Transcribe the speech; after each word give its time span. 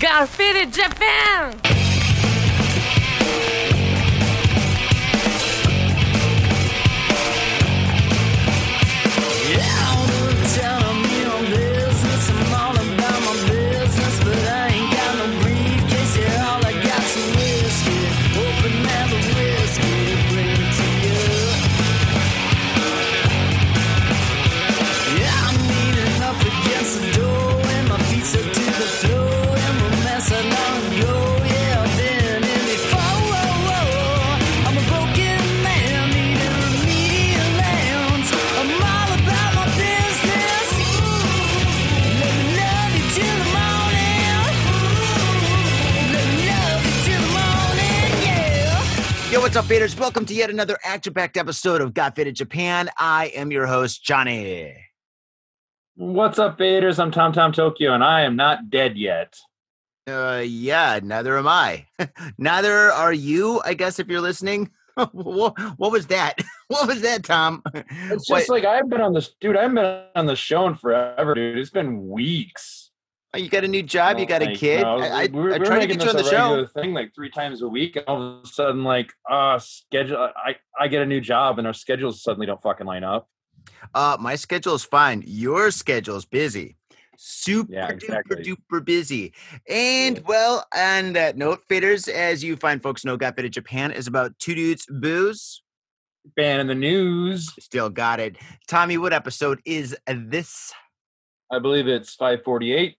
Graffiti 0.00 0.64
Japan! 0.64 1.69
Up, 49.60 49.66
faders? 49.66 49.98
Welcome 50.00 50.24
to 50.24 50.32
yet 50.32 50.48
another 50.48 50.78
action-packed 50.82 51.36
episode 51.36 51.82
of 51.82 51.92
Got 51.92 52.16
Faded 52.16 52.34
Japan. 52.34 52.88
I 52.96 53.26
am 53.34 53.52
your 53.52 53.66
host, 53.66 54.02
Johnny. 54.02 54.74
What's 55.96 56.38
up, 56.38 56.58
Faders? 56.58 56.98
I'm 56.98 57.10
Tom 57.10 57.34
Tom 57.34 57.52
Tokyo, 57.52 57.92
and 57.92 58.02
I 58.02 58.22
am 58.22 58.36
not 58.36 58.70
dead 58.70 58.96
yet. 58.96 59.36
Uh, 60.06 60.42
yeah, 60.42 60.98
neither 61.02 61.36
am 61.36 61.46
I. 61.46 61.84
neither 62.38 62.90
are 62.90 63.12
you, 63.12 63.60
I 63.62 63.74
guess, 63.74 63.98
if 63.98 64.08
you're 64.08 64.22
listening. 64.22 64.70
what, 65.12 65.58
what 65.78 65.92
was 65.92 66.06
that? 66.06 66.40
What 66.68 66.86
was 66.86 67.00
that, 67.02 67.24
Tom? 67.24 67.64
It's 67.74 68.28
just 68.28 68.48
like 68.48 68.64
I've 68.64 68.88
been 68.88 69.00
on 69.00 69.12
this, 69.12 69.34
dude. 69.40 69.56
I've 69.56 69.74
been 69.74 70.04
on 70.14 70.26
the 70.26 70.36
show 70.36 70.68
in 70.68 70.76
forever, 70.76 71.34
dude. 71.34 71.58
It's 71.58 71.68
been 71.68 72.08
weeks. 72.08 72.89
Oh, 73.32 73.38
you 73.38 73.48
got 73.48 73.62
a 73.62 73.68
new 73.68 73.82
job, 73.84 74.18
you 74.18 74.26
got 74.26 74.42
a 74.42 74.52
kid. 74.54 74.82
no, 74.82 74.98
I, 74.98 75.06
I, 75.22 75.26
we 75.26 75.40
were, 75.40 75.50
I 75.50 75.52
we 75.54 75.58
were 75.60 75.64
tried 75.66 75.78
to 75.80 75.86
get 75.86 76.02
you 76.02 76.08
on 76.10 76.16
the 76.16 76.24
show. 76.24 76.66
thing 76.66 76.92
like 76.92 77.14
three 77.14 77.30
times 77.30 77.62
a 77.62 77.68
week, 77.68 77.94
and 77.94 78.04
all 78.08 78.20
of 78.38 78.44
a 78.44 78.46
sudden, 78.48 78.82
like, 78.82 79.12
uh, 79.30 79.58
schedule. 79.60 80.16
I 80.36 80.56
I 80.78 80.88
get 80.88 81.02
a 81.02 81.06
new 81.06 81.20
job, 81.20 81.58
and 81.58 81.66
our 81.66 81.72
schedules 81.72 82.22
suddenly 82.22 82.46
don't 82.46 82.60
fucking 82.60 82.86
line 82.86 83.04
up. 83.04 83.28
Uh, 83.94 84.16
my 84.18 84.34
schedule 84.34 84.74
is 84.74 84.82
fine. 84.82 85.22
Your 85.26 85.70
schedule 85.70 86.16
is 86.16 86.24
busy. 86.24 86.76
Super 87.16 87.72
Yeah, 87.72 87.88
exactly. 87.88 88.38
duper 88.38 88.56
duper 88.70 88.84
busy. 88.84 89.32
And 89.68 90.16
Yeah. 90.16 90.22
well, 90.26 90.66
on 90.74 91.12
that 91.12 91.36
note, 91.36 91.62
fitters, 91.68 92.08
as 92.08 92.42
you 92.42 92.56
fine 92.56 92.80
folks 92.80 93.04
know, 93.04 93.16
Got 93.16 93.36
Faded 93.36 93.52
Japan 93.52 93.92
is 93.92 94.06
about 94.06 94.36
two 94.38 94.54
dudes, 94.54 94.86
booze. 94.88 95.62
Ban 96.34 96.60
in 96.60 96.66
the 96.66 96.74
news. 96.74 97.52
Still 97.60 97.90
got 97.90 98.20
it. 98.20 98.36
Tommy, 98.66 98.96
what 98.98 99.12
episode 99.12 99.60
is 99.64 99.96
this? 100.06 100.72
I 101.52 101.58
believe 101.58 101.86
it's 101.88 102.14
548. 102.14 102.96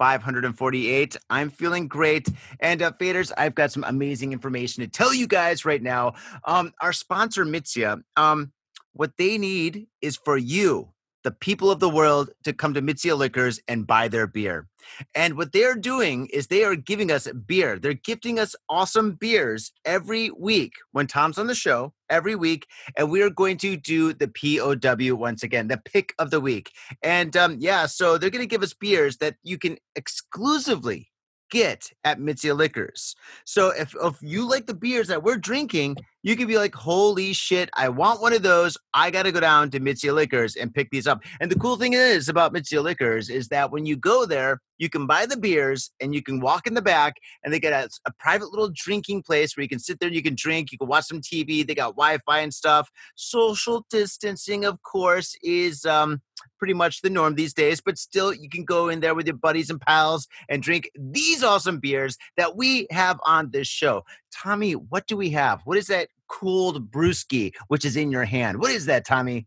548. 0.00 1.14
I'm 1.28 1.50
feeling 1.50 1.86
great. 1.86 2.26
And 2.58 2.80
uh, 2.80 2.92
faders, 2.98 3.32
I've 3.36 3.54
got 3.54 3.70
some 3.70 3.84
amazing 3.86 4.32
information 4.32 4.82
to 4.82 4.88
tell 4.88 5.12
you 5.12 5.26
guys 5.26 5.66
right 5.66 5.82
now. 5.82 6.14
Um, 6.46 6.72
our 6.80 6.94
sponsor, 6.94 7.44
Mitsuya, 7.44 8.02
um, 8.16 8.50
what 8.94 9.12
they 9.18 9.36
need 9.36 9.88
is 10.00 10.16
for 10.16 10.38
you, 10.38 10.88
the 11.22 11.30
people 11.30 11.70
of 11.70 11.80
the 11.80 11.90
world, 11.90 12.30
to 12.44 12.54
come 12.54 12.72
to 12.72 12.80
Mitsuya 12.80 13.16
Liquors 13.16 13.60
and 13.68 13.86
buy 13.86 14.08
their 14.08 14.26
beer. 14.26 14.68
And 15.14 15.36
what 15.36 15.52
they're 15.52 15.76
doing 15.76 16.28
is 16.32 16.46
they 16.46 16.64
are 16.64 16.76
giving 16.76 17.10
us 17.12 17.28
beer. 17.46 17.78
They're 17.78 17.92
gifting 17.92 18.38
us 18.38 18.56
awesome 18.70 19.12
beers 19.12 19.70
every 19.84 20.30
week 20.30 20.72
when 20.92 21.08
Tom's 21.08 21.36
on 21.36 21.46
the 21.46 21.54
show, 21.54 21.92
every 22.10 22.34
week. 22.34 22.66
And 22.96 23.10
we 23.10 23.22
are 23.22 23.30
going 23.30 23.56
to 23.58 23.76
do 23.76 24.12
the 24.12 24.28
POW 24.28 25.14
once 25.14 25.42
again, 25.42 25.68
the 25.68 25.78
pick 25.78 26.14
of 26.18 26.30
the 26.30 26.40
week. 26.40 26.72
And 27.02 27.36
um, 27.36 27.56
yeah, 27.60 27.86
so 27.86 28.18
they're 28.18 28.30
going 28.30 28.42
to 28.42 28.46
give 28.46 28.62
us 28.62 28.74
beers 28.74 29.18
that 29.18 29.36
you 29.42 29.58
can 29.58 29.78
exclusively 29.96 31.10
get 31.50 31.90
at 32.04 32.18
Mitsuya 32.18 32.56
Liquors. 32.56 33.14
So 33.44 33.70
if, 33.70 33.94
if 34.00 34.16
you 34.22 34.48
like 34.48 34.66
the 34.66 34.74
beers 34.74 35.08
that 35.08 35.22
we're 35.22 35.36
drinking, 35.36 35.96
you 36.22 36.36
could 36.36 36.48
be 36.48 36.58
like, 36.58 36.74
holy 36.74 37.32
shit, 37.32 37.70
I 37.74 37.88
want 37.88 38.20
one 38.20 38.32
of 38.32 38.42
those. 38.42 38.76
I 38.92 39.10
got 39.10 39.22
to 39.24 39.32
go 39.32 39.40
down 39.40 39.70
to 39.70 39.80
Mitsuya 39.80 40.14
Liquors 40.14 40.56
and 40.56 40.74
pick 40.74 40.90
these 40.90 41.06
up. 41.06 41.22
And 41.40 41.50
the 41.50 41.58
cool 41.58 41.76
thing 41.76 41.94
is 41.94 42.28
about 42.28 42.52
Mitsuya 42.52 42.82
Liquors 42.82 43.30
is 43.30 43.48
that 43.48 43.70
when 43.70 43.86
you 43.86 43.96
go 43.96 44.26
there, 44.26 44.60
you 44.78 44.88
can 44.88 45.06
buy 45.06 45.26
the 45.26 45.36
beers 45.36 45.90
and 46.00 46.14
you 46.14 46.22
can 46.22 46.40
walk 46.40 46.66
in 46.66 46.74
the 46.74 46.82
back 46.82 47.16
and 47.44 47.52
they 47.52 47.60
got 47.60 47.72
a, 47.72 47.88
a 48.06 48.12
private 48.18 48.50
little 48.50 48.70
drinking 48.74 49.22
place 49.22 49.56
where 49.56 49.62
you 49.62 49.68
can 49.68 49.78
sit 49.78 50.00
there 50.00 50.06
and 50.06 50.16
you 50.16 50.22
can 50.22 50.34
drink, 50.34 50.72
you 50.72 50.78
can 50.78 50.88
watch 50.88 51.04
some 51.04 51.20
TV, 51.20 51.66
they 51.66 51.74
got 51.74 51.96
Wi-Fi 51.96 52.40
and 52.40 52.52
stuff. 52.52 52.90
Social 53.14 53.84
distancing, 53.90 54.64
of 54.64 54.82
course, 54.82 55.36
is 55.42 55.84
um, 55.84 56.22
pretty 56.58 56.74
much 56.74 57.02
the 57.02 57.10
norm 57.10 57.34
these 57.34 57.54
days, 57.54 57.80
but 57.80 57.98
still 57.98 58.32
you 58.32 58.48
can 58.48 58.64
go 58.64 58.88
in 58.88 59.00
there 59.00 59.14
with 59.14 59.26
your 59.26 59.36
buddies 59.36 59.70
and 59.70 59.80
pals 59.80 60.26
and 60.48 60.62
drink 60.62 60.90
these 60.98 61.42
awesome 61.42 61.78
beers 61.78 62.16
that 62.38 62.56
we 62.56 62.86
have 62.90 63.20
on 63.26 63.50
this 63.50 63.68
show. 63.68 64.02
Tommy, 64.34 64.72
what 64.72 65.06
do 65.06 65.16
we 65.16 65.30
have? 65.30 65.60
What 65.64 65.76
is 65.76 65.88
that 65.88 66.08
cooled 66.30 66.90
brewski 66.90 67.52
which 67.68 67.84
is 67.84 67.96
in 67.96 68.10
your 68.10 68.24
hand? 68.24 68.58
What 68.58 68.70
is 68.70 68.86
that, 68.86 69.04
Tommy? 69.04 69.46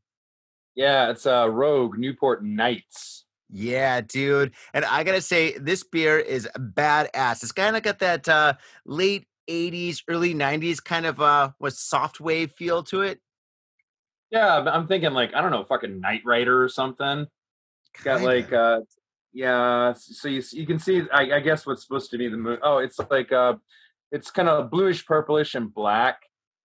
Yeah, 0.76 1.10
it's 1.10 1.26
uh, 1.26 1.50
Rogue 1.50 1.98
Newport 1.98 2.44
Nights. 2.44 3.26
Yeah, 3.50 4.02
dude. 4.02 4.54
And 4.74 4.84
I 4.86 5.04
gotta 5.04 5.22
say, 5.22 5.58
this 5.58 5.84
beer 5.84 6.18
is 6.18 6.48
badass. 6.58 7.44
It's 7.44 7.52
kind 7.52 7.78
of 7.78 7.84
got 7.84 8.00
that 8.00 8.28
uh, 8.28 8.54
late 8.86 9.28
80s, 9.50 10.02
early 10.08 10.34
90s 10.34 10.84
kind 10.84 11.06
of 11.06 11.20
uh 11.20 11.52
what 11.58 11.74
soft 11.74 12.20
wave 12.20 12.52
feel 12.52 12.84
to 12.84 13.02
it. 13.02 13.20
Yeah, 14.32 14.58
I'm 14.58 14.88
thinking 14.88 15.12
like 15.14 15.34
I 15.34 15.42
don't 15.42 15.52
know, 15.52 15.64
fucking 15.64 16.00
Knight 16.00 16.22
Rider 16.26 16.64
or 16.64 16.70
something. 16.70 17.28
It's 17.94 18.04
got 18.04 18.22
like 18.22 18.52
uh 18.52 18.82
yeah 19.34 19.94
so 19.98 20.28
you, 20.28 20.44
you 20.52 20.66
can 20.66 20.80
see 20.80 21.02
I, 21.12 21.38
I 21.38 21.40
guess 21.40 21.66
what's 21.66 21.82
supposed 21.82 22.12
to 22.12 22.18
be 22.20 22.28
the 22.28 22.38
moon 22.38 22.60
oh 22.62 22.78
it's 22.78 23.00
like 23.10 23.32
uh 23.32 23.56
it's 24.12 24.30
kind 24.30 24.48
of 24.48 24.70
bluish 24.70 25.06
purplish 25.06 25.56
and 25.56 25.74
black 25.74 26.22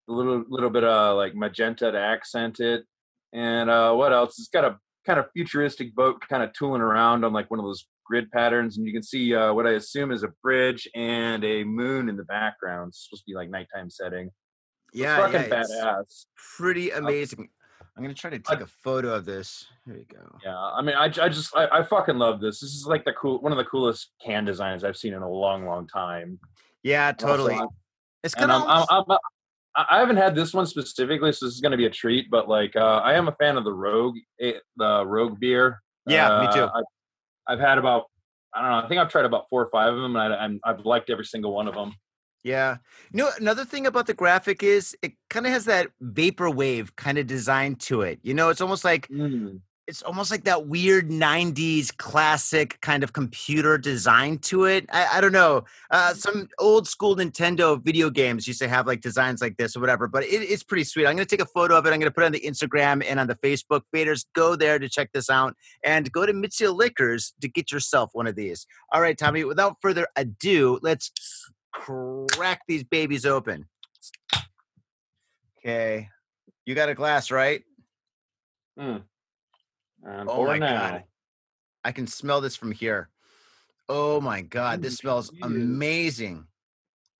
a 0.07 0.11
little 0.11 0.43
little 0.49 0.69
bit 0.69 0.83
of 0.83 1.17
like 1.17 1.35
magenta 1.35 1.91
to 1.91 1.99
accent 1.99 2.59
it 2.59 2.85
and 3.33 3.69
uh 3.69 3.93
what 3.93 4.13
else 4.13 4.39
it's 4.39 4.47
got 4.47 4.63
a 4.65 4.77
kind 5.05 5.19
of 5.19 5.25
futuristic 5.33 5.93
boat 5.95 6.21
kind 6.27 6.43
of 6.43 6.51
tooling 6.53 6.81
around 6.81 7.23
on 7.25 7.33
like 7.33 7.49
one 7.51 7.59
of 7.59 7.65
those 7.65 7.85
grid 8.05 8.31
patterns 8.31 8.77
and 8.77 8.85
you 8.87 8.93
can 8.93 9.03
see 9.03 9.35
uh 9.35 9.53
what 9.53 9.67
i 9.67 9.71
assume 9.71 10.11
is 10.11 10.23
a 10.23 10.29
bridge 10.41 10.87
and 10.95 11.43
a 11.43 11.63
moon 11.63 12.07
in 12.09 12.15
the 12.15 12.23
background 12.23 12.89
it's 12.89 13.03
supposed 13.05 13.23
to 13.23 13.31
be 13.31 13.35
like 13.35 13.49
nighttime 13.49 13.89
setting 13.89 14.31
yeah, 14.93 15.29
yeah, 15.29 15.43
badass 15.49 16.25
pretty 16.57 16.91
amazing. 16.91 17.49
I'm 17.97 18.03
gonna 18.03 18.13
try 18.13 18.29
to 18.29 18.39
take 18.39 18.61
a 18.61 18.67
photo 18.67 19.13
of 19.13 19.25
this. 19.25 19.65
Here 19.85 19.95
we 19.95 20.05
go. 20.05 20.37
Yeah, 20.45 20.55
I 20.55 20.81
mean, 20.83 20.95
I, 20.95 21.05
I 21.05 21.29
just 21.29 21.55
I, 21.55 21.67
I 21.67 21.83
fucking 21.83 22.17
love 22.17 22.39
this. 22.39 22.59
This 22.59 22.73
is 22.73 22.85
like 22.85 23.03
the 23.05 23.13
cool 23.13 23.41
one 23.41 23.51
of 23.51 23.57
the 23.57 23.65
coolest 23.65 24.11
can 24.23 24.45
designs 24.45 24.83
I've 24.83 24.95
seen 24.97 25.13
in 25.13 25.23
a 25.23 25.29
long, 25.29 25.65
long 25.65 25.87
time. 25.87 26.39
Yeah, 26.83 27.11
totally. 27.11 27.55
I'm- 27.55 27.67
It's 28.23 28.35
kind 28.35 28.51
I'm, 28.51 28.61
I'm, 28.63 28.85
of 28.89 29.05
I'm, 29.09 29.17
I 29.89 29.99
haven't 29.99 30.17
had 30.17 30.35
this 30.35 30.53
one 30.53 30.65
specifically, 30.65 31.31
so 31.31 31.45
this 31.45 31.53
is 31.53 31.61
going 31.61 31.71
to 31.71 31.77
be 31.77 31.85
a 31.85 31.89
treat. 31.89 32.29
But 32.31 32.49
like, 32.49 32.75
uh, 32.75 33.01
I 33.03 33.13
am 33.13 33.27
a 33.27 33.31
fan 33.33 33.57
of 33.57 33.63
the 33.63 33.73
Rogue, 33.73 34.17
eh, 34.41 34.53
the 34.75 35.05
Rogue 35.05 35.39
beer. 35.39 35.81
Yeah, 36.07 36.41
me 36.41 36.53
too. 36.53 36.63
Uh, 36.63 36.81
I, 37.47 37.53
I've 37.53 37.59
had 37.59 37.77
about 37.77 38.05
I 38.53 38.61
don't 38.61 38.71
know. 38.71 38.77
I 38.77 38.87
think 38.87 38.99
I've 38.99 39.09
tried 39.09 39.25
about 39.25 39.45
four 39.49 39.61
or 39.61 39.69
five 39.69 39.93
of 39.93 40.01
them, 40.01 40.15
and 40.15 40.33
I, 40.33 40.37
I'm, 40.37 40.59
I've 40.63 40.79
liked 40.85 41.09
every 41.09 41.25
single 41.25 41.53
one 41.53 41.67
of 41.67 41.75
them. 41.75 41.93
yeah. 42.43 42.77
You 43.11 43.19
know, 43.19 43.29
another 43.39 43.65
thing 43.65 43.85
about 43.85 44.07
the 44.07 44.13
graphic 44.13 44.63
is 44.63 44.95
it 45.01 45.13
kind 45.29 45.45
of 45.45 45.51
has 45.51 45.65
that 45.65 45.89
vaporwave 46.01 46.95
kind 46.95 47.17
of 47.17 47.27
design 47.27 47.75
to 47.75 48.01
it. 48.01 48.19
You 48.23 48.33
know, 48.33 48.49
it's 48.49 48.61
almost 48.61 48.83
like 48.85 49.07
it's 49.87 50.01
almost 50.03 50.31
like 50.31 50.43
that 50.43 50.67
weird 50.67 51.09
90s 51.09 51.95
classic 51.95 52.79
kind 52.81 53.03
of 53.03 53.13
computer 53.13 53.77
design 53.77 54.37
to 54.39 54.65
it. 54.65 54.85
I, 54.91 55.17
I 55.17 55.21
don't 55.21 55.31
know. 55.31 55.63
Uh, 55.89 56.13
some 56.13 56.49
old 56.59 56.87
school 56.87 57.15
Nintendo 57.15 57.81
video 57.81 58.09
games 58.09 58.47
used 58.47 58.59
to 58.59 58.67
have 58.67 58.85
like 58.85 58.99
designs 58.99 59.41
like 59.41 59.55
this 59.55 59.77
or 59.77 59.79
whatever, 59.79 60.07
but 60.09 60.23
it, 60.23 60.41
it's 60.43 60.61
pretty 60.61 60.83
sweet. 60.83 61.07
I'm 61.07 61.15
going 61.15 61.25
to 61.25 61.37
take 61.37 61.41
a 61.41 61.49
photo 61.49 61.77
of 61.77 61.85
it. 61.85 61.93
I'm 61.93 61.99
going 61.99 62.11
to 62.11 62.13
put 62.13 62.23
it 62.23 62.27
on 62.27 62.31
the 62.33 62.41
Instagram 62.41 63.01
and 63.07 63.17
on 63.17 63.27
the 63.27 63.35
Facebook. 63.35 63.81
Faders, 63.95 64.25
go 64.33 64.57
there 64.57 64.77
to 64.77 64.89
check 64.89 65.09
this 65.13 65.29
out 65.29 65.55
and 65.85 66.11
go 66.11 66.25
to 66.25 66.33
Mitsuya 66.33 66.75
Liquors 66.75 67.33
to 67.39 67.47
get 67.47 67.71
yourself 67.71 68.09
one 68.11 68.27
of 68.27 68.35
these. 68.35 68.67
All 68.91 69.01
right, 69.01 69.17
Tommy, 69.17 69.45
without 69.45 69.77
further 69.81 70.07
ado, 70.17 70.79
let's 70.81 71.11
crack 71.71 72.61
these 72.67 72.83
babies 72.83 73.25
open. 73.25 73.67
Okay. 75.59 76.09
You 76.65 76.75
got 76.75 76.89
a 76.89 76.93
glass, 76.93 77.31
right? 77.31 77.63
Mm. 78.77 79.03
And 80.03 80.29
Oh 80.29 80.45
my 80.45 80.57
now. 80.57 80.89
God. 80.89 81.03
I 81.83 81.91
can 81.91 82.07
smell 82.07 82.41
this 82.41 82.55
from 82.55 82.71
here. 82.71 83.09
Oh 83.89 84.19
my 84.19 84.41
god, 84.41 84.81
this 84.81 84.97
smells 84.97 85.31
amazing. 85.41 86.45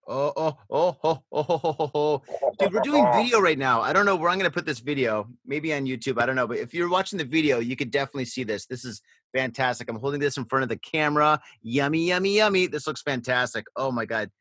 Oh, 0.10 0.32
oh, 0.38 0.58
oh, 0.70 0.98
oh, 1.04 1.24
oh, 1.32 1.44
oh, 1.54 1.62
oh, 1.64 1.92
oh. 1.94 2.22
Dude, 2.60 2.74
we're 2.74 2.80
doing 2.80 3.06
video 3.14 3.40
right 3.42 3.58
now. 3.58 3.82
I 3.82 3.92
don't 3.92 4.06
know 4.06 4.16
where 4.16 4.30
I'm 4.30 4.38
going 4.38 4.50
to 4.50 4.54
put 4.54 4.66
this 4.66 4.80
video. 4.80 5.28
Maybe 5.46 5.74
on 5.74 5.86
YouTube. 5.86 6.22
I 6.22 6.26
don't 6.26 6.38
know. 6.38 6.48
But 6.48 6.60
if 6.60 6.74
you're 6.74 6.90
watching 6.90 7.18
the 7.18 7.26
video, 7.26 7.60
you 7.60 7.76
could 7.76 7.92
definitely 7.92 8.24
see 8.24 8.46
this. 8.46 8.66
This 8.66 8.86
is 8.86 9.02
fantastic. 9.34 9.90
I'm 9.90 10.00
holding 10.00 10.22
this 10.22 10.38
in 10.38 10.46
front 10.46 10.64
of 10.64 10.70
the 10.70 10.78
camera. 10.78 11.42
Yummy, 11.62 12.08
yummy, 12.08 12.38
yummy. 12.38 12.68
This 12.68 12.88
looks 12.88 13.02
fantastic. 13.02 13.66
Oh, 13.76 13.92
my 13.92 14.06
God. 14.06 14.32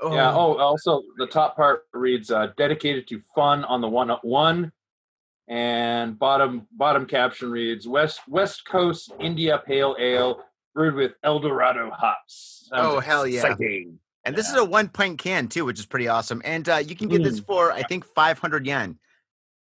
Oh. 0.00 0.12
Yeah. 0.12 0.32
Oh, 0.34 0.56
also, 0.56 1.02
the 1.16 1.26
top 1.28 1.54
part 1.54 1.82
reads 1.92 2.32
uh, 2.32 2.48
dedicated 2.56 3.06
to 3.08 3.20
fun 3.36 3.64
on 3.64 3.80
the 3.80 3.88
one 3.88 4.10
one 4.22 4.72
and 5.48 6.18
bottom 6.18 6.66
bottom 6.72 7.06
caption 7.06 7.50
reads 7.50 7.88
West 7.88 8.20
West 8.28 8.64
Coast 8.66 9.12
India 9.20 9.62
Pale 9.66 9.96
Ale 9.98 10.42
brewed 10.74 10.94
with 10.94 11.12
El 11.24 11.40
Dorado 11.40 11.90
hops. 11.90 12.68
Sounds 12.68 12.82
oh 12.96 13.00
hell 13.00 13.26
yeah! 13.26 13.40
Exciting. 13.40 13.98
And 14.24 14.36
this 14.36 14.48
is 14.48 14.56
a 14.56 14.64
one 14.64 14.88
pint 14.88 15.18
can 15.18 15.48
too, 15.48 15.64
which 15.64 15.78
is 15.78 15.86
pretty 15.86 16.08
awesome. 16.08 16.42
And 16.44 16.68
uh, 16.68 16.76
you 16.76 16.94
can 16.94 17.08
get 17.08 17.22
mm. 17.22 17.24
this 17.24 17.40
for 17.40 17.72
I 17.72 17.82
think 17.82 18.04
500 18.04 18.66
yen. 18.66 18.98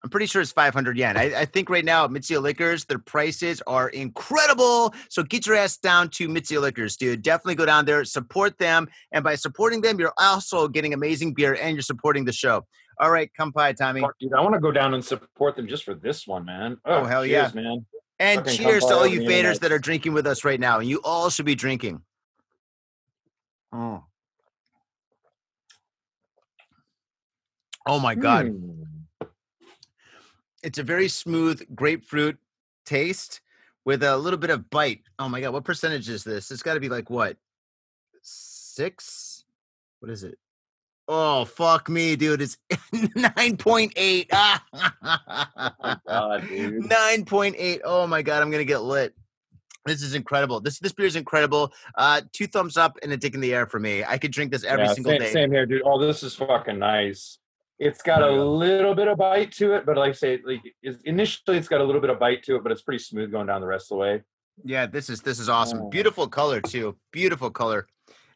I'm 0.04 0.10
pretty 0.10 0.26
sure 0.26 0.42
it's 0.42 0.52
500 0.52 0.98
yen. 0.98 1.16
I, 1.16 1.42
I, 1.42 1.46
think 1.46 1.70
right 1.70 1.86
now 1.86 2.06
at 2.06 2.10
Mitsuya 2.10 2.42
Liquors, 2.42 2.86
their 2.86 2.98
prices 2.98 3.62
are 3.68 3.90
incredible. 3.90 4.96
So 5.10 5.22
get 5.22 5.46
your 5.46 5.56
ass 5.56 5.78
down 5.78 6.10
to 6.12 6.28
Mitsuya 6.28 6.60
Liquors, 6.60 6.98
dude. 6.98 7.22
Definitely 7.22 7.56
go 7.56 7.68
down 7.68 7.86
there, 7.86 8.04
support 8.04 8.58
them. 8.58 8.88
And 9.12 9.24
by 9.24 9.36
supporting 9.36 9.82
them, 9.82 10.00
you're 10.00 10.14
also 10.18 10.68
getting 10.68 10.96
amazing 10.96 11.36
beer 11.36 11.56
and 11.62 11.76
you're 11.76 11.84
supporting 11.84 12.26
the 12.26 12.34
show. 12.34 12.66
All 13.02 13.10
right, 13.10 13.34
come 13.34 13.50
by, 13.50 13.74
Tommy. 13.74 14.00
Fuck, 14.00 14.20
dude, 14.20 14.32
I 14.32 14.42
want 14.42 14.54
to 14.54 14.60
go 14.60 14.72
down 14.72 14.94
and 14.94 15.04
support 15.04 15.56
them 15.56 15.68
just 15.68 15.84
for 15.84 15.96
this 15.96 16.28
one, 16.28 16.46
man. 16.46 16.78
Oh, 16.86 16.98
oh 16.98 17.04
hell 17.06 17.26
cheers, 17.26 17.52
yeah, 17.56 17.62
man! 17.62 17.86
And 18.20 18.42
Fucking 18.42 18.60
cheers 18.60 18.86
to 18.86 18.94
all 18.94 19.08
you 19.08 19.22
faders 19.22 19.60
that 19.62 19.72
are 19.72 19.80
drinking 19.80 20.14
with 20.14 20.28
us 20.28 20.46
right 20.46 20.60
now. 20.60 20.78
And 20.78 20.88
you 20.88 21.02
all 21.04 21.32
should 21.32 21.48
be 21.48 21.56
drinking. 21.56 22.04
Oh. 23.74 24.04
Oh 27.88 28.00
my 28.00 28.14
god. 28.14 28.50
Hmm. 28.50 29.26
It's 30.62 30.78
a 30.78 30.84
very 30.84 31.08
smooth 31.08 31.64
grapefruit 31.74 32.38
taste 32.86 33.42
with 33.84 34.04
a 34.04 34.16
little 34.16 34.38
bit 34.38 34.52
of 34.52 34.70
bite. 34.70 35.02
Oh 35.18 35.28
my 35.28 35.42
god, 35.42 35.54
what 35.54 35.64
percentage 35.64 36.08
is 36.08 36.24
this? 36.24 36.52
It's 36.52 36.62
got 36.62 36.76
to 36.76 36.80
be 36.80 36.90
like 36.90 37.10
what? 37.10 37.38
6? 38.22 39.46
What 40.00 40.12
is 40.12 40.24
it? 40.24 40.38
Oh 41.08 41.46
fuck 41.46 41.90
me, 41.90 42.16
dude! 42.16 42.42
It's 42.42 42.58
nine 43.16 43.58
point 43.58 43.94
eight. 43.96 44.32
Nine 46.08 47.26
point 47.26 47.56
eight. 47.58 47.82
Oh 47.84 48.08
my 48.08 48.22
god, 48.22 48.42
I'm 48.42 48.52
gonna 48.52 48.64
get 48.64 48.84
lit. 48.84 49.14
This 49.86 50.04
is 50.04 50.14
incredible. 50.14 50.60
This 50.60 50.80
this 50.80 50.92
beer 50.92 51.08
is 51.08 51.16
incredible. 51.16 51.74
Uh, 51.98 52.22
two 52.34 52.48
thumbs 52.48 52.78
up 52.78 52.98
and 53.02 53.12
a 53.12 53.18
dick 53.18 53.34
in 53.34 53.42
the 53.42 53.54
air 53.54 53.66
for 53.66 53.80
me. 53.80 54.04
I 54.04 54.18
could 54.18 54.32
drink 54.32 54.52
this 54.52 54.64
every 54.64 54.86
yeah, 54.86 54.94
single 54.94 55.12
same, 55.14 55.20
day. 55.22 55.32
Same 55.32 55.52
here, 55.52 55.66
dude. 55.66 55.82
Oh, 55.84 56.00
this 56.00 56.24
is 56.24 56.36
fucking 56.36 56.80
nice. 56.80 57.40
It's 57.80 58.04
got 58.04 58.22
a 58.22 58.30
little 58.30 58.94
bit 58.94 59.08
of 59.08 59.18
bite 59.18 59.54
to 59.54 59.74
it, 59.74 59.88
but 59.88 59.98
like 59.98 60.12
I 60.12 60.14
say, 60.14 60.40
like 60.46 60.62
initially 61.04 61.58
it's 61.58 61.68
got 61.68 61.82
a 61.82 61.84
little 61.84 62.00
bit 62.00 62.12
of 62.12 62.20
bite 62.20 62.44
to 62.44 62.58
it, 62.58 62.64
but 62.64 62.72
it's 62.72 62.84
pretty 62.84 63.04
smooth 63.04 63.32
going 63.32 63.48
down 63.48 63.60
the 63.60 63.68
rest 63.68 63.86
of 63.92 63.96
the 63.96 64.02
way. 64.02 64.22
Yeah, 64.64 64.86
this 64.86 65.10
is 65.10 65.22
this 65.22 65.40
is 65.40 65.50
awesome. 65.50 65.82
Oh. 65.82 65.90
Beautiful 65.90 66.28
color 66.28 66.62
too. 66.62 66.96
Beautiful 67.12 67.50
color. 67.50 67.88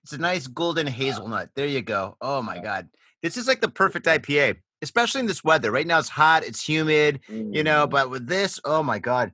It's 0.05 0.13
a 0.13 0.19
nice 0.19 0.45
golden 0.45 0.85
hazelnut. 0.85 1.49
There 1.55 1.65
you 1.65 1.81
go. 1.81 2.15
Oh 2.21 2.39
my 2.39 2.59
god. 2.59 2.89
This 3.23 3.37
is 3.37 3.47
like 3.47 3.59
the 3.59 3.69
perfect 3.69 4.05
IPA, 4.05 4.57
especially 4.83 5.21
in 5.21 5.25
this 5.25 5.43
weather. 5.43 5.71
Right 5.71 5.87
now 5.87 5.97
it's 5.97 6.09
hot, 6.09 6.43
it's 6.43 6.63
humid, 6.63 7.21
you 7.27 7.63
know, 7.63 7.87
mm. 7.87 7.89
but 7.89 8.11
with 8.11 8.27
this, 8.27 8.59
oh 8.65 8.83
my 8.83 8.99
god. 8.99 9.31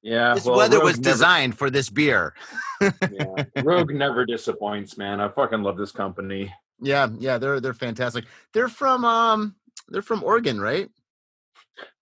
Yeah. 0.00 0.32
This 0.32 0.46
well, 0.46 0.56
weather 0.56 0.78
Rogue 0.78 0.86
was 0.86 0.98
designed 0.98 1.58
for 1.58 1.68
this 1.68 1.90
beer. 1.90 2.32
yeah. 2.80 3.44
Rogue 3.62 3.92
never 3.92 4.24
disappoints, 4.24 4.96
man. 4.96 5.20
I 5.20 5.28
fucking 5.28 5.62
love 5.62 5.76
this 5.76 5.92
company. 5.92 6.50
Yeah, 6.80 7.08
yeah, 7.18 7.36
they're 7.36 7.60
they're 7.60 7.74
fantastic. 7.74 8.24
They're 8.54 8.68
from 8.68 9.04
um 9.04 9.54
they're 9.90 10.00
from 10.00 10.24
Oregon, 10.24 10.58
right? 10.58 10.88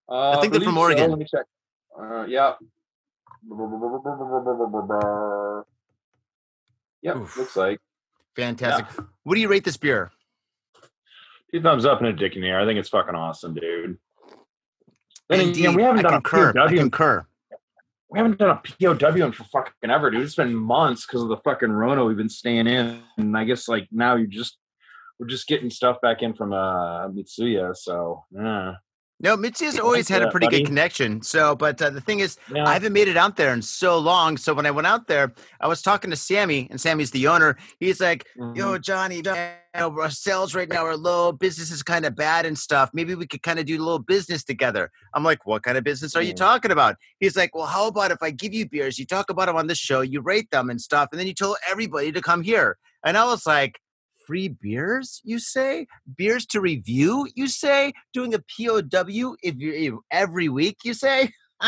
Uh, 0.08 0.38
I 0.38 0.40
think 0.40 0.52
they're 0.52 0.62
from 0.62 0.78
Oregon. 0.78 1.06
So. 1.06 1.10
Let 1.10 1.18
me 1.18 1.26
check. 1.28 1.46
Uh, 2.00 2.26
yeah. 2.28 2.52
Yep, 7.02 7.16
Oof. 7.16 7.36
looks 7.36 7.56
like. 7.56 7.78
Fantastic. 8.36 8.86
Yeah. 8.96 9.04
What 9.24 9.34
do 9.34 9.40
you 9.40 9.48
rate 9.48 9.64
this 9.64 9.76
beer? 9.76 10.10
Two 11.52 11.62
thumbs 11.62 11.84
up 11.86 11.98
and 11.98 12.08
a 12.08 12.12
dick 12.12 12.36
in 12.36 12.42
the 12.42 12.48
air. 12.48 12.60
I 12.60 12.66
think 12.66 12.78
it's 12.78 12.88
fucking 12.90 13.14
awesome, 13.14 13.54
dude. 13.54 13.98
Then 15.28 15.40
Indeed, 15.40 15.60
again, 15.64 15.74
we 15.74 15.82
haven't 15.82 16.00
I 16.06 16.10
done 16.10 16.22
concur. 16.22 16.50
a 16.50 16.54
POW. 16.54 16.64
I 16.66 16.74
concur. 16.76 17.26
We 18.10 18.18
haven't 18.18 18.38
done 18.38 18.50
a 18.50 18.56
POW 18.96 19.26
in 19.26 19.32
for 19.32 19.44
fucking 19.44 19.90
ever, 19.90 20.10
dude. 20.10 20.22
It's 20.22 20.34
been 20.34 20.54
months 20.54 21.06
because 21.06 21.22
of 21.22 21.28
the 21.28 21.36
fucking 21.38 21.70
Rona 21.70 22.04
we've 22.04 22.16
been 22.16 22.28
staying 22.30 22.66
in, 22.66 23.02
and 23.18 23.36
I 23.36 23.44
guess 23.44 23.68
like 23.68 23.86
now 23.90 24.16
you 24.16 24.26
just 24.26 24.56
we're 25.18 25.26
just 25.26 25.46
getting 25.46 25.68
stuff 25.68 26.00
back 26.00 26.22
in 26.22 26.32
from 26.32 26.52
uh 26.52 27.08
Mitsuya. 27.08 27.76
So 27.76 28.24
yeah. 28.30 28.74
No, 29.20 29.36
Mitsuya's 29.36 29.78
always 29.80 30.08
had 30.08 30.22
a 30.22 30.30
pretty 30.30 30.46
buddy. 30.46 30.58
good 30.58 30.66
connection. 30.66 31.22
So, 31.22 31.56
but 31.56 31.82
uh, 31.82 31.90
the 31.90 32.00
thing 32.00 32.20
is, 32.20 32.36
yeah. 32.54 32.64
I 32.64 32.72
haven't 32.72 32.92
made 32.92 33.08
it 33.08 33.16
out 33.16 33.36
there 33.36 33.52
in 33.52 33.62
so 33.62 33.98
long. 33.98 34.36
So 34.36 34.54
when 34.54 34.64
I 34.64 34.70
went 34.70 34.86
out 34.86 35.08
there, 35.08 35.34
I 35.60 35.66
was 35.66 35.82
talking 35.82 36.10
to 36.10 36.16
Sammy, 36.16 36.68
and 36.70 36.80
Sammy's 36.80 37.10
the 37.10 37.26
owner. 37.26 37.56
He's 37.80 38.00
like, 38.00 38.26
mm-hmm. 38.38 38.56
"Yo, 38.56 38.78
Johnny, 38.78 39.16
you 39.16 39.22
know, 39.22 39.56
our 39.74 40.10
sales 40.10 40.54
right 40.54 40.68
now 40.68 40.84
are 40.84 40.96
low. 40.96 41.32
Business 41.32 41.72
is 41.72 41.82
kind 41.82 42.04
of 42.04 42.14
bad 42.14 42.46
and 42.46 42.56
stuff. 42.56 42.90
Maybe 42.92 43.16
we 43.16 43.26
could 43.26 43.42
kind 43.42 43.58
of 43.58 43.66
do 43.66 43.76
a 43.76 43.82
little 43.82 43.98
business 43.98 44.44
together." 44.44 44.90
I'm 45.14 45.24
like, 45.24 45.44
"What 45.46 45.64
kind 45.64 45.76
of 45.76 45.82
business 45.82 46.14
are 46.14 46.22
you 46.22 46.32
mm. 46.32 46.36
talking 46.36 46.70
about?" 46.70 46.94
He's 47.18 47.36
like, 47.36 47.56
"Well, 47.56 47.66
how 47.66 47.88
about 47.88 48.12
if 48.12 48.22
I 48.22 48.30
give 48.30 48.54
you 48.54 48.68
beers, 48.68 49.00
you 49.00 49.06
talk 49.06 49.30
about 49.30 49.46
them 49.46 49.56
on 49.56 49.66
the 49.66 49.74
show, 49.74 50.00
you 50.00 50.20
rate 50.20 50.50
them 50.52 50.70
and 50.70 50.80
stuff, 50.80 51.08
and 51.10 51.18
then 51.18 51.26
you 51.26 51.34
tell 51.34 51.56
everybody 51.68 52.12
to 52.12 52.22
come 52.22 52.42
here." 52.42 52.78
And 53.04 53.16
I 53.16 53.24
was 53.24 53.46
like, 53.46 53.80
free 54.28 54.48
beers, 54.48 55.22
you 55.24 55.38
say? 55.38 55.86
Beers 56.16 56.44
to 56.46 56.60
review, 56.60 57.26
you 57.34 57.48
say? 57.48 57.94
Doing 58.12 58.34
a 58.34 58.38
POW 58.38 59.36
if 59.42 59.54
you 59.56 60.02
every 60.12 60.50
week, 60.50 60.76
you 60.84 60.92
say? 60.92 61.30
uh, 61.62 61.66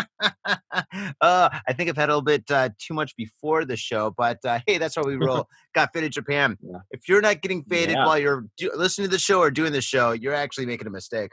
I 1.21 1.73
think 1.75 1.89
I've 1.89 1.97
had 1.97 2.11
a 2.11 2.13
little 2.13 2.23
bit 2.23 2.45
uh, 2.51 2.69
too 2.79 2.93
much 2.93 3.17
before 3.17 3.65
the 3.65 3.77
show, 3.77 4.15
but 4.17 4.39
uh, 4.45 4.61
hey, 4.67 4.77
that's 4.77 4.95
how 4.95 5.03
we 5.03 5.17
roll. 5.27 5.49
Got 5.75 5.91
faded 5.95 6.13
Japan. 6.13 6.59
Yeah. 6.61 6.79
If 6.91 7.09
you're 7.09 7.23
not 7.23 7.41
getting 7.41 7.65
faded 7.65 7.97
yeah. 7.97 8.07
while 8.07 8.19
you're 8.19 8.45
do- 8.59 8.71
listening 8.77 9.09
to 9.09 9.11
the 9.11 9.19
show 9.19 9.41
or 9.41 9.51
doing 9.51 9.73
the 9.73 9.81
show, 9.81 10.13
you're 10.13 10.35
actually 10.35 10.67
making 10.67 10.87
a 10.87 10.91
mistake. 10.91 11.33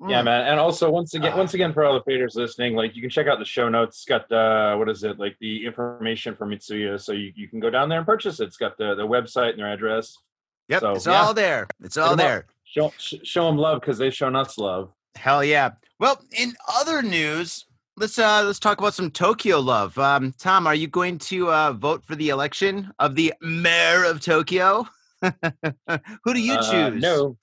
Yeah, 0.00 0.20
mm. 0.20 0.24
man. 0.26 0.46
And 0.46 0.60
also 0.60 0.90
once 0.90 1.14
again, 1.14 1.36
once 1.36 1.54
again, 1.54 1.72
for 1.72 1.84
all 1.84 1.94
the 1.94 2.10
faders 2.10 2.36
listening, 2.36 2.74
like 2.74 2.94
you 2.94 3.00
can 3.00 3.10
check 3.10 3.26
out 3.26 3.38
the 3.38 3.46
show 3.46 3.68
notes. 3.68 3.96
It's 3.96 4.04
got 4.04 4.30
uh 4.30 4.76
what 4.76 4.88
is 4.88 5.02
it, 5.04 5.18
like 5.18 5.36
the 5.40 5.64
information 5.64 6.36
for 6.36 6.46
Mitsuya. 6.46 7.00
So 7.00 7.12
you, 7.12 7.32
you 7.34 7.48
can 7.48 7.60
go 7.60 7.70
down 7.70 7.88
there 7.88 7.98
and 7.98 8.06
purchase 8.06 8.40
it. 8.40 8.44
It's 8.44 8.58
got 8.58 8.76
the, 8.76 8.94
the 8.94 9.06
website 9.06 9.50
and 9.50 9.58
their 9.58 9.72
address. 9.72 10.18
Yep, 10.68 10.80
so, 10.80 10.92
it's 10.92 11.06
yeah. 11.06 11.22
all 11.22 11.32
there. 11.32 11.66
It's 11.82 11.96
all 11.96 12.16
there. 12.16 12.46
Show 12.64 12.92
show 12.98 13.46
them 13.46 13.56
love 13.56 13.80
because 13.80 13.96
they've 13.96 14.14
shown 14.14 14.36
us 14.36 14.58
love. 14.58 14.92
Hell 15.14 15.42
yeah. 15.42 15.70
Well, 15.98 16.20
in 16.36 16.54
other 16.68 17.00
news, 17.00 17.64
let's 17.96 18.18
uh 18.18 18.42
let's 18.44 18.58
talk 18.58 18.78
about 18.78 18.92
some 18.92 19.10
Tokyo 19.10 19.60
love. 19.60 19.96
Um, 19.98 20.34
Tom, 20.38 20.66
are 20.66 20.74
you 20.74 20.88
going 20.88 21.18
to 21.18 21.50
uh 21.50 21.72
vote 21.72 22.04
for 22.04 22.16
the 22.16 22.28
election 22.28 22.92
of 22.98 23.14
the 23.14 23.32
mayor 23.40 24.04
of 24.04 24.20
Tokyo? 24.20 24.86
Who 25.22 26.34
do 26.34 26.40
you 26.40 26.54
uh, 26.54 26.70
choose? 26.70 27.00
no, 27.00 27.38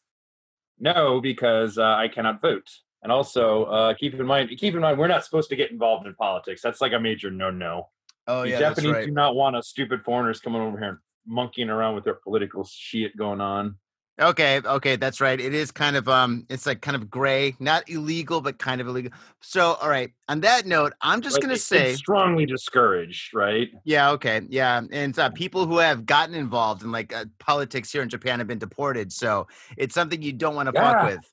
no, 0.83 1.21
because 1.21 1.77
uh, 1.77 1.83
I 1.83 2.09
cannot 2.09 2.41
vote. 2.41 2.69
And 3.01 3.11
also, 3.11 3.63
uh, 3.65 3.93
keep 3.93 4.13
in 4.13 4.25
mind, 4.25 4.49
keep 4.57 4.73
in 4.73 4.81
mind, 4.81 4.99
we're 4.99 5.07
not 5.07 5.23
supposed 5.25 5.49
to 5.49 5.55
get 5.55 5.71
involved 5.71 6.05
in 6.05 6.13
politics. 6.15 6.61
That's 6.61 6.81
like 6.81 6.93
a 6.93 6.99
major 6.99 7.31
no-no. 7.31 7.89
Oh 8.27 8.43
the 8.43 8.49
yeah, 8.49 8.59
Japanese 8.59 8.91
right. 8.91 9.05
do 9.05 9.11
not 9.11 9.35
want 9.35 9.55
us 9.55 9.67
stupid 9.67 10.03
foreigners 10.03 10.39
coming 10.39 10.61
over 10.61 10.77
here 10.77 10.89
and 10.89 10.97
monkeying 11.25 11.69
around 11.69 11.95
with 11.95 12.03
their 12.03 12.13
political 12.13 12.65
shit 12.65 13.15
going 13.17 13.41
on. 13.41 13.75
Okay, 14.21 14.61
okay, 14.63 14.95
that's 14.95 15.19
right. 15.19 15.39
It 15.39 15.55
is 15.55 15.71
kind 15.71 15.95
of 15.95 16.07
um 16.07 16.45
it's 16.47 16.67
like 16.67 16.81
kind 16.81 16.95
of 16.95 17.09
gray, 17.09 17.55
not 17.59 17.89
illegal 17.89 18.41
but 18.41 18.59
kind 18.59 18.79
of 18.79 18.87
illegal. 18.87 19.11
So, 19.41 19.73
all 19.81 19.89
right. 19.89 20.11
On 20.29 20.41
that 20.41 20.67
note, 20.67 20.93
I'm 21.01 21.21
just 21.21 21.41
going 21.41 21.49
to 21.49 21.59
say 21.59 21.95
strongly 21.95 22.45
discouraged, 22.45 23.33
right? 23.33 23.69
Yeah, 23.85 24.11
okay. 24.11 24.41
Yeah, 24.49 24.81
and 24.91 25.17
uh, 25.17 25.31
people 25.31 25.65
who 25.65 25.79
have 25.79 26.05
gotten 26.05 26.35
involved 26.35 26.83
in 26.83 26.91
like 26.91 27.11
uh, 27.11 27.25
politics 27.39 27.91
here 27.91 28.03
in 28.03 28.09
Japan 28.09 28.37
have 28.37 28.47
been 28.47 28.59
deported. 28.59 29.11
So, 29.11 29.47
it's 29.77 29.95
something 29.95 30.21
you 30.21 30.33
don't 30.33 30.53
want 30.53 30.69
to 30.69 30.73
yeah. 30.75 30.91
fuck 30.91 31.09
with. 31.09 31.31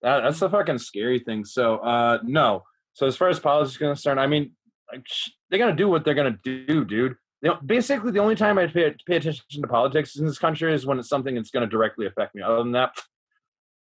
That, 0.00 0.20
that's 0.22 0.40
the 0.40 0.48
fucking 0.48 0.78
scary 0.78 1.18
thing. 1.18 1.44
So, 1.44 1.76
uh 1.76 2.18
no. 2.24 2.64
So, 2.94 3.06
as 3.06 3.14
far 3.14 3.28
as 3.28 3.38
politics 3.38 3.72
is 3.72 3.78
concerned, 3.78 4.20
I 4.20 4.26
mean, 4.26 4.52
like, 4.90 5.04
they're 5.50 5.58
going 5.58 5.76
to 5.76 5.76
do 5.76 5.88
what 5.88 6.06
they're 6.06 6.14
going 6.14 6.32
to 6.32 6.66
do, 6.66 6.84
dude 6.86 7.16
you 7.46 7.52
know, 7.52 7.60
basically 7.64 8.10
the 8.10 8.18
only 8.18 8.34
time 8.34 8.58
I 8.58 8.66
pay, 8.66 8.92
pay 9.06 9.16
attention 9.16 9.62
to 9.62 9.68
politics 9.68 10.16
in 10.16 10.26
this 10.26 10.36
country 10.36 10.74
is 10.74 10.84
when 10.84 10.98
it's 10.98 11.08
something 11.08 11.36
that's 11.36 11.52
going 11.52 11.64
to 11.64 11.70
directly 11.70 12.06
affect 12.06 12.34
me. 12.34 12.42
Other 12.42 12.58
than 12.58 12.72
that, 12.72 12.90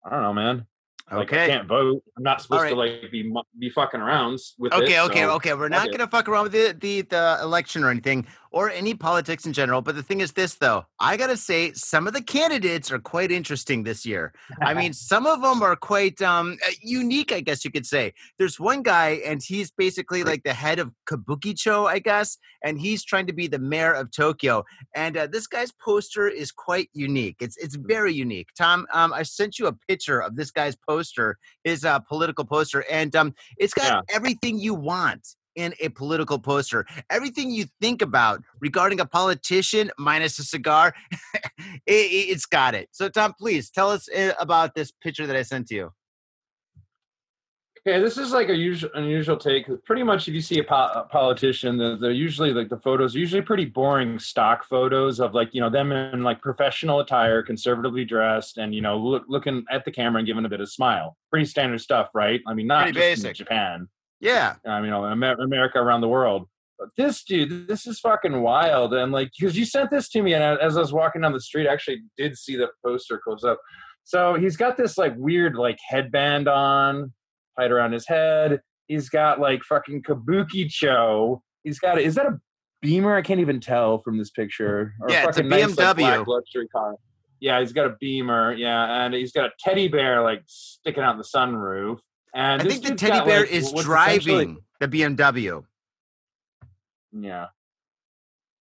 I 0.05 0.10
don't 0.10 0.22
know, 0.22 0.34
man. 0.34 0.65
Like, 1.10 1.32
okay. 1.32 1.46
I 1.46 1.48
can't 1.48 1.67
vote. 1.67 2.03
I'm 2.17 2.24
not 2.24 2.41
supposed 2.41 2.63
right. 2.63 2.70
to 2.72 2.75
like 2.75 3.10
be 3.10 3.34
be 3.58 3.70
fucking 3.70 4.01
around 4.01 4.39
with 4.58 4.74
Okay, 4.74 4.96
it, 4.96 5.00
okay, 5.00 5.22
so 5.22 5.32
okay. 5.36 5.53
We're 5.53 5.70
not 5.70 5.91
gonna 5.91 6.08
fuck 6.08 6.27
around 6.27 6.43
with 6.43 6.51
the, 6.53 6.75
the 6.77 7.01
the 7.03 7.39
election 7.41 7.86
or 7.86 7.89
anything. 7.89 8.25
Or 8.53 8.69
any 8.69 8.93
politics 8.93 9.45
in 9.48 9.51
general. 9.51 9.81
But 9.81 9.95
the 9.95 10.03
thing 10.03 10.22
is 10.22 10.31
this, 10.33 10.53
though, 10.55 10.86
I 11.00 11.17
got 11.17 11.27
to 11.27 11.38
say, 11.38 11.74
some 11.74 12.05
of 12.07 12.13
the 12.13 12.22
candidates 12.22 12.91
are 12.91 13.00
quite 13.00 13.31
interesting 13.31 13.83
this 13.83 14.05
year. 14.05 14.31
I 14.62 14.74
mean, 14.79 14.93
some 14.93 15.25
of 15.25 15.41
them 15.41 15.63
are 15.63 15.75
quite 15.75 16.22
um, 16.22 16.57
uh, 16.65 16.72
unique, 16.81 17.31
I 17.31 17.39
guess 17.41 17.65
you 17.65 17.72
could 17.72 17.88
say. 17.88 18.13
There's 18.38 18.60
one 18.60 18.83
guy, 18.83 19.22
and 19.25 19.41
he's 19.43 19.72
basically 19.72 20.24
like 20.24 20.43
the 20.43 20.53
head 20.53 20.77
of 20.77 20.91
Kabukicho, 21.10 21.88
I 21.88 21.98
guess, 21.98 22.38
and 22.63 22.79
he's 22.79 23.03
trying 23.03 23.25
to 23.25 23.33
be 23.33 23.48
the 23.48 23.60
mayor 23.60 23.91
of 23.91 24.12
Tokyo. 24.12 24.63
And 24.95 25.17
uh, 25.17 25.27
this 25.27 25.48
guy's 25.48 25.72
poster 25.83 26.27
is 26.27 26.51
quite 26.51 26.89
unique. 26.93 27.38
It's 27.41 27.57
it's 27.57 27.75
very 27.75 28.13
unique. 28.13 28.50
Tom, 28.55 28.86
um, 28.93 29.13
I 29.13 29.24
sent 29.24 29.57
you 29.57 29.65
a 29.65 29.74
picture 29.74 30.22
of 30.22 30.36
this 30.36 30.51
guy's 30.51 30.75
poster, 30.75 31.38
his 31.63 31.83
uh, 31.83 32.00
political 32.00 32.45
poster, 32.45 32.86
and 32.89 33.15
um, 33.15 33.33
it's 33.57 33.74
got 33.74 33.86
Yeah. 33.86 34.01
everything 34.15 34.60
you 34.60 34.75
want 34.75 35.27
in 35.55 35.74
a 35.79 35.89
political 35.89 36.39
poster. 36.39 36.86
Everything 37.10 37.51
you 37.51 37.65
think 37.81 38.01
about 38.01 38.43
regarding 38.60 39.00
a 39.00 39.05
politician, 39.05 39.91
minus 39.98 40.39
a 40.39 40.43
cigar, 40.43 40.93
it, 41.86 42.29
has 42.29 42.45
got 42.45 42.75
it. 42.75 42.89
So, 42.91 43.10
Tom, 43.10 43.33
please 43.33 43.69
tell 43.69 43.89
us 43.89 44.10
uh, 44.10 44.33
about 44.39 44.75
this 44.75 44.91
picture 44.91 45.27
that 45.27 45.36
I 45.36 45.43
sent 45.43 45.67
to 45.67 45.75
you. 45.75 45.93
Okay, 47.86 48.00
this 48.00 48.17
is 48.17 48.31
like 48.31 48.48
a 48.48 48.55
usual, 48.55 48.89
unusual 48.93 49.36
take. 49.36 49.67
Pretty 49.83 50.03
much, 50.03 50.29
if 50.29 50.33
you 50.33 50.39
see 50.39 50.57
a, 50.60 50.63
po- 50.63 50.91
a 50.95 51.05
politician, 51.12 51.77
they're, 51.77 51.98
they're 51.98 52.12
usually 52.12 52.53
like 52.53 52.69
the 52.69 52.77
photos, 52.77 53.13
are 53.13 53.19
usually 53.19 53.41
pretty 53.41 53.65
boring 53.65 54.19
stock 54.19 54.63
photos 54.63 55.19
of 55.19 55.33
like 55.33 55.53
you 55.53 55.60
know 55.60 55.69
them 55.69 55.91
in 55.91 56.22
like 56.22 56.41
professional 56.41 57.01
attire, 57.01 57.43
conservatively 57.43 58.05
dressed, 58.05 58.57
and 58.57 58.74
you 58.74 58.79
know 58.79 58.98
look, 58.98 59.25
looking 59.27 59.65
at 59.69 59.83
the 59.83 59.91
camera 59.91 60.19
and 60.19 60.25
giving 60.25 60.45
a 60.45 60.50
bit 60.50 60.62
of 60.62 60.72
smile. 60.72 61.17
Pretty 61.29 61.45
standard 61.45 61.81
stuff, 61.81 62.07
right? 62.13 62.39
I 62.48 62.53
mean, 62.53 62.67
not 62.67 62.83
Pretty 62.83 63.00
just 63.00 63.25
in. 63.25 63.33
Japan. 63.33 63.89
Yeah. 64.24 64.56
I 64.65 64.77
mean, 64.77 64.86
you 64.86 64.92
know, 64.92 65.06
Amer- 65.06 65.36
America 65.42 65.80
around 65.80 66.01
the 66.01 66.08
world. 66.08 66.48
But 66.80 66.89
this 66.98 67.24
dude, 67.24 67.68
this 67.68 67.86
is 67.86 68.00
fucking 68.00 68.42
wild. 68.42 68.94
And 68.94 69.12
like, 69.12 69.32
because 69.38 69.58
you 69.58 69.65
sent 69.65 69.92
this 69.92 70.10
to 70.10 70.22
me, 70.24 70.34
and 70.34 70.44
as 70.44 70.77
I 70.77 70.80
was 70.80 70.94
walking 70.94 71.22
down 71.22 71.34
the 71.34 71.42
street, 71.42 71.68
I 71.68 71.74
actually 71.74 72.03
did 72.18 72.38
see 72.38 72.56
the 72.56 72.70
poster 72.84 73.20
close 73.24 73.44
up. 73.44 73.60
So 74.06 74.36
he's 74.36 74.58
got 74.58 74.77
this 74.77 74.98
like 74.98 75.13
weird 75.18 75.56
like 75.56 75.77
headband 75.88 76.48
on, 76.48 77.13
tied 77.60 77.72
around 77.72 77.92
his 77.92 78.08
head. 78.08 78.62
He's 78.88 79.10
got 79.10 79.39
like 79.39 79.62
fucking 79.63 80.03
Kabukicho. 80.03 81.42
He's 81.63 81.80
got 81.80 82.00
is 82.00 82.15
that 82.15 82.25
a 82.25 82.39
Beamer? 82.82 83.15
I 83.15 83.22
can't 83.22 83.39
even 83.39 83.60
tell 83.60 84.00
from 84.00 84.18
this 84.18 84.30
picture. 84.32 84.94
Or 85.01 85.10
Yeah, 85.10 85.27
it's 85.27 85.38
a 85.38 85.44
fucking 85.44 85.50
nice, 85.50 85.77
like, 85.77 85.98
BMW. 85.98 86.27
luxury 86.27 86.68
car. 86.70 86.96
Yeah, 87.39 87.60
he's 87.60 87.72
got 87.74 87.88
a 87.88 87.96
Beamer. 88.00 88.53
Yeah, 88.53 89.06
and 89.06 89.13
he's 89.13 89.32
got 89.32 89.46
a 89.46 89.51
teddy 89.60 89.88
bear 89.89 90.22
like 90.22 90.44
sticking 90.48 91.03
out 91.03 91.18
the 91.18 91.24
sunroof. 91.24 92.00
And 92.34 92.62
I 92.62 92.66
think 92.66 92.84
the 92.84 92.96
teddy 92.96 93.12
got, 93.12 93.28
bear 93.28 93.42
like, 93.42 93.52
is 93.52 93.72
driving 93.72 94.58
the 94.80 94.88
BMW. 94.88 95.63
Yeah. 97.12 97.48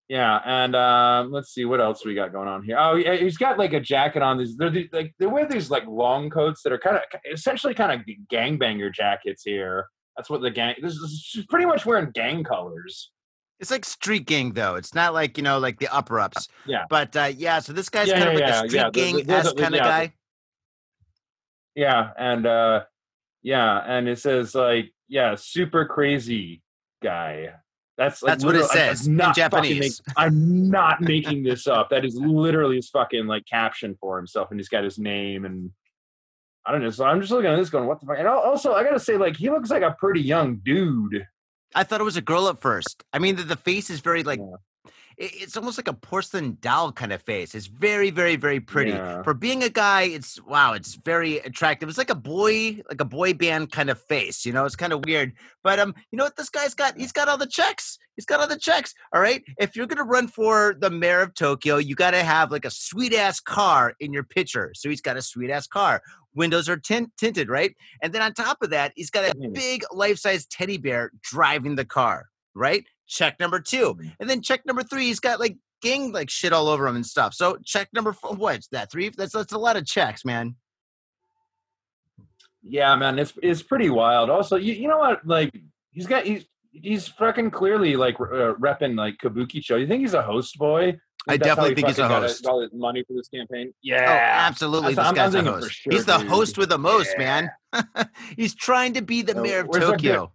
Yeah, 0.09 0.41
and 0.43 0.75
um, 0.75 1.33
let's 1.33 1.53
see 1.53 1.67
what 1.67 1.83
else 1.83 2.03
we 2.03 2.15
got 2.15 2.33
going 2.33 2.49
on 2.49 2.63
here. 2.63 2.79
Oh, 2.79 2.97
yeah, 2.97 3.15
he's 3.15 3.37
got 3.37 3.59
like 3.59 3.75
a 3.75 3.81
jacket 3.81 4.23
on. 4.23 4.39
These 4.39 4.57
they're 4.57 4.71
the, 4.71 4.89
like 4.91 5.15
they 5.19 5.27
wear 5.27 5.47
these 5.47 5.71
like 5.71 5.87
long 5.87 6.31
coats 6.31 6.63
that 6.63 6.73
are 6.73 6.79
kind 6.79 6.97
of 6.97 7.03
essentially 7.31 7.75
kind 7.75 7.93
of 7.93 8.07
gangbanger 8.33 8.93
jackets 8.93 9.43
here. 9.43 9.87
That's 10.17 10.31
what 10.31 10.41
the 10.41 10.51
gang. 10.51 10.77
This 10.81 10.95
is 10.95 11.23
she's 11.27 11.45
pretty 11.45 11.67
much 11.67 11.85
wearing 11.85 12.11
gang 12.13 12.43
colors. 12.43 13.11
It's 13.61 13.71
like 13.71 13.85
street 13.85 14.25
gang, 14.25 14.53
though. 14.53 14.77
It's 14.77 14.95
not 14.95 15.13
like 15.13 15.37
you 15.37 15.43
know, 15.43 15.59
like 15.59 15.79
the 15.79 15.89
upper 15.95 16.19
ups. 16.21 16.49
Yeah. 16.65 16.85
But 16.89 17.15
uh, 17.15 17.33
yeah, 17.37 17.59
so 17.59 17.75
this 17.75 17.91
guy's 17.91 18.09
Yeah, 18.09 18.19
kind 18.19 18.29
of 18.31 18.35
like 18.37 18.45
yeah, 18.45 18.63
a 18.63 18.69
street 18.69 18.79
yeah. 18.79 18.91
Gang 18.91 19.31
esque 19.31 19.57
kind 19.59 19.75
of 19.75 19.81
guy. 19.81 20.15
Yeah, 21.75 22.11
and 22.17 22.47
uh, 22.47 22.85
yeah, 23.43 23.83
and 23.87 24.09
it 24.09 24.19
says 24.19 24.55
like 24.55 24.93
yeah, 25.09 25.35
super 25.37 25.85
crazy 25.87 26.63
guy. 27.03 27.55
That's 27.97 28.23
like 28.23 28.33
That's 28.35 28.45
what 28.45 28.55
it 28.55 28.59
literal- 28.63 28.79
I'm- 28.79 28.97
says 28.97 29.07
in 29.07 29.17
not 29.17 29.35
Japanese. 29.35 29.81
make- 30.07 30.15
I'm 30.17 30.71
not 30.71 31.01
making 31.01 31.43
this 31.43 31.67
up. 31.67 31.91
That 31.91 32.05
is 32.05 32.15
literally 32.15 32.77
his 32.77 32.89
fucking 32.91 33.27
like 33.27 33.45
caption 33.47 33.97
for 34.01 34.17
himself, 34.17 34.51
and 34.51 34.61
he's 34.61 34.69
got 34.69 34.85
his 34.85 34.99
name 34.99 35.45
and 35.45 35.71
I 36.67 36.73
don't 36.73 36.83
know. 36.83 36.91
So 36.91 37.05
I'm 37.07 37.21
just 37.21 37.33
looking 37.33 37.51
at 37.51 37.57
this, 37.57 37.71
going, 37.71 37.87
"What 37.87 37.99
the 38.01 38.07
fuck?" 38.07 38.19
And 38.19 38.29
also, 38.29 38.75
I 38.75 38.85
gotta 38.85 39.01
say, 39.01 39.17
like, 39.17 39.37
he 39.37 39.49
looks 39.49 39.71
like 39.71 39.83
a 39.83 39.97
pretty 39.99 40.21
young 40.21 40.57
dude. 40.57 41.27
I 41.75 41.83
thought 41.83 42.01
it 42.01 42.05
was 42.05 42.17
a 42.19 42.23
girl 42.23 42.49
at 42.49 42.61
first. 42.61 43.03
I 43.13 43.19
mean, 43.19 43.37
the, 43.37 43.43
the 43.43 43.57
face 43.57 43.89
is 43.91 44.01
very 44.01 44.23
like 44.23 44.39
Yeah. 44.39 44.57
It- 45.19 45.43
it's 45.43 45.57
almost 45.57 45.79
like 45.79 45.89
a 45.89 45.93
porcelain 45.93 46.57
doll 46.61 46.93
kind 46.93 47.13
of 47.13 47.21
face. 47.23 47.55
It's 47.55 47.67
very, 47.67 48.11
very, 48.11 48.37
very 48.37 48.61
pretty. 48.61 48.93
Yeah. 48.93 49.23
For 49.25 49.35
being 49.35 49.63
a 49.65 49.69
guy, 49.69 50.03
it's 50.03 50.41
wow, 50.43 50.73
it's 50.75 50.95
very 50.95 51.39
attractive. 51.41 51.89
It's 51.89 51.99
like 51.99 52.11
a 52.11 52.15
boy, 52.15 52.81
like 52.89 53.01
a 53.01 53.05
boy 53.05 53.35
band 53.35 53.73
kind 53.73 53.91
of 53.91 54.01
face. 54.01 54.47
You 54.47 54.53
know, 54.53 54.65
it's 54.65 54.77
kind 54.77 54.93
of 54.93 55.05
weird. 55.05 55.33
But 55.63 55.79
um, 55.81 55.95
you 56.11 56.17
know 56.17 56.25
what? 56.25 56.37
This 56.37 56.51
guy's 56.51 56.75
got 56.75 56.97
he's 56.97 57.13
got 57.13 57.29
all 57.29 57.37
the 57.39 57.47
checks. 57.47 57.99
He's 58.17 58.25
got 58.27 58.41
all 58.41 58.49
the 58.49 58.59
checks. 58.59 58.95
All 59.13 59.21
right. 59.21 59.43
If 59.59 59.77
you're 59.77 59.87
gonna 59.87 60.05
run 60.05 60.29
for 60.29 60.77
the 60.79 60.91
mayor 60.91 61.21
of 61.21 61.35
Tokyo, 61.35 61.77
you 61.77 61.95
gotta 61.95 62.23
have 62.23 62.51
like 62.51 62.65
a 62.65 62.71
sweet 62.71 63.15
ass 63.15 63.41
car 63.41 63.95
in 64.01 64.13
your 64.13 64.25
picture. 64.25 64.73
So 64.75 64.89
he's 64.89 65.01
got 65.01 65.17
a 65.17 65.23
sweet 65.23 65.51
ass 65.51 65.67
car. 65.67 66.01
Windows 66.35 66.69
are 66.69 66.77
tint- 66.77 67.11
tinted, 67.19 67.49
right? 67.49 67.75
And 68.03 68.13
then 68.13 68.23
on 68.23 68.33
top 68.35 68.59
of 68.63 68.71
that, 68.71 68.93
he's 68.95 69.11
got 69.11 69.25
a 69.25 69.35
big 69.53 69.83
life 69.93 70.19
size 70.19 70.47
teddy 70.47 70.77
bear 70.79 71.11
driving 71.23 71.75
the 71.75 71.85
car, 71.85 72.27
right? 72.55 72.85
Check 73.09 73.41
number 73.41 73.59
two. 73.59 73.95
Mm. 73.95 74.13
And 74.21 74.31
then 74.31 74.43
check 74.43 74.65
number 74.67 74.83
three, 74.83 75.07
he's 75.07 75.19
got 75.21 75.41
like 75.41 75.57
gang 75.83 76.13
like 76.13 76.29
shit 76.31 76.53
all 76.53 76.69
over 76.69 76.87
him 76.87 76.95
and 76.97 77.07
stuff. 77.07 77.35
So 77.35 77.57
check 77.65 77.89
number 77.93 78.13
four, 78.13 78.35
what's 78.35 78.69
that? 78.69 78.91
Three? 78.93 79.09
That's 79.11 79.33
that's 79.33 79.53
a 79.53 79.59
lot 79.59 79.77
of 79.77 79.87
checks, 79.87 80.25
man. 80.25 80.57
Yeah, 82.63 82.97
man, 82.97 83.19
it's 83.19 83.33
it's 83.43 83.63
pretty 83.63 83.89
wild. 83.89 84.31
Also, 84.31 84.57
you, 84.57 84.75
you 84.75 84.89
know 84.89 84.99
what? 84.99 85.27
Like, 85.27 85.55
he's 85.93 86.07
got 86.07 86.25
he's 86.27 86.45
he's 86.73 87.09
fucking 87.09 87.51
clearly 87.51 87.97
like 87.97 88.21
uh, 88.21 88.55
repping 88.61 88.97
like 88.97 89.17
Kabukicho. 89.19 89.81
You 89.81 89.87
think 89.87 90.01
he's 90.03 90.15
a 90.15 90.23
host 90.23 90.59
boy? 90.59 90.99
I 91.27 91.37
definitely 91.37 91.71
he 91.71 91.75
think 91.77 91.89
he's 91.89 91.99
a 91.99 92.03
got 92.09 92.23
host. 92.23 92.47
all 92.47 92.61
his 92.63 92.71
money 92.73 93.05
for 93.07 93.13
this 93.15 93.29
campaign. 93.29 93.69
Oh, 93.69 93.79
Yeah, 93.83 94.47
absolutely. 94.49 94.95
That's- 94.95 95.15
This 95.15 95.35
I'm- 95.35 95.47
I'm 95.47 95.55
a 95.55 95.61
host. 95.61 95.73
sure, 95.73 95.93
he's 95.93 96.05
the 96.07 96.17
dude. 96.19 96.29
host 96.29 96.57
with 96.59 96.69
the 96.71 96.79
most, 96.79 97.15
Yeah. 97.19 97.49
man. 97.73 98.09
he's 98.37 98.55
trying 98.55 98.95
to 98.95 99.03
be 99.03 99.21
the 99.23 99.37
Uh, 99.39 99.43
mayor 99.43 99.61
of 99.61 99.71
Tokyo. 99.73 100.33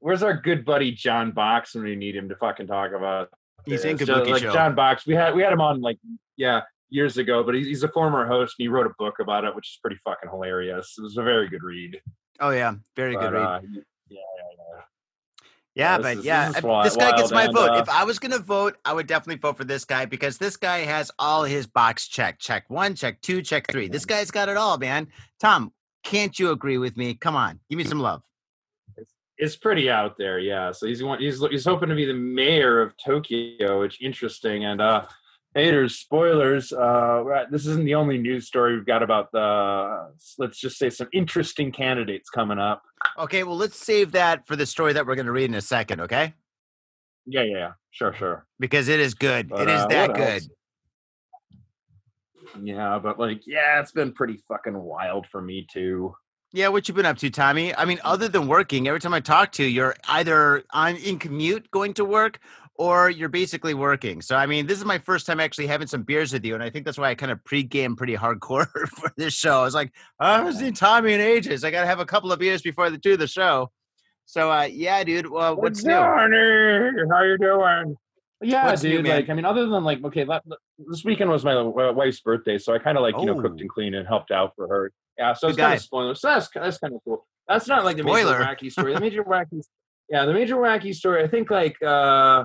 Where's 0.00 0.22
our 0.22 0.34
good 0.34 0.64
buddy 0.64 0.92
John 0.92 1.30
Box 1.32 1.74
when 1.74 1.84
we 1.84 1.94
need 1.96 2.16
him 2.16 2.28
to 2.30 2.36
fucking 2.36 2.66
talk 2.66 2.92
about? 2.92 3.28
He's 3.66 3.84
in 3.84 3.96
this? 3.96 4.06
So, 4.06 4.22
like 4.22 4.42
Show. 4.42 4.52
John 4.52 4.74
Box, 4.74 5.06
we 5.06 5.14
had 5.14 5.34
we 5.34 5.42
had 5.42 5.52
him 5.52 5.60
on 5.60 5.80
like 5.80 5.98
yeah 6.36 6.62
years 6.88 7.18
ago, 7.18 7.44
but 7.44 7.54
he's, 7.54 7.66
he's 7.66 7.82
a 7.82 7.88
former 7.88 8.26
host 8.26 8.56
and 8.58 8.64
he 8.64 8.68
wrote 8.68 8.86
a 8.86 8.92
book 8.98 9.18
about 9.20 9.44
it, 9.44 9.54
which 9.54 9.68
is 9.68 9.78
pretty 9.80 9.96
fucking 10.02 10.30
hilarious. 10.30 10.94
It 10.98 11.02
was 11.02 11.16
a 11.18 11.22
very 11.22 11.48
good 11.48 11.62
read. 11.62 12.00
oh 12.40 12.50
yeah, 12.50 12.74
very 12.96 13.14
good 13.14 13.32
read. 13.32 13.42
uh, 13.42 13.60
yeah, 13.62 13.80
yeah, 14.08 14.18
yeah. 14.58 14.80
Yeah, 15.76 15.96
this 15.98 16.04
but 16.04 16.16
is- 16.18 16.24
yeah, 16.24 16.46
this 16.48 16.50
is 16.50 16.56
I- 16.56 16.60
wi- 16.62 16.84
this 16.84 16.96
guy 16.96 17.16
gets 17.16 17.30
my 17.30 17.44
and, 17.44 17.54
vote. 17.54 17.70
uh, 17.70 17.78
if 17.78 17.88
I 17.90 18.04
was 18.04 18.18
gonna 18.18 18.38
vote, 18.38 18.76
I 18.84 18.92
would 18.94 19.06
definitely 19.06 19.38
vote 19.38 19.56
for 19.58 19.64
this 19.64 19.84
guy 19.84 20.04
because 20.06 20.38
this 20.38 20.56
guy 20.56 20.78
has 20.78 21.10
all 21.18 21.44
his 21.44 21.66
box 21.66 22.08
checked. 22.08 22.40
Check 22.40 22.64
one, 22.68 22.94
check 22.94 23.20
two, 23.20 23.42
check 23.42 23.70
three. 23.70 23.88
This 23.88 24.04
guy's 24.06 24.30
got 24.30 24.48
it 24.48 24.56
all, 24.56 24.78
man. 24.78 25.08
Tom, 25.38 25.72
can't 26.02 26.36
you 26.38 26.50
agree 26.50 26.78
with 26.78 26.96
me? 26.96 27.14
Come 27.14 27.36
on, 27.36 27.60
give 27.68 27.76
me 27.76 27.84
some 27.84 28.00
love. 28.00 28.22
It's 29.42 29.56
pretty 29.56 29.88
out 29.88 30.16
there, 30.18 30.38
yeah. 30.38 30.70
So 30.72 30.86
he's 30.86 31.02
he's 31.18 31.40
he's 31.50 31.64
hoping 31.64 31.88
to 31.88 31.94
be 31.94 32.04
the 32.04 32.14
mayor 32.14 32.82
of 32.82 32.94
Tokyo, 33.02 33.80
which 33.80 34.00
interesting. 34.00 34.64
And 34.64 34.80
uh 34.80 35.06
haters, 35.54 35.96
spoilers. 35.96 36.72
Uh, 36.72 37.22
right, 37.24 37.50
this 37.50 37.66
isn't 37.66 37.84
the 37.84 37.94
only 37.94 38.18
news 38.18 38.46
story 38.46 38.74
we've 38.74 38.86
got 38.86 39.02
about 39.02 39.32
the. 39.32 40.12
Let's 40.38 40.60
just 40.60 40.78
say 40.78 40.90
some 40.90 41.08
interesting 41.12 41.72
candidates 41.72 42.30
coming 42.30 42.58
up. 42.58 42.82
Okay, 43.18 43.44
well, 43.44 43.56
let's 43.56 43.76
save 43.76 44.12
that 44.12 44.46
for 44.46 44.56
the 44.56 44.66
story 44.66 44.92
that 44.92 45.06
we're 45.06 45.16
gonna 45.16 45.32
read 45.32 45.50
in 45.50 45.54
a 45.54 45.60
second, 45.60 46.00
okay? 46.02 46.34
Yeah, 47.26 47.42
yeah, 47.42 47.56
yeah. 47.56 47.72
Sure, 47.90 48.12
sure. 48.12 48.46
Because 48.58 48.88
it 48.88 49.00
is 49.00 49.14
good. 49.14 49.48
But, 49.48 49.62
it 49.62 49.68
is 49.68 49.82
uh, 49.82 49.86
that 49.88 50.14
good. 50.14 50.42
Yeah, 52.62 52.98
but 52.98 53.18
like, 53.18 53.46
yeah, 53.46 53.80
it's 53.80 53.92
been 53.92 54.12
pretty 54.12 54.38
fucking 54.48 54.76
wild 54.76 55.26
for 55.26 55.40
me 55.40 55.66
too. 55.70 56.14
Yeah, 56.52 56.68
what 56.68 56.88
you 56.88 56.94
been 56.94 57.06
up 57.06 57.18
to, 57.18 57.30
Tommy? 57.30 57.74
I 57.76 57.84
mean, 57.84 58.00
other 58.02 58.26
than 58.26 58.48
working, 58.48 58.88
every 58.88 58.98
time 58.98 59.14
I 59.14 59.20
talk 59.20 59.52
to 59.52 59.62
you, 59.62 59.68
you're 59.68 59.94
either 60.08 60.64
on 60.72 60.96
in 60.96 61.18
commute 61.20 61.70
going 61.70 61.94
to 61.94 62.04
work 62.04 62.40
or 62.74 63.08
you're 63.08 63.28
basically 63.28 63.74
working. 63.74 64.20
So 64.20 64.34
I 64.34 64.46
mean, 64.46 64.66
this 64.66 64.78
is 64.78 64.84
my 64.84 64.98
first 64.98 65.26
time 65.26 65.38
actually 65.38 65.68
having 65.68 65.86
some 65.86 66.02
beers 66.02 66.32
with 66.32 66.44
you, 66.44 66.54
and 66.54 66.62
I 66.62 66.70
think 66.70 66.86
that's 66.86 66.98
why 66.98 67.10
I 67.10 67.14
kind 67.14 67.30
of 67.30 67.44
pre-game 67.44 67.94
pretty 67.94 68.16
hardcore 68.16 68.66
for 68.88 69.12
this 69.16 69.34
show. 69.34 69.60
I 69.60 69.64
was 69.64 69.74
like, 69.74 69.92
I 70.18 70.38
haven't 70.38 70.54
seen 70.54 70.72
Tommy 70.72 71.12
in 71.12 71.20
ages. 71.20 71.62
I 71.62 71.70
gotta 71.70 71.86
have 71.86 72.00
a 72.00 72.06
couple 72.06 72.32
of 72.32 72.38
beers 72.38 72.62
before 72.62 72.90
the 72.90 72.98
do 72.98 73.16
the 73.16 73.28
show. 73.28 73.70
So 74.24 74.50
uh 74.50 74.62
yeah, 74.62 75.04
dude. 75.04 75.28
Well, 75.28 75.56
what's 75.56 75.84
new? 75.84 75.92
Johnny? 75.92 76.90
How 77.10 77.22
you 77.22 77.38
doing? 77.38 77.96
Yeah, 78.42 78.66
What's 78.66 78.82
dude. 78.82 79.02
man? 79.04 79.16
like, 79.16 79.28
I 79.30 79.34
mean, 79.34 79.44
other 79.44 79.66
than 79.66 79.84
like, 79.84 80.02
okay, 80.04 80.24
la- 80.24 80.40
this 80.88 81.04
weekend 81.04 81.30
was 81.30 81.44
my 81.44 81.60
wife's 81.62 82.20
birthday, 82.20 82.56
so 82.58 82.72
I 82.74 82.78
kind 82.78 82.96
of 82.96 83.02
like 83.02 83.14
you 83.18 83.26
know 83.26 83.34
cooked 83.40 83.56
Oh. 83.58 83.60
and 83.60 83.68
cleaned 83.70 83.94
and 83.94 84.06
helped 84.08 84.30
out 84.30 84.52
for 84.56 84.66
her. 84.68 84.92
Yeah, 85.18 85.34
so 85.34 85.48
Good 85.48 85.50
it's 85.52 85.58
kind 85.60 85.74
of 85.74 85.80
spoiler. 85.82 86.14
So 86.14 86.28
that's 86.28 86.48
that's 86.54 86.78
kind 86.78 86.94
of 86.94 87.00
cool. 87.04 87.26
That's 87.48 87.66
not 87.68 87.84
like 87.84 87.96
the 87.98 88.04
major 88.04 88.26
wacky 88.28 88.70
story. 88.72 88.94
The 88.94 89.00
major 89.08 89.24
wacky, 89.24 89.62
yeah, 90.08 90.24
the 90.24 90.32
major 90.32 90.56
wacky 90.56 90.94
story. 90.94 91.22
I 91.22 91.28
think 91.28 91.50
like 91.50 91.82
uh 91.82 92.44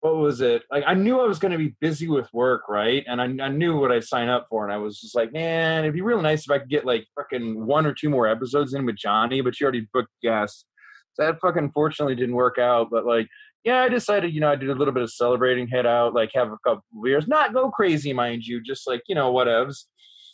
what 0.00 0.16
was 0.16 0.40
it? 0.42 0.62
Like 0.70 0.84
I 0.86 0.94
knew 0.94 1.18
I 1.20 1.24
was 1.26 1.38
going 1.38 1.52
to 1.52 1.58
be 1.58 1.74
busy 1.80 2.08
with 2.08 2.28
work, 2.34 2.68
right? 2.68 3.02
And 3.06 3.22
I, 3.22 3.24
I 3.46 3.48
knew 3.48 3.78
what 3.78 3.90
I 3.90 4.00
signed 4.00 4.28
up 4.30 4.46
for, 4.50 4.62
and 4.64 4.72
I 4.72 4.76
was 4.76 5.00
just 5.00 5.14
like, 5.14 5.32
man, 5.32 5.80
it'd 5.84 5.94
be 5.94 6.02
really 6.02 6.20
nice 6.22 6.44
if 6.44 6.50
I 6.50 6.58
could 6.58 6.68
get 6.68 6.84
like 6.84 7.06
fucking 7.16 7.64
one 7.66 7.86
or 7.86 7.94
two 7.94 8.10
more 8.10 8.26
episodes 8.26 8.74
in 8.74 8.84
with 8.84 8.96
Johnny, 8.96 9.40
but 9.40 9.58
you 9.58 9.64
already 9.64 9.88
booked 9.94 10.10
guests. 10.22 10.66
So 11.14 11.24
that 11.24 11.40
fucking 11.40 11.70
fortunately 11.72 12.16
didn't 12.16 12.34
work 12.34 12.58
out. 12.58 12.88
But 12.90 13.06
like, 13.06 13.28
yeah, 13.64 13.82
I 13.82 13.88
decided, 13.88 14.34
you 14.34 14.40
know, 14.40 14.50
I 14.50 14.56
did 14.56 14.68
a 14.68 14.74
little 14.74 14.92
bit 14.92 15.02
of 15.02 15.10
celebrating, 15.10 15.68
head 15.68 15.86
out, 15.86 16.12
like 16.12 16.30
have 16.34 16.52
a 16.52 16.58
couple 16.64 16.84
beers, 17.02 17.26
not 17.26 17.54
go 17.54 17.70
crazy, 17.70 18.12
mind 18.12 18.44
you, 18.44 18.62
just 18.62 18.86
like, 18.86 19.02
you 19.08 19.14
know, 19.14 19.32
whatevs. 19.32 19.84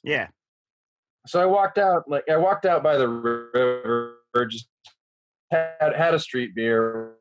Yeah. 0.03 0.29
So 1.27 1.41
I 1.41 1.47
walked 1.47 1.79
out, 1.79 2.05
like 2.09 2.25
I 2.29 2.37
walked 2.37 2.67
out 2.67 2.83
by 2.83 2.97
the 2.97 3.09
river, 3.09 4.17
just 4.49 4.69
had 5.53 5.95
had 5.95 6.15
a 6.15 6.19
street 6.19 6.57
beer, 6.57 7.15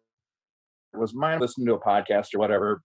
was 0.93 1.13
mine 1.13 1.39
listening 1.39 1.67
to 1.67 1.75
a 1.75 1.79
podcast 1.79 2.33
or 2.33 2.39
whatever. 2.39 2.81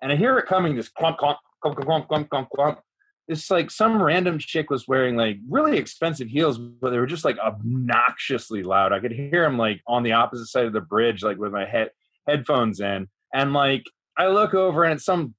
And 0.00 0.10
I 0.10 0.16
hear 0.16 0.38
it 0.38 0.46
coming, 0.46 0.76
this 0.76 0.88
clump, 0.88 1.18
clump, 1.18 1.38
clump, 1.60 1.76
clump, 1.78 2.08
clump, 2.08 2.30
clump, 2.30 2.48
clump. 2.54 2.80
It's 3.26 3.50
like 3.50 3.70
some 3.70 4.00
random 4.00 4.38
chick 4.38 4.70
was 4.70 4.88
wearing 4.88 5.14
like 5.16 5.36
really 5.46 5.76
expensive 5.76 6.28
heels, 6.28 6.56
but 6.56 6.88
they 6.90 6.98
were 6.98 7.06
just 7.06 7.26
like 7.26 7.36
obnoxiously 7.38 8.62
loud. 8.62 8.94
I 8.94 9.00
could 9.00 9.12
hear 9.12 9.42
them 9.42 9.58
like 9.58 9.82
on 9.86 10.04
the 10.04 10.12
opposite 10.12 10.46
side 10.46 10.64
of 10.64 10.72
the 10.72 10.80
bridge, 10.80 11.22
like 11.22 11.36
with 11.36 11.52
my 11.52 11.66
head 11.66 11.90
headphones 12.28 12.80
in. 12.80 13.08
And 13.34 13.52
like 13.52 13.84
I 14.16 14.28
look 14.28 14.54
over 14.54 14.84
and 14.84 14.94
it's 14.94 15.04
some 15.04 15.34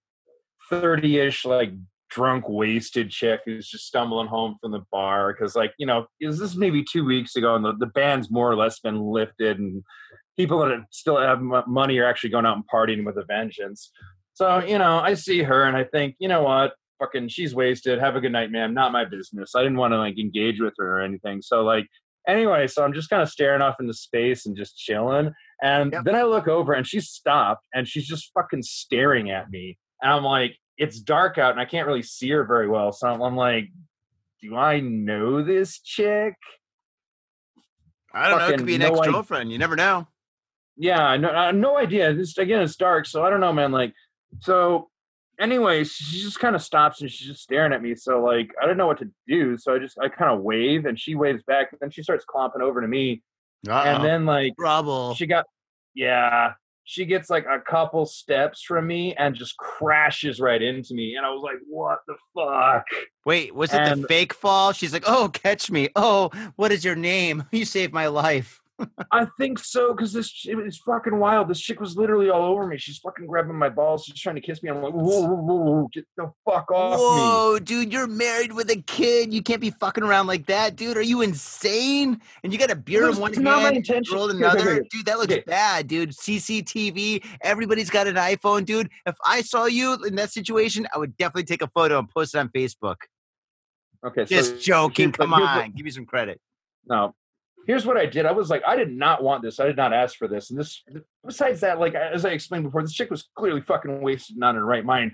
30-ish 0.72 1.46
like 1.46 1.72
drunk 2.10 2.50
wasted 2.50 3.10
chick 3.12 3.42
who's 3.46 3.68
just 3.68 3.86
stumbling 3.86 4.28
home 4.28 4.58
from 4.60 4.72
the 4.72 4.84
bar 4.92 5.32
because 5.32 5.56
like 5.56 5.74
you 5.78 5.86
know 5.86 6.08
is 6.20 6.40
this 6.40 6.56
maybe 6.56 6.84
two 6.84 7.06
weeks 7.06 7.36
ago 7.36 7.56
and 7.56 7.64
the, 7.64 7.74
the 7.78 7.86
band's 7.86 8.32
more 8.32 8.50
or 8.52 8.56
less 8.56 8.80
been 8.80 9.00
lifted 9.00 9.60
and 9.60 9.84
people 10.36 10.58
that 10.60 10.80
still 10.90 11.18
have 11.18 11.40
money 11.68 12.00
are 12.00 12.08
actually 12.08 12.32
going 12.32 12.46
out 12.46 12.56
and 12.56 12.66
partying 12.74 13.06
with 13.06 13.18
a 13.18 13.26
vengeance. 13.26 13.92
So 14.34 14.64
you 14.66 14.78
know 14.78 15.00
i 15.00 15.14
see 15.14 15.44
her 15.44 15.66
and 15.66 15.78
i 15.78 15.84
think 15.84 16.16
you 16.20 16.28
know 16.28 16.44
what? 16.44 16.74
Fucking 17.00 17.30
she's 17.30 17.56
wasted. 17.56 18.00
Have 18.00 18.16
a 18.16 18.22
good 18.22 18.32
night 18.32 18.52
ma'am. 18.52 18.74
Not 18.74 18.92
my 18.92 19.06
business. 19.06 19.56
I 19.56 19.62
didn't 19.62 19.78
want 19.78 19.94
to 19.94 19.98
like 19.98 20.20
engage 20.20 20.60
with 20.60 20.74
her 20.78 21.00
or 21.00 21.02
anything. 21.02 21.42
So 21.42 21.64
like 21.64 21.88
anyway 22.28 22.68
so 22.68 22.84
i'm 22.84 22.94
just 22.94 23.10
kind 23.10 23.24
of 23.24 23.30
staring 23.30 23.62
off 23.62 23.80
into 23.80 23.94
space 23.94 24.46
and 24.46 24.56
just 24.56 24.78
chilling 24.78 25.32
and 25.62 25.92
yep. 25.92 26.04
then 26.04 26.16
i 26.16 26.24
look 26.24 26.48
over 26.48 26.74
and 26.74 26.88
she's 26.88 27.10
stopped 27.10 27.66
and 27.74 27.88
she's 27.88 28.08
just 28.08 28.32
fucking 28.34 28.64
staring 28.64 29.30
at 29.30 29.50
me 29.50 29.78
and 30.02 30.12
i'm 30.12 30.24
like 30.24 30.58
it's 30.80 31.00
dark 31.00 31.38
out 31.38 31.52
and 31.52 31.60
I 31.60 31.66
can't 31.66 31.86
really 31.86 32.02
see 32.02 32.30
her 32.30 32.46
very 32.46 32.68
well. 32.68 32.92
So 32.94 33.08
I'm, 33.08 33.22
I'm 33.22 33.36
like, 33.36 33.68
do 34.42 34.56
I 34.56 34.80
know 34.80 35.44
this 35.44 35.80
chick? 35.80 36.36
I 38.14 38.30
don't 38.30 38.40
Fucking 38.40 38.48
know. 38.48 38.54
It 38.54 38.58
could 38.58 38.66
be 38.66 38.76
an 38.76 38.82
no 38.82 38.96
ex 38.96 39.08
girlfriend. 39.08 39.52
You 39.52 39.58
never 39.58 39.76
know. 39.76 40.08
Yeah, 40.78 41.04
I 41.04 41.18
no, 41.18 41.52
no 41.52 41.78
idea. 41.78 42.14
This 42.14 42.38
again, 42.38 42.62
it's 42.62 42.78
dark, 42.78 43.06
so 43.06 43.24
I 43.24 43.30
don't 43.30 43.42
know, 43.42 43.52
man. 43.52 43.74
Like, 43.74 43.94
so, 44.40 44.90
anyways, 45.38 45.92
she 45.92 46.22
just 46.22 46.40
kind 46.40 46.56
of 46.56 46.62
stops 46.62 47.02
and 47.02 47.12
she's 47.12 47.28
just 47.28 47.44
staring 47.44 47.74
at 47.74 47.82
me. 47.82 47.96
So, 47.96 48.24
like, 48.24 48.52
I 48.62 48.66
don't 48.66 48.78
know 48.78 48.88
what 48.88 49.00
to 49.00 49.12
do. 49.28 49.58
So 49.58 49.76
I 49.76 49.80
just, 49.80 50.00
I 50.00 50.08
kind 50.08 50.32
of 50.32 50.42
wave, 50.42 50.86
and 50.86 50.98
she 50.98 51.16
waves 51.16 51.44
back. 51.44 51.74
And 51.74 51.80
then 51.82 51.92
she 51.92 52.02
starts 52.02 52.24
clomping 52.24 52.62
over 52.62 52.80
to 52.80 52.88
me, 52.88 53.22
Uh-oh. 53.68 53.74
and 53.74 54.04
then 54.04 54.26
like, 54.26 54.56
trouble. 54.58 55.16
She 55.16 55.26
got, 55.26 55.46
yeah, 55.94 56.54
she 56.90 57.06
gets 57.06 57.30
like 57.30 57.46
a 57.46 57.60
couple 57.60 58.06
steps 58.08 58.64
from 58.64 58.88
me 58.88 59.14
and 59.16 59.36
just 59.36 59.56
crashes 59.58 60.40
right 60.40 60.62
into 60.62 60.96
me. 60.96 61.16
And 61.16 61.26
I 61.26 61.30
was 61.30 61.44
like, 61.44 61.58
what 61.68 62.00
the 62.08 62.16
fuck? 62.36 62.86
Wait, 63.26 63.54
was 63.54 63.72
it 63.74 63.80
and, 63.80 64.04
the 64.04 64.08
fake 64.08 64.34
fall? 64.34 64.72
She's 64.72 64.92
like, 64.92 65.04
oh, 65.06 65.30
catch 65.30 65.70
me. 65.70 65.90
Oh, 65.96 66.32
what 66.56 66.72
is 66.72 66.84
your 66.84 66.96
name? 66.96 67.44
You 67.52 67.66
saved 67.66 67.94
my 67.94 68.08
life. 68.08 68.62
I 69.12 69.28
think 69.38 69.60
so 69.60 69.94
because 69.94 70.14
this 70.14 70.46
it's 70.46 70.78
fucking 70.78 71.18
wild. 71.18 71.50
This 71.50 71.60
chick 71.60 71.80
was 71.80 71.98
literally 71.98 72.30
all 72.30 72.44
over 72.44 72.66
me. 72.66 72.78
She's 72.78 72.98
fucking 72.98 73.26
grabbing 73.28 73.56
my 73.56 73.70
balls. 73.70 74.06
She's 74.06 74.20
trying 74.20 74.36
to 74.36 74.42
kiss 74.42 74.62
me. 74.64 74.70
I'm 74.70 74.82
like, 74.82 74.94
whoa, 74.94 75.22
whoa, 75.22 75.36
whoa, 75.36 75.56
whoa 75.56 75.90
get 75.94 76.06
the 76.18 76.32
fuck 76.46 76.72
off 76.72 77.00
whoa, 77.00 77.54
me. 77.56 77.60
dude, 77.62 77.92
you're 77.92 78.08
married 78.08 78.54
with 78.54 78.70
a 78.70 78.82
kid. 78.84 79.34
You 79.34 79.42
can't 79.42 79.62
be 79.62 79.72
fucking 79.72 80.04
around 80.04 80.28
like 80.28 80.46
that, 80.48 80.76
dude. 80.76 80.98
Are 80.98 81.02
you 81.02 81.22
insane? 81.22 82.22
And 82.44 82.54
you 82.54 82.60
got 82.60 82.72
a 82.72 82.76
beer 82.76 83.10
in 83.10 83.18
one 83.18 83.34
hand, 83.34 83.44
my 83.44 83.70
intention. 83.70 84.14
girl 84.14 84.30
in 84.30 84.38
another. 84.38 84.86
dude, 84.92 85.06
that 85.06 85.18
looks 85.18 85.34
okay. 85.34 85.44
bad, 85.46 85.88
dude. 85.88 86.12
CCTV. 86.12 87.26
Everybody's 87.42 87.90
got 87.90 88.08
an 88.08 88.16
iPhone, 88.16 88.66
dude. 88.66 88.90
If 89.06 89.16
I 89.26 89.42
saw 89.42 89.66
you 89.66 89.98
in 90.06 90.16
that 90.16 90.32
situation, 90.32 90.88
I 90.94 90.98
would 90.98 91.18
definitely 91.18 91.46
take 91.46 91.62
a 91.62 91.68
photo 91.68 92.00
and 92.00 92.10
post 92.10 92.36
it 92.36 92.40
on 92.40 92.50
Facebook. 92.50 92.98
Okay, 94.06 94.26
just 94.26 94.52
so 94.52 94.60
joking. 94.60 95.12
Come 95.12 95.34
on, 95.34 95.72
give 95.72 95.84
me 95.84 95.92
some 95.92 96.06
credit. 96.06 96.40
No, 96.88 97.14
here's 97.70 97.86
what 97.86 97.98
I 97.98 98.08
did. 98.08 98.26
I 98.26 98.32
was 98.32 98.50
like, 98.50 98.64
I 98.66 98.76
did 98.76 98.92
not 98.92 99.22
want 99.22 99.44
this. 99.44 99.60
I 99.60 99.68
did 99.68 99.78
not 99.78 99.94
ask 99.94 100.18
for 100.18 100.28
this. 100.28 100.50
And 100.50 100.60
this, 100.60 100.84
besides 101.24 101.60
that, 101.60 101.80
like 101.80 101.94
as 101.94 102.26
I 102.26 102.32
explained 102.32 102.64
before, 102.64 102.82
this 102.82 102.94
chick 102.94 103.12
was 103.12 103.30
clearly 103.36 103.62
fucking 103.62 104.02
wasted, 104.02 104.40
not 104.40 104.56
in 104.56 104.56
her 104.56 104.66
right 104.66 104.84
mind. 104.84 105.12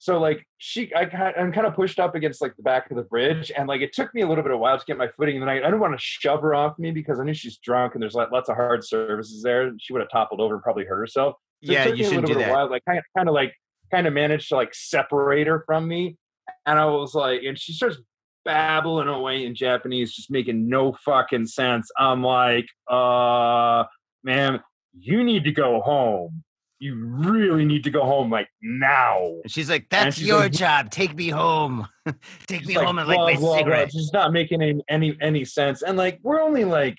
So 0.00 0.18
like 0.18 0.44
she, 0.58 0.92
I, 0.92 1.02
I'm 1.38 1.52
kind 1.52 1.68
of 1.68 1.74
pushed 1.74 2.00
up 2.00 2.16
against 2.16 2.42
like 2.42 2.56
the 2.56 2.64
back 2.64 2.90
of 2.90 2.96
the 2.96 3.04
bridge, 3.04 3.52
and 3.56 3.68
like 3.68 3.80
it 3.80 3.92
took 3.92 4.12
me 4.12 4.22
a 4.22 4.26
little 4.26 4.42
bit 4.42 4.50
of 4.50 4.56
a 4.56 4.58
while 4.58 4.76
to 4.76 4.84
get 4.84 4.98
my 4.98 5.06
footing. 5.16 5.40
And 5.40 5.48
I, 5.48 5.58
I 5.58 5.60
didn't 5.60 5.78
want 5.78 5.92
to 5.92 6.04
shove 6.04 6.40
her 6.42 6.52
off 6.52 6.80
me 6.80 6.90
because 6.90 7.20
I 7.20 7.24
knew 7.24 7.32
she's 7.32 7.58
drunk 7.58 7.94
and 7.94 8.02
there's 8.02 8.16
like 8.16 8.32
lots 8.32 8.48
of 8.48 8.56
hard 8.56 8.84
services 8.84 9.44
there. 9.44 9.70
She 9.78 9.92
would 9.92 10.00
have 10.00 10.10
toppled 10.10 10.40
over 10.40 10.54
and 10.54 10.64
probably 10.64 10.86
hurt 10.86 10.98
herself. 10.98 11.36
So 11.62 11.72
yeah, 11.72 11.86
you 11.86 12.04
should 12.04 12.24
do 12.24 12.34
that. 12.34 12.50
While, 12.50 12.70
like 12.70 12.84
kind 12.86 12.98
of, 12.98 13.04
kind 13.16 13.28
of 13.28 13.36
like, 13.36 13.54
kind 13.92 14.08
of 14.08 14.12
managed 14.12 14.48
to 14.48 14.56
like 14.56 14.74
separate 14.74 15.46
her 15.46 15.62
from 15.64 15.86
me. 15.86 16.16
And 16.66 16.76
I 16.76 16.86
was 16.86 17.14
like, 17.14 17.44
and 17.44 17.56
she 17.56 17.72
starts 17.72 17.98
babbling 18.44 19.08
away 19.08 19.44
in 19.44 19.54
Japanese, 19.54 20.14
just 20.14 20.30
making 20.30 20.68
no 20.68 20.92
fucking 21.04 21.46
sense. 21.46 21.90
I'm 21.98 22.22
like, 22.22 22.66
uh, 22.88 23.84
man, 24.22 24.60
you 24.98 25.24
need 25.24 25.44
to 25.44 25.52
go 25.52 25.80
home. 25.80 26.44
You 26.78 26.96
really 26.96 27.64
need 27.64 27.84
to 27.84 27.90
go 27.90 28.04
home 28.04 28.30
like 28.30 28.48
now. 28.62 29.22
And 29.42 29.50
she's 29.50 29.70
like, 29.70 29.88
"That's 29.88 30.16
she's 30.16 30.26
your 30.26 30.40
like, 30.40 30.52
job. 30.52 30.90
Take 30.90 31.14
me 31.14 31.28
home. 31.28 31.88
Take 32.46 32.66
me 32.66 32.76
like, 32.76 32.86
home 32.86 32.98
and 32.98 33.08
like 33.08 33.18
my 33.18 33.36
blah, 33.36 33.56
cigarette." 33.56 33.90
Blah. 33.90 34.00
It's 34.00 34.12
not 34.12 34.32
making 34.32 34.60
any, 34.60 34.82
any 34.88 35.16
any 35.20 35.44
sense. 35.44 35.82
And 35.82 35.96
like, 35.96 36.18
we're 36.22 36.42
only 36.42 36.64
like 36.64 36.98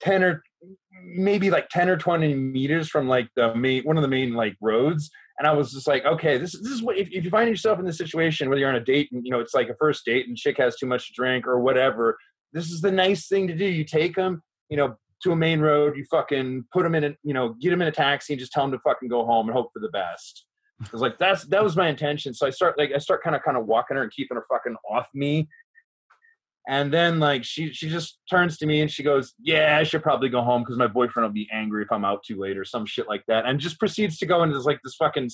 ten 0.00 0.22
or 0.22 0.42
maybe 1.16 1.50
like 1.50 1.68
ten 1.70 1.88
or 1.88 1.96
twenty 1.96 2.34
meters 2.34 2.88
from 2.88 3.08
like 3.08 3.28
the 3.36 3.54
main 3.54 3.84
one 3.84 3.96
of 3.96 4.02
the 4.02 4.08
main 4.08 4.34
like 4.34 4.56
roads 4.60 5.10
and 5.38 5.48
I 5.48 5.52
was 5.52 5.72
just 5.72 5.86
like, 5.86 6.04
okay, 6.04 6.38
this, 6.38 6.52
this 6.52 6.70
is 6.70 6.82
what 6.82 6.96
if, 6.96 7.08
if 7.10 7.24
you 7.24 7.30
find 7.30 7.48
yourself 7.48 7.78
in 7.78 7.84
this 7.84 7.98
situation, 7.98 8.48
whether 8.48 8.60
you're 8.60 8.68
on 8.68 8.76
a 8.76 8.80
date 8.80 9.10
and 9.12 9.24
you 9.24 9.32
know 9.32 9.40
it's 9.40 9.54
like 9.54 9.68
a 9.68 9.74
first 9.74 10.04
date 10.04 10.28
and 10.28 10.36
chick 10.36 10.56
has 10.58 10.76
too 10.76 10.86
much 10.86 11.08
to 11.08 11.12
drink 11.12 11.46
or 11.46 11.60
whatever, 11.60 12.16
this 12.52 12.70
is 12.70 12.80
the 12.80 12.92
nice 12.92 13.26
thing 13.26 13.48
to 13.48 13.54
do. 13.54 13.64
You 13.64 13.84
take 13.84 14.14
them, 14.14 14.42
you 14.68 14.76
know, 14.76 14.96
to 15.22 15.32
a 15.32 15.36
main 15.36 15.60
road, 15.60 15.96
you 15.96 16.04
fucking 16.10 16.66
put 16.72 16.84
them 16.84 16.94
in 16.94 17.04
a, 17.04 17.16
you 17.22 17.34
know, 17.34 17.54
get 17.60 17.70
them 17.70 17.82
in 17.82 17.88
a 17.88 17.92
taxi 17.92 18.34
and 18.34 18.40
just 18.40 18.52
tell 18.52 18.64
them 18.64 18.72
to 18.72 18.78
fucking 18.78 19.08
go 19.08 19.24
home 19.24 19.48
and 19.48 19.56
hope 19.56 19.70
for 19.72 19.80
the 19.80 19.88
best. 19.88 20.46
I 20.82 20.88
was 20.92 21.00
like, 21.00 21.18
that's 21.18 21.44
that 21.46 21.64
was 21.64 21.76
my 21.76 21.88
intention. 21.88 22.34
So 22.34 22.46
I 22.46 22.50
start 22.50 22.78
like 22.78 22.90
I 22.94 22.98
start 22.98 23.22
kind 23.22 23.34
of 23.34 23.42
kind 23.42 23.56
of 23.56 23.66
walking 23.66 23.96
her 23.96 24.02
and 24.02 24.12
keeping 24.12 24.36
her 24.36 24.44
fucking 24.48 24.76
off 24.88 25.08
me 25.14 25.48
and 26.66 26.92
then 26.92 27.20
like 27.20 27.44
she 27.44 27.72
she 27.72 27.88
just 27.88 28.18
turns 28.30 28.56
to 28.58 28.66
me 28.66 28.80
and 28.80 28.90
she 28.90 29.02
goes, 29.02 29.34
"Yeah, 29.40 29.78
I 29.78 29.82
should 29.84 30.02
probably 30.02 30.28
go 30.28 30.42
home 30.42 30.62
because 30.62 30.78
my 30.78 30.86
boyfriend 30.86 31.26
will 31.26 31.32
be 31.32 31.48
angry 31.52 31.82
if 31.82 31.92
I'm 31.92 32.04
out 32.04 32.22
too 32.24 32.38
late 32.38 32.56
or 32.56 32.64
some 32.64 32.86
shit 32.86 33.08
like 33.08 33.24
that." 33.28 33.46
And 33.46 33.60
just 33.60 33.78
proceeds 33.78 34.18
to 34.18 34.26
go 34.26 34.42
into 34.42 34.56
this 34.56 34.66
like 34.66 34.80
this 34.82 34.94
fucking 34.94 35.30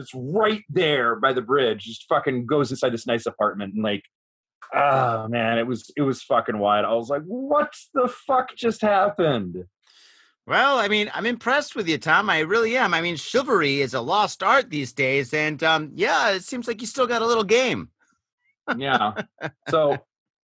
it's 0.00 0.14
right 0.14 0.62
there 0.68 1.16
by 1.16 1.32
the 1.32 1.42
bridge. 1.42 1.84
Just 1.84 2.06
fucking 2.08 2.46
goes 2.46 2.70
inside 2.70 2.92
this 2.92 3.06
nice 3.06 3.26
apartment 3.26 3.74
and 3.74 3.82
like, 3.82 4.04
oh 4.74 5.28
man, 5.28 5.58
it 5.58 5.66
was 5.66 5.90
it 5.96 6.02
was 6.02 6.22
fucking 6.22 6.58
wild. 6.58 6.84
I 6.84 6.92
was 6.94 7.08
like, 7.08 7.22
what 7.22 7.72
the 7.94 8.08
fuck 8.08 8.54
just 8.56 8.82
happened? 8.82 9.64
Well, 10.46 10.78
I 10.78 10.88
mean, 10.88 11.10
I'm 11.14 11.26
impressed 11.26 11.76
with 11.76 11.88
you, 11.88 11.98
Tom. 11.98 12.28
I 12.28 12.40
really 12.40 12.76
am. 12.76 12.92
I 12.92 13.02
mean, 13.02 13.16
chivalry 13.16 13.82
is 13.82 13.94
a 13.94 14.00
lost 14.00 14.42
art 14.42 14.68
these 14.70 14.92
days, 14.92 15.32
and 15.32 15.62
um, 15.62 15.92
yeah, 15.94 16.30
it 16.30 16.42
seems 16.42 16.66
like 16.66 16.80
you 16.80 16.86
still 16.86 17.06
got 17.06 17.22
a 17.22 17.26
little 17.26 17.44
game. 17.44 17.90
yeah. 18.76 19.12
So 19.68 19.98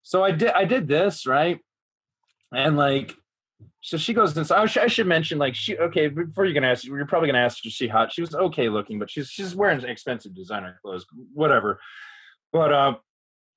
so 0.03 0.23
I 0.23 0.31
did 0.31 0.49
I 0.51 0.65
did 0.65 0.87
this 0.87 1.25
right, 1.25 1.59
and 2.53 2.77
like 2.77 3.15
so 3.81 3.97
she 3.97 4.13
goes 4.13 4.35
and 4.37 4.45
so 4.45 4.55
I 4.55 4.65
should, 4.67 4.83
I 4.83 4.87
should 4.87 5.07
mention 5.07 5.37
like 5.37 5.55
she 5.55 5.77
okay 5.77 6.07
before 6.07 6.45
you're 6.45 6.53
gonna 6.53 6.67
ask 6.67 6.83
you're 6.83 7.05
probably 7.05 7.27
gonna 7.27 7.39
ask 7.39 7.65
is 7.65 7.73
she 7.73 7.87
hot? 7.87 8.13
She 8.13 8.21
was 8.21 8.33
okay 8.35 8.69
looking 8.69 8.99
but 8.99 9.09
she's 9.09 9.27
she's 9.27 9.55
wearing 9.55 9.83
expensive 9.83 10.35
designer 10.35 10.79
clothes 10.81 11.05
whatever. 11.33 11.79
But 12.53 12.71
uh 12.71 12.95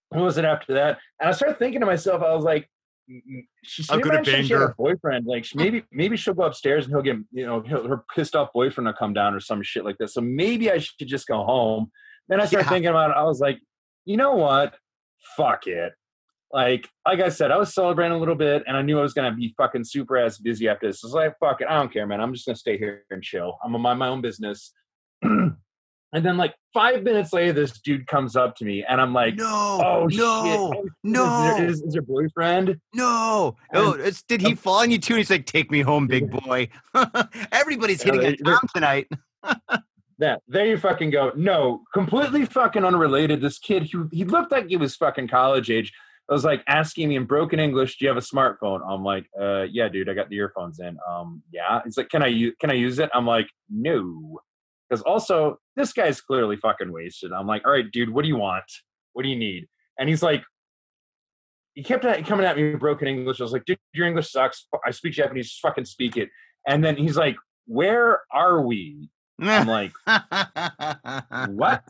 what 0.09 0.23
was 0.23 0.39
it 0.39 0.45
after 0.45 0.75
that? 0.75 0.99
And 1.21 1.29
I 1.29 1.33
started 1.33 1.59
thinking 1.59 1.81
to 1.81 1.87
myself 1.87 2.23
I 2.23 2.35
was 2.35 2.45
like 2.45 2.71
she's 3.63 3.91
maybe 3.91 4.25
she 4.25 4.53
had 4.53 4.63
a 4.63 4.75
boyfriend 4.79 5.27
like 5.27 5.47
maybe 5.55 5.85
maybe 5.93 6.17
she'll 6.17 6.33
go 6.33 6.45
upstairs 6.45 6.87
and 6.87 6.95
he'll 6.95 7.03
get 7.03 7.19
you 7.33 7.45
know 7.45 7.61
her 7.63 8.05
pissed 8.15 8.35
off 8.35 8.53
boyfriend 8.55 8.87
will 8.87 8.95
come 8.95 9.13
down 9.13 9.35
or 9.35 9.41
some 9.41 9.63
shit 9.63 9.85
like 9.85 9.99
that. 9.99 10.09
So 10.09 10.23
maybe 10.23 10.71
I 10.71 10.79
should 10.79 11.07
just 11.07 11.27
go 11.27 11.45
home. 11.45 11.91
Then 12.29 12.41
I 12.41 12.47
started 12.47 12.67
yeah. 12.67 12.71
thinking 12.71 12.89
about 12.89 13.11
it 13.11 13.17
I 13.17 13.25
was 13.25 13.41
like 13.41 13.61
you 14.07 14.17
know 14.17 14.35
what? 14.37 14.75
Fuck 15.37 15.67
it 15.67 15.93
like 16.55 16.89
like 17.05 17.21
I 17.21 17.31
said, 17.31 17.51
I 17.51 17.57
was 17.57 17.75
celebrating 17.75 18.17
a 18.17 18.19
little 18.19 18.37
bit, 18.37 18.63
and 18.67 18.77
I 18.77 18.83
knew 18.83 18.99
I 18.99 19.03
was 19.03 19.13
gonna 19.13 19.35
be 19.35 19.53
fucking 19.57 19.85
super 19.85 20.17
ass 20.17 20.39
busy 20.39 20.69
after 20.69 20.87
this. 20.87 21.03
I 21.03 21.09
was 21.09 21.15
like, 21.15 21.35
fuck 21.41 21.61
it, 21.61 21.67
I 21.69 21.75
don't 21.75 21.93
care, 21.93 22.07
man. 22.07 22.21
I'm 22.21 22.33
just 22.33 22.47
gonna 22.47 22.55
stay 22.55 22.79
here 22.79 23.03
and 23.11 23.23
chill. 23.23 23.59
I'm 23.63 23.73
gonna 23.73 23.83
mind 23.83 23.99
my 23.99 24.09
own 24.09 24.21
business. 24.21 24.73
and 25.23 25.57
then 26.13 26.37
like 26.37 26.55
five 26.73 27.03
minutes 27.03 27.33
later, 27.33 27.53
this 27.53 27.81
dude 27.81 28.07
comes 28.07 28.37
up 28.37 28.55
to 28.57 28.65
me, 28.65 28.85
and 28.89 29.01
I'm 29.01 29.13
like, 29.13 29.35
no, 29.35 29.81
oh 29.85 30.09
no, 30.13 30.73
shit. 30.73 30.93
no, 31.03 31.57
is, 31.59 31.81
is, 31.81 31.83
is, 31.83 31.95
your 31.97 32.05
boyfriend? 32.05 32.79
No, 32.95 33.57
oh, 33.75 34.11
did 34.29 34.41
he 34.41 34.55
fall 34.55 34.77
on 34.77 34.93
you 34.93 34.99
too? 34.99 35.15
And 35.15 35.19
he's 35.19 35.31
like, 35.31 35.47
take 35.47 35.73
me 35.73 35.81
home, 35.81 36.07
big 36.07 36.31
boy. 36.45 36.69
Everybody's 37.51 38.01
hitting 38.01 38.23
yeah, 38.23 38.37
Tom 38.45 38.61
tonight. 38.73 39.09
that 40.21 40.41
there 40.47 40.67
you 40.67 40.79
fucking 40.79 41.11
go. 41.11 41.33
No, 41.35 41.83
completely 41.93 42.47
fucking 42.47 42.85
unrelated. 42.85 43.41
This 43.41 43.59
kid, 43.59 43.83
he 43.83 43.99
he 44.13 44.25
looked 44.25 44.53
like 44.53 44.69
he 44.69 44.77
was 44.77 44.95
fucking 44.95 45.27
college 45.27 45.69
age 45.69 45.93
was 46.33 46.45
like 46.45 46.63
asking 46.67 47.11
me 47.11 47.17
in 47.17 47.25
broken 47.25 47.61
English, 47.61 47.99
"Do 47.99 48.05
you 48.05 48.09
have 48.09 48.17
a 48.17 48.21
smartphone?" 48.21 48.81
I'm 48.89 49.05
like, 49.05 49.27
"Uh, 49.39 49.63
yeah, 49.71 49.89
dude, 49.89 50.09
I 50.09 50.15
got 50.15 50.31
the 50.31 50.37
earphones 50.37 50.81
in." 50.81 50.97
Um, 51.09 51.43
yeah. 51.53 51.81
He's 51.85 51.97
like, 51.97 52.09
"Can 52.09 52.23
I 52.23 52.29
use 52.29 52.55
can 52.61 52.71
I 52.71 52.75
use 52.75 52.99
it?" 52.99 53.11
I'm 53.13 53.27
like, 53.27 53.49
"No," 53.69 54.41
because 54.89 55.03
also 55.03 55.59
this 55.77 55.93
guy's 55.93 56.21
clearly 56.21 56.57
fucking 56.57 56.93
wasted. 56.93 57.33
I'm 57.33 57.47
like, 57.47 57.67
"All 57.67 57.73
right, 57.73 57.91
dude, 57.91 58.11
what 58.11 58.23
do 58.23 58.29
you 58.29 58.37
want? 58.37 58.65
What 59.13 59.23
do 59.23 59.29
you 59.29 59.37
need?" 59.37 59.69
And 59.99 60.09
he's 60.09 60.23
like, 60.23 60.43
he 61.75 61.83
kept 61.83 62.05
coming 62.27 62.47
at 62.47 62.57
me 62.57 62.73
in 62.73 62.79
broken 62.79 63.09
English. 63.09 63.41
I 63.41 63.45
was 63.45 63.53
like, 63.53 63.65
"Dude, 63.65 63.79
your 63.93 64.07
English 64.07 64.31
sucks. 64.31 64.67
I 64.87 64.93
speak 64.93 65.13
Japanese. 65.13 65.51
Just 65.51 65.61
fucking 65.61 65.85
speak 65.85 66.17
it." 66.17 66.31
And 66.67 66.85
then 66.85 66.97
he's 66.97 67.17
like, 67.17 67.37
"Where 67.67 68.23
are 68.33 68.61
we?" 68.61 69.11
I'm 69.41 69.67
like, 69.67 69.93
What? 71.49 71.83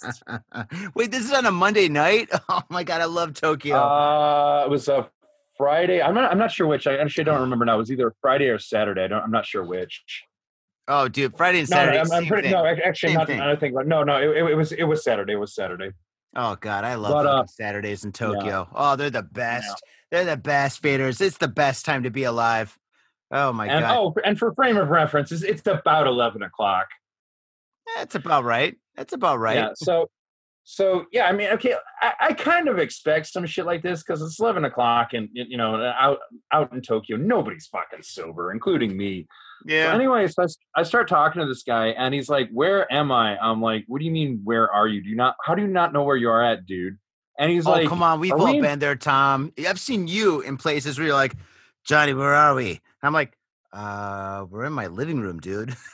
Wait, 0.94 1.10
this 1.10 1.24
is 1.24 1.32
on 1.32 1.46
a 1.46 1.50
Monday 1.50 1.88
night? 1.88 2.30
Oh 2.48 2.62
my 2.68 2.84
god, 2.84 3.00
I 3.00 3.06
love 3.06 3.34
Tokyo. 3.34 3.76
Uh, 3.76 4.64
it 4.66 4.70
was 4.70 4.88
a 4.88 5.08
Friday. 5.56 6.02
I'm 6.02 6.14
not. 6.14 6.30
I'm 6.30 6.38
not 6.38 6.50
sure 6.50 6.66
which. 6.66 6.86
I 6.86 6.96
actually 6.96 7.24
don't 7.24 7.40
remember 7.42 7.64
now. 7.64 7.74
It 7.76 7.78
was 7.78 7.92
either 7.92 8.14
Friday 8.20 8.48
or 8.48 8.58
Saturday. 8.58 9.04
I 9.04 9.08
don't. 9.08 9.22
I'm 9.22 9.30
not 9.30 9.46
sure 9.46 9.64
which. 9.64 10.24
oh, 10.88 11.08
dude, 11.08 11.36
Friday 11.36 11.60
and 11.60 11.70
No, 11.70 11.76
no, 11.76 11.82
Saturday. 11.92 12.00
I'm, 12.00 12.12
I'm 12.12 12.26
pretty. 12.26 12.48
thing. 12.48 12.52
No, 12.52 12.66
actually, 12.66 13.10
Same 13.10 13.18
not. 13.18 13.26
thing. 13.26 13.40
I 13.40 13.56
think. 13.56 13.74
No, 13.86 14.02
no. 14.04 14.16
It, 14.18 14.50
it, 14.50 14.54
was. 14.54 14.72
It 14.72 14.84
was 14.84 15.02
Saturday. 15.04 15.34
It 15.34 15.40
was 15.40 15.54
Saturday. 15.54 15.90
Oh 16.36 16.56
god, 16.56 16.84
I 16.84 16.96
love 16.96 17.12
But, 17.12 17.26
uh, 17.26 17.46
Saturdays 17.46 18.04
in 18.04 18.12
Tokyo. 18.12 18.68
Oh, 18.74 18.96
they're 18.96 19.10
the 19.10 19.22
best. 19.22 19.82
They're 20.10 20.24
the 20.24 20.36
best 20.36 20.82
faders. 20.82 21.20
It's 21.20 21.38
the 21.38 21.48
best 21.48 21.84
time 21.84 22.02
to 22.04 22.10
be 22.10 22.24
alive. 22.24 22.76
Oh 23.30 23.52
my 23.52 23.66
and 23.66 23.82
god, 23.84 23.96
oh, 23.96 24.14
and 24.24 24.38
for 24.38 24.52
frame 24.54 24.76
of 24.76 24.88
reference, 24.88 25.32
it's, 25.32 25.42
it's 25.42 25.66
about 25.66 26.06
eleven 26.06 26.42
o'clock. 26.42 26.88
That's 27.96 28.14
about 28.14 28.44
right. 28.44 28.76
That's 28.96 29.12
about 29.12 29.38
right. 29.38 29.56
Yeah. 29.56 29.68
So, 29.76 30.08
so 30.64 31.06
yeah. 31.12 31.26
I 31.26 31.32
mean, 31.32 31.50
okay. 31.50 31.74
I, 32.00 32.12
I 32.20 32.32
kind 32.32 32.68
of 32.68 32.78
expect 32.78 33.26
some 33.26 33.46
shit 33.46 33.66
like 33.66 33.82
this 33.82 34.02
because 34.02 34.22
it's 34.22 34.40
eleven 34.40 34.64
o'clock, 34.64 35.12
and 35.12 35.28
you 35.32 35.56
know, 35.56 35.76
out 35.76 36.18
out 36.52 36.72
in 36.72 36.80
Tokyo, 36.82 37.16
nobody's 37.16 37.66
fucking 37.66 38.02
sober, 38.02 38.52
including 38.52 38.96
me. 38.96 39.26
So 39.66 39.74
Yeah. 39.74 39.94
anyway, 39.94 40.26
so 40.28 40.42
I, 40.42 40.80
I 40.80 40.82
start 40.82 41.08
talking 41.08 41.40
to 41.40 41.46
this 41.46 41.62
guy, 41.62 41.88
and 41.88 42.14
he's 42.14 42.28
like, 42.28 42.50
"Where 42.52 42.90
am 42.92 43.10
I?" 43.12 43.38
I'm 43.38 43.60
like, 43.60 43.84
"What 43.88 43.98
do 43.98 44.04
you 44.04 44.10
mean? 44.10 44.40
Where 44.44 44.70
are 44.70 44.88
you? 44.88 45.02
Do 45.02 45.08
you 45.08 45.16
not? 45.16 45.36
How 45.44 45.54
do 45.54 45.62
you 45.62 45.68
not 45.68 45.92
know 45.92 46.02
where 46.04 46.16
you 46.16 46.30
are 46.30 46.42
at, 46.42 46.66
dude?" 46.66 46.98
And 47.38 47.50
he's 47.50 47.66
oh 47.66 47.72
like, 47.72 47.88
come 47.88 48.02
on, 48.02 48.20
we've 48.20 48.32
all 48.32 48.44
we 48.44 48.60
been 48.60 48.78
there, 48.78 48.94
Tom. 48.94 49.52
I've 49.66 49.80
seen 49.80 50.06
you 50.06 50.40
in 50.40 50.56
places 50.56 50.98
where 50.98 51.08
you're 51.08 51.16
like, 51.16 51.34
Johnny, 51.84 52.14
where 52.14 52.32
are 52.32 52.54
we? 52.54 52.70
And 52.70 52.80
I'm 53.02 53.12
like, 53.12 53.36
uh, 53.72 54.46
we're 54.48 54.64
in 54.64 54.72
my 54.72 54.86
living 54.86 55.20
room, 55.20 55.40
dude. 55.40 55.76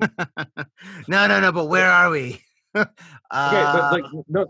no, 1.08 1.26
no, 1.26 1.40
no, 1.40 1.52
but 1.52 1.66
where 1.66 1.90
are 1.90 2.10
we? 2.10 2.42
uh, 2.74 2.84
Okay, 3.32 3.62
but 3.62 3.92
like, 3.92 4.04
no, 4.28 4.46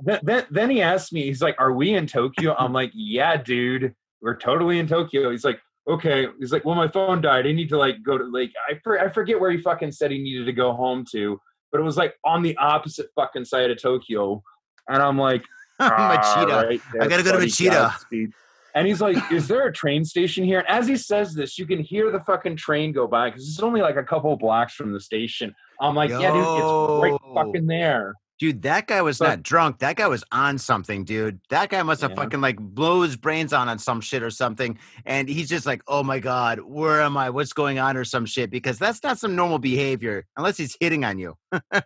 then, 0.50 0.70
he 0.70 0.80
asked 0.82 1.12
me, 1.12 1.24
he's 1.24 1.42
like, 1.42 1.56
"Are 1.58 1.72
we 1.72 1.94
in 1.94 2.06
Tokyo?" 2.06 2.54
I'm 2.58 2.72
like, 2.72 2.90
"Yeah, 2.94 3.36
dude, 3.36 3.94
we're 4.22 4.36
totally 4.36 4.78
in 4.78 4.86
Tokyo." 4.86 5.30
He's 5.30 5.44
like, 5.44 5.60
"Okay." 5.88 6.26
He's 6.38 6.52
like, 6.52 6.64
"Well, 6.64 6.74
my 6.74 6.88
phone 6.88 7.20
died. 7.20 7.46
I 7.46 7.52
need 7.52 7.68
to 7.70 7.76
like 7.78 8.02
go 8.02 8.16
to 8.16 8.24
like 8.24 8.52
I 8.68 8.80
for, 8.82 8.98
I 8.98 9.08
forget 9.08 9.38
where 9.38 9.50
he 9.50 9.58
fucking 9.58 9.92
said 9.92 10.10
he 10.10 10.18
needed 10.18 10.46
to 10.46 10.52
go 10.52 10.72
home 10.72 11.04
to, 11.12 11.40
but 11.70 11.80
it 11.80 11.84
was 11.84 11.96
like 11.96 12.14
on 12.24 12.42
the 12.42 12.56
opposite 12.56 13.08
fucking 13.14 13.44
side 13.44 13.70
of 13.70 13.80
Tokyo." 13.80 14.42
And 14.88 15.02
I'm 15.02 15.18
like, 15.18 15.44
Machida. 15.80 16.52
"All 16.52 16.64
right 16.64 16.80
I 17.00 17.06
gotta 17.06 17.22
go 17.22 17.32
to 17.32 17.38
Machida." 17.38 17.70
Godspeed." 17.70 18.32
And 18.74 18.86
he's 18.86 19.00
like, 19.00 19.16
"Is 19.32 19.48
there 19.48 19.66
a 19.66 19.72
train 19.72 20.04
station 20.04 20.44
here?" 20.44 20.58
And 20.60 20.68
as 20.68 20.86
he 20.86 20.96
says 20.96 21.34
this, 21.34 21.58
you 21.58 21.66
can 21.66 21.80
hear 21.80 22.10
the 22.10 22.20
fucking 22.20 22.56
train 22.56 22.92
go 22.92 23.06
by 23.06 23.30
because 23.30 23.48
it's 23.48 23.60
only 23.60 23.80
like 23.80 23.96
a 23.96 24.02
couple 24.04 24.34
blocks 24.36 24.74
from 24.74 24.92
the 24.92 25.00
station. 25.00 25.54
I'm 25.80 25.94
like, 25.94 26.10
"Yeah, 26.10 26.32
dude, 26.32 26.42
it's 26.42 27.02
right 27.02 27.18
fucking 27.34 27.66
there." 27.66 28.14
Dude, 28.38 28.62
that 28.62 28.86
guy 28.86 29.02
was 29.02 29.18
But- 29.18 29.28
not 29.28 29.42
drunk. 29.42 29.80
That 29.80 29.96
guy 29.96 30.06
was 30.08 30.24
on 30.32 30.56
something, 30.56 31.04
dude. 31.04 31.40
That 31.50 31.68
guy 31.68 31.82
must 31.82 32.00
have 32.00 32.12
Yeah. 32.12 32.16
fucking 32.22 32.40
like 32.40 32.58
blow 32.58 33.02
his 33.02 33.14
brains 33.16 33.52
on 33.52 33.68
on 33.68 33.78
some 33.78 34.00
shit 34.00 34.22
or 34.22 34.30
something. 34.30 34.78
And 35.04 35.28
he's 35.28 35.50
just 35.50 35.66
like, 35.66 35.82
oh 35.86 36.02
my 36.02 36.20
God, 36.20 36.60
where 36.60 37.02
am 37.02 37.18
I? 37.18 37.28
What's 37.28 37.52
going 37.52 37.78
on 37.78 37.98
or 37.98 38.04
some 38.06 38.24
shit? 38.24 38.50
Because 38.50 38.78
that's 38.78 39.02
not 39.02 39.18
some 39.18 39.36
normal 39.36 39.58
behavior 39.58 40.24
unless 40.38 40.56
he's 40.56 40.74
hitting 40.80 41.04
on 41.04 41.18
you. 41.18 41.36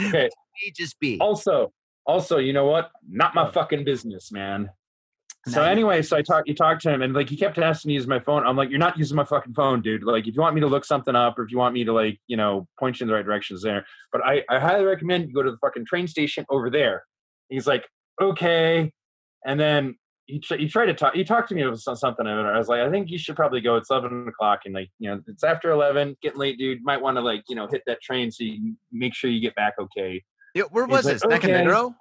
Okay. 0.00 0.28
He 0.54 0.72
just 0.72 0.98
be. 1.00 1.18
also 1.20 1.72
also 2.06 2.38
you 2.38 2.52
know 2.52 2.66
what 2.66 2.90
not 3.08 3.34
my 3.34 3.50
fucking 3.50 3.84
business 3.84 4.30
man 4.32 4.70
so 5.46 5.62
anyway 5.62 6.02
so 6.02 6.16
i 6.16 6.20
talked 6.22 6.48
you 6.48 6.54
talked 6.54 6.82
to 6.82 6.90
him 6.90 7.00
and 7.00 7.14
like 7.14 7.28
he 7.30 7.36
kept 7.36 7.56
asking 7.58 7.88
me 7.88 7.94
to 7.94 8.00
use 8.00 8.06
my 8.06 8.18
phone 8.18 8.44
i'm 8.46 8.56
like 8.56 8.68
you're 8.70 8.78
not 8.78 8.98
using 8.98 9.16
my 9.16 9.24
fucking 9.24 9.54
phone 9.54 9.80
dude 9.80 10.02
like 10.02 10.26
if 10.26 10.34
you 10.34 10.40
want 10.40 10.54
me 10.54 10.60
to 10.60 10.66
look 10.66 10.84
something 10.84 11.14
up 11.14 11.38
or 11.38 11.42
if 11.44 11.50
you 11.50 11.56
want 11.58 11.72
me 11.72 11.84
to 11.84 11.92
like 11.92 12.18
you 12.26 12.36
know 12.36 12.66
point 12.78 12.98
you 12.98 13.04
in 13.04 13.08
the 13.08 13.14
right 13.14 13.24
directions 13.24 13.62
there 13.62 13.86
but 14.12 14.20
i 14.26 14.42
i 14.50 14.58
highly 14.58 14.84
recommend 14.84 15.28
you 15.28 15.32
go 15.34 15.42
to 15.42 15.50
the 15.50 15.56
fucking 15.58 15.86
train 15.86 16.06
station 16.08 16.44
over 16.50 16.68
there 16.70 17.04
he's 17.48 17.66
like 17.66 17.86
okay 18.20 18.92
and 19.46 19.58
then 19.60 19.96
he, 20.26 20.38
tr- 20.40 20.56
he 20.56 20.68
tried 20.68 20.86
to 20.86 20.94
talk 20.94 21.14
he 21.14 21.24
talked 21.24 21.48
to 21.48 21.54
me 21.54 21.62
about 21.62 21.78
something 21.78 22.26
of 22.26 22.38
it 22.38 22.42
i 22.50 22.58
was 22.58 22.68
like 22.68 22.80
i 22.80 22.90
think 22.90 23.08
you 23.08 23.16
should 23.16 23.36
probably 23.36 23.60
go 23.62 23.76
it's 23.76 23.90
11 23.90 24.26
o'clock 24.28 24.60
and 24.66 24.74
like 24.74 24.90
you 24.98 25.08
know 25.08 25.20
it's 25.28 25.44
after 25.44 25.70
11 25.70 26.16
getting 26.20 26.38
late 26.38 26.58
dude 26.58 26.80
might 26.82 27.00
want 27.00 27.16
to 27.16 27.20
like 27.22 27.42
you 27.48 27.54
know 27.56 27.66
hit 27.70 27.82
that 27.86 28.02
train 28.02 28.30
so 28.30 28.44
you 28.44 28.74
make 28.92 29.14
sure 29.14 29.30
you 29.30 29.40
get 29.40 29.54
back 29.54 29.74
okay 29.80 30.22
Yeah, 30.54 30.64
where 30.72 30.86
he's 30.86 30.96
was 30.96 31.04
like, 31.06 31.14
this? 31.14 31.24
okay. 31.24 31.48
Nakameguro? 31.64 31.94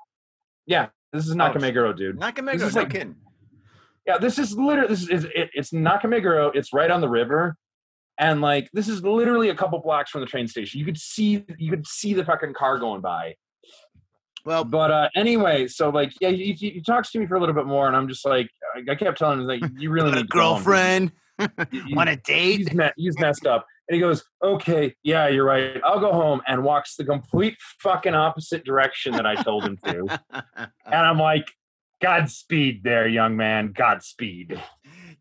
yeah, 0.65 0.88
this 1.13 1.26
is 1.26 1.32
oh, 1.32 1.36
Nakameguro, 1.36 1.95
dude. 1.95 2.19
Nakameguro, 2.19 2.63
is 2.67 2.76
no 2.76 2.82
like- 2.82 2.91
kidding. 2.91 3.15
Yeah, 4.08 4.17
this 4.17 4.39
is 4.39 4.58
literally 4.58 4.88
this 4.88 5.10
is 5.10 5.26
it, 5.26 5.50
it's 5.54 5.72
Nakameguro. 5.72 6.56
It's 6.56 6.72
right 6.72 6.89
on 6.89 7.02
the 7.02 7.10
river, 7.10 7.58
and 8.17 8.39
like 8.41 8.70
this 8.72 8.88
is 8.88 9.04
literally 9.04 9.50
a 9.50 9.56
couple 9.56 9.80
blocks 9.80 10.10
from 10.12 10.22
the 10.22 10.28
train 10.28 10.48
station. 10.48 10.80
You 10.80 10.86
could 10.86 10.98
see 10.98 11.43
you 11.58 11.70
could 11.70 11.86
see 11.86 12.13
the 12.13 12.24
fucking 12.24 12.54
car 12.54 12.80
going 12.80 13.02
by. 13.02 13.36
Well, 14.46 14.63
But 14.63 14.91
uh 14.91 15.10
anyway, 15.13 15.67
so 15.67 15.89
like 15.89 16.13
yeah, 16.22 16.30
he, 16.30 16.54
he, 16.54 16.82
talks 16.82 17.12
to 17.12 17.20
me 17.20 17.28
for 17.28 17.36
a 17.36 17.39
little 17.41 17.54
bit 17.54 17.65
more, 17.65 17.88
and 17.88 17.98
I'm 17.98 18.08
just 18.08 18.26
like 18.26 18.50
I, 18.89 18.96
kept 18.96 19.17
telling 19.17 19.41
him 19.41 19.48
like 19.48 19.62
you 19.78 19.89
really 19.89 20.12
a 20.12 20.15
need 20.15 20.22
to 20.22 20.28
go 20.28 20.39
home, 20.39 20.58
dude. 20.58 20.63
girlfriend? 20.63 21.12
Want 21.91 22.10
a 22.10 22.15
date? 22.15 22.60
he's, 22.60 22.74
me- 22.74 22.91
he's 22.96 23.20
messed 23.20 23.46
up. 23.46 23.65
And 23.89 23.96
he 23.96 24.02
goes, 24.02 24.24
okay, 24.43 24.96
yeah, 25.04 25.28
you're 25.28 25.46
right. 25.46 25.80
I'll 25.84 26.00
go 26.00 26.12
home 26.12 26.41
and 26.48 26.63
walks 26.63 26.96
the 26.96 27.06
complete 27.06 27.56
fucking 27.80 28.13
opposite 28.13 28.65
direction 28.65 29.13
that 29.13 29.26
I 29.26 29.36
told 29.36 29.63
him 29.63 29.78
to. 29.86 30.20
And 30.86 31.06
I'm 31.06 31.20
like, 31.20 31.46
Godspeed 32.02 32.84
there, 32.84 33.08
young 33.08 33.36
man. 33.36 33.74
Godspeed. 33.76 34.62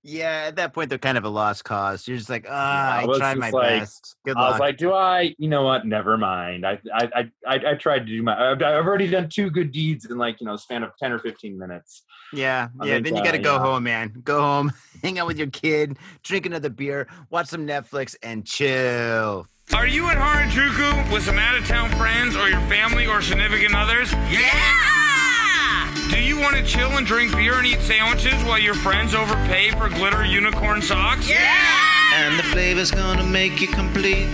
yeah, 0.03 0.45
at 0.49 0.57
that 0.57 0.75
point, 0.75 0.91
they're 0.91 0.99
kind 0.99 1.17
of 1.17 1.25
a 1.25 1.29
lost 1.29 1.65
cause. 1.65 2.07
You're 2.07 2.19
just 2.19 2.29
like, 2.29 2.47
ah, 2.49 2.99
I 2.99 3.03
I 3.03 3.19
tried 3.19 3.39
my 3.39 3.51
like- 3.51 3.81
best. 3.81 4.17
Good 4.25 4.37
luck. 4.37 4.39
I 4.39 4.43
luck. 4.43 4.53
was 4.53 4.61
like, 4.61 4.77
do 4.77 4.93
I? 4.93 5.35
You 5.39 5.49
know 5.49 5.63
what? 5.63 5.87
Never 5.87 6.19
mind. 6.19 6.67
I 6.67 6.79
I 6.95 7.05
I, 7.15 7.31
I, 7.47 7.71
I 7.71 7.75
tried 7.75 8.01
to 8.01 8.05
do 8.07 8.23
my. 8.23 8.53
I've, 8.53 8.63
I've 8.63 8.87
already 8.87 9.09
done 9.09 9.29
two 9.29 9.51
good 9.51 9.73
deeds 9.73 10.05
in 10.05 10.19
like 10.19 10.41
you 10.41 10.47
know 10.47 10.57
span 10.57 10.83
of 10.83 10.91
ten 10.99 11.13
or 11.13 11.19
fifteen 11.19 11.59
minutes. 11.59 12.03
Yeah, 12.33 12.69
I 12.79 12.87
yeah. 12.87 12.95
think, 12.95 13.05
then 13.07 13.15
you 13.15 13.23
uh, 13.23 13.25
got 13.25 13.33
to 13.33 13.39
go 13.39 13.55
yeah. 13.55 13.61
home, 13.61 13.83
man. 13.85 14.13
Go 14.23 14.41
home, 14.41 14.73
hang 15.03 15.19
out 15.19 15.27
with 15.27 15.39
your 15.39 15.49
kid, 15.49 15.97
drink 16.23 16.45
another 16.45 16.71
beer, 16.71 17.07
watch 17.31 17.47
some 17.47 17.67
Netflix, 17.67 18.17
and 18.23 18.45
chill. 18.45 19.47
Are 19.75 19.87
you 19.87 20.09
at 20.09 20.17
Harajuku 20.17 21.13
with 21.13 21.25
some 21.25 21.39
out 21.39 21.57
of 21.57 21.67
town 21.67 21.91
friends 21.91 22.37
or 22.37 22.49
your 22.49 22.61
family 22.63 23.07
or 23.07 23.21
significant 23.21 23.75
others? 23.75 24.13
Yeah! 24.31 24.96
Do 26.11 26.23
you 26.23 26.39
want 26.39 26.57
to 26.57 26.63
chill 26.63 26.97
and 26.97 27.07
drink 27.07 27.33
beer 27.33 27.55
and 27.55 27.67
eat 27.67 27.81
sandwiches 27.81 28.43
while 28.45 28.59
your 28.59 28.75
friends 28.75 29.15
overpay 29.15 29.73
for 29.73 29.89
glitter 29.89 30.25
unicorn 30.25 30.81
socks? 30.81 31.29
Yeah! 31.29 32.15
And 32.15 32.39
the 32.39 32.45
flavor's 32.45 32.93
gonna 32.93 33.25
make 33.25 33.61
you 33.61 33.67
complete 33.67 34.29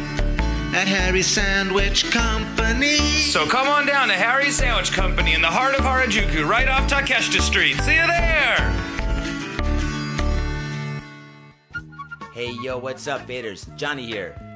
at 0.75 0.87
Harry's 0.87 1.27
Sandwich 1.27 2.11
Company. 2.11 2.97
So 2.97 3.47
come 3.47 3.69
on 3.69 3.87
down 3.87 4.09
to 4.09 4.15
Harry's 4.15 4.57
Sandwich 4.57 4.93
Company 4.93 5.33
in 5.33 5.41
the 5.41 5.49
heart 5.49 5.75
of 5.75 5.81
Harajuku, 5.85 6.47
right 6.47 6.69
off 6.69 6.91
Takeshita 6.91 7.41
Street. 7.41 7.81
See 7.81 7.95
you 7.95 8.07
there! 8.07 8.93
Hey 12.35 12.53
yo, 12.63 12.79
what's 12.79 13.07
up, 13.07 13.27
Vaders? 13.27 13.75
Johnny 13.77 14.07
here. 14.07 14.52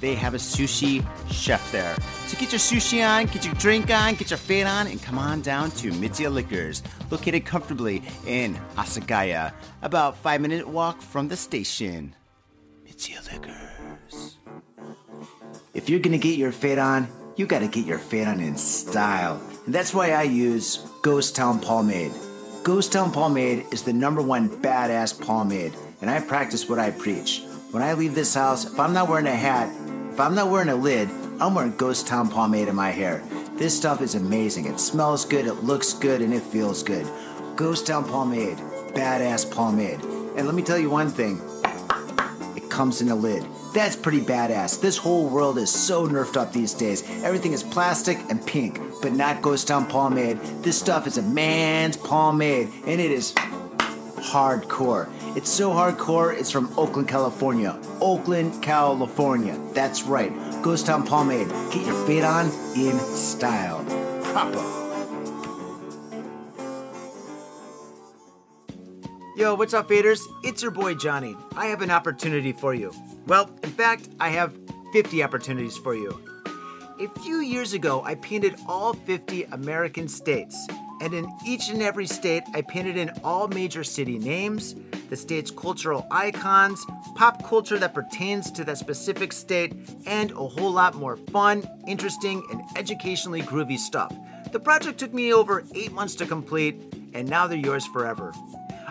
they 0.00 0.14
have 0.14 0.34
a 0.34 0.38
sushi 0.38 1.04
chef 1.30 1.70
there. 1.72 1.96
So 2.26 2.38
get 2.38 2.52
your 2.52 2.58
sushi 2.58 3.06
on, 3.06 3.26
get 3.26 3.44
your 3.44 3.54
drink 3.54 3.90
on, 3.90 4.14
get 4.14 4.30
your 4.30 4.38
fade 4.38 4.66
on, 4.66 4.86
and 4.86 5.02
come 5.02 5.18
on 5.18 5.42
down 5.42 5.70
to 5.72 5.90
Mitsuya 5.92 6.32
Liquors, 6.32 6.82
located 7.10 7.44
comfortably 7.44 8.02
in 8.26 8.54
Asagaya, 8.76 9.52
about 9.82 10.16
five 10.16 10.40
minute 10.40 10.66
walk 10.66 11.00
from 11.00 11.28
the 11.28 11.36
station. 11.36 12.14
Mitsuya 12.86 13.32
Liquors. 13.32 14.36
If 15.74 15.88
you're 15.88 16.00
gonna 16.00 16.18
get 16.18 16.38
your 16.38 16.52
fade 16.52 16.78
on, 16.78 17.08
you 17.36 17.46
gotta 17.46 17.68
get 17.68 17.84
your 17.84 17.98
fade 17.98 18.26
on 18.26 18.40
in 18.40 18.56
style. 18.56 19.40
And 19.66 19.74
that's 19.74 19.92
why 19.92 20.12
I 20.12 20.22
use 20.22 20.78
Ghost 21.02 21.36
Town 21.36 21.60
Pomade. 21.60 22.12
Ghost 22.62 22.92
Town 22.92 23.12
Pomade 23.12 23.66
is 23.72 23.82
the 23.82 23.92
number 23.92 24.22
one 24.22 24.48
badass 24.48 25.20
pomade, 25.20 25.74
and 26.00 26.10
I 26.10 26.20
practice 26.20 26.68
what 26.68 26.78
I 26.78 26.90
preach. 26.90 27.42
When 27.76 27.84
I 27.84 27.92
leave 27.92 28.14
this 28.14 28.32
house, 28.32 28.64
if 28.64 28.80
I'm 28.80 28.94
not 28.94 29.06
wearing 29.06 29.26
a 29.26 29.36
hat, 29.36 29.70
if 30.10 30.18
I'm 30.18 30.34
not 30.34 30.50
wearing 30.50 30.70
a 30.70 30.74
lid, 30.74 31.10
I'm 31.38 31.54
wearing 31.54 31.76
Ghost 31.76 32.06
Town 32.06 32.30
pomade 32.30 32.68
in 32.68 32.74
my 32.74 32.90
hair. 32.90 33.22
This 33.58 33.76
stuff 33.76 34.00
is 34.00 34.14
amazing. 34.14 34.64
It 34.64 34.80
smells 34.80 35.26
good, 35.26 35.46
it 35.46 35.62
looks 35.62 35.92
good, 35.92 36.22
and 36.22 36.32
it 36.32 36.42
feels 36.42 36.82
good. 36.82 37.06
Ghost 37.54 37.86
Town 37.86 38.06
pomade, 38.06 38.56
badass 38.94 39.50
pomade. 39.50 40.00
And 40.38 40.46
let 40.46 40.54
me 40.54 40.62
tell 40.62 40.78
you 40.78 40.88
one 40.88 41.10
thing 41.10 41.38
it 42.56 42.70
comes 42.70 43.02
in 43.02 43.10
a 43.10 43.14
lid. 43.14 43.44
That's 43.74 43.94
pretty 43.94 44.22
badass. 44.22 44.80
This 44.80 44.96
whole 44.96 45.28
world 45.28 45.58
is 45.58 45.70
so 45.70 46.08
nerfed 46.08 46.38
up 46.38 46.54
these 46.54 46.72
days. 46.72 47.02
Everything 47.24 47.52
is 47.52 47.62
plastic 47.62 48.16
and 48.30 48.44
pink, 48.46 48.80
but 49.02 49.12
not 49.12 49.42
Ghost 49.42 49.68
Town 49.68 49.84
pomade. 49.84 50.40
This 50.62 50.78
stuff 50.78 51.06
is 51.06 51.18
a 51.18 51.22
man's 51.22 51.98
pomade, 51.98 52.72
and 52.86 53.02
it 53.02 53.10
is 53.10 53.34
hardcore. 54.16 55.08
It's 55.36 55.50
so 55.50 55.70
hardcore, 55.70 56.36
it's 56.36 56.50
from 56.50 56.72
Oakland, 56.78 57.08
California. 57.08 57.78
Oakland, 58.00 58.62
California. 58.62 59.58
That's 59.72 60.02
right. 60.02 60.32
Ghost 60.62 60.86
Town 60.86 61.06
Pomade. 61.06 61.48
Get 61.72 61.86
your 61.86 62.06
fade 62.06 62.24
on 62.24 62.46
in 62.76 62.98
style. 62.98 63.84
Proper. 64.22 64.76
Yo, 69.36 69.54
what's 69.54 69.74
up, 69.74 69.86
faders? 69.86 70.22
It's 70.42 70.62
your 70.62 70.70
boy 70.70 70.94
Johnny. 70.94 71.36
I 71.54 71.66
have 71.66 71.82
an 71.82 71.90
opportunity 71.90 72.52
for 72.52 72.72
you. 72.72 72.90
Well, 73.26 73.50
in 73.62 73.70
fact, 73.70 74.08
I 74.18 74.30
have 74.30 74.56
50 74.94 75.22
opportunities 75.22 75.76
for 75.76 75.94
you. 75.94 76.18
A 76.98 77.20
few 77.20 77.40
years 77.40 77.74
ago, 77.74 78.02
I 78.02 78.14
painted 78.14 78.56
all 78.66 78.94
50 78.94 79.44
American 79.52 80.08
states. 80.08 80.56
And 81.00 81.12
in 81.12 81.30
each 81.44 81.68
and 81.68 81.82
every 81.82 82.06
state, 82.06 82.44
I 82.54 82.62
painted 82.62 82.96
in 82.96 83.10
all 83.22 83.48
major 83.48 83.84
city 83.84 84.18
names, 84.18 84.74
the 85.10 85.16
state's 85.16 85.50
cultural 85.50 86.06
icons, 86.10 86.84
pop 87.14 87.46
culture 87.46 87.78
that 87.78 87.94
pertains 87.94 88.50
to 88.52 88.64
that 88.64 88.78
specific 88.78 89.32
state, 89.32 89.74
and 90.06 90.30
a 90.32 90.48
whole 90.48 90.72
lot 90.72 90.94
more 90.94 91.16
fun, 91.16 91.68
interesting, 91.86 92.42
and 92.50 92.62
educationally 92.76 93.42
groovy 93.42 93.78
stuff. 93.78 94.14
The 94.52 94.60
project 94.60 94.98
took 94.98 95.12
me 95.12 95.32
over 95.32 95.64
eight 95.74 95.92
months 95.92 96.14
to 96.16 96.26
complete, 96.26 96.80
and 97.12 97.28
now 97.28 97.46
they're 97.46 97.58
yours 97.58 97.86
forever. 97.86 98.32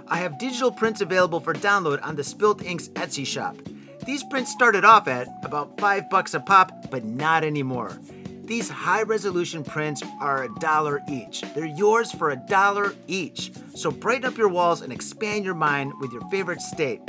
I 0.07 0.17
have 0.17 0.37
digital 0.37 0.71
prints 0.71 1.01
available 1.01 1.39
for 1.39 1.53
download 1.53 2.03
on 2.05 2.15
the 2.15 2.23
Spilt 2.23 2.63
Inks 2.63 2.89
Etsy 2.89 3.25
shop. 3.25 3.57
These 4.05 4.23
prints 4.25 4.51
started 4.51 4.85
off 4.85 5.07
at 5.07 5.27
about 5.43 5.79
five 5.79 6.09
bucks 6.11 6.35
a 6.35 6.39
pop, 6.39 6.91
but 6.91 7.03
not 7.03 7.43
anymore. 7.43 7.97
These 8.45 8.69
high 8.69 9.01
resolution 9.01 9.63
prints 9.63 10.03
are 10.21 10.43
a 10.43 10.59
dollar 10.59 11.01
each. 11.09 11.41
They're 11.55 11.65
yours 11.65 12.11
for 12.11 12.29
a 12.29 12.35
dollar 12.35 12.93
each. 13.07 13.51
So 13.73 13.89
brighten 13.89 14.25
up 14.25 14.37
your 14.37 14.49
walls 14.49 14.81
and 14.81 14.93
expand 14.93 15.43
your 15.43 15.55
mind 15.55 15.93
with 15.99 16.11
your 16.11 16.21
favorite 16.29 16.61
state. 16.61 17.01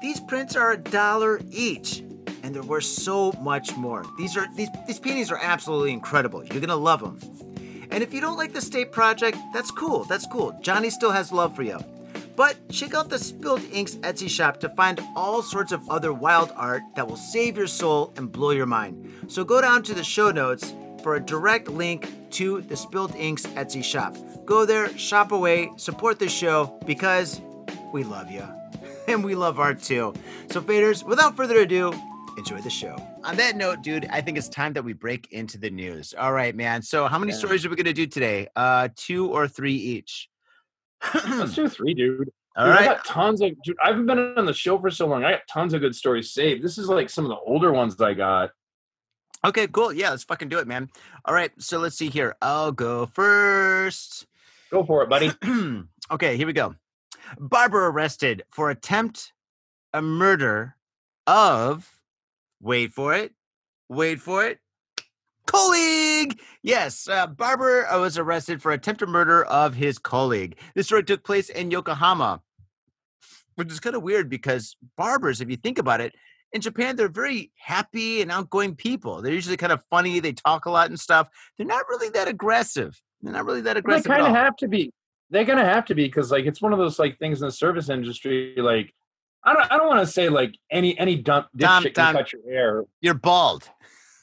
These 0.00 0.18
prints 0.18 0.56
are 0.56 0.72
a 0.72 0.76
dollar 0.76 1.40
each, 1.52 2.00
and 2.42 2.52
they're 2.52 2.64
worth 2.64 2.84
so 2.84 3.30
much 3.40 3.76
more. 3.76 4.04
These 4.18 4.36
are 4.36 4.48
these 4.56 4.70
these 4.88 4.98
paintings 4.98 5.30
are 5.30 5.38
absolutely 5.40 5.92
incredible. 5.92 6.44
You're 6.44 6.60
gonna 6.60 6.74
love 6.74 7.00
them. 7.00 7.20
And 7.92 8.02
if 8.02 8.12
you 8.12 8.20
don't 8.20 8.36
like 8.36 8.52
the 8.52 8.60
state 8.60 8.90
project, 8.90 9.38
that's 9.54 9.70
cool. 9.70 10.02
That's 10.04 10.26
cool. 10.26 10.58
Johnny 10.62 10.90
still 10.90 11.12
has 11.12 11.30
love 11.30 11.54
for 11.54 11.62
you. 11.62 11.78
But 12.34 12.56
check 12.70 12.94
out 12.94 13.10
the 13.10 13.18
Spilt 13.18 13.62
Inks 13.72 13.96
Etsy 13.96 14.28
shop 14.28 14.58
to 14.60 14.68
find 14.70 15.00
all 15.14 15.42
sorts 15.42 15.72
of 15.72 15.88
other 15.90 16.12
wild 16.12 16.50
art 16.56 16.82
that 16.96 17.06
will 17.06 17.16
save 17.16 17.56
your 17.56 17.66
soul 17.66 18.12
and 18.16 18.32
blow 18.32 18.50
your 18.50 18.66
mind. 18.66 19.10
So 19.28 19.44
go 19.44 19.60
down 19.60 19.82
to 19.84 19.94
the 19.94 20.04
show 20.04 20.30
notes 20.30 20.74
for 21.02 21.16
a 21.16 21.20
direct 21.20 21.68
link 21.68 22.08
to 22.32 22.62
the 22.62 22.76
Spilt 22.76 23.14
Inks 23.16 23.44
Etsy 23.46 23.84
shop. 23.84 24.16
Go 24.46 24.64
there, 24.64 24.96
shop 24.96 25.32
away, 25.32 25.70
support 25.76 26.18
the 26.18 26.28
show 26.28 26.78
because 26.86 27.40
we 27.92 28.04
love 28.04 28.30
you. 28.30 28.46
And 29.08 29.24
we 29.24 29.34
love 29.34 29.58
art 29.58 29.82
too. 29.82 30.14
So, 30.50 30.60
faders, 30.60 31.04
without 31.04 31.36
further 31.36 31.58
ado, 31.58 31.92
enjoy 32.38 32.60
the 32.60 32.70
show. 32.70 32.96
On 33.24 33.34
that 33.36 33.56
note, 33.56 33.82
dude, 33.82 34.06
I 34.10 34.20
think 34.20 34.38
it's 34.38 34.48
time 34.48 34.72
that 34.74 34.84
we 34.84 34.92
break 34.92 35.32
into 35.32 35.58
the 35.58 35.70
news. 35.70 36.14
All 36.16 36.32
right, 36.32 36.54
man. 36.54 36.82
So, 36.82 37.08
how 37.08 37.18
many 37.18 37.32
stories 37.32 37.66
are 37.66 37.68
we 37.68 37.74
going 37.74 37.86
to 37.86 37.92
do 37.92 38.06
today? 38.06 38.46
Uh, 38.54 38.90
two 38.94 39.28
or 39.28 39.48
three 39.48 39.74
each? 39.74 40.28
Let's 41.14 41.54
do 41.54 41.68
three, 41.68 41.94
dude. 41.94 42.30
All 42.56 42.66
Dude, 42.66 42.76
I 42.76 42.84
got 42.84 43.04
tons 43.04 43.40
of 43.40 43.50
dude. 43.62 43.76
I 43.82 43.88
haven't 43.88 44.06
been 44.06 44.34
on 44.36 44.44
the 44.44 44.52
show 44.52 44.78
for 44.78 44.90
so 44.90 45.06
long. 45.06 45.24
I 45.24 45.32
got 45.32 45.42
tons 45.50 45.72
of 45.72 45.80
good 45.80 45.94
stories 45.94 46.32
saved. 46.32 46.62
This 46.62 46.76
is 46.76 46.88
like 46.88 47.08
some 47.08 47.24
of 47.24 47.30
the 47.30 47.38
older 47.38 47.72
ones 47.72 47.96
that 47.96 48.04
I 48.04 48.14
got. 48.14 48.50
Okay, 49.44 49.66
cool. 49.66 49.92
Yeah, 49.92 50.10
let's 50.10 50.22
fucking 50.22 50.48
do 50.48 50.58
it, 50.58 50.68
man. 50.68 50.88
All 51.24 51.34
right, 51.34 51.50
so 51.58 51.78
let's 51.78 51.96
see 51.96 52.10
here. 52.10 52.36
I'll 52.42 52.70
go 52.70 53.06
first. 53.06 54.26
Go 54.70 54.84
for 54.84 55.02
it, 55.02 55.08
buddy. 55.08 55.32
okay, 56.10 56.36
here 56.36 56.46
we 56.46 56.52
go. 56.52 56.74
Barber 57.38 57.86
arrested 57.88 58.44
for 58.50 58.70
attempt 58.70 59.32
a 59.92 60.02
murder 60.02 60.76
of 61.26 61.98
wait 62.60 62.92
for 62.92 63.14
it, 63.14 63.32
wait 63.88 64.20
for 64.20 64.44
it, 64.44 64.58
colleague. 65.52 66.40
Yes, 66.62 67.08
uh, 67.08 67.26
Barber 67.26 67.86
uh, 67.86 68.00
was 68.00 68.18
arrested 68.18 68.62
for 68.62 68.72
attempted 68.72 69.08
murder 69.08 69.44
of 69.44 69.74
his 69.74 69.98
colleague. 69.98 70.58
This 70.74 70.86
story 70.86 71.04
took 71.04 71.24
place 71.24 71.48
in 71.48 71.70
Yokohama, 71.70 72.40
which 73.56 73.70
is 73.70 73.80
kind 73.80 73.96
of 73.96 74.02
weird 74.02 74.28
because 74.28 74.76
barbers, 74.96 75.40
if 75.40 75.50
you 75.50 75.56
think 75.56 75.78
about 75.78 76.00
it, 76.00 76.14
in 76.52 76.60
Japan 76.60 76.96
they're 76.96 77.08
very 77.08 77.50
happy 77.56 78.20
and 78.22 78.30
outgoing 78.30 78.76
people. 78.76 79.22
They're 79.22 79.32
usually 79.32 79.56
kind 79.56 79.72
of 79.72 79.82
funny. 79.90 80.20
They 80.20 80.32
talk 80.32 80.66
a 80.66 80.70
lot 80.70 80.88
and 80.88 81.00
stuff. 81.00 81.28
They're 81.56 81.66
not 81.66 81.88
really 81.88 82.10
that 82.10 82.28
aggressive. 82.28 83.00
They're 83.22 83.32
not 83.32 83.46
really 83.46 83.62
that 83.62 83.74
they 83.74 83.78
aggressive. 83.78 84.10
at 84.10 84.18
kind 84.18 84.26
of 84.26 84.34
have 84.34 84.56
to 84.56 84.68
be. 84.68 84.92
They're 85.30 85.44
gonna 85.44 85.64
have 85.64 85.86
to 85.86 85.94
be 85.94 86.04
because 86.06 86.30
like 86.30 86.44
it's 86.44 86.60
one 86.60 86.72
of 86.72 86.78
those 86.78 86.98
like 86.98 87.18
things 87.18 87.40
in 87.40 87.48
the 87.48 87.52
service 87.52 87.88
industry. 87.88 88.54
Like 88.58 88.92
I 89.44 89.54
don't. 89.54 89.72
I 89.72 89.78
don't 89.78 89.88
want 89.88 90.00
to 90.00 90.06
say 90.06 90.28
like 90.28 90.54
any 90.70 90.98
any 90.98 91.16
dump 91.16 91.46
Tom, 91.58 91.82
dipshit 91.82 91.94
Tom. 91.94 92.14
can 92.14 92.22
cut 92.22 92.32
your 92.32 92.42
hair. 92.52 92.84
You're 93.00 93.14
bald. 93.14 93.68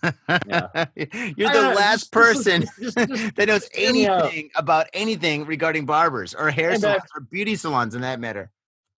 You're 0.04 1.50
the 1.52 1.72
Uh, 1.72 1.74
last 1.76 2.00
just- 2.00 2.12
person 2.12 2.62
just- 2.80 2.98
just- 2.98 3.36
that 3.36 3.48
knows 3.48 3.68
hear 3.74 3.92
me 3.94 4.08
out. 4.08 4.26
anything 4.26 4.50
about 4.56 4.88
anything 4.94 5.46
regarding 5.46 5.86
barbers 5.86 6.34
or 6.34 6.50
hair 6.52 6.72
Hey, 6.72 6.78
salons 6.78 7.04
or 7.16 7.22
beauty 7.22 7.56
salons 7.56 7.96
in 7.96 8.02
that 8.02 8.20
matter. 8.20 8.52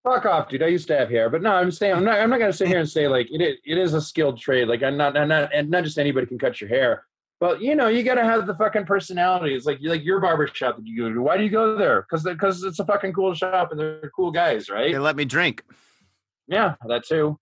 Fuck 0.04 0.26
off, 0.26 0.48
dude. 0.48 0.62
I 0.62 0.66
used 0.66 0.88
to 0.88 0.96
have 0.98 1.10
hair, 1.10 1.30
but 1.30 1.42
no, 1.42 1.52
I'm 1.52 1.70
saying 1.70 1.94
I'm 1.94 2.04
not. 2.04 2.18
I'm 2.18 2.28
not 2.30 2.38
gonna 2.40 2.52
sit 2.52 2.66
here 2.68 2.80
and 2.80 2.88
say 2.88 3.06
like 3.08 3.28
it. 3.30 3.40
is- 3.40 3.58
It 3.64 3.78
is 3.78 3.94
a 3.94 4.00
skilled 4.00 4.38
trade. 4.38 4.66
Like 4.68 4.82
I'm 4.82 4.96
not. 4.96 5.16
I'm 5.16 5.28
not. 5.28 5.50
And 5.54 5.70
not 5.70 5.84
just 5.84 5.98
anybody 5.98 6.26
can 6.26 6.38
cut 6.38 6.60
your 6.60 6.68
hair. 6.68 7.04
But 7.38 7.60
you 7.60 7.74
know, 7.74 7.88
you 7.88 8.02
gotta 8.04 8.22
have 8.24 8.46
the 8.46 8.54
fucking 8.54 8.84
personality. 8.86 9.54
It's 9.54 9.66
like 9.66 9.80
you 9.80 9.90
like 9.90 10.04
your 10.04 10.20
barber 10.20 10.46
shop 10.48 10.76
that 10.76 10.86
you 10.86 10.96
go 11.02 11.12
to. 11.12 11.20
Why 11.22 11.36
do 11.36 11.42
you 11.44 11.50
go 11.50 11.76
there? 11.76 12.02
Because 12.02 12.22
because 12.24 12.62
it's 12.64 12.78
a 12.80 12.84
fucking 12.84 13.12
cool 13.12 13.34
shop 13.34 13.70
and 13.72 13.78
they're 13.80 14.10
cool 14.14 14.30
guys, 14.32 14.68
right? 14.68 14.92
They 14.92 14.98
let 14.98 15.16
me 15.16 15.24
drink. 15.24 15.64
Yeah, 16.48 16.74
that 16.86 17.04
too. 17.06 17.38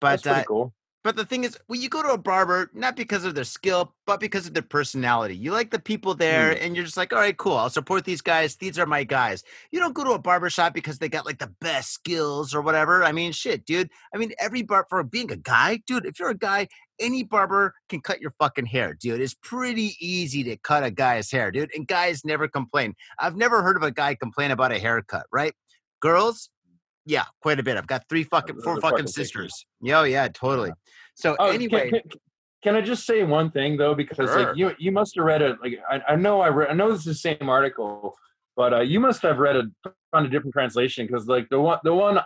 But 0.00 0.10
That's 0.10 0.22
pretty 0.22 0.40
uh, 0.40 0.44
cool. 0.44 0.74
But 1.08 1.16
the 1.16 1.24
thing 1.24 1.44
is, 1.44 1.56
when 1.68 1.80
you 1.80 1.88
go 1.88 2.02
to 2.02 2.10
a 2.10 2.18
barber, 2.18 2.70
not 2.74 2.94
because 2.94 3.24
of 3.24 3.34
their 3.34 3.44
skill, 3.44 3.94
but 4.06 4.20
because 4.20 4.46
of 4.46 4.52
their 4.52 4.62
personality. 4.62 5.34
You 5.34 5.52
like 5.52 5.70
the 5.70 5.78
people 5.78 6.14
there, 6.14 6.54
Mm. 6.54 6.58
and 6.62 6.76
you're 6.76 6.84
just 6.84 6.98
like, 6.98 7.14
all 7.14 7.18
right, 7.18 7.34
cool. 7.34 7.56
I'll 7.56 7.70
support 7.70 8.04
these 8.04 8.20
guys. 8.20 8.56
These 8.56 8.78
are 8.78 8.84
my 8.84 9.04
guys. 9.04 9.42
You 9.70 9.80
don't 9.80 9.94
go 9.94 10.04
to 10.04 10.10
a 10.10 10.18
barber 10.18 10.50
shop 10.50 10.74
because 10.74 10.98
they 10.98 11.08
got 11.08 11.24
like 11.24 11.38
the 11.38 11.50
best 11.62 11.94
skills 11.94 12.54
or 12.54 12.60
whatever. 12.60 13.04
I 13.04 13.12
mean, 13.12 13.32
shit, 13.32 13.64
dude. 13.64 13.88
I 14.14 14.18
mean, 14.18 14.32
every 14.38 14.60
bar 14.60 14.84
for 14.90 15.02
being 15.02 15.32
a 15.32 15.36
guy, 15.36 15.80
dude. 15.86 16.04
If 16.04 16.18
you're 16.18 16.28
a 16.28 16.36
guy, 16.36 16.68
any 17.00 17.22
barber 17.22 17.72
can 17.88 18.02
cut 18.02 18.20
your 18.20 18.34
fucking 18.38 18.66
hair, 18.66 18.92
dude. 18.92 19.22
It's 19.22 19.32
pretty 19.32 19.96
easy 20.00 20.44
to 20.44 20.58
cut 20.58 20.84
a 20.84 20.90
guy's 20.90 21.30
hair, 21.30 21.50
dude. 21.50 21.70
And 21.74 21.86
guys 21.88 22.22
never 22.22 22.48
complain. 22.48 22.94
I've 23.18 23.34
never 23.34 23.62
heard 23.62 23.78
of 23.78 23.82
a 23.82 23.90
guy 23.90 24.14
complain 24.14 24.50
about 24.50 24.72
a 24.72 24.78
haircut, 24.78 25.24
right? 25.32 25.54
Girls, 26.00 26.50
yeah, 27.08 27.24
quite 27.40 27.58
a 27.58 27.62
bit. 27.62 27.76
I've 27.78 27.86
got 27.86 28.06
three 28.08 28.22
fucking 28.22 28.60
four 28.60 28.76
fucking 28.76 28.90
fucking 28.90 29.06
sisters. 29.06 29.66
Yeah, 29.80 30.00
oh, 30.00 30.04
yeah, 30.04 30.28
totally. 30.28 30.72
So 31.14 31.34
Oh, 31.38 31.46
anyway, 31.50 31.90
can, 31.90 32.00
can, 32.02 32.20
can 32.62 32.74
I 32.76 32.82
just 32.82 33.06
say 33.06 33.24
one 33.24 33.50
thing 33.50 33.78
though? 33.78 33.94
Because 33.94 34.28
Sure. 34.28 34.48
like 34.48 34.56
you, 34.56 34.72
you 34.78 34.92
must 34.92 35.16
have 35.16 35.24
read 35.24 35.40
it. 35.42 35.56
Like 35.62 35.78
I, 35.90 36.02
I 36.10 36.16
know 36.16 36.42
I 36.42 36.48
read. 36.50 36.68
I 36.68 36.74
know 36.74 36.90
this 36.90 37.00
is 37.00 37.04
the 37.06 37.14
same 37.14 37.48
article, 37.48 38.14
but 38.56 38.74
uh, 38.74 38.80
you 38.80 39.00
must 39.00 39.22
have 39.22 39.38
read 39.38 39.56
it 39.56 39.66
on 40.12 40.26
a 40.26 40.28
different 40.28 40.52
translation. 40.52 41.06
Because 41.06 41.26
like 41.26 41.48
the 41.48 41.58
one, 41.60 41.78
the 41.82 41.94
one 41.94 42.20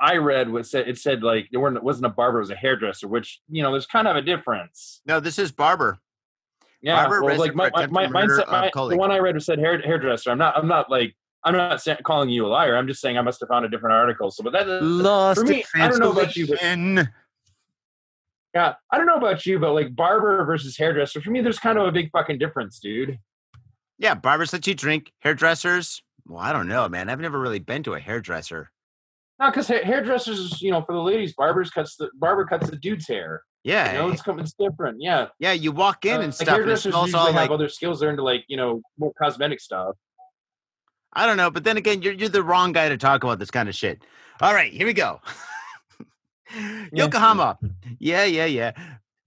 I 0.00 0.16
read 0.16 0.50
was 0.50 0.68
said 0.68 0.88
it 0.88 0.98
said 0.98 1.22
like 1.22 1.48
there 1.52 1.60
weren't 1.60 1.76
it 1.76 1.84
wasn't 1.84 2.06
a 2.06 2.10
barber, 2.10 2.38
it 2.38 2.42
was 2.42 2.50
a 2.50 2.56
hairdresser. 2.56 3.06
Which 3.06 3.40
you 3.48 3.62
know, 3.62 3.70
there's 3.70 3.86
kind 3.86 4.08
of 4.08 4.16
a 4.16 4.22
difference. 4.22 5.00
no, 5.06 5.20
this 5.20 5.38
is 5.38 5.52
barber. 5.52 5.98
Yeah, 6.82 6.96
Barber 6.96 7.24
well, 7.24 7.38
like 7.38 7.54
my, 7.54 7.70
my, 7.70 7.86
my, 7.86 8.06
mine 8.08 8.26
murder 8.26 8.36
said- 8.36 8.44
of 8.44 8.50
my- 8.74 8.88
the 8.90 8.96
one 8.98 9.10
I 9.10 9.18
read 9.18 9.34
was 9.36 9.46
said 9.46 9.58
hair, 9.58 9.80
hairdresser. 9.80 10.30
I'm 10.30 10.38
not. 10.38 10.58
I'm 10.58 10.68
not 10.68 10.90
like. 10.90 11.14
I'm 11.44 11.54
not 11.54 11.82
calling 12.04 12.30
you 12.30 12.46
a 12.46 12.48
liar. 12.48 12.76
I'm 12.76 12.86
just 12.86 13.00
saying 13.00 13.18
I 13.18 13.22
must 13.22 13.40
have 13.40 13.48
found 13.48 13.64
a 13.64 13.68
different 13.68 13.94
article. 13.94 14.30
So, 14.30 14.42
but 14.42 14.52
that 14.54 14.66
Lost 14.82 15.40
for 15.40 15.46
me, 15.46 15.64
I 15.74 15.88
don't 15.88 16.00
know 16.00 16.12
about 16.12 16.36
you, 16.36 16.46
but. 16.46 17.08
Yeah, 18.54 18.74
I 18.92 18.98
don't 18.98 19.06
know 19.06 19.16
about 19.16 19.44
you, 19.46 19.58
but 19.58 19.72
like 19.72 19.96
barber 19.96 20.44
versus 20.44 20.76
hairdresser, 20.76 21.20
for 21.20 21.30
me, 21.30 21.40
there's 21.40 21.58
kind 21.58 21.76
of 21.76 21.88
a 21.88 21.92
big 21.92 22.10
fucking 22.12 22.38
difference, 22.38 22.78
dude. 22.78 23.18
Yeah, 23.98 24.14
barbers 24.14 24.52
let 24.52 24.66
you 24.66 24.74
drink. 24.74 25.12
Hairdressers. 25.20 26.02
Well, 26.26 26.40
I 26.40 26.52
don't 26.52 26.68
know, 26.68 26.88
man. 26.88 27.10
I've 27.10 27.20
never 27.20 27.38
really 27.38 27.58
been 27.58 27.82
to 27.82 27.94
a 27.94 28.00
hairdresser. 28.00 28.70
No, 29.40 29.50
because 29.50 29.66
hairdressers, 29.66 30.62
you 30.62 30.70
know, 30.70 30.82
for 30.82 30.92
the 30.92 31.02
ladies, 31.02 31.34
barbers 31.34 31.70
cuts 31.70 31.96
the 31.96 32.08
barber 32.14 32.44
cuts 32.44 32.70
the 32.70 32.76
dude's 32.76 33.08
hair. 33.08 33.42
Yeah, 33.64 33.92
You 33.92 33.98
know, 33.98 34.10
it's 34.10 34.22
it's 34.26 34.52
different. 34.52 34.98
Yeah, 35.00 35.28
yeah. 35.38 35.52
You 35.52 35.72
walk 35.72 36.04
in 36.04 36.12
Uh, 36.12 36.20
and 36.20 36.26
like 36.26 36.34
stuff, 36.34 36.48
and 36.48 36.56
hairdressers 36.56 36.94
usually 36.94 37.14
all 37.14 37.26
have 37.26 37.34
like 37.34 37.50
other 37.50 37.68
skills. 37.68 37.98
They're 37.98 38.10
into 38.10 38.22
like 38.22 38.44
you 38.46 38.56
know 38.56 38.82
more 38.98 39.12
cosmetic 39.20 39.58
stuff. 39.58 39.96
I 41.14 41.26
don't 41.26 41.36
know, 41.36 41.50
but 41.50 41.64
then 41.64 41.76
again, 41.76 42.02
you're 42.02 42.12
you're 42.12 42.28
the 42.28 42.42
wrong 42.42 42.72
guy 42.72 42.88
to 42.88 42.96
talk 42.96 43.22
about 43.24 43.38
this 43.38 43.50
kind 43.50 43.68
of 43.68 43.74
shit. 43.74 44.02
All 44.40 44.52
right, 44.52 44.72
here 44.72 44.86
we 44.86 44.92
go. 44.92 45.20
Yokohama. 46.92 47.58
Yeah, 47.98 48.24
yeah, 48.24 48.46
yeah. 48.46 48.72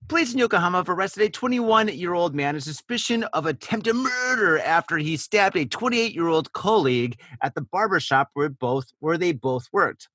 Police 0.07 0.31
in 0.31 0.39
Yokohama 0.39 0.77
have 0.77 0.89
arrested 0.89 1.23
a 1.23 1.29
21 1.29 1.89
year 1.89 2.13
old 2.13 2.33
man 2.33 2.55
on 2.55 2.61
suspicion 2.61 3.23
of 3.33 3.45
attempted 3.45 3.93
murder 3.93 4.59
after 4.59 4.97
he 4.97 5.17
stabbed 5.17 5.57
a 5.57 5.65
28 5.65 6.13
year 6.13 6.27
old 6.27 6.53
colleague 6.53 7.19
at 7.41 7.55
the 7.55 7.61
barber 7.61 7.99
shop 7.99 8.29
where 8.33 8.49
both 8.49 8.87
where 8.99 9.17
they 9.17 9.33
both 9.33 9.65
worked. 9.73 10.07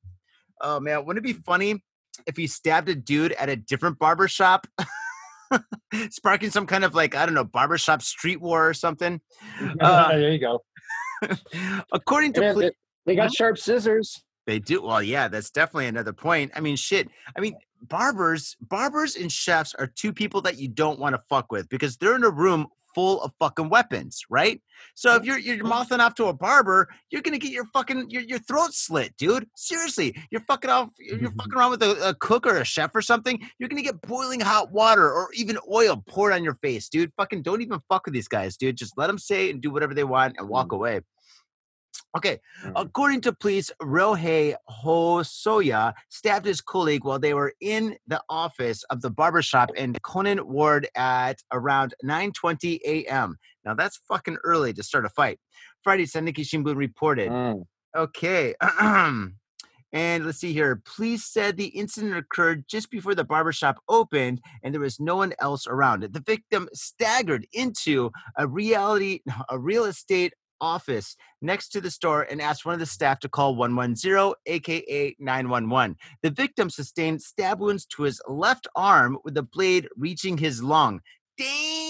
Oh 0.63 0.81
man, 0.81 1.05
wouldn't 1.05 1.25
it 1.25 1.29
be 1.29 1.39
funny 1.43 1.83
if 2.27 2.37
he 2.37 2.47
stabbed 2.47 2.89
a 2.89 2.95
dude 2.95 3.33
at 3.33 3.51
a 3.51 3.57
different 3.57 3.99
barber 3.99 4.29
shop? 4.29 4.67
Sparking 6.11 6.51
some 6.51 6.67
kind 6.67 6.85
of 6.85 6.95
like, 6.95 7.15
I 7.15 7.27
don't 7.27 7.35
know, 7.35 7.45
barbershop 7.45 8.01
street 8.01 8.41
war 8.41 8.69
or 8.69 8.75
something. 8.75 9.21
Uh, 9.81 10.09
there 10.09 10.31
you 10.31 10.39
go. 10.39 10.63
According 11.93 12.33
to 12.35 12.41
Man, 12.41 12.55
police. 12.55 12.71
they, 13.07 13.13
they 13.13 13.17
got 13.17 13.33
sharp 13.33 13.59
scissors. 13.59 14.23
They 14.47 14.59
do. 14.59 14.83
Well, 14.83 15.03
yeah, 15.03 15.29
that's 15.29 15.51
definitely 15.51 15.87
another 15.87 16.13
point. 16.13 16.53
I 16.55 16.61
mean, 16.61 16.77
shit. 16.77 17.09
I 17.37 17.41
mean, 17.41 17.55
barbers, 17.83 18.57
barbers 18.61 19.17
and 19.17 19.31
chefs 19.31 19.75
are 19.75 19.87
two 19.87 20.13
people 20.13 20.41
that 20.43 20.59
you 20.59 20.69
don't 20.69 20.99
want 20.99 21.15
to 21.15 21.23
fuck 21.29 21.53
with 21.53 21.69
because 21.69 21.97
they're 21.97 22.17
in 22.17 22.25
a 22.25 22.31
room 22.31 22.67
full 22.95 23.23
of 23.23 23.33
fucking 23.39 23.69
weapons, 23.69 24.23
right? 24.31 24.61
So 24.95 25.15
if 25.15 25.25
you're 25.25 25.39
you're 25.39 25.65
mouthing 25.65 26.01
off 26.01 26.15
to 26.17 26.27
a 26.27 26.33
barber, 26.33 26.89
you're 27.11 27.23
gonna 27.23 27.39
get 27.39 27.53
your 27.53 27.67
fucking 27.73 28.11
your, 28.11 28.23
your 28.23 28.39
throat 28.39 28.75
slit, 28.75 29.17
dude. 29.17 29.49
Seriously, 29.57 30.15
you're 30.31 30.43
fucking 30.43 30.71
off. 30.71 30.91
You're 30.99 31.19
mm-hmm. 31.19 31.39
fucking 31.39 31.55
around 31.55 31.71
with 31.71 31.83
a, 31.83 32.11
a 32.11 32.15
cook 32.15 32.47
or 32.47 32.57
a 32.57 32.65
chef 32.65 32.95
or 32.95 33.03
something. 33.03 33.39
You're 33.59 33.69
gonna 33.69 33.83
get 33.83 34.01
boiling 34.03 34.41
hot 34.41 34.73
water 34.73 35.11
or 35.11 35.29
even 35.35 35.59
oil 35.71 36.03
poured 36.07 36.33
on 36.33 36.45
your 36.45 36.55
face, 36.57 36.89
dude. 36.89 37.13
Fucking 37.17 37.43
don't 37.43 37.63
even 37.63 37.81
fuck 37.89 38.07
with 38.07 38.15
these 38.15 38.29
guys, 38.29 38.57
dude. 38.57 38.77
Just 38.77 38.99
let 38.99 39.07
them 39.07 39.19
say 39.19 39.51
and 39.51 39.61
do 39.61 39.71
whatever 39.71 39.95
they 39.95 40.05
want 40.05 40.37
and 40.39 40.49
walk 40.49 40.69
mm. 40.69 40.77
away. 40.77 41.01
Okay, 42.15 42.41
Mm. 42.65 42.73
according 42.77 43.23
to 43.23 43.33
police, 43.33 43.71
Rohei 43.81 44.55
Hosoya 44.71 45.95
stabbed 46.11 46.45
his 46.47 46.61
colleague 46.61 47.05
while 47.05 47.19
they 47.19 47.33
were 47.33 47.55
in 47.61 47.97
the 48.07 48.23
office 48.29 48.83
of 48.91 49.01
the 49.01 49.11
barbershop 49.11 49.71
in 49.77 49.95
Konan 49.95 50.43
Ward 50.43 50.89
at 50.95 51.41
around 51.53 51.95
9:20 52.05 52.81
a.m. 52.85 53.37
Now 53.65 53.75
that's 53.75 53.99
fucking 54.09 54.37
early 54.45 54.73
to 54.75 54.83
start 54.83 55.07
a 55.07 55.09
fight. 55.09 55.39
Friday, 55.83 56.05
Sendiki 56.05 56.45
Shimbun 56.45 56.77
reported. 56.77 57.31
Mm. 57.31 57.65
Okay. 57.97 58.55
And 59.95 60.25
let's 60.25 60.39
see 60.39 60.55
here. 60.55 60.81
Police 60.97 61.27
said 61.31 61.59
the 61.59 61.67
incident 61.67 62.17
occurred 62.17 62.65
just 62.67 62.91
before 62.91 63.15
the 63.15 63.25
barbershop 63.25 63.77
opened 63.91 64.41
and 64.63 64.73
there 64.73 64.81
was 64.81 64.99
no 64.99 65.17
one 65.17 65.35
else 65.39 65.67
around. 65.67 66.03
The 66.03 66.23
victim 66.25 66.67
staggered 66.73 67.47
into 67.53 68.11
a 68.39 68.47
reality 68.49 69.21
a 69.51 69.59
real 69.59 69.85
estate 69.85 70.33
office 70.63 71.17
next 71.43 71.71
to 71.71 71.81
the 71.83 71.91
store 71.91 72.23
and 72.23 72.41
asked 72.41 72.65
one 72.65 72.73
of 72.73 72.81
the 72.81 72.87
staff 72.87 73.19
to 73.21 73.29
call 73.29 73.57
110 73.57 74.33
aka 74.47 75.15
911. 75.19 75.97
The 76.23 76.31
victim 76.31 76.71
sustained 76.71 77.21
stab 77.21 77.61
wounds 77.61 77.85
to 77.87 78.05
his 78.05 78.23
left 78.27 78.67
arm 78.75 79.19
with 79.25 79.35
the 79.35 79.43
blade 79.43 79.89
reaching 79.97 80.39
his 80.39 80.63
lung. 80.63 81.01
Dang! 81.37 81.83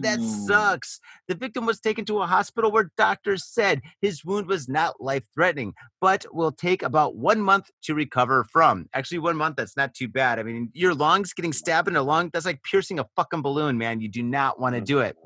That 0.00 0.20
sucks. 0.20 1.00
The 1.28 1.34
victim 1.34 1.66
was 1.66 1.80
taken 1.80 2.04
to 2.06 2.20
a 2.20 2.26
hospital 2.26 2.70
where 2.70 2.90
doctors 2.96 3.44
said 3.44 3.80
his 4.00 4.24
wound 4.24 4.46
was 4.46 4.68
not 4.68 5.00
life 5.00 5.24
threatening, 5.34 5.74
but 6.00 6.24
will 6.32 6.52
take 6.52 6.82
about 6.82 7.16
one 7.16 7.40
month 7.40 7.70
to 7.84 7.94
recover 7.94 8.44
from. 8.44 8.86
Actually, 8.94 9.18
one 9.18 9.36
month, 9.36 9.56
that's 9.56 9.76
not 9.76 9.94
too 9.94 10.08
bad. 10.08 10.38
I 10.38 10.42
mean, 10.42 10.70
your 10.72 10.94
lungs 10.94 11.32
getting 11.32 11.52
stabbed 11.52 11.88
in 11.88 11.96
a 11.96 12.02
lung, 12.02 12.30
that's 12.32 12.46
like 12.46 12.62
piercing 12.62 12.98
a 12.98 13.06
fucking 13.16 13.42
balloon, 13.42 13.78
man. 13.78 14.00
You 14.00 14.08
do 14.08 14.22
not 14.22 14.60
want 14.60 14.74
to 14.74 14.80
do 14.80 15.00
it. 15.00 15.16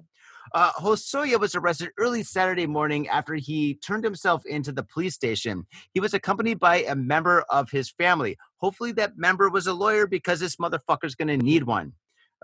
Uh, 0.54 0.72
Hosoya 0.72 1.38
was 1.38 1.54
arrested 1.54 1.90
early 1.98 2.22
Saturday 2.22 2.66
morning 2.66 3.08
after 3.08 3.34
he 3.34 3.74
turned 3.76 4.04
himself 4.04 4.44
into 4.46 4.72
the 4.72 4.82
police 4.82 5.14
station. 5.14 5.66
He 5.94 6.00
was 6.00 6.14
accompanied 6.14 6.58
by 6.58 6.82
a 6.82 6.94
member 6.94 7.44
of 7.50 7.70
his 7.70 7.90
family. 7.90 8.37
Hopefully, 8.58 8.92
that 8.92 9.16
member 9.16 9.50
was 9.50 9.66
a 9.66 9.72
lawyer 9.72 10.06
because 10.06 10.40
this 10.40 10.56
motherfucker's 10.56 11.14
going 11.14 11.28
to 11.28 11.37
need 11.37 11.64
one. 11.64 11.92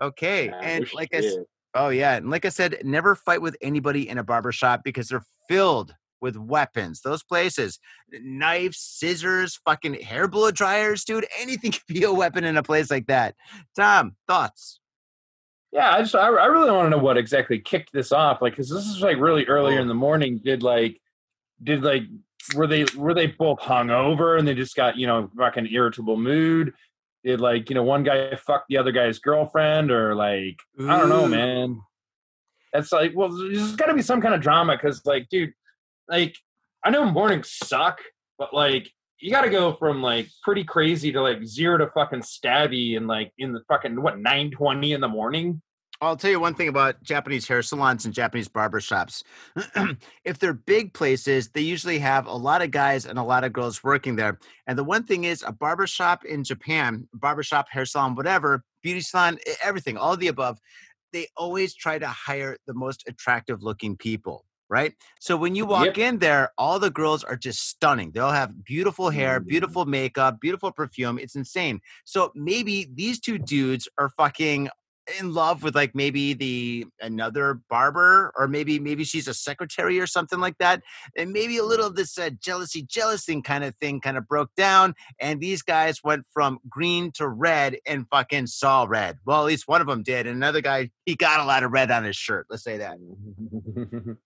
Okay. 0.01 0.49
I 0.49 0.63
and 0.63 0.93
like 0.93 1.13
I 1.13 1.21
said. 1.21 1.45
Oh 1.77 1.89
yeah, 1.89 2.15
and 2.15 2.29
like 2.29 2.45
I 2.45 2.49
said, 2.49 2.77
never 2.83 3.15
fight 3.15 3.41
with 3.41 3.57
anybody 3.61 4.07
in 4.07 4.17
a 4.17 4.23
barber 4.23 4.53
shop 4.53 4.79
because 4.85 5.09
they're 5.09 5.25
filled 5.49 5.93
with 6.21 6.37
weapons. 6.37 7.01
Those 7.01 7.21
places, 7.21 7.79
knives, 8.11 8.79
scissors, 8.79 9.59
fucking 9.65 9.95
hair 9.95 10.27
blow 10.29 10.51
dryers, 10.51 11.03
dude. 11.03 11.27
Anything 11.37 11.71
could 11.73 11.81
be 11.87 12.03
a 12.03 12.13
weapon 12.13 12.45
in 12.45 12.55
a 12.55 12.63
place 12.63 12.89
like 12.89 13.07
that. 13.07 13.35
Tom, 13.75 14.15
thoughts? 14.27 14.79
Yeah, 15.75 15.93
I 15.93 15.99
just 15.99 16.15
I, 16.15 16.27
I 16.27 16.45
really 16.45 16.71
want 16.71 16.85
to 16.85 16.89
know 16.89 17.03
what 17.03 17.17
exactly 17.17 17.59
kicked 17.59 17.91
this 17.91 18.13
off. 18.13 18.41
Like, 18.41 18.53
because 18.53 18.69
this 18.69 18.85
is 18.85 19.01
like 19.01 19.17
really 19.17 19.45
earlier 19.45 19.77
in 19.77 19.89
the 19.89 19.93
morning. 19.93 20.37
Did 20.37 20.63
like, 20.63 21.01
did 21.61 21.83
like, 21.83 22.03
were 22.55 22.65
they 22.65 22.85
were 22.95 23.13
they 23.13 23.27
both 23.27 23.59
hung 23.59 23.89
over 23.89 24.37
and 24.37 24.47
they 24.47 24.53
just 24.53 24.77
got 24.77 24.95
you 24.95 25.05
know 25.05 25.29
fucking 25.37 25.67
irritable 25.69 26.15
mood? 26.15 26.73
Did 27.25 27.41
like 27.41 27.69
you 27.69 27.75
know 27.75 27.83
one 27.83 28.03
guy 28.03 28.33
fuck 28.37 28.63
the 28.69 28.77
other 28.77 28.93
guy's 28.93 29.19
girlfriend 29.19 29.91
or 29.91 30.15
like 30.15 30.61
I 30.79 30.97
don't 30.97 31.09
know, 31.09 31.27
man. 31.27 31.81
That's 32.71 32.93
like 32.93 33.11
well, 33.13 33.27
there's 33.27 33.75
got 33.75 33.87
to 33.87 33.93
be 33.93 34.01
some 34.01 34.21
kind 34.21 34.33
of 34.33 34.39
drama 34.39 34.77
because 34.77 35.05
like, 35.05 35.27
dude, 35.27 35.51
like 36.07 36.37
I 36.85 36.89
know 36.89 37.03
mornings 37.03 37.51
suck, 37.51 37.99
but 38.39 38.53
like 38.53 38.89
you 39.19 39.29
got 39.29 39.41
to 39.41 39.49
go 39.49 39.73
from 39.73 40.01
like 40.01 40.29
pretty 40.41 40.63
crazy 40.63 41.11
to 41.11 41.21
like 41.21 41.43
zero 41.45 41.77
to 41.79 41.87
fucking 41.87 42.21
stabby 42.21 42.95
and 42.95 43.07
like 43.07 43.33
in 43.37 43.51
the 43.51 43.61
fucking 43.67 44.01
what 44.01 44.19
nine 44.19 44.51
twenty 44.51 44.93
in 44.93 45.01
the 45.01 45.09
morning. 45.09 45.61
I'll 46.01 46.17
tell 46.17 46.29
you 46.31 46.39
one 46.39 46.55
thing 46.55 46.67
about 46.67 47.01
Japanese 47.03 47.47
hair 47.47 47.61
salons 47.61 48.05
and 48.05 48.13
Japanese 48.13 48.47
barber 48.49 48.81
shops. 48.81 49.23
if 50.25 50.39
they're 50.39 50.53
big 50.53 50.93
places, 50.93 51.49
they 51.49 51.61
usually 51.61 51.99
have 51.99 52.27
a 52.27 52.33
lot 52.33 52.61
of 52.61 52.71
guys 52.71 53.05
and 53.05 53.17
a 53.17 53.23
lot 53.23 53.43
of 53.43 53.53
girls 53.53 53.83
working 53.83 54.15
there. 54.15 54.37
And 54.67 54.77
the 54.77 54.83
one 54.83 55.03
thing 55.03 55.23
is, 55.23 55.43
a 55.47 55.53
barber 55.53 55.87
shop 55.87 56.25
in 56.25 56.43
Japan, 56.43 57.07
barber 57.13 57.43
shop, 57.43 57.67
hair 57.69 57.85
salon, 57.85 58.15
whatever, 58.15 58.63
beauty 58.83 59.01
salon, 59.01 59.37
everything, 59.63 59.95
all 59.97 60.17
the 60.17 60.27
above, 60.27 60.59
they 61.13 61.27
always 61.37 61.73
try 61.73 61.97
to 61.97 62.07
hire 62.07 62.57
the 62.67 62.73
most 62.73 63.03
attractive 63.07 63.63
looking 63.63 63.95
people. 63.95 64.45
Right. 64.67 64.93
So 65.19 65.37
when 65.37 65.53
you 65.55 65.63
walk 65.67 65.85
Yep. 65.85 65.97
in 65.97 66.19
there, 66.19 66.49
all 66.57 66.79
the 66.79 66.89
girls 66.89 67.23
are 67.23 67.35
just 67.37 67.69
stunning. 67.69 68.11
They'll 68.11 68.31
have 68.31 68.65
beautiful 68.65 69.11
hair, 69.11 69.39
Mm. 69.39 69.47
beautiful 69.47 69.85
makeup, 69.85 70.39
beautiful 70.41 70.71
perfume. 70.71 71.19
It's 71.19 71.35
insane. 71.35 71.81
So 72.03 72.31
maybe 72.33 72.89
these 72.91 73.19
two 73.19 73.37
dudes 73.37 73.87
are 73.99 74.09
fucking 74.09 74.69
in 75.19 75.33
love 75.33 75.63
with 75.63 75.75
like 75.75 75.93
maybe 75.93 76.33
the 76.33 76.85
another 76.99 77.59
barber 77.69 78.31
or 78.37 78.47
maybe 78.47 78.79
maybe 78.79 79.03
she's 79.03 79.27
a 79.27 79.33
secretary 79.33 79.99
or 79.99 80.07
something 80.07 80.39
like 80.39 80.57
that 80.57 80.81
and 81.15 81.31
maybe 81.31 81.57
a 81.57 81.63
little 81.63 81.85
of 81.85 81.95
this 81.95 82.17
uh, 82.17 82.29
jealousy 82.41 82.81
jealous 82.83 83.25
thing 83.25 83.41
kind 83.41 83.63
of 83.63 83.75
thing 83.75 84.01
kind 84.01 84.17
of 84.17 84.27
broke 84.27 84.53
down 84.55 84.95
and 85.19 85.39
these 85.39 85.61
guys 85.61 86.03
went 86.03 86.25
from 86.33 86.59
green 86.69 87.11
to 87.11 87.27
red 87.27 87.77
and 87.85 88.07
fucking 88.09 88.47
saw 88.47 88.85
red 88.87 89.17
well 89.25 89.41
at 89.41 89.45
least 89.45 89.67
one 89.67 89.81
of 89.81 89.87
them 89.87 90.01
did 90.01 90.25
and 90.25 90.35
another 90.35 90.61
guy 90.61 90.89
he 91.05 91.15
got 91.15 91.39
a 91.39 91.45
lot 91.45 91.63
of 91.63 91.71
red 91.71 91.91
on 91.91 92.03
his 92.03 92.15
shirt 92.15 92.47
let's 92.49 92.63
say 92.63 92.77
that 92.77 92.97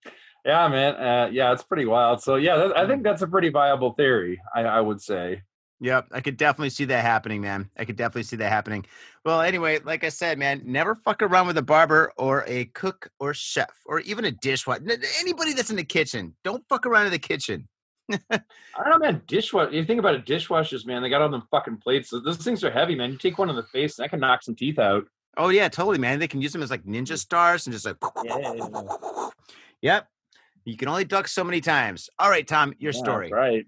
yeah, 0.45 0.67
man. 0.67 0.95
Uh, 0.95 1.29
yeah, 1.31 1.51
it's 1.51 1.63
pretty 1.63 1.85
wild. 1.85 2.21
So 2.21 2.35
yeah, 2.35 2.55
that, 2.57 2.77
I 2.77 2.87
think 2.87 3.03
that's 3.03 3.21
a 3.21 3.27
pretty 3.27 3.49
viable 3.49 3.93
theory. 3.93 4.39
I, 4.55 4.61
I 4.61 4.81
would 4.81 5.01
say. 5.01 5.43
Yep, 5.81 6.07
I 6.11 6.19
could 6.19 6.35
definitely 6.35 6.71
see 6.71 6.85
that 6.85 7.05
happening, 7.05 7.39
man. 7.39 7.69
I 7.77 7.85
could 7.85 7.95
definitely 7.95 8.23
see 8.23 8.35
that 8.35 8.51
happening. 8.51 8.85
Well, 9.23 9.41
anyway, 9.41 9.79
like 9.79 10.03
I 10.03 10.09
said, 10.09 10.37
man, 10.37 10.61
never 10.65 10.93
fuck 10.93 11.21
around 11.21 11.47
with 11.47 11.57
a 11.57 11.61
barber 11.61 12.11
or 12.17 12.43
a 12.47 12.65
cook 12.65 13.09
or 13.19 13.33
chef 13.33 13.71
or 13.85 14.01
even 14.01 14.25
a 14.25 14.31
dishwasher. 14.31 14.83
Anybody 15.19 15.53
that's 15.53 15.69
in 15.69 15.77
the 15.77 15.85
kitchen, 15.85 16.35
don't 16.43 16.63
fuck 16.67 16.85
around 16.85 17.05
in 17.05 17.11
the 17.13 17.19
kitchen. 17.19 17.69
I 18.11 18.41
don't 18.77 18.89
know, 18.89 18.97
man. 18.99 19.21
Dishwasher. 19.27 19.71
You 19.71 19.85
think 19.85 19.99
about 19.99 20.15
it, 20.15 20.25
dishwashers, 20.25 20.85
man. 20.85 21.01
They 21.01 21.09
got 21.09 21.21
all 21.21 21.29
them 21.29 21.43
fucking 21.51 21.77
plates. 21.77 22.09
Those 22.09 22.37
things 22.37 22.63
are 22.63 22.71
heavy, 22.71 22.95
man. 22.95 23.11
You 23.11 23.17
take 23.17 23.37
one 23.37 23.49
in 23.49 23.55
the 23.55 23.63
face, 23.63 23.97
and 23.97 24.03
that 24.03 24.09
can 24.09 24.19
knock 24.19 24.43
some 24.43 24.55
teeth 24.55 24.79
out. 24.79 25.05
Oh 25.37 25.49
yeah, 25.49 25.69
totally, 25.69 25.99
man. 25.99 26.19
They 26.19 26.27
can 26.27 26.41
use 26.41 26.51
them 26.51 26.63
as 26.63 26.71
like 26.71 26.83
ninja 26.83 27.13
mm. 27.13 27.17
stars 27.17 27.67
and 27.67 27.73
just 27.73 27.85
like. 27.85 27.97
Yeah. 28.23 29.29
Yep. 29.81 30.07
You 30.65 30.75
can 30.75 30.89
only 30.89 31.05
duck 31.05 31.29
so 31.29 31.41
many 31.41 31.61
times. 31.61 32.09
All 32.19 32.29
right, 32.29 32.45
Tom, 32.45 32.73
your 32.79 32.91
Yeah, 32.91 32.99
story. 32.99 33.31
Right. 33.31 33.65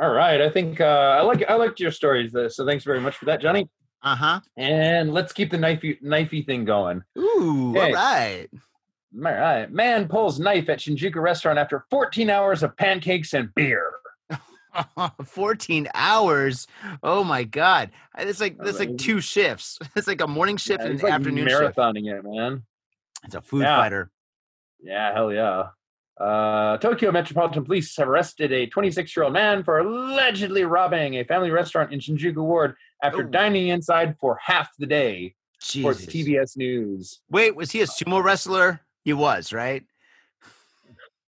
All 0.00 0.10
right. 0.10 0.40
I 0.40 0.48
think 0.50 0.80
uh, 0.80 0.84
I 1.18 1.22
like 1.22 1.44
I 1.48 1.54
liked 1.54 1.80
your 1.80 1.90
stories. 1.90 2.34
uh, 2.34 2.48
So 2.48 2.64
thanks 2.66 2.84
very 2.84 3.00
much 3.00 3.16
for 3.16 3.24
that, 3.26 3.40
Johnny. 3.40 3.68
Uh 4.02 4.14
huh. 4.14 4.40
And 4.56 5.12
let's 5.12 5.32
keep 5.32 5.50
the 5.50 5.56
knifey 5.58 6.00
knifey 6.02 6.46
thing 6.46 6.64
going. 6.64 7.02
Ooh, 7.18 7.72
Hey. 7.74 7.80
all 7.88 7.92
right. 7.94 8.48
All 9.16 9.22
right. 9.22 9.70
Man 9.72 10.06
pulls 10.06 10.38
knife 10.38 10.68
at 10.68 10.78
Shinjuku 10.78 11.16
restaurant 11.16 11.58
after 11.58 11.84
14 11.90 12.30
hours 12.30 12.62
of 12.62 12.76
pancakes 12.76 13.32
and 13.34 13.52
beer. 13.54 13.90
14 15.24 15.88
hours. 15.94 16.66
Oh 17.02 17.24
my 17.24 17.42
god. 17.44 17.90
It's 18.18 18.40
like 18.40 18.58
that's 18.58 18.78
like 18.78 18.96
two 18.98 19.20
shifts. 19.20 19.78
It's 19.96 20.06
like 20.06 20.20
a 20.20 20.28
morning 20.28 20.56
shift 20.58 20.80
Yeah, 20.82 20.90
and 20.90 20.98
an 21.00 21.04
like 21.04 21.12
afternoon 21.14 21.48
shift. 21.48 21.76
marathoning 21.76 22.06
it, 22.16 22.22
man. 22.24 22.62
It's 23.24 23.34
a 23.34 23.40
food 23.42 23.62
Yeah. 23.62 23.76
fighter. 23.76 24.10
Yeah, 24.80 25.12
hell 25.12 25.32
yeah. 25.32 25.68
Uh, 26.20 26.76
Tokyo 26.78 27.12
Metropolitan 27.12 27.64
Police 27.64 27.96
have 27.96 28.08
arrested 28.08 28.52
a 28.52 28.66
26 28.66 29.16
year 29.16 29.24
old 29.24 29.32
man 29.32 29.62
for 29.62 29.78
allegedly 29.78 30.64
robbing 30.64 31.14
a 31.16 31.24
family 31.24 31.50
restaurant 31.50 31.92
in 31.92 32.00
Shinjuku 32.00 32.42
Ward 32.42 32.74
after 33.02 33.22
Oh. 33.22 33.28
dining 33.30 33.68
inside 33.68 34.16
for 34.20 34.36
half 34.42 34.70
the 34.78 34.86
day. 34.86 35.34
Jesus. 35.62 36.06
TBS 36.06 36.56
News. 36.56 37.20
Wait, 37.30 37.54
was 37.54 37.70
he 37.70 37.80
a 37.82 37.86
sumo 37.86 38.22
wrestler? 38.22 38.80
He 39.04 39.12
was, 39.12 39.52
right? 39.52 39.84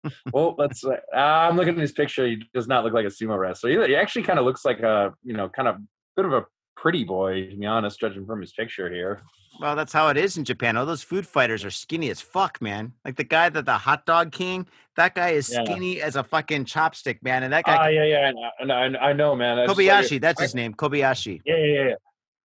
well, 0.33 0.55
let's. 0.59 0.85
Uh, 0.85 0.97
I'm 1.15 1.57
looking 1.57 1.75
at 1.75 1.81
his 1.81 1.93
picture. 1.93 2.27
He 2.27 2.43
does 2.55 2.67
not 2.67 2.85
look 2.85 2.93
like 2.93 3.05
a 3.05 3.11
sumo 3.11 3.39
wrestler. 3.39 3.71
He, 3.71 3.89
he 3.89 3.97
actually 3.97 4.23
kind 4.23 4.39
of 4.39 4.45
looks 4.45 4.65
like 4.65 4.81
a, 4.81 5.15
you 5.23 5.35
know, 5.35 5.49
kind 5.49 5.69
of 5.69 5.77
bit 6.17 6.25
of 6.27 6.33
a 6.33 6.47
pretty 6.81 7.05
boy, 7.05 7.47
to 7.51 7.57
be 7.57 7.67
honest, 7.67 8.01
judging 8.01 8.25
from 8.25 8.41
his 8.41 8.53
picture 8.53 8.91
here. 8.91 9.21
Well, 9.61 9.77
that's 9.77 9.93
how 9.93 10.09
it 10.09 10.17
is 10.17 10.39
in 10.39 10.45
Japan. 10.45 10.77
All 10.79 10.87
those 10.87 11.03
food 11.03 11.27
fighters 11.27 11.65
are 11.65 11.71
skinny 11.71 12.09
as 12.09 12.21
fuck, 12.21 12.63
man. 12.63 12.95
Like 13.05 13.17
the 13.17 13.25
guy 13.25 13.51
that 13.51 13.67
the 13.67 13.75
hot 13.77 14.07
dog 14.07 14.33
king, 14.33 14.67
that 14.97 15.15
guy 15.15 15.31
is 15.31 15.53
Yeah. 15.53 15.65
skinny 15.65 16.01
as 16.01 16.17
a 16.17 16.25
fucking 16.25 16.65
chopstick, 16.65 17.23
man. 17.23 17.43
And 17.43 17.53
that 17.53 17.65
Ah, 17.67 17.77
guy, 17.77 17.91
yeah, 17.91 18.05
yeah, 18.05 18.31
I 18.59 18.65
know, 18.65 18.75
I 18.75 18.89
know, 18.89 18.99
I 18.99 19.13
know 19.13 19.37
man. 19.37 19.59
I 19.59 19.67
just 19.67 19.77
saw 19.77 19.83
your- 19.83 19.95
Kobayashi, 19.95 20.21
that's 20.21 20.41
I- 20.41 20.45
his 20.45 20.55
name, 20.55 20.73
Kobayashi. 20.75 21.43
Yeah, 21.45 21.57
yeah, 21.57 21.83
yeah. 21.89 21.95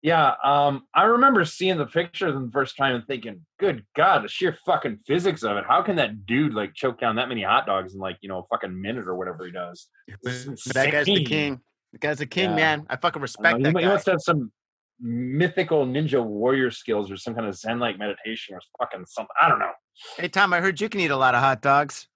Yeah, 0.02 0.34
um, 0.44 0.86
I 0.94 1.04
remember 1.04 1.46
seeing 1.46 1.78
the 1.78 1.86
picture 1.86 2.30
the 2.30 2.50
first 2.52 2.76
time 2.76 2.94
and 2.96 3.08
thinking, 3.08 3.46
"Good 3.58 3.86
God, 3.96 4.26
the 4.26 4.28
sheer 4.28 4.52
fucking 4.66 5.00
physics 5.08 5.44
of 5.44 5.56
it! 5.56 5.64
How 5.66 5.82
can 5.82 5.96
that 5.96 6.26
dude 6.26 6.54
like 6.54 6.74
choke 6.74 7.00
down 7.00 7.16
that 7.16 7.30
many 7.30 7.44
hot 7.44 7.66
dogs 7.68 7.94
in 7.94 8.02
like 8.02 8.18
you 8.20 8.28
know 8.28 8.40
a 8.40 8.44
fucking 8.48 8.82
minute 8.82 9.08
or 9.08 9.16
whatever 9.16 9.46
he 9.46 9.52
does?" 9.54 9.88
But 10.22 10.74
that 10.74 10.92
guy's 10.92 11.06
the 11.06 11.24
king. 11.24 11.62
The 11.94 12.00
guy's 12.00 12.18
the 12.18 12.26
king, 12.26 12.50
Yeah. 12.50 12.56
man. 12.56 12.86
I 12.90 12.98
fucking 12.98 13.22
respect 13.22 13.60
know, 13.60 13.72
that 13.72 13.80
he, 13.80 13.86
he 13.86 13.90
must 13.90 14.08
have 14.08 14.20
some 14.20 14.52
mythical 15.00 15.86
ninja 15.86 16.24
warrior 16.24 16.72
skills 16.72 17.12
or 17.12 17.18
some 17.18 17.36
kind 17.36 17.48
of 17.48 17.56
zen 17.56 17.80
like 17.80 17.98
meditation 17.98 18.56
or 18.56 18.62
fucking 18.80 19.06
something. 19.06 19.36
I 19.40 19.48
don't 19.48 19.60
know. 19.60 19.72
Hey, 20.18 20.28
Tom, 20.28 20.54
I 20.54 20.60
heard 20.60 20.82
you 20.82 20.90
can 20.90 21.00
eat 21.00 21.12
a 21.12 21.18
lot 21.18 21.36
of 21.36 21.42
hot 21.42 21.62
dogs. 21.62 22.08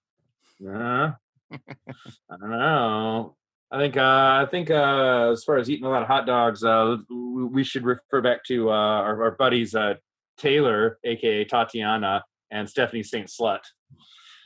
Uh, 0.66 1.12
I 1.52 2.38
don't 2.40 2.50
know. 2.50 3.36
I 3.70 3.78
think 3.78 3.98
uh, 3.98 4.02
I 4.02 4.48
think 4.50 4.72
uh, 4.72 5.30
as 5.32 5.44
far 5.44 5.58
as 5.58 5.70
eating 5.70 5.86
a 5.86 5.90
lot 5.90 6.02
of 6.02 6.08
hot 6.08 6.26
dogs, 6.26 6.64
uh, 6.64 6.98
we 7.10 7.64
should 7.64 7.84
refer 7.84 8.22
back 8.22 8.44
to 8.46 8.70
uh, 8.70 8.74
our, 8.74 9.24
our 9.24 9.32
buddies 9.32 9.76
uh, 9.76 9.96
Taylor, 10.38 11.00
aka 11.04 11.44
Tatiana, 11.44 12.24
and 12.50 12.68
Stephanie 12.70 13.04
Saint 13.04 13.28
Slut. 13.28 13.60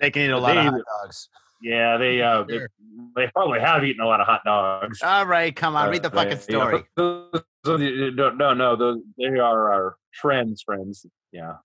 They 0.02 0.10
can 0.10 0.24
eat 0.24 0.32
a 0.32 0.40
lot 0.40 0.58
of 0.58 0.66
hot 0.66 0.82
dogs. 1.04 1.30
Yeah, 1.62 1.98
they 1.98 2.22
uh, 2.22 2.44
they, 2.44 2.58
Sure. 2.58 2.70
they 3.16 3.28
probably 3.28 3.60
have 3.60 3.84
eaten 3.84 4.02
a 4.02 4.08
lot 4.08 4.20
of 4.20 4.28
hot 4.28 4.42
dogs. 4.44 5.02
All 5.02 5.26
right, 5.26 5.56
come 5.56 5.76
on, 5.76 5.90
read 5.90 6.04
the 6.04 6.08
Uh, 6.10 6.16
fucking 6.16 6.32
yeah, 6.32 6.38
story. 6.38 6.84
those- 6.98 7.44
those- 7.64 8.14
no, 8.16 8.30
no, 8.32 8.54
no, 8.54 8.76
those 8.76 8.98
they 9.18 9.26
are 9.40 9.72
our 9.72 9.96
friends, 10.20 10.64
friends. 10.64 11.06
Yeah. 11.32 11.56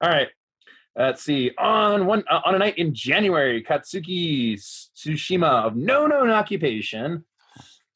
All 0.00 0.08
right. 0.10 0.28
Let's 0.98 1.22
see. 1.22 1.50
On 1.58 2.06
one 2.06 2.24
uh, 2.30 2.40
on 2.46 2.54
a 2.54 2.58
night 2.58 2.78
in 2.78 2.94
January, 2.94 3.62
Katsuki 3.62 4.54
Tsushima 4.54 5.66
of 5.66 5.76
no 5.76 6.06
known 6.06 6.30
occupation 6.30 7.26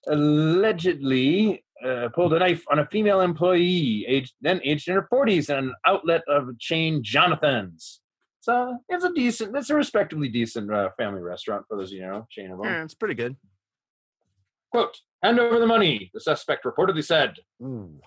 allegedly 0.06 1.64
uh, 1.84 2.08
pulled 2.14 2.34
a 2.34 2.38
knife 2.38 2.62
on 2.70 2.78
a 2.78 2.86
female 2.86 3.22
employee, 3.22 4.04
aged 4.06 4.34
then 4.42 4.60
aged 4.64 4.88
in 4.88 4.94
her 4.96 5.06
forties, 5.08 5.48
in 5.48 5.56
an 5.56 5.74
outlet 5.86 6.22
of 6.28 6.58
chain 6.58 7.02
Jonathan's. 7.02 8.00
So 8.40 8.78
it's 8.88 9.04
a 9.04 9.12
decent, 9.12 9.54
it's 9.56 9.70
a 9.70 9.74
respectably 9.74 10.28
decent 10.28 10.72
uh, 10.72 10.90
family 10.96 11.20
restaurant 11.20 11.66
for 11.68 11.76
those 11.76 11.92
you 11.92 12.00
know 12.00 12.26
chain 12.30 12.50
of 12.50 12.58
them. 12.58 12.66
Yeah, 12.66 12.82
it's 12.84 12.94
pretty 12.94 13.14
good. 13.14 13.36
Quote, 14.70 14.98
hand 15.22 15.38
over 15.38 15.58
the 15.58 15.66
money, 15.66 16.10
the 16.14 16.20
suspect 16.20 16.64
reportedly 16.64 17.04
said. 17.04 17.34
Ooh. 17.62 18.00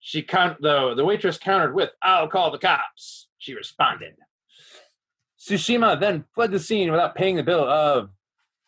She 0.00 0.22
count 0.22 0.58
though 0.62 0.94
the 0.94 1.04
waitress 1.04 1.38
countered 1.38 1.74
with, 1.74 1.90
I'll 2.02 2.28
call 2.28 2.50
the 2.50 2.58
cops. 2.58 3.28
She 3.38 3.54
responded. 3.54 4.14
Tsushima 5.38 6.00
then 6.00 6.24
fled 6.34 6.50
the 6.50 6.58
scene 6.58 6.90
without 6.90 7.14
paying 7.14 7.36
the 7.36 7.42
bill 7.44 7.68
of 7.68 8.10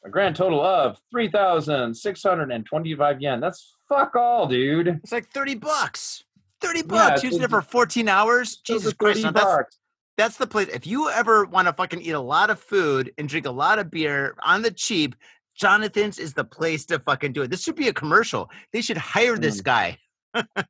a 0.04 0.10
grand 0.10 0.36
total 0.36 0.60
of 0.62 0.98
3,625 1.10 3.20
yen. 3.20 3.40
That's 3.40 3.74
fuck 3.88 4.14
all, 4.16 4.46
dude. 4.46 4.88
It's 5.02 5.12
like 5.12 5.28
30 5.30 5.56
bucks. 5.56 6.22
30 6.60 6.82
bucks. 6.82 7.14
it's 7.16 7.24
Using 7.24 7.42
a- 7.42 7.46
it 7.46 7.50
for 7.50 7.62
14 7.62 8.08
hours. 8.08 8.56
Jesus 8.58 8.92
Christ. 8.92 9.22
30 9.22 9.24
now 9.24 9.30
that's, 9.32 9.44
bucks. 9.46 9.78
That's 10.16 10.36
the 10.36 10.46
place. 10.46 10.68
If 10.68 10.86
you 10.86 11.08
ever 11.10 11.44
want 11.44 11.68
to 11.68 11.72
fucking 11.72 12.02
eat 12.02 12.10
a 12.12 12.20
lot 12.20 12.50
of 12.50 12.60
food 12.60 13.12
and 13.18 13.28
drink 13.28 13.46
a 13.46 13.50
lot 13.50 13.78
of 13.78 13.90
beer 13.90 14.34
on 14.44 14.62
the 14.62 14.70
cheap, 14.70 15.14
Jonathan's 15.54 16.18
is 16.18 16.34
the 16.34 16.44
place 16.44 16.84
to 16.86 16.98
fucking 16.98 17.32
do 17.32 17.42
it. 17.42 17.50
This 17.50 17.62
should 17.62 17.76
be 17.76 17.88
a 17.88 17.92
commercial. 17.92 18.50
They 18.72 18.80
should 18.82 18.96
hire 18.98 19.36
this 19.36 19.60
Mm. 19.60 19.64
guy. 19.64 19.98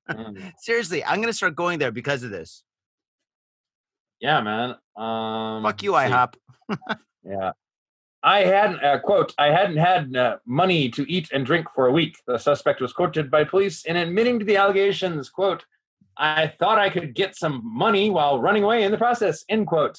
Mm. 0.09 0.53
Seriously, 0.59 1.05
I'm 1.05 1.21
gonna 1.21 1.33
start 1.33 1.55
going 1.57 1.79
there 1.79 1.93
because 1.93 2.23
of 2.23 2.31
this. 2.31 2.63
Yeah, 4.21 4.41
man. 4.43 4.77
Um, 4.97 5.63
Fuck 5.63 5.83
you. 5.83 5.93
IHOP. 5.93 6.35
Yeah. 7.23 7.53
I 8.23 8.41
hadn't, 8.41 8.83
uh, 8.83 8.99
quote, 9.01 9.35
I 9.39 9.47
hadn't 9.49 9.77
had 9.77 10.17
uh, 10.17 10.39
money 10.47 10.89
to 10.91 11.11
eat 11.11 11.29
and 11.33 11.45
drink 11.45 11.67
for 11.75 11.87
a 11.87 11.93
week. 11.93 12.17
The 12.27 12.39
suspect 12.39 12.81
was 12.81 12.93
quoted 12.95 13.31
by 13.31 13.45
police 13.45 13.85
in 13.85 13.97
admitting 13.97 14.39
to 14.39 14.45
the 14.45 14.57
allegations, 14.57 15.29
quote, 15.31 15.65
I 16.21 16.49
thought 16.49 16.79
I 16.79 16.91
could 16.91 17.15
get 17.15 17.35
some 17.35 17.63
money 17.65 18.11
while 18.11 18.41
running 18.41 18.63
away 18.63 18.83
in 18.83 18.93
the 18.93 18.99
process, 18.99 19.43
end 19.49 19.67
quote. 19.67 19.97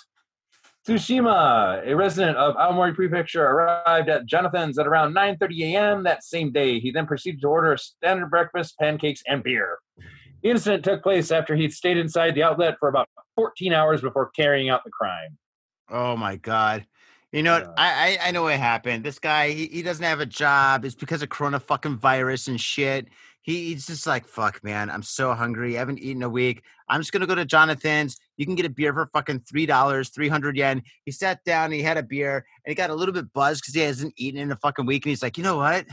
Tsushima, 0.88 1.86
a 1.86 1.96
resident 1.96 2.38
of 2.38 2.56
Aomori 2.56 2.94
Prefecture, 2.94 3.44
arrived 3.44 4.08
at 4.08 4.26
Jonathan's 4.26 4.78
at 4.78 4.88
around 4.88 5.16
9.30 5.16 5.74
a.m. 5.74 6.04
that 6.04 6.24
same 6.24 6.52
day. 6.52 6.80
He 6.80 6.92
then 6.92 7.08
proceeded 7.08 7.42
to 7.42 7.48
order 7.48 7.74
a 7.74 7.78
standard 7.78 8.30
breakfast, 8.30 8.78
pancakes, 8.80 9.22
and 9.28 9.44
beer. 9.44 9.80
The 10.44 10.50
incident 10.50 10.84
took 10.84 11.04
place 11.04 11.32
after 11.32 11.56
he'd 11.56 11.74
stayed 11.74 11.98
inside 11.98 12.36
the 12.36 12.44
outlet 12.44 12.78
for 12.80 12.90
about 12.90 13.10
14 13.36 13.74
hours 13.74 14.02
before 14.02 14.30
carrying 14.30 14.70
out 14.70 14.84
the 14.84 14.92
crime. 14.92 15.38
Oh 15.90 16.16
my 16.16 16.36
god. 16.36 16.86
You 17.32 17.44
know 17.44 17.54
what? 17.54 17.64
Yeah. 17.64 17.74
I, 17.78 18.18
I 18.24 18.28
I 18.28 18.32
know 18.32 18.44
what 18.44 18.58
happened. 18.58 19.04
This 19.04 19.20
guy, 19.20 19.52
he, 19.52 19.68
he 19.68 19.82
doesn't 19.82 20.04
have 20.04 20.20
a 20.20 20.26
job. 20.26 20.84
It's 20.84 20.96
because 20.96 21.22
of 21.22 21.30
corona 21.30 21.60
fucking 21.60 21.98
virus 21.98 22.48
and 22.48 22.60
shit. 22.60 23.08
He, 23.42 23.70
he's 23.70 23.88
just 23.88 24.06
like, 24.06 24.26
fuck, 24.28 24.64
man. 24.64 24.90
I'm 24.90 25.04
so 25.04 25.34
hungry. 25.34 25.76
I 25.76 25.80
haven't 25.80 26.00
eaten 26.00 26.24
a 26.24 26.30
week. 26.30 26.64
I'm 26.88 27.02
just 27.02 27.12
gonna 27.12 27.28
go 27.28 27.36
to 27.36 27.46
Jonathan's. 27.46 28.18
You 28.38 28.46
can 28.46 28.56
get 28.56 28.66
a 28.66 28.70
beer 28.70 28.94
for 28.94 29.10
fucking 29.14 29.42
three 29.42 29.66
dollars, 29.66 30.10
three 30.10 30.28
hundred 30.28 30.58
yen. 30.58 30.84
He 31.06 31.12
sat 31.12 31.44
down, 31.44 31.72
he 31.72 31.82
had 31.82 31.98
a 31.98 32.04
beer, 32.04 32.46
and 32.66 32.72
he 32.72 32.76
got 32.76 32.90
a 32.90 32.96
little 32.96 33.14
bit 33.14 33.32
buzzed 33.34 33.64
because 33.64 33.74
he 33.74 33.82
hasn't 33.82 34.14
eaten 34.18 34.40
in 34.40 34.52
a 34.52 34.58
fucking 34.58 34.86
week. 34.86 35.06
And 35.06 35.10
he's 35.10 35.24
like, 35.24 35.38
you 35.38 35.44
know 35.44 35.58
what? 35.58 35.86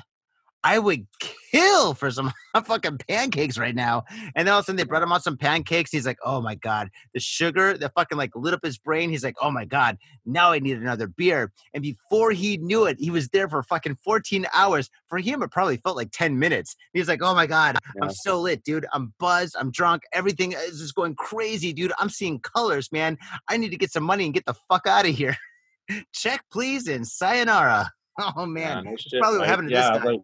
I 0.64 0.78
would 0.78 1.06
kill 1.52 1.94
for 1.94 2.10
some 2.10 2.32
fucking 2.64 2.98
pancakes 3.08 3.56
right 3.56 3.74
now. 3.74 4.04
And 4.34 4.46
then 4.46 4.52
all 4.52 4.58
of 4.58 4.64
a 4.64 4.66
sudden 4.66 4.76
they 4.76 4.84
brought 4.84 5.02
him 5.02 5.12
out 5.12 5.22
some 5.22 5.36
pancakes. 5.36 5.90
He's 5.90 6.06
like, 6.06 6.18
oh 6.24 6.40
my 6.40 6.56
God, 6.56 6.90
the 7.14 7.20
sugar, 7.20 7.78
the 7.78 7.88
fucking 7.90 8.18
like 8.18 8.34
lit 8.34 8.54
up 8.54 8.64
his 8.64 8.76
brain. 8.76 9.10
He's 9.10 9.22
like, 9.22 9.36
oh 9.40 9.50
my 9.50 9.64
God, 9.64 9.98
now 10.26 10.50
I 10.50 10.58
need 10.58 10.76
another 10.76 11.06
beer. 11.06 11.52
And 11.74 11.82
before 11.82 12.32
he 12.32 12.56
knew 12.56 12.86
it, 12.86 12.96
he 12.98 13.10
was 13.10 13.28
there 13.28 13.48
for 13.48 13.62
fucking 13.62 13.96
14 13.96 14.46
hours. 14.52 14.90
For 15.08 15.18
him, 15.18 15.42
it 15.42 15.50
probably 15.50 15.76
felt 15.76 15.96
like 15.96 16.10
10 16.12 16.38
minutes. 16.38 16.76
He's 16.92 17.08
like, 17.08 17.22
oh 17.22 17.34
my 17.34 17.46
God, 17.46 17.78
I'm 18.02 18.10
so 18.10 18.40
lit, 18.40 18.64
dude. 18.64 18.86
I'm 18.92 19.14
buzzed. 19.18 19.56
I'm 19.58 19.70
drunk. 19.70 20.02
Everything 20.12 20.52
is 20.52 20.80
just 20.80 20.94
going 20.94 21.14
crazy, 21.14 21.72
dude. 21.72 21.92
I'm 21.98 22.10
seeing 22.10 22.40
colors, 22.40 22.90
man. 22.90 23.16
I 23.48 23.56
need 23.56 23.70
to 23.70 23.76
get 23.76 23.92
some 23.92 24.04
money 24.04 24.24
and 24.24 24.34
get 24.34 24.44
the 24.44 24.54
fuck 24.68 24.86
out 24.86 25.06
of 25.06 25.14
here. 25.14 25.36
Check, 26.12 26.44
please, 26.50 26.88
and 26.88 27.06
sayonara. 27.06 27.92
Oh 28.36 28.46
man, 28.46 28.84
Yeah, 28.84 28.90
no 28.90 29.20
probably 29.20 29.38
what 29.38 29.48
happened 29.48 29.68
to 29.68 29.74
yeah, 29.76 29.92
this 29.92 30.02
guy. 30.02 30.10
Like, 30.10 30.20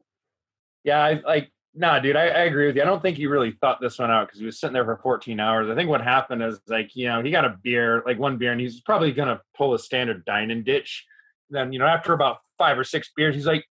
yeah, 0.85 1.03
I 1.03 1.21
like 1.25 1.51
nah, 1.75 1.99
dude. 1.99 2.17
I, 2.17 2.27
I 2.27 2.43
agree 2.45 2.67
with 2.67 2.77
you. 2.77 2.83
I 2.83 2.85
don't 2.85 3.03
think 3.03 3.17
he 3.17 3.27
really 3.27 3.53
thought 3.61 3.81
this 3.81 3.99
one 3.99 4.11
out 4.11 4.29
because 4.29 4.39
he 4.39 4.47
was 4.47 4.61
sitting 4.61 4.75
there 4.75 4.85
for 4.85 4.97
14 5.03 5.41
hours. 5.41 5.69
I 5.69 5.75
think 5.75 5.89
what 5.89 6.03
happened 6.03 6.43
is 6.43 6.61
like 6.69 6.95
you 6.95 7.09
know 7.09 7.23
he 7.23 7.31
got 7.31 7.45
a 7.45 7.59
beer, 7.63 8.03
like 8.07 8.19
one 8.19 8.39
beer, 8.39 8.53
and 8.53 8.61
he's 8.61 8.81
probably 8.81 9.13
gonna 9.13 9.41
pull 9.57 9.75
a 9.75 9.79
standard 9.79 10.25
dining 10.25 10.63
ditch. 10.63 11.05
Then 11.51 11.73
you 11.73 11.79
know 11.79 11.87
after 11.87 12.13
about 12.13 12.39
five 12.59 12.79
or 12.79 12.85
six 12.85 13.11
beers, 13.17 13.35
he's 13.35 13.47
like, 13.47 13.65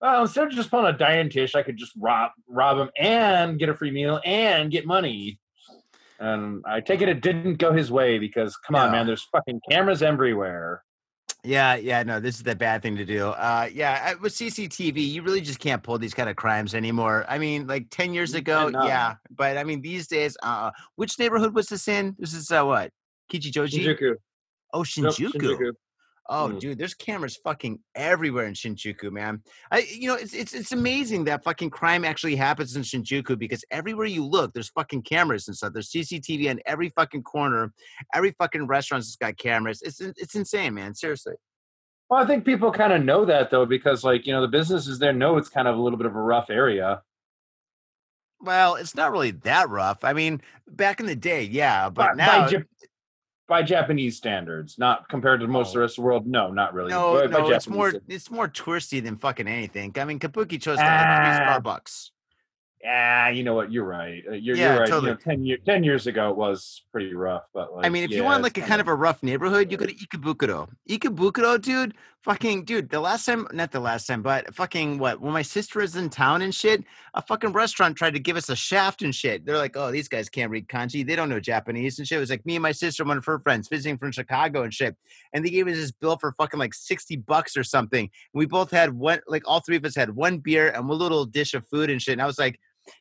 well, 0.00 0.22
instead 0.22 0.46
of 0.48 0.52
just 0.52 0.70
pulling 0.70 0.94
a 0.94 0.96
dining 0.96 1.28
dish, 1.28 1.54
I 1.54 1.62
could 1.62 1.76
just 1.76 1.92
rob 1.98 2.32
rob 2.48 2.78
him 2.78 2.90
and 2.98 3.58
get 3.58 3.68
a 3.68 3.74
free 3.74 3.90
meal 3.90 4.20
and 4.24 4.70
get 4.70 4.86
money. 4.86 5.40
And 6.20 6.62
I 6.66 6.80
take 6.80 7.02
it 7.02 7.08
it 7.08 7.20
didn't 7.20 7.56
go 7.56 7.72
his 7.72 7.90
way 7.90 8.18
because 8.18 8.56
come 8.56 8.76
on, 8.76 8.92
man, 8.92 9.06
there's 9.06 9.26
fucking 9.32 9.60
cameras 9.68 10.02
everywhere. 10.02 10.83
Yeah, 11.44 11.74
yeah, 11.76 12.02
no, 12.02 12.20
this 12.20 12.36
is 12.36 12.42
the 12.42 12.56
bad 12.56 12.82
thing 12.82 12.96
to 12.96 13.04
do. 13.04 13.28
Uh, 13.28 13.68
yeah, 13.70 14.12
uh, 14.12 14.18
with 14.20 14.32
CCTV, 14.32 14.96
you 14.96 15.22
really 15.22 15.42
just 15.42 15.58
can't 15.58 15.82
pull 15.82 15.98
these 15.98 16.14
kind 16.14 16.30
of 16.30 16.36
crimes 16.36 16.74
anymore. 16.74 17.26
I 17.28 17.36
mean, 17.36 17.66
like 17.66 17.88
ten 17.90 18.14
years 18.14 18.32
ago, 18.32 18.70
yeah, 18.72 19.16
but 19.30 19.58
I 19.58 19.64
mean, 19.64 19.82
these 19.82 20.06
days, 20.06 20.38
uh, 20.42 20.70
which 20.96 21.18
neighborhood 21.18 21.54
was 21.54 21.66
this 21.66 21.86
in? 21.86 22.16
This 22.18 22.32
is 22.32 22.50
uh, 22.50 22.64
what 22.64 22.90
Kichijoji? 23.30 23.84
Shinjuku. 23.84 24.14
Oh, 24.72 24.80
Shinjuku. 24.80 25.32
Shinjuku. 25.32 25.72
Oh, 26.26 26.48
Mm. 26.48 26.58
dude, 26.60 26.78
there's 26.78 26.94
cameras 26.94 27.36
fucking 27.36 27.80
everywhere 27.94 28.46
in 28.46 28.54
Shinjuku, 28.54 29.10
man. 29.12 29.42
I, 29.70 29.80
you 29.80 30.08
know, 30.08 30.14
it's 30.14 30.32
it's 30.32 30.54
it's 30.54 30.72
amazing 30.72 31.24
that 31.24 31.44
fucking 31.44 31.68
crime 31.70 32.02
actually 32.04 32.34
happens 32.34 32.76
in 32.76 32.82
Shinjuku 32.82 33.38
because 33.38 33.62
everywhere 33.70 34.06
you 34.06 34.24
look, 34.24 34.54
there's 34.54 34.70
fucking 34.70 35.02
cameras 35.02 35.48
and 35.48 35.56
stuff. 35.56 35.74
There's 35.74 35.90
CCTV 35.90 36.48
on 36.50 36.60
every 36.64 36.88
fucking 36.90 37.24
corner. 37.24 37.74
Every 38.14 38.34
fucking 38.38 38.66
restaurant's 38.66 39.16
got 39.16 39.36
cameras. 39.36 39.82
It's 39.82 40.00
it's 40.00 40.34
insane, 40.34 40.72
man. 40.74 40.94
Seriously. 40.94 41.34
Well, 42.08 42.22
I 42.22 42.26
think 42.26 42.44
people 42.44 42.70
kind 42.72 42.92
of 42.94 43.04
know 43.04 43.24
that 43.26 43.50
though, 43.50 43.66
because 43.66 44.02
like 44.02 44.26
you 44.26 44.32
know 44.32 44.40
the 44.40 44.48
businesses 44.48 44.98
there 44.98 45.12
know 45.12 45.36
it's 45.36 45.50
kind 45.50 45.68
of 45.68 45.76
a 45.76 45.80
little 45.82 45.98
bit 45.98 46.06
of 46.06 46.16
a 46.16 46.20
rough 46.20 46.48
area. 46.48 47.02
Well, 48.40 48.74
it's 48.76 48.94
not 48.94 49.10
really 49.12 49.30
that 49.30 49.70
rough. 49.70 50.04
I 50.04 50.12
mean, 50.12 50.42
back 50.68 51.00
in 51.00 51.06
the 51.06 51.16
day, 51.16 51.44
yeah, 51.44 51.88
but 51.88 52.10
by, 52.10 52.14
now 52.14 52.50
by, 52.50 52.62
by 53.46 53.62
Japanese 53.62 54.16
standards, 54.16 54.78
not 54.78 55.08
compared 55.08 55.40
to 55.40 55.46
most 55.48 55.68
of 55.68 55.74
the 55.74 55.80
rest 55.80 55.92
of 55.98 56.02
the 56.02 56.06
world. 56.06 56.26
No, 56.26 56.50
not 56.50 56.72
really. 56.74 56.90
no, 56.90 57.20
By- 57.20 57.26
by 57.26 57.38
no, 57.40 57.50
it's 57.50 57.68
more 57.68 57.90
standards. 57.90 58.14
it's 58.14 58.30
more 58.30 58.48
touristy 58.48 59.02
than 59.02 59.16
fucking 59.16 59.46
anything. 59.48 59.92
I 59.96 60.04
mean, 60.04 60.18
Kabukicho's 60.18 60.76
got 60.76 60.78
like 60.78 61.36
three 61.36 61.46
Ah. 61.46 61.60
Starbucks. 61.60 62.10
Ah, 62.86 63.28
you 63.28 63.44
know 63.44 63.54
what? 63.54 63.72
You're 63.72 63.84
right. 63.86 64.22
Uh, 64.28 64.32
You're, 64.32 64.56
Yeah, 64.56 64.72
you're 64.72 64.80
right. 64.80 64.88
totally. 64.88 65.08
You 65.12 65.14
know, 65.14 65.20
ten 65.22 65.44
year, 65.44 65.56
ten 65.64 65.84
years 65.84 66.06
ago 66.06 66.30
it 66.30 66.36
was 66.36 66.82
pretty 66.92 67.14
rough, 67.14 67.44
but 67.54 67.74
like, 67.74 67.86
I 67.86 67.88
mean, 67.88 68.04
if 68.04 68.10
you 68.10 68.22
want 68.24 68.42
like 68.42 68.58
a 68.58 68.60
kind 68.60 68.80
of 68.80 68.88
a 68.88 68.94
rough 68.94 69.22
neighborhood, 69.22 69.70
you 69.72 69.78
go 69.78 69.86
to 69.86 69.94
Ikebukuro. 69.94 70.68
Ikebukuro, 70.88 71.60
dude, 71.60 71.94
fucking 72.24 72.64
dude. 72.64 72.88
The 72.88 73.00
last 73.00 73.26
time, 73.26 73.46
not 73.52 73.70
the 73.70 73.80
last 73.80 74.06
time, 74.06 74.22
but 74.22 74.54
fucking 74.54 74.98
what? 74.98 75.20
When 75.20 75.32
my 75.32 75.42
sister 75.42 75.80
was 75.80 75.94
in 75.94 76.08
town 76.08 76.42
and 76.42 76.54
shit, 76.54 76.82
a 77.12 77.22
fucking 77.22 77.52
restaurant 77.52 77.96
tried 77.96 78.14
to 78.14 78.18
give 78.18 78.36
us 78.36 78.48
a 78.48 78.56
shaft 78.56 79.02
and 79.02 79.14
shit. 79.14 79.44
They're 79.44 79.58
like, 79.58 79.76
"Oh, 79.76 79.90
these 79.90 80.08
guys 80.08 80.28
can't 80.28 80.50
read 80.50 80.66
kanji. 80.68 81.06
They 81.06 81.14
don't 81.14 81.28
know 81.28 81.40
Japanese 81.40 81.98
and 81.98 82.08
shit." 82.08 82.16
It 82.16 82.20
was 82.20 82.30
like 82.30 82.44
me 82.46 82.56
and 82.56 82.62
my 82.62 82.72
sister, 82.72 83.02
and 83.02 83.08
one 83.08 83.18
of 83.18 83.24
her 83.26 83.38
friends, 83.38 83.68
visiting 83.68 83.98
from 83.98 84.10
Chicago 84.10 84.62
and 84.62 84.72
shit, 84.72 84.96
and 85.32 85.44
they 85.44 85.50
gave 85.50 85.68
us 85.68 85.76
this 85.76 85.92
bill 85.92 86.16
for 86.16 86.32
fucking 86.32 86.58
like 86.58 86.74
sixty 86.74 87.16
bucks 87.16 87.56
or 87.56 87.64
something. 87.64 88.10
We 88.32 88.46
both 88.46 88.70
had 88.70 88.94
one, 88.94 89.20
like 89.28 89.42
all 89.46 89.60
three 89.60 89.76
of 89.76 89.84
us 89.84 89.94
had 89.94 90.10
one 90.16 90.38
beer 90.38 90.68
and 90.70 90.88
one 90.88 90.98
little 90.98 91.26
dish 91.26 91.54
of 91.54 91.66
food 91.66 91.90
and 91.90 92.00
shit. 92.00 92.14
And 92.14 92.22
I 92.22 92.26
was 92.26 92.38
like, 92.38 92.58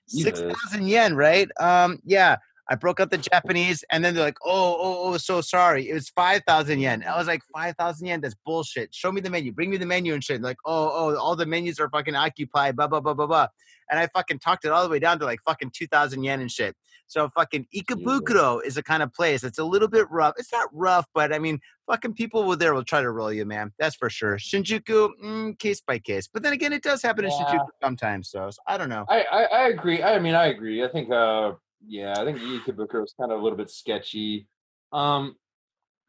6,000 0.08 0.88
yen, 0.88 1.16
right? 1.16 1.50
Um, 1.60 2.00
yeah. 2.06 2.38
I 2.70 2.76
broke 2.76 3.00
out 3.00 3.12
the 3.12 3.18
Japanese, 3.18 3.84
and 3.92 4.04
then 4.04 4.16
they're 4.16 4.24
like, 4.24 4.38
"Oh, 4.44 4.78
oh, 4.80 5.14
oh, 5.14 5.18
so 5.18 5.42
sorry. 5.42 5.90
It 5.90 5.94
was 5.94 6.10
five 6.10 6.42
thousand 6.48 6.80
yen." 6.80 7.04
I 7.04 7.18
was 7.18 7.28
like, 7.28 7.42
5,000 7.54 8.08
yen? 8.08 8.22
That's 8.22 8.36
bullshit. 8.46 8.94
Show 8.96 9.12
me 9.12 9.22
the 9.22 9.30
menu. 9.30 9.52
Bring 9.52 9.70
me 9.70 9.78
the 9.78 9.86
menu 9.86 10.14
and 10.14 10.24
shit." 10.24 10.42
Like, 10.42 10.58
"Oh, 10.66 10.92
oh, 10.94 11.18
all 11.18 11.36
the 11.36 11.46
menus 11.46 11.80
are 11.80 11.90
fucking 11.90 12.16
occupied." 12.16 12.76
Blah 12.76 12.88
blah 12.88 13.02
blah 13.02 13.14
blah 13.14 13.28
blah. 13.28 13.48
And 13.92 14.00
I 14.00 14.08
fucking 14.08 14.40
talked 14.40 14.66
it 14.66 14.72
all 14.72 14.84
the 14.84 14.90
way 14.90 15.00
down 15.00 15.20
to 15.20 15.26
like 15.26 15.40
fucking 15.46 15.72
two 15.76 15.88
thousand 15.88 16.24
yen 16.24 16.40
and 16.40 16.52
shit. 16.52 16.76
So 17.08 17.30
fucking 17.36 17.68
Ikebukuro 17.76 18.62
is 18.66 18.78
a 18.78 18.84
kind 18.84 19.04
of 19.04 19.14
place. 19.14 19.44
It's 19.44 19.60
a 19.60 19.64
little 19.64 19.88
bit 19.88 20.10
rough. 20.10 20.34
It's 20.38 20.52
not 20.52 20.70
rough, 20.74 21.06
but 21.14 21.34
I 21.34 21.40
mean, 21.40 21.60
fucking 21.86 22.14
people 22.14 22.44
will 22.44 22.56
there 22.56 22.74
will 22.74 22.84
try 22.84 23.02
to 23.02 23.12
roll 23.12 23.32
you, 23.32 23.46
man. 23.46 23.72
That's 23.78 23.96
for 23.96 24.10
sure. 24.10 24.38
Shinjuku, 24.38 25.10
mm, 25.24 25.60
case 25.60 25.82
by 25.86 26.00
case. 26.00 26.28
But 26.34 26.44
then 26.44 26.54
again, 26.54 26.74
it 26.74 26.82
does 26.82 27.02
happen 27.02 27.26
in 27.26 27.32
Shinjuku 27.32 27.68
sometimes. 27.84 28.30
So, 28.32 28.50
so 28.50 28.58
I 28.68 28.78
don't 28.78 28.90
know. 28.90 29.06
I, 29.10 29.24
I 29.32 29.44
I 29.44 29.68
agree. 29.68 30.02
I 30.02 30.18
mean, 30.20 30.34
I 30.34 30.46
agree. 30.46 30.84
I 30.84 30.88
think, 30.88 31.12
uh, 31.12 31.54
yeah, 31.88 32.14
I 32.18 32.26
think 32.26 32.40
Ikebukuro 32.40 33.02
was 33.02 33.14
kind 33.20 33.32
of 33.32 33.40
a 33.40 33.44
little 33.44 33.58
bit 33.58 33.70
sketchy. 33.70 34.48
Um, 34.92 35.36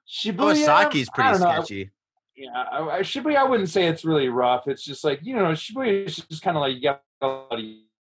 Shibuya, 0.09 0.55
Kawasaki's 0.67 1.09
I 1.15 1.15
pretty 1.15 1.39
sketchy. 1.39 1.91
Yeah, 2.37 2.51
I, 2.53 2.79
I, 2.97 3.01
Shibuya, 3.01 3.37
I 3.37 3.45
wouldn't 3.45 3.69
say 3.69 3.87
it's 3.87 4.05
really 4.05 4.29
rough. 4.29 4.67
It's 4.67 4.85
just 4.85 5.05
like 5.05 5.21
you 5.23 5.35
know, 5.35 5.45
Shibuya 5.53 6.07
is 6.07 6.17
just 6.17 6.43
kind 6.43 6.57
of 6.57 6.63
like 6.63 6.75
you 6.75 6.83
got 6.83 7.03
a 7.23 7.27
lot 7.27 7.53
of 7.53 7.61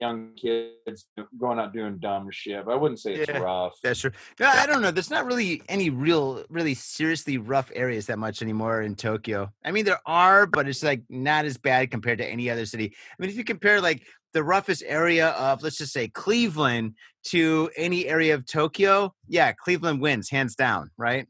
young 0.01 0.31
kids 0.37 1.07
going 1.39 1.59
out 1.59 1.73
doing 1.73 1.99
dumb 1.99 2.31
shit. 2.31 2.65
But 2.65 2.73
I 2.73 2.75
wouldn't 2.77 3.01
say 3.01 3.15
it's 3.15 3.29
Yeah. 3.29 3.39
rough. 3.39 3.75
That's 3.83 4.01
true. 4.01 4.13
No, 4.39 4.47
I 4.47 4.67
don't 4.67 4.81
know. 4.83 4.91
There's 4.91 5.11
not 5.11 5.27
really 5.27 5.63
any 5.69 5.91
real, 5.91 6.45
really 6.49 6.75
seriously 6.75 7.39
rough 7.39 7.71
areas 7.75 8.07
that 8.07 8.19
much 8.19 8.43
anymore 8.43 8.83
in 8.83 8.95
Tokyo. 8.95 9.51
I 9.65 9.73
mean, 9.73 9.85
there 9.85 10.01
are, 10.07 10.47
but 10.47 10.69
it's 10.69 10.83
like 10.83 11.03
not 11.09 11.45
as 11.45 11.57
bad 11.57 11.91
compared 11.91 12.19
to 12.19 12.27
any 12.27 12.49
other 12.51 12.67
city. 12.67 12.95
I 12.95 13.15
mean, 13.19 13.31
if 13.31 13.37
you 13.37 13.45
compare 13.45 13.81
like 13.81 14.07
the 14.35 14.43
roughest 14.45 14.83
area 14.87 15.29
of, 15.31 15.63
let's 15.63 15.79
just 15.79 15.93
say 15.93 16.09
Cleveland 16.09 16.95
to 17.29 17.71
any 17.77 18.07
area 18.07 18.35
of 18.35 18.47
Tokyo, 18.47 19.15
yeah, 19.27 19.53
Cleveland 19.53 20.01
wins 20.01 20.29
hands 20.31 20.55
down, 20.55 20.91
right? 20.97 21.27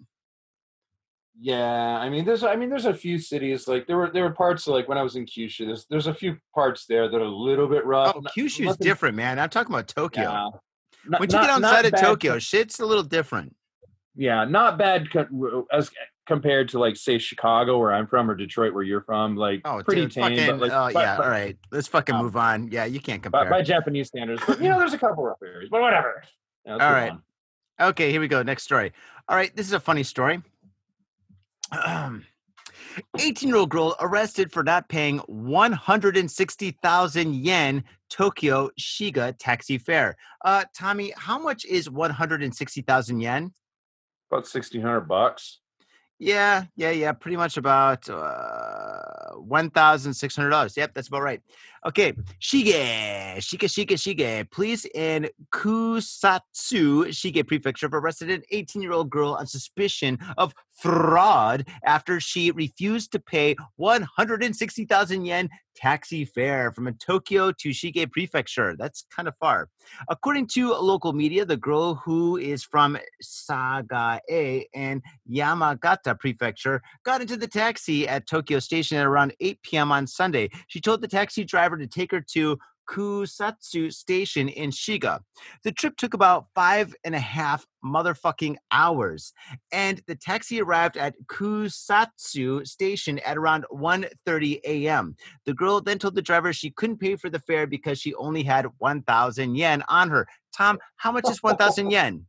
Yeah, 1.40 1.98
I 1.98 2.08
mean, 2.10 2.24
there's, 2.24 2.42
I 2.42 2.56
mean, 2.56 2.68
there's 2.68 2.86
a 2.86 2.94
few 2.94 3.16
cities 3.18 3.68
like 3.68 3.86
there 3.86 3.96
were 3.96 4.10
there 4.10 4.24
were 4.24 4.32
parts 4.32 4.66
of, 4.66 4.74
like 4.74 4.88
when 4.88 4.98
I 4.98 5.02
was 5.02 5.14
in 5.14 5.24
Kyushu. 5.24 5.66
There's 5.66 5.86
there's 5.88 6.08
a 6.08 6.14
few 6.14 6.36
parts 6.52 6.84
there 6.86 7.08
that 7.08 7.16
are 7.16 7.20
a 7.24 7.28
little 7.28 7.68
bit 7.68 7.86
rough. 7.86 8.16
Oh, 8.16 8.22
Kyushu's 8.36 8.60
nothing- 8.66 8.84
different, 8.84 9.14
man. 9.16 9.38
I'm 9.38 9.48
talking 9.48 9.72
about 9.72 9.86
Tokyo. 9.86 10.24
Yeah. 10.24 10.48
Not- 11.06 11.20
When 11.20 11.30
you 11.30 11.36
not- 11.36 11.42
get 11.46 11.50
outside 11.50 11.84
of 11.84 12.00
Tokyo, 12.00 12.38
shit's 12.40 12.80
a 12.80 12.86
little 12.86 13.04
different. 13.04 13.54
yeah, 14.16 14.44
not 14.44 14.78
bad 14.78 15.06
as 15.72 15.90
compared 16.28 16.68
to 16.68 16.78
like 16.78 16.94
say 16.96 17.18
Chicago 17.18 17.78
where 17.78 17.92
I'm 17.92 18.06
from 18.06 18.30
or 18.30 18.36
Detroit 18.36 18.72
where 18.74 18.84
you're 18.84 19.00
from. 19.02 19.34
Like 19.34 19.62
Oh, 19.64 19.82
pretty 19.82 20.02
dude, 20.02 20.12
tame, 20.12 20.36
fucking, 20.36 20.58
like 20.60 20.70
oh 20.70 20.90
but- 20.92 21.00
yeah, 21.02 21.16
but- 21.16 21.24
all 21.24 21.30
right. 21.30 21.56
Let's 21.72 21.88
fucking 21.88 22.14
um, 22.14 22.22
move 22.24 22.36
on. 22.36 22.70
Yeah, 22.70 22.84
you 22.84 23.00
can't 23.00 23.20
compare. 23.22 23.48
by 23.50 23.62
Japanese 23.62 24.06
standards. 24.08 24.42
But 24.46 24.60
you 24.62 24.68
know, 24.68 24.78
there's 24.78 24.92
a 24.92 24.98
couple 24.98 25.24
rough 25.24 25.38
areas, 25.42 25.68
but 25.70 25.80
whatever. 25.80 26.22
Yeah, 26.64 26.72
All 26.74 26.78
right. 26.78 27.10
on. 27.10 27.22
Okay, 27.80 28.10
here 28.12 28.20
we 28.20 28.28
go. 28.28 28.42
Next 28.42 28.62
story. 28.64 28.92
All 29.28 29.36
right, 29.36 29.54
this 29.56 29.66
is 29.66 29.72
a 29.72 29.80
funny 29.80 30.04
story. 30.04 30.42
Um, 31.84 32.24
18 33.18 33.46
year 33.50 33.58
old 33.58 33.68
girl 33.68 33.94
arrested 34.00 34.50
for 34.52 34.62
not 34.64 34.88
paying 34.88 35.18
160,000 35.18 37.34
yen 37.34 37.84
Tokyo 38.08 38.70
Shiga 38.80 39.34
taxi 39.38 39.76
fare. 39.76 40.16
Uh, 40.42 40.64
Tommy, 40.74 41.12
how 41.16 41.38
much 41.38 41.66
is 41.66 41.90
160,000 41.90 43.20
yen? 43.20 43.52
About 44.32 44.46
sixteen 44.46 44.80
hundred 44.82 45.02
bucks. 45.02 45.60
Yeah, 46.18 46.64
yeah, 46.74 46.90
yeah. 46.90 47.12
Pretty 47.12 47.36
much 47.36 47.56
about 47.56 48.08
uh, 48.10 49.34
one 49.36 49.70
thousand 49.70 50.14
six 50.14 50.34
hundred 50.34 50.50
dollars. 50.50 50.76
Yep, 50.76 50.94
that's 50.94 51.08
about 51.08 51.22
right. 51.22 51.40
Okay, 51.86 52.12
Shige, 52.40 53.36
Shige, 53.36 53.68
Shige, 53.68 53.94
Shige. 53.94 54.50
Police 54.50 54.84
in 54.94 55.28
Kusatsu, 55.54 57.06
Shige 57.08 57.46
Prefecture, 57.46 57.88
arrested 57.92 58.30
an 58.30 58.42
eighteen-year-old 58.50 59.10
girl 59.10 59.36
on 59.38 59.46
suspicion 59.46 60.18
of 60.36 60.52
fraud 60.72 61.66
after 61.84 62.20
she 62.20 62.50
refused 62.50 63.12
to 63.12 63.20
pay 63.20 63.56
one 63.76 64.02
hundred 64.02 64.42
and 64.42 64.56
sixty 64.56 64.84
thousand 64.84 65.24
yen 65.24 65.48
taxi 65.78 66.24
fare 66.24 66.72
from 66.72 66.92
Tokyo 66.94 67.52
to 67.52 67.70
Shige 67.70 68.10
Prefecture. 68.10 68.74
That's 68.76 69.04
kind 69.14 69.28
of 69.28 69.34
far. 69.38 69.68
According 70.08 70.48
to 70.48 70.72
local 70.74 71.12
media, 71.12 71.44
the 71.44 71.56
girl 71.56 71.94
who 71.94 72.36
is 72.36 72.64
from 72.64 72.98
Sagae 73.22 74.64
and 74.74 75.02
Yamagata 75.30 76.18
Prefecture 76.18 76.82
got 77.04 77.20
into 77.20 77.36
the 77.36 77.46
taxi 77.46 78.08
at 78.08 78.26
Tokyo 78.26 78.58
Station 78.58 78.98
at 78.98 79.06
around 79.06 79.34
8 79.40 79.62
p.m. 79.62 79.92
on 79.92 80.06
Sunday. 80.06 80.50
She 80.66 80.80
told 80.80 81.00
the 81.00 81.08
taxi 81.08 81.44
driver 81.44 81.67
to 81.76 81.86
take 81.86 82.10
her 82.12 82.24
to 82.32 82.58
Kusatsu 82.88 83.92
Station 83.92 84.48
in 84.48 84.70
Shiga. 84.70 85.20
The 85.62 85.72
trip 85.72 85.96
took 85.96 86.14
about 86.14 86.46
five 86.54 86.94
and 87.04 87.14
a 87.14 87.20
half 87.20 87.66
motherfucking 87.84 88.56
hours, 88.72 89.32
and 89.72 90.00
the 90.06 90.16
taxi 90.16 90.60
arrived 90.60 90.96
at 90.96 91.14
Kusatsu 91.26 92.66
Station 92.66 93.18
at 93.20 93.36
around 93.36 93.66
1:30 93.70 94.60
a.m. 94.64 95.16
The 95.44 95.54
girl 95.54 95.80
then 95.80 95.98
told 95.98 96.14
the 96.14 96.22
driver 96.22 96.52
she 96.52 96.70
couldn't 96.70 96.98
pay 96.98 97.16
for 97.16 97.30
the 97.30 97.40
fare 97.40 97.66
because 97.66 98.00
she 98.00 98.14
only 98.14 98.42
had 98.42 98.66
1,000 98.78 99.54
yen 99.54 99.82
on 99.88 100.10
her. 100.10 100.26
Tom, 100.56 100.78
how 100.96 101.12
much 101.12 101.28
is 101.28 101.42
1,000 101.42 101.90
yen? 101.90 102.26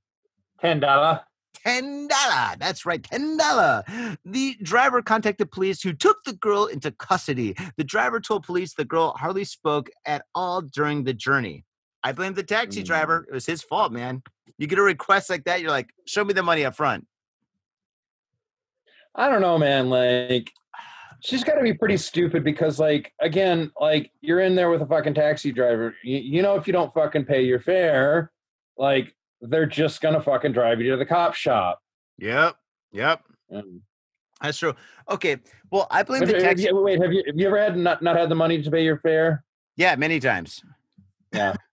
Ten 0.59 0.81
dollar. 0.81 1.21
Ten 1.53 2.07
dollar. 2.07 2.55
That's 2.59 2.85
right, 2.85 3.01
ten 3.03 3.37
dollar. 3.37 3.83
The 4.25 4.55
driver 4.61 5.01
contacted 5.01 5.51
police, 5.51 5.81
who 5.81 5.93
took 5.93 6.23
the 6.23 6.33
girl 6.33 6.65
into 6.65 6.91
custody. 6.91 7.55
The 7.77 7.83
driver 7.83 8.19
told 8.19 8.45
police 8.45 8.73
the 8.73 8.85
girl 8.85 9.15
hardly 9.17 9.43
spoke 9.43 9.89
at 10.05 10.25
all 10.35 10.61
during 10.61 11.03
the 11.03 11.13
journey. 11.13 11.65
I 12.03 12.13
blame 12.13 12.33
the 12.33 12.43
taxi 12.43 12.81
Mm. 12.81 12.85
driver. 12.85 13.25
It 13.29 13.33
was 13.33 13.45
his 13.45 13.61
fault, 13.61 13.91
man. 13.91 14.23
You 14.57 14.67
get 14.67 14.79
a 14.79 14.83
request 14.83 15.29
like 15.29 15.43
that, 15.45 15.61
you're 15.61 15.71
like, 15.71 15.89
show 16.05 16.23
me 16.23 16.33
the 16.33 16.43
money 16.43 16.65
up 16.65 16.75
front. 16.75 17.05
I 19.15 19.27
don't 19.29 19.41
know, 19.41 19.57
man. 19.57 19.89
Like, 19.89 20.51
she's 21.21 21.43
got 21.43 21.55
to 21.55 21.61
be 21.61 21.73
pretty 21.73 21.97
stupid 21.97 22.43
because, 22.43 22.79
like, 22.79 23.13
again, 23.19 23.71
like 23.79 24.11
you're 24.21 24.39
in 24.39 24.55
there 24.55 24.69
with 24.69 24.81
a 24.81 24.85
fucking 24.85 25.13
taxi 25.15 25.51
driver. 25.51 25.95
You, 26.03 26.17
you 26.17 26.41
know, 26.41 26.55
if 26.55 26.67
you 26.67 26.73
don't 26.73 26.93
fucking 26.93 27.25
pay 27.25 27.41
your 27.43 27.59
fare, 27.59 28.31
like 28.77 29.15
they're 29.41 29.65
just 29.65 30.01
gonna 30.01 30.21
fucking 30.21 30.51
drive 30.53 30.81
you 30.81 30.91
to 30.91 30.97
the 30.97 31.05
cop 31.05 31.33
shop. 31.33 31.79
Yep. 32.17 32.55
Yep. 32.91 33.21
And- 33.49 33.81
That's 34.41 34.57
true. 34.57 34.73
Okay. 35.09 35.37
Well, 35.71 35.87
I 35.91 36.03
blame 36.03 36.21
the 36.21 36.27
you- 36.27 36.33
have 36.35 36.43
taxi. 36.43 36.63
you- 36.65 36.75
wait, 36.81 37.01
have 37.01 37.11
you 37.13 37.23
have 37.27 37.35
you 37.37 37.47
ever 37.47 37.59
had 37.59 37.77
not 37.77 38.01
not 38.01 38.15
had 38.17 38.29
the 38.29 38.35
money 38.35 38.61
to 38.61 38.71
pay 38.71 38.83
your 38.83 38.99
fare? 38.99 39.43
Yeah, 39.75 39.95
many 39.95 40.19
times. 40.19 40.61
Yeah. 41.33 41.55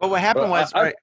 But 0.00 0.08
what 0.08 0.22
happened 0.22 0.50
Well, 0.50 0.62
was, 0.62 0.72
I- 0.74 0.82
right, 0.82 0.94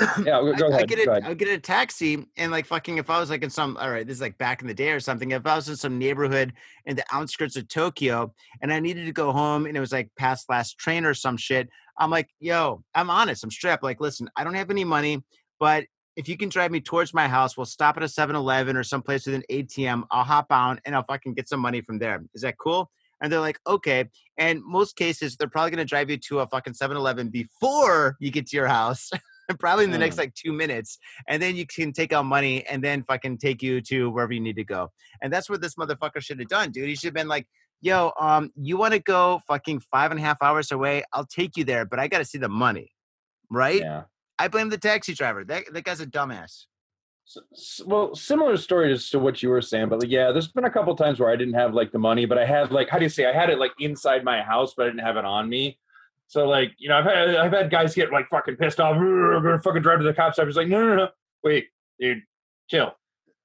Yeah, 0.24 0.40
go 0.56 0.68
I, 0.68 0.70
I 0.70 0.74
ahead. 0.76 0.88
get 0.88 1.06
ahead. 1.06 1.24
I 1.24 1.34
get 1.34 1.48
a 1.48 1.58
taxi 1.58 2.24
and 2.38 2.50
like 2.50 2.64
fucking 2.64 2.96
if 2.96 3.10
I 3.10 3.20
was 3.20 3.28
like 3.28 3.42
in 3.42 3.50
some 3.50 3.76
all 3.76 3.90
right, 3.90 4.06
this 4.06 4.14
is 4.14 4.20
like 4.22 4.38
back 4.38 4.62
in 4.62 4.68
the 4.68 4.72
day 4.74 4.92
or 4.92 5.00
something. 5.00 5.32
If 5.32 5.44
I 5.46 5.54
was 5.56 5.68
in 5.68 5.76
some 5.76 5.98
neighborhood 5.98 6.54
in 6.86 6.96
the 6.96 7.04
outskirts 7.12 7.56
of 7.56 7.68
Tokyo 7.68 8.32
and 8.62 8.72
I 8.72 8.80
needed 8.80 9.04
to 9.04 9.12
go 9.12 9.32
home 9.32 9.66
and 9.66 9.76
it 9.76 9.80
was 9.80 9.92
like 9.92 10.08
past 10.16 10.48
last 10.48 10.78
train 10.78 11.04
or 11.04 11.12
some 11.14 11.36
shit, 11.36 11.68
I'm 11.98 12.10
like, 12.10 12.30
yo, 12.40 12.82
I'm 12.94 13.10
honest, 13.10 13.44
I'm 13.44 13.50
strapped. 13.50 13.82
Like, 13.82 14.00
listen, 14.00 14.30
I 14.36 14.44
don't 14.44 14.54
have 14.54 14.70
any 14.70 14.84
money, 14.84 15.22
but 15.58 15.84
if 16.16 16.28
you 16.28 16.36
can 16.36 16.48
drive 16.48 16.70
me 16.72 16.80
towards 16.80 17.14
my 17.14 17.28
house, 17.28 17.56
we'll 17.56 17.66
stop 17.66 17.96
at 17.96 18.02
a 18.02 18.06
7-Eleven 18.06 18.76
or 18.76 18.82
someplace 18.82 19.26
with 19.26 19.36
an 19.36 19.44
ATM. 19.50 20.02
I'll 20.10 20.24
hop 20.24 20.46
on 20.50 20.80
and 20.84 20.94
I'll 20.94 21.04
fucking 21.04 21.34
get 21.34 21.48
some 21.48 21.60
money 21.60 21.80
from 21.80 21.98
there. 22.00 22.20
Is 22.34 22.42
that 22.42 22.56
cool? 22.58 22.90
And 23.22 23.32
they're 23.32 23.40
like, 23.40 23.58
okay. 23.66 24.08
And 24.36 24.60
most 24.64 24.96
cases, 24.96 25.36
they're 25.36 25.48
probably 25.48 25.70
gonna 25.70 25.84
drive 25.84 26.10
you 26.10 26.16
to 26.28 26.40
a 26.40 26.46
fucking 26.48 26.72
7-Eleven 26.72 27.28
before 27.28 28.16
you 28.18 28.30
get 28.30 28.46
to 28.48 28.56
your 28.56 28.66
house. 28.66 29.10
probably 29.58 29.84
in 29.84 29.90
the 29.90 29.96
next 29.96 30.16
Mm. 30.16 30.18
like 30.18 30.34
two 30.34 30.52
minutes, 30.52 30.98
and 31.26 31.40
then 31.42 31.56
you 31.56 31.64
can 31.66 31.90
take 31.90 32.12
out 32.12 32.26
money 32.26 32.66
and 32.66 32.84
then 32.84 33.02
fucking 33.04 33.38
take 33.38 33.62
you 33.62 33.80
to 33.80 34.10
wherever 34.10 34.30
you 34.32 34.40
need 34.40 34.56
to 34.56 34.64
go. 34.64 34.90
And 35.22 35.32
that's 35.32 35.48
what 35.48 35.62
this 35.62 35.74
motherfucker 35.76 36.20
should 36.20 36.38
have 36.38 36.48
done, 36.48 36.70
dude. 36.70 36.86
He 36.86 36.94
should 36.94 37.06
have 37.06 37.14
been 37.14 37.28
like, 37.28 37.46
"Yo, 37.80 38.12
um, 38.20 38.50
you 38.56 38.76
want 38.76 38.92
to 38.92 38.98
go 38.98 39.40
fucking 39.48 39.80
five 39.90 40.10
and 40.10 40.20
a 40.20 40.22
half 40.22 40.36
hours 40.42 40.70
away? 40.70 41.02
I'll 41.14 41.24
take 41.24 41.56
you 41.56 41.64
there, 41.64 41.86
but 41.86 41.98
I 41.98 42.08
got 42.08 42.18
to 42.18 42.26
see 42.26 42.36
the 42.36 42.50
money, 42.50 42.92
right?" 43.50 43.80
Yeah. 43.80 44.02
I 44.38 44.48
blame 44.48 44.68
the 44.68 44.78
taxi 44.78 45.14
driver. 45.14 45.44
That 45.44 45.64
that 45.72 45.84
guy's 45.84 46.00
a 46.00 46.06
dumbass. 46.06 46.64
Well, 47.84 48.14
similar 48.14 48.56
story 48.56 48.90
as 48.92 49.10
to 49.10 49.18
what 49.18 49.42
you 49.42 49.50
were 49.50 49.60
saying, 49.60 49.90
but 49.90 50.00
like, 50.00 50.10
yeah, 50.10 50.32
there's 50.32 50.48
been 50.48 50.64
a 50.64 50.70
couple 50.70 50.96
times 50.96 51.20
where 51.20 51.28
I 51.30 51.36
didn't 51.36 51.54
have 51.54 51.74
like 51.74 51.92
the 51.92 51.98
money, 51.98 52.24
but 52.24 52.38
I 52.38 52.46
had 52.46 52.70
like, 52.72 52.88
how 52.88 52.98
do 52.98 53.04
you 53.04 53.10
say, 53.10 53.26
I 53.26 53.32
had 53.34 53.50
it 53.50 53.58
like 53.58 53.72
inside 53.78 54.24
my 54.24 54.40
house, 54.40 54.72
but 54.74 54.86
I 54.86 54.88
didn't 54.88 55.04
have 55.04 55.18
it 55.18 55.26
on 55.26 55.46
me. 55.48 55.78
So 56.28 56.48
like, 56.48 56.72
you 56.78 56.88
know, 56.88 56.96
I've 56.98 57.04
had 57.04 57.36
I've 57.36 57.52
had 57.52 57.70
guys 57.70 57.94
get 57.94 58.12
like 58.12 58.28
fucking 58.30 58.56
pissed 58.56 58.80
off. 58.80 58.96
"Rrr, 58.96 59.36
I'm 59.36 59.42
gonna 59.42 59.58
fucking 59.60 59.82
drive 59.82 59.98
to 59.98 60.04
the 60.04 60.14
cops. 60.14 60.38
I 60.38 60.44
was 60.44 60.56
like, 60.56 60.68
no, 60.68 60.86
no, 60.86 60.94
no, 60.96 61.08
wait, 61.42 61.68
dude, 62.00 62.22
chill. 62.68 62.94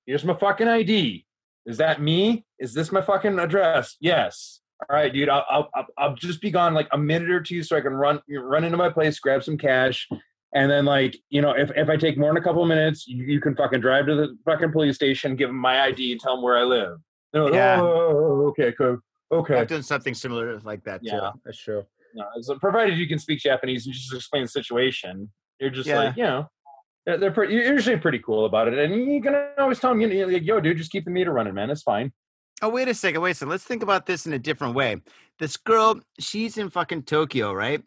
Here's 0.06 0.24
my 0.26 0.34
fucking 0.34 0.68
ID. 0.68 1.26
Is 1.66 1.78
that 1.78 2.02
me? 2.02 2.46
Is 2.60 2.74
this 2.74 2.92
my 2.92 3.02
fucking 3.02 3.40
address? 3.40 3.96
Yes. 4.02 4.60
All 4.90 4.98
right, 4.98 5.14
dude. 5.14 5.30
I'll, 5.30 5.46
I'll- 5.50 5.70
I'll 5.98 6.16
just 6.16 6.42
be 6.42 6.52
gone 6.52 6.74
like 6.74 6.90
a 6.92 6.98
minute 6.98 7.30
or 7.30 7.40
two 7.42 7.64
so 7.64 7.78
I 7.78 7.82
can 7.82 7.94
run 7.94 8.22
run 8.30 8.64
into 8.66 8.76
my 8.78 8.90
place, 8.90 9.18
grab 9.20 9.44
some 9.44 9.58
cash, 9.58 10.10
and 10.54 10.70
then 10.70 10.86
like 10.86 11.18
you 11.30 11.42
know 11.42 11.52
if, 11.52 11.72
if 11.76 11.90
i 11.90 11.98
take 11.98 12.18
more 12.18 12.30
than 12.30 12.38
a 12.38 12.44
couple 12.44 12.62
of 12.62 12.68
minutes 12.68 13.08
you, 13.08 13.24
you 13.24 13.40
can 13.42 13.56
fucking 13.56 13.82
drive 13.82 14.06
to 14.06 14.16
the 14.16 14.38
fucking 14.46 14.72
police 14.72 14.96
station 14.96 15.36
give 15.36 15.50
them 15.50 15.58
my 15.58 15.82
id 15.82 16.12
and 16.12 16.22
tell 16.22 16.36
them 16.36 16.44
where 16.44 16.58
i 16.58 16.64
live 16.64 16.98
They're 17.32 17.44
like, 17.44 17.54
Yeah. 17.54 17.82
Oh, 17.82 17.86
oh, 17.86 17.92
oh, 17.92 18.44
oh, 18.44 18.48
okay 18.50 18.74
cool 18.78 18.98
okay 19.32 19.58
I've 19.60 19.68
done 19.68 19.84
something 19.84 20.14
similar 20.14 20.60
like 20.60 20.84
that 20.84 21.02
too. 21.02 21.10
Yeah. 21.12 21.32
That's 21.44 21.58
true. 21.58 21.84
No, 22.16 22.26
so 22.42 22.54
uh, 22.54 22.60
provided 22.60 22.98
you 22.98 23.08
can 23.08 23.20
speak 23.20 23.40
japanese 23.40 23.86
and 23.86 23.94
just 23.94 24.14
explain 24.14 24.44
the 24.44 24.50
situation 24.50 25.32
you're 25.60 25.72
just 25.72 25.88
Yeah. 25.88 25.98
like 26.00 26.18
you 26.18 26.24
know 26.24 26.48
they're, 27.06 27.18
they're 27.18 27.32
pretty, 27.32 27.54
you're 27.56 27.74
usually 27.74 27.98
pretty 27.98 28.20
cool 28.20 28.46
about 28.46 28.68
it 28.68 28.78
and 28.78 28.96
you 29.12 29.22
can 29.22 29.36
always 29.58 29.80
tell 29.80 29.90
them 29.92 30.02
you 30.02 30.08
know, 30.08 30.28
like, 30.32 30.44
yo 30.44 30.60
dude 30.60 30.78
just 30.78 30.92
keep 30.92 31.06
the 31.06 31.12
meter 31.12 31.32
running 31.32 31.54
man 31.54 31.70
it's 31.70 31.82
fine 31.84 32.12
Oh, 32.62 32.70
wait 32.70 32.88
a 32.88 32.94
second. 32.94 33.20
Wait 33.20 33.32
a 33.32 33.34
second. 33.34 33.50
Let's 33.50 33.66
think 33.66 33.84
about 33.84 34.06
this 34.06 34.26
in 34.26 34.32
a 34.32 34.40
different 34.40 34.74
way. 34.74 35.02
This 35.38 35.58
girl, 35.58 36.00
she's 36.18 36.58
in 36.58 36.70
fucking 36.70 37.04
Tokyo, 37.04 37.52
right? 37.52 37.84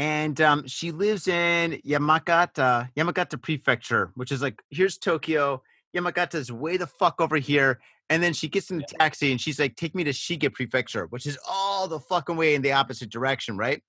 And 0.00 0.40
um, 0.40 0.66
she 0.66 0.92
lives 0.92 1.28
in 1.28 1.72
Yamagata, 1.86 2.88
Yamagata 2.96 3.40
Prefecture, 3.40 4.12
which 4.14 4.32
is 4.32 4.40
like, 4.40 4.62
here's 4.70 4.96
Tokyo. 4.96 5.62
Yamagata's 5.94 6.50
way 6.50 6.78
the 6.78 6.86
fuck 6.86 7.20
over 7.20 7.36
here. 7.36 7.80
And 8.08 8.22
then 8.22 8.32
she 8.32 8.48
gets 8.48 8.70
in 8.70 8.78
the 8.78 8.84
taxi 8.84 9.30
and 9.30 9.38
she's 9.38 9.60
like, 9.60 9.76
take 9.76 9.94
me 9.94 10.02
to 10.04 10.10
Shiga 10.12 10.50
Prefecture, 10.50 11.04
which 11.10 11.26
is 11.26 11.36
all 11.46 11.86
the 11.86 12.00
fucking 12.00 12.36
way 12.36 12.54
in 12.54 12.62
the 12.62 12.72
opposite 12.72 13.10
direction, 13.10 13.58
right? 13.58 13.82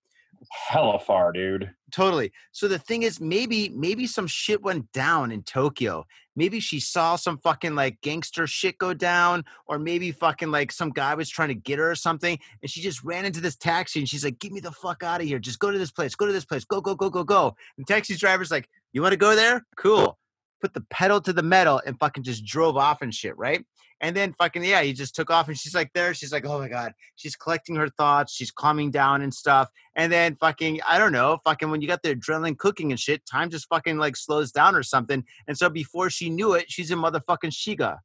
Hella 0.67 0.99
far 0.99 1.31
dude 1.31 1.73
Totally. 1.91 2.31
So 2.51 2.67
the 2.67 2.79
thing 2.79 3.03
is, 3.03 3.19
maybe 3.19 3.69
maybe 3.69 4.07
some 4.07 4.27
shit 4.27 4.61
went 4.61 4.91
down 4.93 5.31
in 5.31 5.43
Tokyo. 5.43 6.05
Maybe 6.35 6.61
she 6.61 6.79
saw 6.79 7.17
some 7.17 7.37
fucking 7.37 7.75
like 7.75 7.99
gangster 8.01 8.47
shit 8.47 8.77
go 8.77 8.93
down, 8.93 9.43
or 9.67 9.77
maybe 9.77 10.11
fucking 10.11 10.49
like 10.49 10.71
some 10.71 10.89
guy 10.89 11.13
was 11.13 11.29
trying 11.29 11.49
to 11.49 11.55
get 11.55 11.79
her 11.79 11.91
or 11.91 11.95
something, 11.95 12.39
and 12.61 12.71
she 12.71 12.81
just 12.81 13.03
ran 13.03 13.25
into 13.25 13.41
this 13.41 13.57
taxi 13.57 13.99
and 13.99 14.09
she's 14.09 14.23
like, 14.23 14.39
"Get 14.39 14.53
me 14.53 14.61
the 14.61 14.71
fuck 14.71 15.03
out 15.03 15.21
of 15.21 15.27
here! 15.27 15.39
Just 15.39 15.59
go 15.59 15.69
to 15.69 15.77
this 15.77 15.91
place. 15.91 16.15
Go 16.15 16.25
to 16.25 16.33
this 16.33 16.45
place. 16.45 16.63
Go 16.63 16.81
go 16.81 16.95
go 16.95 17.09
go 17.09 17.23
go." 17.23 17.55
And 17.77 17.85
taxi 17.85 18.15
driver's 18.15 18.51
like, 18.51 18.69
"You 18.93 19.01
want 19.01 19.11
to 19.11 19.17
go 19.17 19.35
there? 19.35 19.65
Cool." 19.75 20.17
Put 20.61 20.73
the 20.73 20.81
pedal 20.89 21.19
to 21.21 21.33
the 21.33 21.43
metal 21.43 21.81
and 21.85 21.99
fucking 21.99 22.23
just 22.23 22.45
drove 22.45 22.77
off 22.77 23.01
and 23.01 23.13
shit, 23.13 23.37
right? 23.37 23.65
And 23.99 24.15
then 24.15 24.33
fucking 24.33 24.63
yeah, 24.63 24.81
he 24.81 24.93
just 24.93 25.15
took 25.15 25.29
off 25.29 25.47
and 25.47 25.57
she's 25.57 25.75
like 25.75 25.91
there. 25.93 26.13
She's 26.13 26.31
like, 26.31 26.45
"Oh 26.45 26.57
my 26.59 26.67
god." 26.69 26.93
She's 27.15 27.35
collecting 27.35 27.75
her 27.75 27.87
thoughts. 27.89 28.33
She's 28.33 28.49
calming 28.51 28.89
down 28.89 29.21
and 29.21 29.31
stuff. 29.33 29.69
And 29.95 30.11
then 30.11 30.37
fucking, 30.39 30.79
I 30.87 30.97
don't 30.97 31.11
know, 31.11 31.37
fucking 31.43 31.69
when 31.69 31.81
you 31.81 31.87
got 31.87 32.01
the 32.01 32.15
adrenaline 32.15 32.57
cooking 32.57 32.91
and 32.91 32.99
shit, 32.99 33.25
time 33.25 33.49
just 33.49 33.67
fucking 33.67 33.97
like 33.97 34.15
slows 34.15 34.51
down 34.51 34.75
or 34.75 34.81
something. 34.83 35.23
And 35.47 35.57
so 35.57 35.69
before 35.69 36.09
she 36.09 36.29
knew 36.29 36.53
it, 36.53 36.71
she's 36.71 36.89
in 36.89 36.97
motherfucking 36.99 37.51
Shiga. 37.51 37.97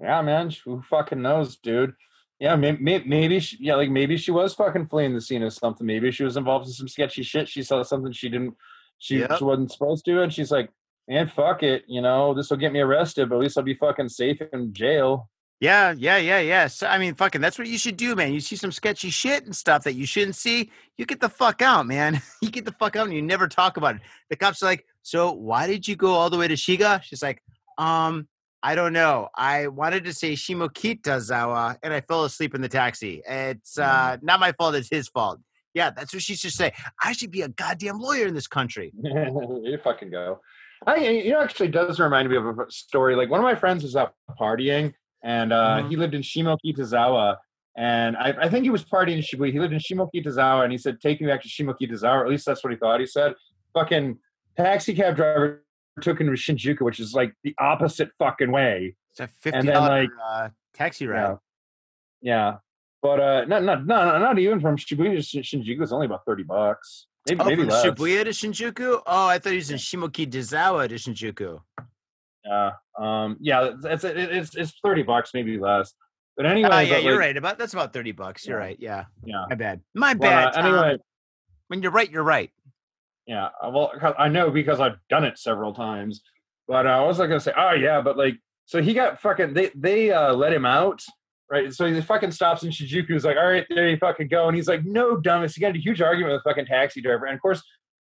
Yeah, 0.00 0.22
man. 0.22 0.50
Who 0.64 0.82
fucking 0.82 1.22
knows, 1.22 1.56
dude? 1.56 1.94
Yeah, 2.40 2.56
maybe, 2.56 3.04
maybe 3.06 3.38
she, 3.38 3.58
yeah, 3.60 3.76
like 3.76 3.90
maybe 3.90 4.16
she 4.16 4.32
was 4.32 4.54
fucking 4.54 4.88
fleeing 4.88 5.14
the 5.14 5.20
scene 5.20 5.42
of 5.44 5.52
something. 5.52 5.86
Maybe 5.86 6.10
she 6.10 6.24
was 6.24 6.36
involved 6.36 6.66
in 6.66 6.72
some 6.72 6.88
sketchy 6.88 7.22
shit. 7.22 7.48
She 7.48 7.62
saw 7.62 7.82
something 7.84 8.10
she 8.12 8.28
didn't, 8.28 8.54
she, 8.98 9.20
Yep. 9.20 9.38
she 9.38 9.44
wasn't 9.44 9.70
supposed 9.72 10.04
to, 10.06 10.20
and 10.22 10.32
she's 10.32 10.50
like, 10.50 10.70
"Man, 11.08 11.28
fuck 11.28 11.62
it. 11.62 11.84
You 11.86 12.02
know, 12.02 12.34
this 12.34 12.50
will 12.50 12.56
get 12.56 12.72
me 12.72 12.80
arrested, 12.80 13.28
but 13.28 13.36
at 13.36 13.40
least 13.40 13.58
I'll 13.58 13.64
be 13.64 13.74
fucking 13.74 14.08
safe 14.08 14.40
in 14.52 14.72
jail." 14.72 15.28
Yeah, 15.60 15.94
yeah, 15.96 16.18
yeah, 16.18 16.40
yeah. 16.40 16.66
So, 16.66 16.86
I 16.86 16.98
mean, 16.98 17.14
fucking, 17.14 17.40
that's 17.40 17.58
what 17.58 17.68
you 17.68 17.78
should 17.78 17.96
do, 17.96 18.14
man. 18.14 18.34
You 18.34 18.40
see 18.40 18.56
some 18.56 18.72
sketchy 18.72 19.08
shit 19.08 19.44
and 19.44 19.56
stuff 19.56 19.84
that 19.84 19.94
you 19.94 20.04
shouldn't 20.04 20.36
see, 20.36 20.70
you 20.98 21.06
get 21.06 21.20
the 21.20 21.28
fuck 21.28 21.62
out, 21.62 21.86
man. 21.86 22.20
you 22.42 22.50
get 22.50 22.64
the 22.64 22.72
fuck 22.72 22.96
out 22.96 23.06
and 23.06 23.14
you 23.14 23.22
never 23.22 23.48
talk 23.48 23.76
about 23.76 23.96
it. 23.96 24.02
The 24.28 24.36
cops 24.36 24.62
are 24.62 24.66
like, 24.66 24.84
so 25.02 25.32
why 25.32 25.66
did 25.66 25.86
you 25.88 25.96
go 25.96 26.12
all 26.12 26.28
the 26.28 26.36
way 26.36 26.48
to 26.48 26.54
Shiga? 26.54 27.02
She's 27.02 27.22
like, 27.22 27.42
um, 27.78 28.28
I 28.62 28.74
don't 28.74 28.92
know. 28.92 29.28
I 29.34 29.68
wanted 29.68 30.04
to 30.04 30.12
say 30.12 30.32
Shimokitazawa 30.32 31.78
and 31.82 31.92
I 31.92 32.00
fell 32.00 32.24
asleep 32.24 32.54
in 32.54 32.60
the 32.60 32.68
taxi. 32.68 33.22
It's 33.26 33.78
uh, 33.78 34.16
not 34.22 34.40
my 34.40 34.52
fault. 34.52 34.74
It's 34.74 34.88
his 34.90 35.08
fault. 35.08 35.40
Yeah, 35.74 35.90
that's 35.90 36.12
what 36.14 36.22
she 36.22 36.34
should 36.36 36.52
say. 36.52 36.72
I 37.02 37.12
should 37.12 37.30
be 37.30 37.42
a 37.42 37.48
goddamn 37.48 37.98
lawyer 37.98 38.26
in 38.26 38.34
this 38.34 38.46
country. 38.46 38.92
you 39.02 39.78
fucking 39.82 40.10
go. 40.10 40.40
I, 40.86 40.96
you 40.96 41.30
know, 41.32 41.40
actually 41.40 41.68
does 41.68 41.98
remind 42.00 42.28
me 42.28 42.36
of 42.36 42.46
a 42.46 42.70
story. 42.70 43.16
Like 43.16 43.30
one 43.30 43.40
of 43.40 43.44
my 43.44 43.54
friends 43.54 43.82
was 43.82 43.96
out 43.96 44.14
partying, 44.38 44.94
and 45.22 45.52
uh, 45.52 45.78
Mhm. 45.82 45.88
he 45.90 45.96
lived 45.96 46.14
in 46.14 46.22
Shimokitazawa. 46.22 47.36
And 47.76 48.16
I, 48.16 48.34
I 48.42 48.48
think 48.48 48.64
he 48.64 48.70
was 48.70 48.84
partying 48.84 49.16
in 49.16 49.20
Shibuya. 49.22 49.52
He 49.52 49.58
lived 49.58 49.72
in 49.72 49.80
Shimokitazawa, 49.80 50.62
and 50.62 50.70
he 50.72 50.78
said, 50.78 51.00
"Take 51.00 51.20
me 51.20 51.26
back 51.26 51.42
to 51.42 51.48
Shimokitazawa." 51.48 52.14
Or 52.14 52.24
at 52.24 52.30
least 52.30 52.46
that's 52.46 52.62
what 52.62 52.72
he 52.72 52.78
thought. 52.78 53.00
He 53.00 53.06
said, 53.06 53.34
"Fucking 53.72 54.18
taxi 54.56 54.94
cab 54.94 55.16
driver 55.16 55.64
took 56.00 56.20
him 56.20 56.26
to 56.28 56.32
Shinjuku, 56.34 56.82
which 56.82 57.00
is 57.00 57.14
like 57.14 57.34
the 57.42 57.54
opposite 57.58 58.10
fucking 58.18 58.52
way." 58.52 58.94
It's 59.10 59.20
a 59.20 59.26
fifty 59.28 59.58
And 59.58 59.68
then, 59.68 59.80
like, 59.80 60.10
uh, 60.24 60.48
taxi 60.72 61.06
ride. 61.06 61.38
Yeah, 62.20 62.32
yeah. 62.52 62.56
But 63.02 63.20
uh, 63.20 63.44
not 63.46 63.64
not 63.64 63.86
not 63.86 64.20
not 64.20 64.38
even 64.38 64.60
from 64.60 64.76
Shibuya 64.76 65.14
to 65.30 65.38
Shinjuku. 65.40 65.82
It's 65.82 65.92
only 65.92 66.06
about 66.06 66.24
thirty 66.24 66.42
bucks. 66.44 67.06
Maybe 67.26 67.40
Oh, 67.40 67.44
maybe 67.44 67.62
from 67.62 67.68
less. 67.70 67.84
Shibuya 67.86 68.24
to 68.24 68.30
Shinjuku? 68.30 69.00
Oh, 69.06 69.26
I 69.26 69.38
thought 69.38 69.50
he 69.50 69.56
was 69.56 69.70
in 69.70 69.78
Shimokizawa 69.78 70.88
to 70.88 70.94
Shinjuku. 70.96 71.60
Yeah, 72.44 72.72
um, 72.98 73.36
yeah, 73.40 73.70
it's, 73.84 74.04
it's 74.04 74.04
it's 74.04 74.54
it's 74.54 74.74
thirty 74.84 75.02
bucks, 75.02 75.30
maybe 75.32 75.58
less. 75.58 75.94
But 76.36 76.44
anyway, 76.46 76.68
Ah, 76.70 76.80
yeah, 76.80 76.94
but, 76.96 77.02
you're 77.04 77.12
like, 77.12 77.20
right. 77.20 77.36
About 77.38 77.58
that's 77.58 77.72
about 77.72 77.92
thirty 77.94 78.12
bucks. 78.12 78.46
You're 78.46 78.58
Yeah. 78.58 78.64
right. 78.64 78.76
Yeah, 78.78 79.04
Yeah. 79.24 79.44
my 79.48 79.54
bad. 79.54 79.80
My 79.94 80.12
But, 80.14 80.20
bad. 80.20 80.56
uh, 80.56 80.58
anyway, 80.66 80.96
When 81.68 81.82
you're 81.82 81.92
right, 81.92 82.10
you're 82.10 82.22
right. 82.22 82.50
Yeah, 83.26 83.48
well, 83.62 83.90
I 84.18 84.28
know 84.28 84.50
because 84.50 84.80
I've 84.80 84.98
done 85.08 85.24
it 85.24 85.38
several 85.38 85.72
times. 85.72 86.20
But 86.68 86.86
uh, 86.86 86.90
I 86.90 87.00
was 87.06 87.18
like 87.18 87.30
gonna 87.30 87.40
say, 87.40 87.54
oh 87.56 87.72
yeah, 87.72 88.02
but 88.02 88.18
like, 88.18 88.36
so 88.66 88.82
he 88.82 88.92
got 88.92 89.20
fucking 89.22 89.54
they 89.54 89.70
they 89.74 90.10
uh, 90.10 90.34
let 90.34 90.52
him 90.52 90.66
out, 90.66 91.02
right? 91.50 91.72
So 91.72 91.92
he 91.92 92.00
fucking 92.00 92.32
stops 92.32 92.62
in 92.62 92.70
Shinjuku's 92.70 93.24
like, 93.24 93.36
all 93.36 93.48
right, 93.48 93.66
there 93.68 93.88
you 93.88 93.96
fucking 93.96 94.28
go, 94.28 94.48
and 94.48 94.56
he's 94.56 94.68
like, 94.68 94.84
no, 94.84 95.16
dumbass. 95.16 95.54
He 95.54 95.60
got 95.60 95.76
a 95.76 95.80
huge 95.80 96.00
argument 96.00 96.32
with 96.32 96.42
the 96.42 96.50
fucking 96.50 96.66
taxi 96.66 97.00
driver, 97.00 97.26
and 97.26 97.34
of 97.34 97.42
course, 97.42 97.62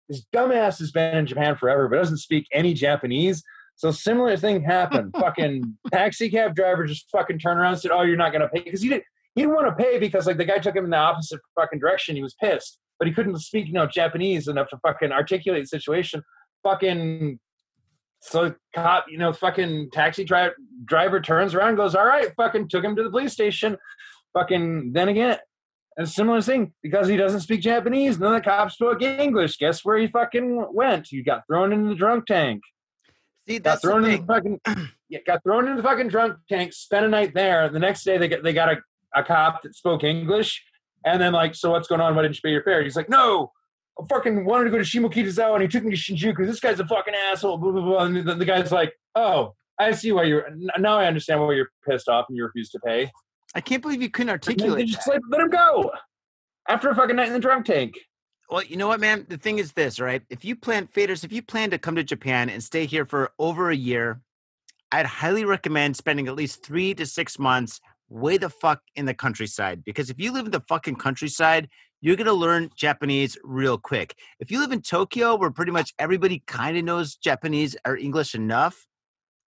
his 0.09 0.26
dumbass 0.35 0.78
has 0.81 0.91
been 0.91 1.16
in 1.16 1.26
Japan 1.26 1.57
forever, 1.57 1.89
but 1.89 1.97
doesn't 1.97 2.18
speak 2.18 2.47
any 2.53 2.74
Japanese. 2.74 3.43
So 3.76 3.91
similar 3.91 4.37
thing 4.37 4.62
happened. 4.62 5.14
fucking 5.18 5.76
taxi 5.91 6.28
cab 6.28 6.55
driver 6.55 6.85
just 6.85 7.09
fucking 7.11 7.39
turned 7.39 7.61
around 7.61 7.72
and 7.72 7.81
said, 7.81 7.93
"Oh, 7.93 8.03
you're 8.03 8.16
not 8.16 8.33
gonna 8.33 8.49
pay," 8.49 8.61
because 8.61 8.83
he 8.83 8.89
didn't 8.89 9.05
he 9.35 9.43
didn't 9.43 9.55
want 9.55 9.68
to 9.68 9.83
pay 9.83 9.99
because 9.99 10.26
like 10.26 10.37
the 10.37 10.45
guy 10.45 10.59
took 10.59 10.76
him 10.76 10.85
in 10.85 10.91
the 10.91 10.97
opposite 10.97 11.41
fucking 11.55 11.78
direction. 11.78 12.16
He 12.16 12.22
was 12.22 12.35
pissed, 12.35 12.78
but 12.99 13.09
he 13.09 13.14
couldn't 13.14 13.39
speak 13.39 13.68
you 13.68 13.72
know 13.72 13.87
Japanese 13.87 14.49
enough 14.49 14.68
to 14.68 14.78
fucking 14.78 15.12
articulate 15.12 15.62
the 15.62 15.68
situation. 15.68 16.22
Fucking 16.62 17.39
so 18.21 18.55
cop, 18.75 19.07
you 19.09 19.18
know, 19.18 19.33
fucking 19.33 19.91
taxi 19.93 20.25
dri- 20.25 20.53
driver 20.85 21.21
turns 21.21 21.55
around, 21.55 21.71
and 21.71 21.77
goes, 21.77 21.95
"All 21.95 22.07
right," 22.07 22.29
fucking 22.37 22.68
took 22.68 22.85
him 22.85 22.97
to 22.97 23.03
the 23.03 23.11
police 23.11 23.33
station. 23.33 23.77
Fucking 24.35 24.93
then 24.93 25.09
again, 25.09 25.39
a 25.99 26.07
similar 26.07 26.41
thing 26.41 26.73
because 26.83 27.09
he 27.09 27.16
doesn't 27.16 27.41
speak 27.41 27.61
Japanese. 27.61 28.18
None 28.18 28.35
of 28.35 28.43
the 28.43 28.49
cops 28.49 28.75
spoke 28.75 29.03
English. 29.03 29.57
Guess 29.57 29.85
where 29.85 29.99
he 29.99 30.07
fucking 30.07 30.66
went? 30.73 31.09
He 31.11 31.23
got 31.23 31.47
thrown 31.47 31.73
into 31.73 31.89
the 31.89 31.95
drunk 31.95 32.27
tank. 32.27 32.62
See, 33.49 33.59
Got 33.59 33.64
that's 33.64 33.83
the 33.83 33.89
thrown 33.89 34.05
in 34.05 34.21
the 34.21 34.27
fucking 34.27 34.61
yeah, 35.09 35.18
got 35.27 35.43
thrown 35.43 35.66
into 35.66 35.83
the 35.83 35.89
fucking 35.89 36.09
drunk 36.09 36.37
tank. 36.49 36.73
Spent 36.73 37.07
a 37.07 37.09
night 37.09 37.35
there. 37.35 37.68
The 37.68 37.79
next 37.79 38.05
day 38.05 38.18
they 38.18 38.29
got 38.29 38.43
they 38.43 38.53
got 38.53 38.68
a, 38.68 38.77
a 39.14 39.25
cop 39.25 39.62
that 39.62 39.75
spoke 39.75 40.05
English, 40.05 40.62
and 41.05 41.21
then 41.21 41.33
like, 41.33 41.55
so 41.55 41.71
what's 41.71 41.89
going 41.89 42.01
on? 42.01 42.14
Why 42.14 42.23
didn't 42.23 42.37
you 42.37 42.43
pay 42.45 42.53
your 42.53 42.62
fare? 42.62 42.83
He's 42.83 42.97
like, 42.97 43.09
no, 43.09 43.53
I 44.01 44.07
fucking 44.09 44.44
wanted 44.44 44.64
to 44.64 44.70
go 44.70 44.78
to 44.78 44.84
Shimokitazawa, 44.84 45.55
and 45.55 45.62
he 45.62 45.68
took 45.68 45.84
me 45.84 45.94
to 45.94 45.96
Shinjuku. 45.96 46.46
This 46.46 46.61
guy's 46.61 46.80
a 46.80 46.86
fucking 46.86 47.14
asshole. 47.14 47.59
Blah 47.59 47.72
blah 47.72 47.82
blah. 47.82 48.05
And 48.05 48.16
the, 48.16 48.34
the 48.34 48.44
guy's 48.44 48.72
like, 48.72 48.92
oh, 49.14 49.55
I 49.78 49.92
see 49.92 50.12
why 50.12 50.24
you're 50.24 50.48
now. 50.78 50.98
I 50.98 51.07
understand 51.07 51.40
why 51.40 51.55
you're 51.55 51.70
pissed 51.88 52.09
off 52.09 52.26
and 52.28 52.36
you 52.36 52.44
refuse 52.44 52.70
to 52.70 52.80
pay. 52.80 53.11
I 53.55 53.61
can't 53.61 53.82
believe 53.82 54.01
you 54.01 54.11
couldn't 54.11 54.30
articulate 54.30 54.86
just 54.86 55.09
like 55.09 55.20
let 55.28 55.40
him 55.40 55.51
go 55.51 55.90
after 56.68 56.88
a 56.88 56.94
fucking 56.94 57.16
night 57.16 57.28
in 57.28 57.32
the 57.32 57.40
drunk 57.40 57.66
tank. 57.66 57.98
Well, 58.48 58.64
you 58.64 58.76
know 58.76 58.88
what, 58.88 59.01
man? 59.01 59.26
The 59.28 59.38
thing 59.38 59.59
is 59.59 59.72
this, 59.72 60.01
right? 60.01 60.22
If 60.28 60.44
you 60.44 60.57
plan 60.57 60.88
faders, 60.88 61.24
if 61.24 61.32
you 61.32 61.40
plan 61.40 61.70
to 61.70 61.78
come 61.78 61.94
to 61.96 62.05
Japan 62.05 62.51
and 62.51 62.62
stay 62.62 62.84
here 62.84 63.07
for 63.07 63.32
over 63.38 63.70
a 63.70 63.76
year, 63.76 64.20
I'd 64.92 65.07
highly 65.07 65.44
recommend 65.44 65.96
spending 65.96 66.26
at 66.26 66.34
least 66.34 66.64
three 66.64 66.94
to 66.94 67.07
six 67.07 67.38
months 67.38 67.80
way 68.09 68.38
the 68.38 68.51
fuck 68.51 68.82
in 68.96 69.07
the 69.07 69.14
countryside. 69.14 69.84
Because 69.84 70.11
if 70.11 70.18
you 70.18 70.32
live 70.32 70.46
in 70.46 70.51
the 70.51 70.64
fucking 70.68 70.96
countryside, 70.96 71.68
you're 72.01 72.16
gonna 72.16 72.32
learn 72.32 72.70
Japanese 72.76 73.36
real 73.44 73.78
quick. 73.78 74.16
If 74.38 74.51
you 74.51 74.59
live 74.61 74.72
in 74.72 74.82
Tokyo, 74.82 75.36
where 75.36 75.51
pretty 75.51 75.72
much 75.72 75.92
everybody 75.98 76.42
kind 76.46 76.76
of 76.76 76.84
knows 76.84 77.16
Japanese 77.16 77.76
or 77.86 77.96
English 77.96 78.34
enough, 78.34 78.86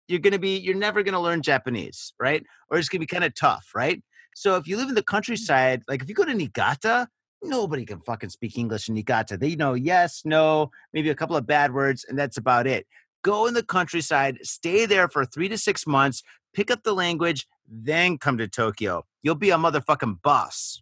you're 0.08 0.20
gonna 0.20 0.40
be 0.40 0.58
you're 0.58 0.76
never 0.76 1.04
gonna 1.04 1.22
learn 1.22 1.42
Japanese, 1.42 2.14
right? 2.20 2.44
Or 2.70 2.78
it's 2.78 2.90
gonna 2.90 3.00
be 3.00 3.08
kind 3.08 3.24
of 3.24 3.34
tough, 3.36 3.72
right? 3.74 4.04
So 4.36 4.56
if 4.58 4.68
you 4.68 4.78
live 4.78 4.90
in 4.90 4.96
the 4.96 5.02
mm-hmm. 5.02 5.16
countryside, 5.16 5.84
like 5.88 6.02
if 6.02 6.10
you 6.10 6.16
go 6.16 6.26
to 6.26 6.34
Niigata, 6.34 7.08
nobody 7.42 7.86
can 7.86 8.02
fucking 8.02 8.30
speak 8.30 8.58
English 8.58 8.88
in 8.90 8.96
Niigata. 8.96 9.38
They 9.38 9.56
know 9.56 9.74
yes, 9.74 10.22
no, 10.26 10.72
maybe 10.94 11.10
a 11.10 11.16
couple 11.16 11.36
of 11.36 11.48
bad 11.48 11.74
words, 11.74 12.06
and 12.08 12.18
that's 12.18 12.38
about 12.38 12.68
it. 12.68 12.86
Go 13.24 13.46
in 13.46 13.54
the 13.54 13.64
countryside, 13.64 14.40
stay 14.42 14.86
there 14.86 15.08
for 15.08 15.26
three 15.26 15.48
to 15.50 15.58
six 15.58 15.86
months, 15.86 16.24
pick 16.54 16.72
up 16.72 16.84
the 16.84 16.94
language, 16.94 17.48
then 17.68 18.18
come 18.18 18.38
to 18.38 18.48
Tokyo. 18.48 19.06
You'll 19.22 19.36
be 19.36 19.52
a 19.52 19.58
motherfucking 19.58 20.22
boss. 20.22 20.82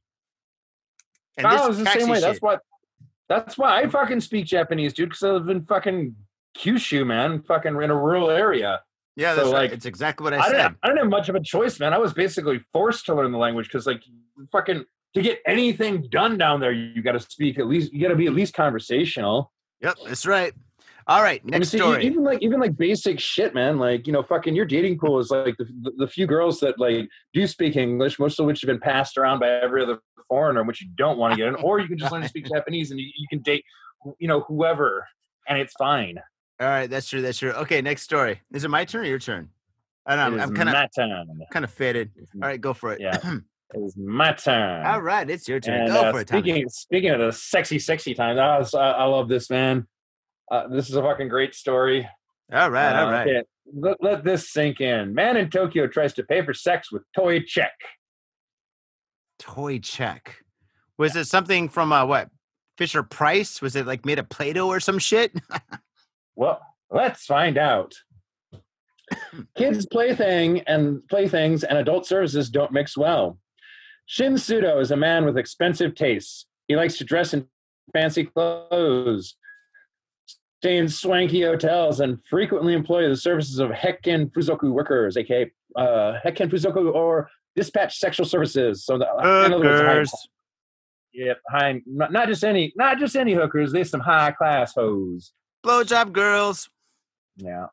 And 1.37 1.47
I 1.47 1.57
this 1.57 1.67
was 1.67 1.77
the 1.79 1.85
same 1.85 2.09
way. 2.09 2.19
That's 2.19 2.35
shit- 2.35 2.43
what. 2.43 2.61
That's 3.27 3.57
why 3.59 3.81
I 3.81 3.87
fucking 3.87 4.21
speak 4.21 4.45
Japanese, 4.47 4.93
dude. 4.93 5.09
Because 5.09 5.23
I 5.23 5.31
live 5.31 5.49
in 5.49 5.63
fucking 5.63 6.15
Kyushu, 6.57 7.05
man. 7.05 7.43
Fucking 7.43 7.79
in 7.79 7.89
a 7.91 7.95
rural 7.95 8.31
area. 8.31 8.81
Yeah, 9.15 9.35
so, 9.35 9.35
that's 9.35 9.53
right. 9.53 9.61
like, 9.61 9.71
It's 9.71 9.85
exactly 9.85 10.23
what 10.23 10.33
I, 10.33 10.39
I, 10.39 10.47
said. 10.47 10.51
didn't. 10.53 10.77
I 10.81 10.87
didn't 10.87 10.99
have 10.99 11.09
much 11.09 11.29
of 11.29 11.35
a 11.35 11.41
choice, 11.41 11.79
man. 11.79 11.93
I 11.93 11.97
was 11.97 12.13
basically 12.13 12.61
forced 12.73 13.05
to 13.07 13.15
learn 13.15 13.31
the 13.31 13.37
language 13.37 13.67
because, 13.67 13.85
like, 13.85 14.01
fucking 14.51 14.85
to 15.13 15.21
get 15.21 15.39
anything 15.45 16.07
done 16.09 16.37
down 16.37 16.59
there, 16.59 16.71
you 16.71 17.01
got 17.01 17.11
to 17.13 17.19
speak 17.19 17.59
at 17.59 17.67
least. 17.67 17.93
You 17.93 18.01
got 18.01 18.09
to 18.09 18.15
be 18.15 18.27
at 18.27 18.33
least 18.33 18.53
conversational. 18.53 19.51
Yep, 19.81 19.97
that's 20.05 20.25
right. 20.25 20.53
All 21.07 21.23
right, 21.23 21.41
I 21.41 21.45
mean, 21.45 21.51
next 21.51 21.69
see, 21.69 21.79
story. 21.79 22.05
Even 22.05 22.23
like 22.23 22.41
even 22.43 22.59
like 22.59 22.77
basic 22.77 23.19
shit, 23.19 23.55
man. 23.55 23.79
Like 23.79 24.05
you 24.05 24.13
know, 24.13 24.21
fucking 24.21 24.55
your 24.55 24.65
dating 24.65 24.99
pool 24.99 25.17
is 25.17 25.31
like 25.31 25.57
the, 25.57 25.65
the, 25.65 25.91
the 25.97 26.07
few 26.07 26.27
girls 26.27 26.59
that 26.59 26.77
like 26.77 27.09
do 27.33 27.47
speak 27.47 27.75
English, 27.75 28.19
most 28.19 28.39
of 28.39 28.45
which 28.45 28.61
have 28.61 28.67
been 28.67 28.79
passed 28.79 29.17
around 29.17 29.39
by 29.39 29.49
every 29.49 29.81
other 29.81 29.99
foreigner, 30.29 30.63
which 30.63 30.81
you 30.81 30.87
don't 30.95 31.17
want 31.17 31.33
to 31.33 31.37
get 31.37 31.47
in, 31.49 31.55
or 31.55 31.79
you 31.79 31.87
can 31.89 31.97
just 31.97 32.11
learn 32.11 32.21
to 32.21 32.29
speak 32.29 32.45
Japanese 32.53 32.91
and 32.91 32.99
you, 32.99 33.07
you 33.17 33.27
can 33.29 33.39
date, 33.39 33.65
you 34.19 34.27
know, 34.29 34.41
whoever, 34.41 35.05
and 35.47 35.59
it's 35.59 35.73
fine. 35.77 36.17
All 36.61 36.67
right, 36.67 36.89
that's 36.89 37.09
true. 37.09 37.21
That's 37.21 37.37
true. 37.37 37.51
Okay, 37.51 37.81
next 37.81 38.03
story. 38.03 38.41
Is 38.53 38.63
it 38.63 38.69
my 38.69 38.85
turn 38.85 39.01
or 39.01 39.07
your 39.09 39.19
turn? 39.19 39.49
I 40.05 40.15
don't 40.15 40.37
know. 40.37 40.43
I'm 40.43 40.55
kind 40.55 40.69
of 40.69 40.73
my 40.73 40.87
turn. 40.95 41.27
kind 41.51 41.65
of 41.65 41.71
faded. 41.71 42.11
All 42.35 42.41
right, 42.41 42.59
go 42.59 42.73
for 42.73 42.93
it. 42.93 43.01
Yeah. 43.01 43.17
It 43.71 43.81
is 43.81 43.95
my 43.95 44.33
turn. 44.33 44.83
All 44.83 44.99
right, 44.99 45.29
it's 45.29 45.47
your 45.47 45.59
turn. 45.59 45.81
And, 45.81 45.89
go 45.89 46.01
uh, 46.05 46.11
for 46.11 46.21
it, 46.21 46.27
Tommy. 46.27 46.41
speaking 46.41 46.69
speaking 46.69 47.09
of 47.11 47.19
the 47.19 47.31
sexy, 47.31 47.77
sexy 47.77 48.15
times, 48.15 48.39
I, 48.39 48.57
was, 48.57 48.73
I, 48.73 48.89
I 48.93 49.03
love 49.03 49.29
this 49.29 49.47
man. 49.51 49.87
Uh, 50.51 50.67
this 50.69 50.89
is 50.89 50.95
a 50.95 51.03
fucking 51.03 51.27
great 51.27 51.53
story. 51.53 52.09
All 52.51 52.71
right, 52.71 52.95
all 52.99 53.09
Uh, 53.09 53.11
right. 53.11 53.27
okay, 53.27 53.43
Let, 53.71 53.97
let 54.01 54.23
this 54.23 54.49
sink 54.49 54.81
in. 54.81 55.13
Man 55.13 55.37
in 55.37 55.51
Tokyo 55.51 55.85
tries 55.85 56.13
to 56.15 56.23
pay 56.23 56.43
for 56.43 56.51
sex 56.51 56.91
with 56.91 57.03
toy 57.15 57.41
check. 57.41 57.73
Toy 59.39 59.79
check. 59.79 60.35
Was 60.97 61.15
it 61.15 61.25
something 61.25 61.69
from 61.69 61.91
uh, 61.91 62.05
what? 62.05 62.29
Fisher 62.77 63.03
Price? 63.03 63.61
Was 63.61 63.75
it 63.75 63.87
like 63.87 64.05
made 64.05 64.19
of 64.19 64.29
Play-Doh 64.29 64.67
or 64.67 64.79
some 64.79 64.99
shit? 64.99 65.33
Well, 66.35 66.61
let's 66.89 67.25
find 67.25 67.57
out. 67.57 67.95
Kids 69.57 69.85
plaything 69.85 70.61
and 70.61 71.05
playthings 71.09 71.65
and 71.65 71.77
adult 71.77 72.05
services 72.05 72.49
don't 72.49 72.71
mix 72.71 72.95
well. 72.95 73.37
Shin 74.05 74.35
Sudo 74.35 74.81
is 74.81 74.89
a 74.89 74.95
man 74.95 75.25
with 75.25 75.37
expensive 75.37 75.95
tastes. 75.95 76.45
He 76.69 76.77
likes 76.77 76.97
to 76.97 77.03
dress 77.03 77.33
in 77.33 77.47
fancy 77.91 78.23
clothes, 78.23 79.35
stay 80.61 80.77
in 80.77 80.87
swanky 80.87 81.41
hotels, 81.41 81.99
and 81.99 82.19
frequently 82.29 82.73
employ 82.73 83.09
the 83.09 83.17
services 83.17 83.59
of 83.59 83.71
Hekken 83.71 84.31
Fuzoku 84.31 84.71
workers, 84.71 85.17
aka 85.17 85.51
uh, 85.75 86.19
Hekken 86.25 86.49
Fuzoku 86.49 86.93
or 86.93 87.29
dispatch 87.59 87.99
sexual 87.99 88.25
services. 88.25 88.85
So, 88.85 88.97
the, 88.97 89.05
in 89.05 89.53
other 89.53 89.59
words, 89.59 89.81
high- 89.81 89.93
Hookers. 89.93 90.13
Yep, 91.11 91.39
high, 91.49 91.81
not, 91.87 92.11
not 92.11 92.27
just 92.27 92.43
any, 92.43 92.71
not 92.75 92.99
just 92.99 93.15
any 93.15 93.33
hookers. 93.33 93.71
There's 93.71 93.89
some 93.89 93.99
high 93.99 94.31
class 94.31 94.75
hoes. 94.75 95.33
Blowjob 95.65 96.13
girls. 96.13 96.69
Yeah. 97.35 97.67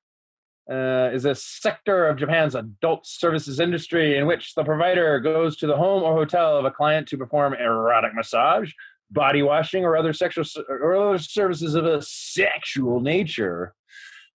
Uh, 0.69 1.11
is 1.13 1.25
a 1.27 1.35
sector 1.35 2.09
of 2.09 2.17
Japan's 2.17 2.55
adult 2.57 3.07
services 3.07 3.61
industry 3.61 4.17
in 4.17 4.27
which 4.27 4.55
the 4.55 4.65
provider 4.65 5.21
goes 5.21 5.57
to 5.59 5.67
the 5.67 5.77
home 5.77 6.03
or 6.03 6.15
hotel 6.15 6.57
of 6.57 6.65
a 6.65 6.71
client 6.71 7.07
to 7.09 7.17
perform 7.19 7.55
erotic 7.55 8.13
massage, 8.15 8.73
body 9.11 9.43
washing, 9.43 9.85
or 9.85 9.97
other 9.97 10.13
sexual 10.13 10.45
or 10.69 10.97
other 10.97 11.19
services 11.19 11.75
of 11.75 11.85
a 11.85 12.03
sexual 12.03 13.01
nature. 13.01 13.75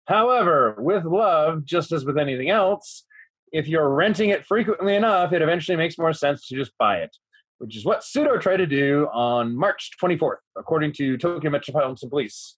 However, 0.07 0.77
with 0.79 1.05
love, 1.05 1.65
just 1.65 1.91
as 1.91 2.05
with 2.05 2.19
anything 2.19 2.51
else, 2.51 3.05
if 3.53 3.69
you're 3.69 3.89
renting 3.89 4.31
it 4.31 4.47
frequently 4.47 4.95
enough, 4.95 5.33
it 5.33 5.43
eventually 5.43 5.77
makes 5.77 5.99
more 5.99 6.13
sense 6.13 6.47
to 6.49 6.57
just 6.57 6.73
buy 6.79 6.99
it, 6.99 7.17
which 7.59 7.77
is 7.77 7.85
what 7.85 8.01
Sudo 8.01 8.41
tried 8.41 8.59
to 8.59 8.67
do 8.67 9.09
on 9.13 9.57
March 9.57 9.91
24th, 10.03 10.37
according 10.57 10.93
to 10.95 11.17
Tokyo 11.17 11.51
Metropolitan 11.51 12.09
Police. 12.09 12.57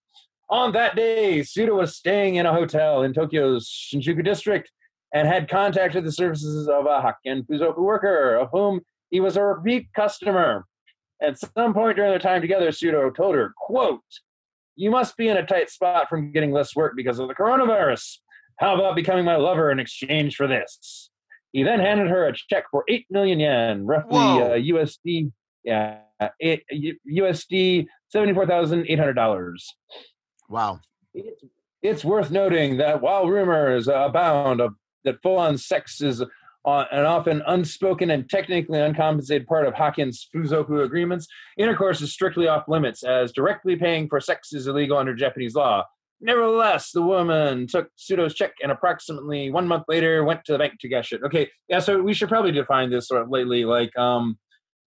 On 0.50 0.72
that 0.72 0.94
day, 0.96 1.42
Suda 1.42 1.74
was 1.74 1.96
staying 1.96 2.34
in 2.34 2.44
a 2.44 2.52
hotel 2.52 3.02
in 3.02 3.14
Tokyo's 3.14 3.68
Shinjuku 3.68 4.22
district 4.22 4.70
and 5.14 5.26
had 5.26 5.48
contacted 5.48 6.04
the 6.04 6.12
services 6.12 6.68
of 6.68 6.86
a 6.86 7.00
Hakken 7.00 7.46
Fuzoku 7.46 7.78
worker, 7.78 8.36
of 8.36 8.48
whom 8.52 8.80
he 9.10 9.20
was 9.20 9.36
a 9.36 9.42
repeat 9.42 9.88
customer. 9.94 10.66
At 11.22 11.38
some 11.38 11.72
point 11.72 11.96
during 11.96 12.10
their 12.10 12.18
time 12.18 12.40
together, 12.40 12.68
Sudo 12.68 13.14
told 13.14 13.34
her, 13.34 13.54
quote, 13.56 14.00
You 14.74 14.90
must 14.90 15.16
be 15.16 15.28
in 15.28 15.36
a 15.36 15.46
tight 15.46 15.70
spot 15.70 16.08
from 16.08 16.32
getting 16.32 16.50
less 16.50 16.74
work 16.74 16.94
because 16.96 17.18
of 17.18 17.28
the 17.28 17.34
coronavirus. 17.34 18.18
How 18.58 18.74
about 18.74 18.96
becoming 18.96 19.24
my 19.24 19.36
lover 19.36 19.70
in 19.70 19.78
exchange 19.78 20.36
for 20.36 20.46
this? 20.46 21.10
He 21.52 21.62
then 21.62 21.80
handed 21.80 22.08
her 22.08 22.26
a 22.26 22.32
check 22.32 22.64
for 22.70 22.84
8 22.88 23.06
million 23.10 23.40
yen, 23.40 23.86
roughly 23.86 24.18
uh, 24.18 24.56
USD, 24.56 25.32
yeah, 25.64 25.98
eight, 26.40 26.64
USD 27.10 27.86
$74,800. 28.14 29.54
Wow. 30.48 30.80
It's, 31.14 31.44
it's 31.82 32.04
worth 32.04 32.30
noting 32.30 32.78
that 32.78 33.02
while 33.02 33.26
rumors 33.26 33.88
abound 33.88 34.60
of 34.60 34.74
that 35.04 35.20
full-on 35.22 35.58
sex 35.58 36.00
is 36.00 36.22
uh, 36.64 36.84
an 36.92 37.04
often 37.04 37.42
unspoken 37.46 38.10
and 38.10 38.30
technically 38.30 38.80
uncompensated 38.80 39.46
part 39.46 39.66
of 39.66 39.74
Hawkins' 39.74 40.28
Fuzoku 40.34 40.84
agreements, 40.84 41.26
intercourse 41.58 42.00
is 42.00 42.12
strictly 42.12 42.46
off 42.46 42.68
limits, 42.68 43.02
as 43.02 43.32
directly 43.32 43.76
paying 43.76 44.08
for 44.08 44.20
sex 44.20 44.52
is 44.52 44.66
illegal 44.66 44.96
under 44.96 45.14
Japanese 45.14 45.54
law. 45.54 45.84
Nevertheless, 46.22 46.92
the 46.92 47.02
woman 47.02 47.66
took 47.66 47.88
Sudo's 47.96 48.34
check 48.34 48.52
and 48.62 48.70
approximately 48.72 49.50
one 49.50 49.66
month 49.66 49.84
later 49.88 50.24
went 50.24 50.44
to 50.44 50.52
the 50.52 50.58
bank 50.58 50.74
to 50.80 50.88
cash 50.88 51.12
it. 51.12 51.20
Okay, 51.24 51.50
yeah, 51.68 51.80
so 51.80 52.00
we 52.00 52.14
should 52.14 52.28
probably 52.28 52.52
define 52.52 52.90
this 52.90 53.08
sort 53.08 53.22
of 53.22 53.28
lately. 53.30 53.64
Like, 53.64 53.96
um, 53.98 54.38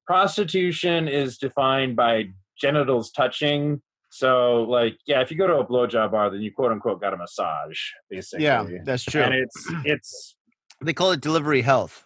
prostitution 0.07 1.07
is 1.07 1.37
defined 1.37 1.95
by 1.95 2.29
genitals 2.57 3.11
touching. 3.11 3.81
So 4.11 4.63
like 4.63 4.97
yeah, 5.05 5.19
if 5.19 5.29
you 5.29 5.37
go 5.37 5.45
to 5.47 5.55
a 5.57 5.65
blowjob 5.65 6.11
bar, 6.11 6.29
then 6.29 6.41
you 6.41 6.53
quote 6.53 6.71
unquote 6.71 7.01
got 7.01 7.13
a 7.13 7.17
massage, 7.17 7.77
basically. 8.09 8.45
Yeah, 8.45 8.65
that's 8.85 9.03
true. 9.03 9.21
And 9.23 9.33
it's 9.33 9.67
it's 9.83 10.35
They 10.81 10.93
call 10.93 11.11
it 11.11 11.19
delivery 11.21 11.61
health. 11.61 12.05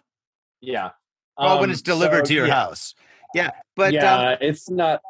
yeah. 0.60 0.90
Well, 1.38 1.60
when 1.60 1.70
Um, 1.70 1.72
it's 1.72 1.82
delivered 1.82 2.26
so, 2.26 2.30
to 2.30 2.34
your 2.34 2.46
yeah, 2.48 2.54
house. 2.54 2.94
Yeah, 3.32 3.50
but 3.76 3.92
yeah, 3.92 4.30
um, 4.32 4.38
it's 4.40 4.68
not 4.68 5.00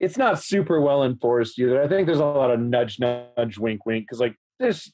it's 0.00 0.16
not 0.16 0.42
super 0.42 0.80
well 0.80 1.04
enforced 1.04 1.58
either. 1.58 1.82
I 1.82 1.88
think 1.88 2.06
there's 2.06 2.18
a 2.18 2.24
lot 2.24 2.50
of 2.50 2.60
nudge, 2.60 2.98
nudge, 2.98 3.58
wink, 3.58 3.86
wink. 3.86 4.04
Because 4.04 4.20
like 4.20 4.36
this, 4.58 4.92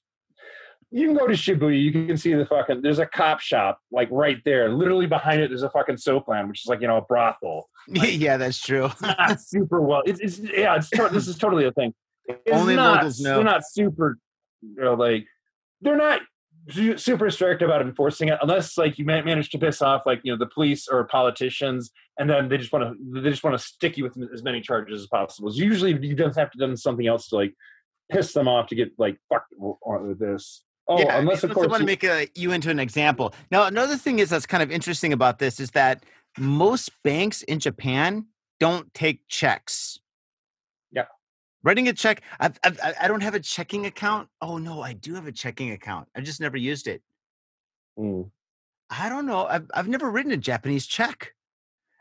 you 0.91 1.07
can 1.07 1.17
go 1.17 1.27
to 1.27 1.35
Shibuya, 1.35 1.81
you 1.81 1.91
can 1.91 2.17
see 2.17 2.35
the 2.35 2.47
fucking. 2.47 2.83
There's 2.83 2.99
a 2.99 3.07
cop 3.07 3.41
shop 3.41 3.81
like 3.91 4.09
right 4.11 4.39
there, 4.45 4.69
literally 4.69 5.07
behind 5.07 5.41
it. 5.41 5.49
There's 5.49 5.63
a 5.63 5.71
fucking 5.71 5.97
Soapland, 5.97 6.49
which 6.49 6.61
is 6.65 6.67
like 6.67 6.81
you 6.81 6.87
know 6.87 6.99
a 6.99 7.03
brothel. 7.03 7.69
yeah, 7.89 8.37
that's 8.37 8.61
true. 8.61 8.91
Not 9.01 9.41
super 9.41 9.81
well. 9.81 10.03
It's, 10.07 10.21
it's 10.21 10.39
yeah. 10.39 10.77
It's 10.77 10.91
to- 10.91 11.09
this 11.11 11.27
is 11.27 11.37
totally 11.37 11.65
a 11.65 11.73
thing. 11.73 11.95
It's 12.27 12.41
Only 12.53 12.77
not, 12.77 12.97
locals 12.97 13.21
know. 13.21 13.37
They're 13.37 13.45
not 13.45 13.63
super. 13.67 14.19
You 14.61 14.85
know, 14.85 14.95
like 14.95 15.27
they're 15.81 15.97
not 15.97 16.21
super 16.71 17.31
strict 17.31 17.61
about 17.61 17.83
enforcing 17.83 18.29
it 18.29 18.39
unless 18.41 18.79
like 18.79 18.99
you 18.99 19.05
manage 19.05 19.51
to 19.51 19.59
piss 19.59 19.83
off 19.83 20.07
like 20.07 20.21
you 20.23 20.33
know 20.33 20.39
the 20.39 20.47
police 20.47 20.87
or 20.87 21.05
politicians 21.05 21.91
and 22.19 22.31
then 22.31 22.49
they 22.49 22.57
just 22.57 22.73
want 22.73 22.85
to 22.85 23.21
they 23.21 23.31
just 23.31 23.43
want 23.43 23.59
to 23.59 23.65
stick 23.65 23.97
you 23.97 24.05
with 24.05 24.17
as 24.33 24.45
many 24.45 24.61
charges 24.61 25.01
as 25.01 25.09
possible 25.09 25.51
So 25.51 25.57
usually 25.57 25.93
you 26.07 26.15
don't 26.15 26.37
have 26.37 26.51
to 26.53 26.59
done 26.59 26.77
something 26.77 27.07
else 27.07 27.29
to 27.29 27.37
like 27.37 27.55
piss 28.11 28.33
them 28.33 28.47
off 28.47 28.69
to 28.69 28.77
get 28.77 28.93
like 28.97 29.19
fuck 29.29 29.47
with 29.59 30.21
this 30.21 30.63
oh 30.89 30.99
yeah, 30.99 31.19
unless 31.19 31.45
of 31.45 31.53
course 31.53 31.69
want 31.69 31.81
to 31.81 31.87
make 31.87 32.05
a, 32.05 32.29
you 32.35 32.53
into 32.53 32.71
an 32.71 32.79
example. 32.79 33.35
Now, 33.51 33.65
another 33.65 33.97
thing 33.97 34.19
is 34.19 34.31
that's 34.31 34.47
kind 34.47 34.63
of 34.63 34.71
interesting 34.71 35.13
about 35.13 35.39
this 35.39 35.61
is 35.61 35.71
that 35.73 36.05
most 36.39 36.91
banks 37.03 37.43
in 37.43 37.59
Japan 37.59 38.27
don't 38.61 38.93
take 38.95 39.23
checks. 39.29 39.99
Writing 41.65 41.89
a 41.89 41.93
check, 41.93 42.23
I've, 42.41 42.59
I've, 42.65 42.79
I 42.83 42.95
I 43.03 43.09
don't 43.09 43.21
have 43.21 43.35
a 43.35 43.41
checking 43.41 43.87
account. 43.87 44.29
Oh 44.41 44.59
no, 44.59 44.83
I 44.83 44.95
do 44.95 45.15
have 45.15 45.27
a 45.27 45.33
checking 45.33 45.71
account. 45.71 46.09
I 46.17 46.21
just 46.21 46.41
never 46.41 46.57
used 46.57 46.89
it. 46.89 47.03
Mm. 47.99 48.31
I 48.91 49.09
don't 49.09 49.27
know. 49.27 49.47
I've, 49.47 49.71
I've 49.73 49.89
never 49.89 50.11
written 50.11 50.33
a 50.33 50.37
Japanese 50.37 50.87
check. 50.87 51.35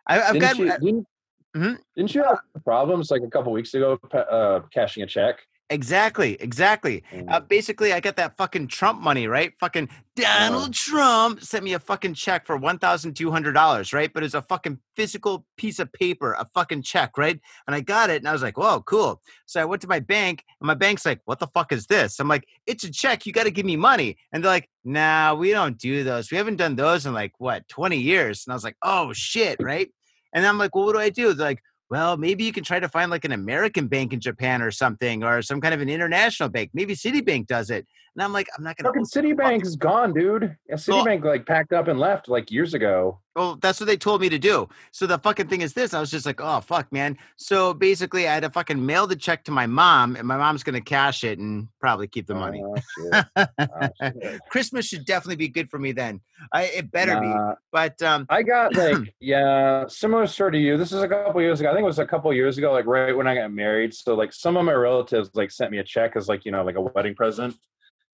I, 0.08 0.20
I've 0.22 0.34
didn't, 0.34 0.42
got 0.42 0.58
you, 0.58 0.66
didn't, 0.86 1.08
Mhm. 1.56 1.78
didn't 1.96 2.16
you 2.16 2.24
have 2.24 2.40
problems 2.64 3.12
like 3.12 3.24
a 3.24 3.30
couple 3.30 3.52
weeks 3.52 3.74
ago 3.74 4.00
uh, 4.14 4.62
cashing 4.74 5.04
a 5.04 5.06
check 5.06 5.46
exactly, 5.72 6.38
exactly. 6.40 7.04
Uh, 7.12 7.40
Mm. 7.40 7.48
basically, 7.48 7.94
I 7.94 8.00
got 8.00 8.16
that 8.18 8.38
fucking 8.38 8.68
Trump 8.68 9.02
money, 9.02 9.26
right? 9.28 9.54
Fucking 9.60 9.90
Donald 10.16 10.74
Trump 10.74 11.42
sent 11.42 11.64
me 11.64 11.74
a 11.74 11.80
fucking 11.80 12.14
check 12.14 12.46
for 12.46 12.58
one 12.58 12.78
thousand 12.78 13.16
two 13.16 13.32
hundred 13.32 13.54
dollars, 13.54 13.92
right? 13.94 14.12
But 14.14 14.24
it's 14.24 14.34
a 14.36 14.42
fucking 14.44 14.78
physical 14.96 15.46
piece 15.58 15.80
of 15.80 15.92
paper, 15.94 16.34
a 16.34 16.46
fucking 16.54 16.84
check, 16.84 17.18
right? 17.18 17.40
And 17.66 17.76
I 17.76 17.82
got 17.82 18.10
it, 18.10 18.18
and 18.22 18.28
I 18.28 18.34
was 18.34 18.44
like, 18.44 18.58
"Whoa, 18.58 18.82
cool!" 18.82 19.22
So 19.48 19.60
I 19.62 19.66
went 19.66 19.82
to 19.82 19.88
my 19.88 20.00
bank, 20.00 20.44
and 20.60 20.68
my 20.68 20.76
bank's 20.76 21.06
like, 21.06 21.22
"What 21.26 21.40
the 21.40 21.48
fuck 21.48 21.72
is 21.72 21.88
this?" 21.88 22.20
I'm 22.20 22.28
like, 22.28 22.46
"It's 22.68 22.84
a 22.84 22.92
check. 22.92 23.26
You 23.26 23.34
got 23.34 23.46
to 23.46 23.52
give 23.52 23.66
me 23.66 23.78
money." 23.78 24.18
And 24.32 24.44
they're 24.44 24.52
like, 24.52 24.70
"Nah, 24.84 25.34
we 25.34 25.52
don't 25.52 25.78
do 25.78 26.04
those. 26.04 26.30
We 26.30 26.38
haven't 26.38 26.58
done 26.58 26.76
those 26.76 27.06
in 27.06 27.14
like 27.14 27.34
what 27.40 27.68
twenty 27.68 27.98
years." 27.98 28.44
And 28.46 28.52
I 28.54 28.56
was 28.56 28.64
like, 28.64 28.78
"Oh 28.84 29.14
shit!" 29.14 29.58
Right? 29.60 29.90
And 30.34 30.46
I'm 30.46 30.58
like, 30.58 30.76
"Well, 30.76 30.86
what 30.86 30.94
do 30.94 31.00
I 31.00 31.10
do?" 31.10 31.34
They're 31.34 31.48
like, 31.48 31.64
well, 31.92 32.16
maybe 32.16 32.46
you 32.46 32.54
can 32.54 32.64
try 32.64 32.80
to 32.80 32.88
find 32.88 33.12
like 33.12 33.26
an 33.26 33.34
American 33.34 33.88
bank 33.88 34.14
in 34.14 34.22
Japan 34.22 34.62
or 34.62 34.72
something, 34.72 35.26
or 35.26 35.42
some 35.42 35.60
kind 35.60 35.74
of 35.74 35.82
an 35.82 35.90
international 35.90 36.48
bank. 36.48 36.72
Maybe 36.74 36.96
Citibank 36.96 37.48
does 37.48 37.70
it. 37.70 37.86
And 38.16 38.24
I'm 38.24 38.34
like, 38.34 38.48
I'm 38.58 38.64
not 38.64 38.76
gonna. 38.76 38.90
Fucking 38.90 39.06
Citibank 39.06 39.64
is 39.64 39.78
gone, 39.78 40.14
dude. 40.14 40.56
Yeah, 40.68 40.76
Well- 40.88 41.06
Citibank 41.06 41.24
like 41.24 41.46
packed 41.46 41.72
up 41.72 41.88
and 41.88 41.98
left 42.00 42.28
like 42.28 42.52
years 42.52 42.74
ago. 42.74 43.20
Well, 43.34 43.58
that's 43.62 43.80
what 43.80 43.86
they 43.86 43.96
told 43.96 44.20
me 44.20 44.28
to 44.28 44.38
do. 44.38 44.68
So 44.92 45.08
the 45.08 45.18
fucking 45.18 45.48
thing 45.48 45.62
is 45.62 45.72
this. 45.74 45.94
I 45.94 46.02
was 46.02 46.12
just 46.12 46.26
like, 46.26 46.42
oh 46.42 46.60
fuck, 46.60 46.92
man. 46.92 47.18
So 47.38 47.74
basically, 47.74 48.28
I 48.28 48.34
had 48.34 48.44
to 48.44 48.50
fucking 48.50 48.86
mail 48.86 49.08
the 49.08 49.16
check 49.16 49.46
to 49.46 49.52
my 49.52 49.66
mom, 49.66 50.18
and 50.18 50.28
my 50.28 50.36
mom's 50.36 50.64
gonna 50.64 50.82
cash 50.82 51.24
it 51.24 51.40
and 51.40 51.70
probably 51.80 52.08
keep 52.10 52.28
the 52.28 52.36
money. 52.36 52.62
Oh, 52.62 52.76
shit. 52.76 53.26
Oh, 53.38 53.90
shit. 54.02 54.42
Christmas 54.50 54.86
should 54.86 55.06
definitely 55.06 55.38
be 55.38 55.48
good 55.48 55.70
for 55.70 55.80
me 55.80 55.94
then. 55.94 56.20
I 56.52 56.64
it 56.64 56.92
better 56.92 57.18
be. 57.22 57.34
But 57.72 58.02
um, 58.02 58.26
I 58.30 58.44
got 58.44 58.76
like 58.76 58.98
yeah, 59.22 59.88
similar 59.88 60.28
story 60.28 60.52
to 60.52 60.58
you. 60.58 60.76
This 60.76 60.92
is 60.92 61.02
a 61.02 61.08
couple 61.08 61.42
years 61.42 61.62
ago. 61.62 61.70
I 61.70 61.74
think 61.74 61.84
it 61.84 61.88
was 61.88 62.00
a 62.00 62.06
couple 62.06 62.34
years 62.34 62.58
ago, 62.58 62.74
like 62.74 62.86
right 62.86 63.16
when 63.16 63.28
I 63.28 63.36
got 63.36 63.54
married. 63.54 63.94
So 63.94 64.16
like 64.16 64.34
some 64.34 64.58
of 64.58 64.66
my 64.66 64.74
relatives 64.74 65.30
like 65.34 65.52
sent 65.52 65.72
me 65.72 65.78
a 65.78 65.84
check 65.86 66.18
as 66.18 66.28
like 66.28 66.44
you 66.44 66.52
know 66.52 66.66
like 66.66 66.76
a 66.76 66.82
wedding 66.82 67.16
present, 67.16 67.56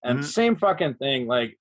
and 0.04 0.20
Mhm. 0.20 0.24
same 0.24 0.56
fucking 0.56 0.96
thing. 0.96 1.28
Like 1.28 1.58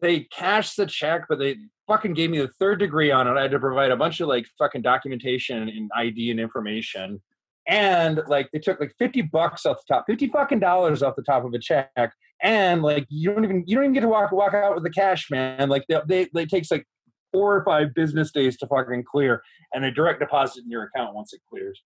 they 0.00 0.20
cashed 0.20 0.76
the 0.76 0.86
check, 0.86 1.22
but 1.28 1.38
they 1.38 1.56
fucking 1.86 2.14
gave 2.14 2.30
me 2.30 2.38
the 2.38 2.48
third 2.48 2.78
degree 2.78 3.10
on 3.10 3.26
it. 3.26 3.32
I 3.38 3.42
had 3.42 3.50
to 3.52 3.58
provide 3.58 3.90
a 3.90 3.96
bunch 3.96 4.20
of 4.20 4.28
like 4.28 4.46
fucking 4.58 4.82
documentation 4.82 5.68
and 5.68 5.90
ID 5.94 6.30
and 6.30 6.38
information. 6.40 7.22
And 7.68 8.20
like 8.26 8.50
they 8.52 8.58
took 8.58 8.80
like 8.80 8.94
50 8.98 9.22
bucks 9.22 9.64
off 9.66 9.78
the 9.86 9.94
top, 9.94 10.04
50 10.06 10.28
fucking 10.28 10.58
dollars 10.60 11.02
off 11.02 11.16
the 11.16 11.22
top 11.22 11.44
of 11.44 11.52
a 11.54 11.58
check. 11.58 12.12
And 12.42 12.82
like 12.82 13.06
you 13.08 13.32
don't 13.32 13.44
even 13.44 13.64
you 13.66 13.76
don't 13.76 13.84
even 13.84 13.94
get 13.94 14.00
to 14.00 14.08
walk 14.08 14.32
walk 14.32 14.52
out 14.54 14.74
with 14.74 14.84
the 14.84 14.90
cash, 14.90 15.30
man. 15.30 15.68
Like 15.68 15.84
they 15.88 16.00
they, 16.06 16.28
they 16.34 16.44
takes 16.46 16.70
like 16.70 16.86
four 17.32 17.56
or 17.56 17.64
five 17.64 17.94
business 17.94 18.30
days 18.32 18.58
to 18.58 18.66
fucking 18.66 19.04
clear, 19.10 19.42
and 19.72 19.82
they 19.84 19.90
direct 19.90 20.20
deposit 20.20 20.64
in 20.64 20.70
your 20.70 20.82
account 20.84 21.14
once 21.14 21.32
it 21.32 21.40
clears. 21.48 21.80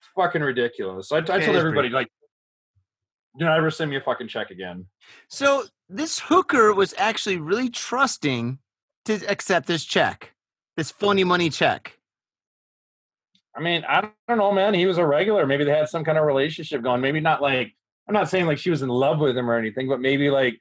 It's 0.00 0.08
fucking 0.16 0.42
ridiculous. 0.42 1.12
I, 1.12 1.18
I 1.18 1.20
told 1.20 1.56
everybody 1.56 1.88
like, 1.90 2.08
do 3.38 3.44
not 3.44 3.56
ever 3.56 3.70
send 3.70 3.90
me 3.90 3.96
a 3.96 4.00
fucking 4.00 4.28
check 4.28 4.50
again. 4.50 4.86
so 5.28 5.64
this 5.88 6.18
hooker 6.18 6.74
was 6.74 6.94
actually 6.98 7.38
really 7.38 7.70
trusting 7.70 8.58
to 9.06 9.14
accept 9.26 9.66
this 9.66 9.84
check, 9.84 10.34
this 10.76 10.90
phony 10.90 11.24
money 11.24 11.48
check. 11.48 11.98
I 13.56 13.60
mean, 13.60 13.84
I 13.88 14.10
don't 14.28 14.38
know, 14.38 14.52
man. 14.52 14.74
He 14.74 14.86
was 14.86 14.98
a 14.98 15.06
regular. 15.06 15.46
Maybe 15.46 15.64
they 15.64 15.76
had 15.76 15.88
some 15.88 16.04
kind 16.04 16.18
of 16.18 16.24
relationship 16.24 16.82
going. 16.82 17.00
Maybe 17.00 17.20
not 17.20 17.42
like 17.42 17.74
I'm 18.06 18.14
not 18.14 18.28
saying 18.28 18.46
like 18.46 18.58
she 18.58 18.70
was 18.70 18.82
in 18.82 18.88
love 18.88 19.18
with 19.18 19.36
him 19.36 19.50
or 19.50 19.58
anything, 19.58 19.88
but 19.88 20.00
maybe 20.00 20.30
like 20.30 20.58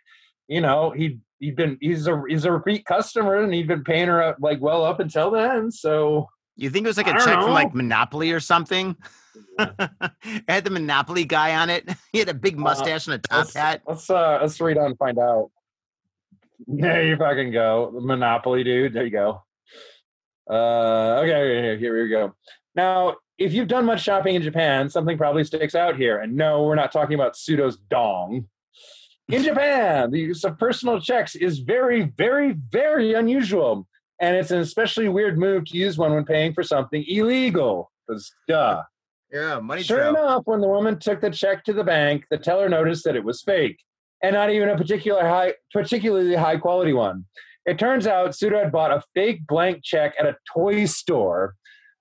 you 0.47 0.61
know 0.61 0.91
he 0.91 1.19
he'd 1.39 1.55
been 1.55 1.77
he's 1.79 2.07
a 2.07 2.21
he's 2.27 2.45
a 2.45 2.51
repeat 2.51 2.85
customer 2.85 3.37
and 3.37 3.53
he'd 3.53 3.67
been 3.67 3.83
paying 3.83 4.07
her 4.07 4.23
up, 4.23 4.37
like 4.39 4.59
well 4.61 4.83
up 4.83 4.99
until 4.99 5.29
then. 5.29 5.71
So 5.71 6.27
You 6.57 6.71
think 6.71 6.85
it 6.85 6.89
was 6.89 6.97
like 6.97 7.07
a 7.07 7.13
check 7.13 7.39
from 7.39 7.51
like. 7.51 7.73
Monopoly 7.73 8.31
or 8.31 8.39
something? 8.39 8.95
it 9.59 10.43
had 10.47 10.63
the 10.63 10.71
Monopoly 10.71 11.23
guy 11.23 11.55
on 11.55 11.69
it. 11.69 11.87
He 12.11 12.19
had 12.19 12.29
a 12.29 12.33
big 12.33 12.57
mustache 12.57 13.05
and 13.07 13.13
a 13.13 13.19
top 13.19 13.37
let's, 13.37 13.55
hat. 13.55 13.81
let's 13.87 14.09
uh 14.09 14.39
let's 14.41 14.59
read 14.59 14.77
on 14.77 14.87
and 14.87 14.97
find 14.97 15.19
out. 15.19 15.51
There 16.67 17.05
you 17.05 17.15
fucking 17.17 17.51
go, 17.51 17.91
Monopoly 17.93 18.63
dude. 18.63 18.93
There 18.93 19.05
you 19.05 19.11
go. 19.11 19.43
Uh, 20.49 21.21
okay, 21.21 21.61
here, 21.61 21.77
here 21.77 22.03
we 22.03 22.09
go. 22.09 22.33
Now, 22.73 23.17
if 23.37 23.53
you've 23.53 23.67
done 23.67 23.85
much 23.85 24.01
shopping 24.01 24.33
in 24.33 24.41
Japan, 24.41 24.89
something 24.89 25.19
probably 25.19 25.43
sticks 25.43 25.75
out 25.75 25.97
here. 25.97 26.19
And 26.19 26.35
no, 26.35 26.63
we're 26.63 26.73
not 26.73 26.91
talking 26.91 27.13
about 27.13 27.35
Sudo's 27.35 27.77
dong. 27.77 28.47
In 29.29 29.43
Japan, 29.43 30.09
the 30.09 30.19
use 30.19 30.43
of 30.43 30.57
personal 30.57 30.99
checks 30.99 31.35
is 31.35 31.59
very, 31.59 32.01
very, 32.17 32.53
very 32.53 33.13
unusual. 33.13 33.87
And 34.19 34.35
it's 34.35 34.51
an 34.51 34.59
especially 34.59 35.09
weird 35.09 35.37
move 35.37 35.65
to 35.65 35.77
use 35.77 35.97
one 35.97 36.13
when 36.13 36.25
paying 36.25 36.53
for 36.53 36.63
something 36.63 37.03
illegal. 37.07 37.91
Because, 38.07 38.31
duh. 38.47 38.83
Yeah, 39.31 39.59
money 39.59 39.83
Sure 39.83 39.97
trail. 39.97 40.09
enough, 40.11 40.43
when 40.45 40.61
the 40.61 40.67
woman 40.69 40.99
took 40.99 41.19
the 41.21 41.29
check 41.29 41.63
to 41.65 41.73
the 41.73 41.83
bank, 41.83 42.23
the 42.31 42.37
teller 42.37 42.69
noticed 42.69 43.03
that 43.03 43.15
it 43.17 43.25
was 43.25 43.41
fake, 43.41 43.77
and 44.23 44.33
not 44.33 44.49
even 44.49 44.69
a 44.69 44.77
particular 44.77 45.27
high, 45.27 45.53
particularly 45.73 46.35
high 46.35 46.57
quality 46.57 46.93
one. 46.93 47.25
It 47.65 47.77
turns 47.77 48.07
out 48.07 48.35
Suda 48.35 48.59
had 48.59 48.71
bought 48.71 48.91
a 48.91 49.03
fake 49.13 49.45
blank 49.45 49.81
check 49.83 50.13
at 50.17 50.25
a 50.25 50.37
toy 50.53 50.85
store, 50.85 51.55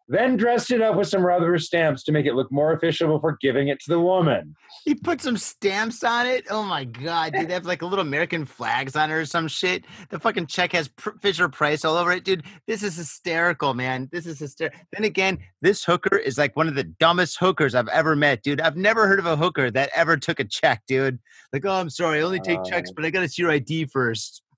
then 0.08 0.36
dressed 0.36 0.70
it 0.70 0.80
up 0.80 0.94
with 0.96 1.08
some 1.08 1.24
rubber 1.24 1.58
stamps 1.58 2.02
to 2.04 2.12
make 2.12 2.26
it 2.26 2.34
look 2.34 2.50
more 2.52 2.72
official 2.72 3.08
before 3.08 3.36
giving 3.40 3.68
it 3.68 3.80
to 3.80 3.90
the 3.90 3.98
woman. 4.00 4.54
He 4.84 4.94
put 4.94 5.20
some 5.20 5.36
stamps 5.36 6.04
on 6.04 6.26
it. 6.26 6.44
Oh 6.50 6.62
my 6.62 6.84
god, 6.84 7.32
dude! 7.32 7.48
They 7.48 7.54
have 7.54 7.66
like 7.66 7.82
a 7.82 7.86
little 7.86 8.04
American 8.04 8.44
flags 8.44 8.94
on 8.94 9.10
it 9.10 9.14
or 9.14 9.24
some 9.26 9.48
shit. 9.48 9.84
The 10.10 10.20
fucking 10.20 10.46
check 10.46 10.72
has 10.72 10.88
Pr- 10.88 11.18
Fisher 11.20 11.48
Price 11.48 11.84
all 11.84 11.96
over 11.96 12.12
it, 12.12 12.24
dude. 12.24 12.44
This 12.66 12.82
is 12.82 12.96
hysterical, 12.96 13.74
man. 13.74 14.08
This 14.12 14.26
is 14.26 14.38
hysterical. 14.38 14.78
Then 14.92 15.04
again, 15.04 15.38
this 15.60 15.84
hooker 15.84 16.16
is 16.16 16.38
like 16.38 16.54
one 16.56 16.68
of 16.68 16.74
the 16.76 16.84
dumbest 16.84 17.38
hookers 17.40 17.74
I've 17.74 17.88
ever 17.88 18.14
met, 18.14 18.42
dude. 18.42 18.60
I've 18.60 18.76
never 18.76 19.08
heard 19.08 19.18
of 19.18 19.26
a 19.26 19.36
hooker 19.36 19.70
that 19.72 19.90
ever 19.94 20.16
took 20.16 20.38
a 20.38 20.44
check, 20.44 20.82
dude. 20.86 21.18
Like, 21.52 21.64
oh, 21.64 21.70
I'm 21.72 21.90
sorry, 21.90 22.18
I 22.20 22.22
only 22.22 22.40
take 22.40 22.60
uh. 22.60 22.64
checks, 22.64 22.90
Oh. 22.90 22.94
but 22.94 23.04
I 23.04 23.10
gotta 23.10 23.28
see 23.28 23.42
your 23.42 23.50
ID 23.50 23.86
first. 23.86 24.42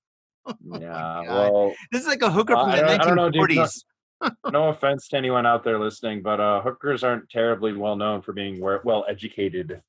Oh 0.48 0.54
yeah, 0.80 0.88
God. 0.88 1.26
well, 1.28 1.74
This 1.92 2.00
is 2.02 2.08
like 2.08 2.22
a 2.22 2.30
hooker 2.30 2.54
from 2.54 2.70
I 2.70 2.76
the 2.76 2.82
don't- 2.82 3.00
I 3.02 3.04
don't 3.04 3.16
know, 3.16 3.28
dude. 3.30 3.50
1940s. 3.50 3.84
No 4.52 4.68
offense 4.68 5.08
to 5.08 5.16
anyone 5.16 5.46
out 5.46 5.64
there 5.64 5.78
listening, 5.78 6.22
but 6.22 6.40
uh, 6.40 6.60
hookers 6.60 7.04
aren't 7.04 7.28
terribly 7.30 7.72
well 7.72 7.96
known 7.96 8.22
for 8.22 8.32
being 8.32 8.60
well 8.60 9.04
educated. 9.08 9.80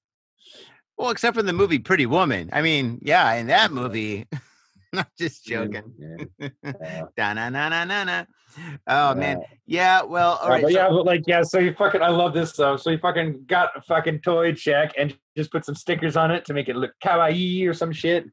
Well, 0.97 1.09
except 1.11 1.35
for 1.35 1.43
the 1.43 1.53
movie 1.53 1.79
Pretty 1.79 2.05
Woman. 2.05 2.49
I 2.53 2.61
mean, 2.61 2.99
yeah, 3.01 3.33
in 3.35 3.47
that 3.47 3.71
movie. 3.71 4.27
Not 4.93 5.07
just 5.19 5.45
joking. 5.45 5.93
Yeah. 6.39 6.47
Yeah. 6.63 7.01
Da 7.15 7.33
na 7.33 7.49
na 7.49 7.69
na 7.69 7.85
na 7.85 8.03
na. 8.03 8.23
Oh 8.87 9.13
man, 9.13 9.37
Yeah. 9.67 10.01
yeah. 10.01 10.03
Well, 10.03 10.39
all 10.41 10.47
Yeah, 10.47 10.53
right. 10.53 10.63
but 10.63 10.71
so- 10.71 10.77
yeah, 10.79 10.89
but 10.89 11.05
like 11.05 11.23
yeah, 11.27 11.43
so 11.43 11.59
you 11.59 11.73
fucking 11.75 12.01
I 12.01 12.09
love 12.09 12.33
this 12.33 12.53
though. 12.53 12.75
So 12.75 12.89
you 12.89 12.97
fucking 12.97 13.43
got 13.45 13.69
a 13.75 13.81
fucking 13.81 14.21
toy 14.21 14.53
check 14.53 14.93
and 14.97 15.15
just 15.37 15.51
put 15.51 15.63
some 15.65 15.75
stickers 15.75 16.17
on 16.17 16.31
it 16.31 16.43
to 16.45 16.53
make 16.55 16.69
it 16.69 16.75
look 16.75 16.91
kawaii 17.03 17.67
or 17.69 17.73
some 17.75 17.91
shit. 17.91 18.25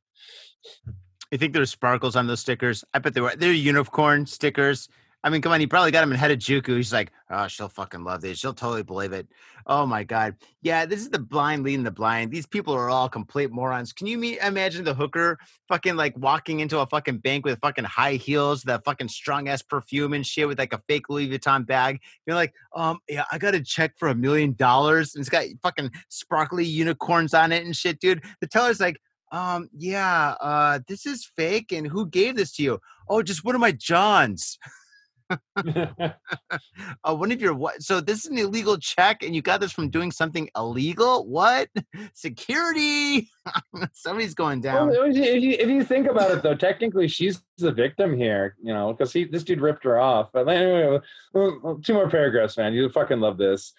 You 1.31 1.39
think 1.39 1.53
there's 1.53 1.71
sparkles 1.71 2.17
on 2.17 2.27
those 2.27 2.41
stickers? 2.41 2.85
I 2.95 3.01
bet 3.01 3.13
they 3.15 3.21
were. 3.21 3.35
They're 3.37 3.53
unicorn 3.53 4.25
stickers. 4.27 4.89
I 5.27 5.29
mean, 5.29 5.43
come 5.43 5.51
on, 5.51 5.59
he 5.59 5.67
probably 5.67 5.91
got 5.91 6.05
him 6.05 6.13
in 6.13 6.19
Harajuku. 6.19 6.77
He's 6.77 6.93
like, 6.93 7.11
oh, 7.31 7.49
she'll 7.49 7.69
fucking 7.69 8.05
love 8.05 8.21
this. 8.21 8.39
She'll 8.39 8.55
totally 8.55 8.85
believe 8.85 9.13
it. 9.13 9.27
Oh 9.67 9.85
my 9.85 10.05
god, 10.05 10.37
yeah, 10.63 10.87
this 10.87 11.01
is 11.01 11.11
the 11.11 11.19
blind 11.19 11.65
leading 11.65 11.83
the 11.83 11.91
blind. 11.91 12.31
These 12.31 12.47
people 12.47 12.73
are 12.75 12.89
all 12.89 13.09
complete 13.09 13.51
morons. 13.51 13.93
Can 13.93 14.07
you 14.07 14.19
me- 14.19 14.39
imagine 14.39 14.85
the 14.85 14.95
hooker 14.95 15.37
fucking 15.69 15.97
like 15.97 16.17
walking 16.17 16.61
into 16.61 16.79
a 16.79 16.87
fucking 16.87 17.19
bank 17.19 17.45
with 17.45 17.59
fucking 17.59 17.83
high 17.83 18.15
heels, 18.15 18.63
that 18.63 18.85
fucking 18.85 19.09
strong 19.09 19.49
ass 19.49 19.63
perfume 19.63 20.13
and 20.13 20.25
shit 20.25 20.47
with 20.47 20.61
like 20.61 20.73
a 20.73 20.81
fake 20.87 21.09
Louis 21.09 21.29
Vuitton 21.29 21.67
bag? 21.67 21.99
You're 22.25 22.37
like, 22.37 22.55
um, 22.77 23.01
yeah, 23.09 23.25
I 23.33 23.39
got 23.39 23.57
a 23.57 23.61
check 23.61 23.99
for 23.99 24.07
a 24.07 24.15
million 24.15 24.53
dollars, 24.53 25.17
and 25.17 25.23
it's 25.23 25.29
got 25.29 25.45
fucking 25.61 25.91
sparkly 26.09 26.65
unicorns 26.65 27.35
on 27.35 27.51
it 27.51 27.65
and 27.65 27.75
shit, 27.75 27.99
dude. 27.99 28.23
The 28.41 28.47
teller's 28.47 28.79
like, 28.79 29.01
um, 29.33 29.71
yeah, 29.77 30.37
uh, 30.41 30.79
this 30.87 31.05
is 31.05 31.29
fake, 31.37 31.73
and 31.73 31.85
who 31.85 32.07
gave 32.07 32.37
this 32.37 32.53
to 32.53 32.63
you? 32.63 32.79
Oh, 33.09 33.23
just 33.25 33.45
one 33.45 33.57
of 33.57 33.61
my 33.61 33.73
Johns. 33.73 34.57
uh, 35.57 37.15
one 37.15 37.33
of 37.33 37.41
your 37.41 37.55
what? 37.55 37.83
So 37.83 38.01
this 38.01 38.25
is 38.25 38.31
an 38.31 38.39
illegal 38.39 38.77
check, 38.79 39.23
and 39.23 39.35
you 39.35 39.43
got 39.43 39.61
this 39.61 39.73
from 39.73 39.91
doing 39.91 40.13
something 40.13 40.49
illegal? 40.57 41.27
What? 41.27 41.69
Security? 42.15 43.29
Somebody's 43.93 44.35
going 44.35 44.61
down. 44.61 44.89
Well, 44.89 45.05
if, 45.05 45.17
you, 45.17 45.57
if 45.59 45.69
you 45.69 45.85
think 45.85 46.07
about 46.07 46.31
it, 46.31 46.43
though, 46.43 46.55
technically 46.55 47.09
she's 47.09 47.43
the 47.59 47.73
victim 47.73 48.17
here. 48.17 48.57
You 48.63 48.73
know, 48.73 48.93
because 48.93 49.13
he 49.13 49.25
this 49.25 49.45
dude 49.45 49.61
ripped 49.61 49.85
her 49.85 49.99
off. 49.99 50.31
But 50.33 50.49
anyway, 50.49 51.01
two 51.35 51.95
more 51.95 52.09
paragraphs, 52.09 52.57
man. 52.57 52.73
You 52.73 52.89
fucking 52.89 53.21
love 53.21 53.39
this. 53.39 53.73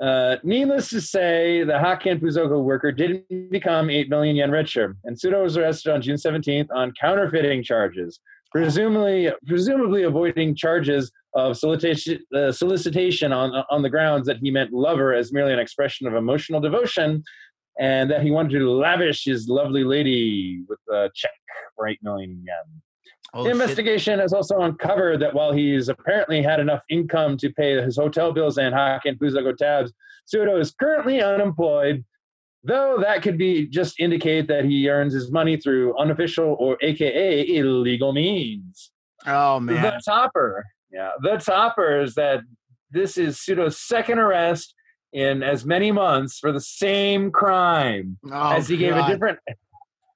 Uh, 0.00 0.36
needless 0.42 0.90
to 0.90 1.00
say, 1.00 1.62
the 1.62 1.74
Hakken 1.74 2.20
Fuzoko 2.20 2.62
worker 2.62 2.90
didn't 2.90 3.50
become 3.50 3.90
8 3.90 4.08
million 4.08 4.34
yen 4.34 4.50
richer, 4.50 4.96
and 5.04 5.16
Tsudo 5.16 5.42
was 5.42 5.56
arrested 5.56 5.92
on 5.92 6.02
June 6.02 6.16
17th 6.16 6.66
on 6.74 6.92
counterfeiting 7.00 7.62
charges, 7.62 8.18
presumably 8.54 9.32
presumably 9.46 10.04
avoiding 10.04 10.54
charges 10.54 11.10
of 11.34 11.56
solicitation, 11.56 12.20
uh, 12.34 12.52
solicitation 12.52 13.32
on, 13.32 13.64
on 13.68 13.82
the 13.82 13.90
grounds 13.90 14.28
that 14.28 14.36
he 14.38 14.50
meant 14.52 14.72
lover 14.72 15.12
as 15.12 15.32
merely 15.32 15.52
an 15.52 15.58
expression 15.58 16.06
of 16.06 16.14
emotional 16.14 16.60
devotion, 16.60 17.24
and 17.80 18.08
that 18.10 18.22
he 18.22 18.30
wanted 18.30 18.60
to 18.60 18.70
lavish 18.70 19.24
his 19.24 19.48
lovely 19.48 19.82
lady 19.82 20.62
with 20.68 20.78
a 20.92 21.10
check 21.16 21.32
for 21.74 21.88
8 21.88 21.98
million 22.02 22.40
yen. 22.46 22.80
Oh, 23.34 23.42
the 23.42 23.50
investigation 23.50 24.12
shit. 24.12 24.20
has 24.20 24.32
also 24.32 24.60
uncovered 24.60 25.20
that 25.20 25.34
while 25.34 25.52
he's 25.52 25.88
apparently 25.88 26.40
had 26.40 26.60
enough 26.60 26.84
income 26.88 27.36
to 27.38 27.50
pay 27.50 27.82
his 27.82 27.96
hotel 27.96 28.32
bills 28.32 28.58
and 28.58 28.72
Hakken 28.72 29.18
Fuzoko 29.18 29.56
tabs, 29.56 29.92
Tsudo 30.32 30.60
is 30.60 30.70
currently 30.70 31.20
unemployed, 31.20 32.04
though 32.64 32.98
that 33.00 33.22
could 33.22 33.38
be 33.38 33.66
just 33.66 34.00
indicate 34.00 34.48
that 34.48 34.64
he 34.64 34.88
earns 34.88 35.12
his 35.12 35.30
money 35.30 35.56
through 35.56 35.96
unofficial 35.98 36.56
or 36.58 36.76
AKA 36.80 37.56
illegal 37.56 38.12
means. 38.12 38.90
Oh 39.26 39.60
man. 39.60 39.82
The 39.82 40.02
topper. 40.04 40.64
Yeah. 40.90 41.12
The 41.20 41.36
topper 41.36 42.00
is 42.00 42.14
that 42.14 42.40
this 42.90 43.18
is 43.18 43.38
Sudo's 43.38 43.78
second 43.78 44.18
arrest 44.18 44.74
in 45.12 45.42
as 45.42 45.64
many 45.64 45.92
months 45.92 46.38
for 46.38 46.52
the 46.52 46.60
same 46.60 47.30
crime 47.30 48.18
oh, 48.32 48.52
as 48.52 48.68
he 48.68 48.76
gave 48.76 48.96
a 48.96 49.06
different 49.06 49.38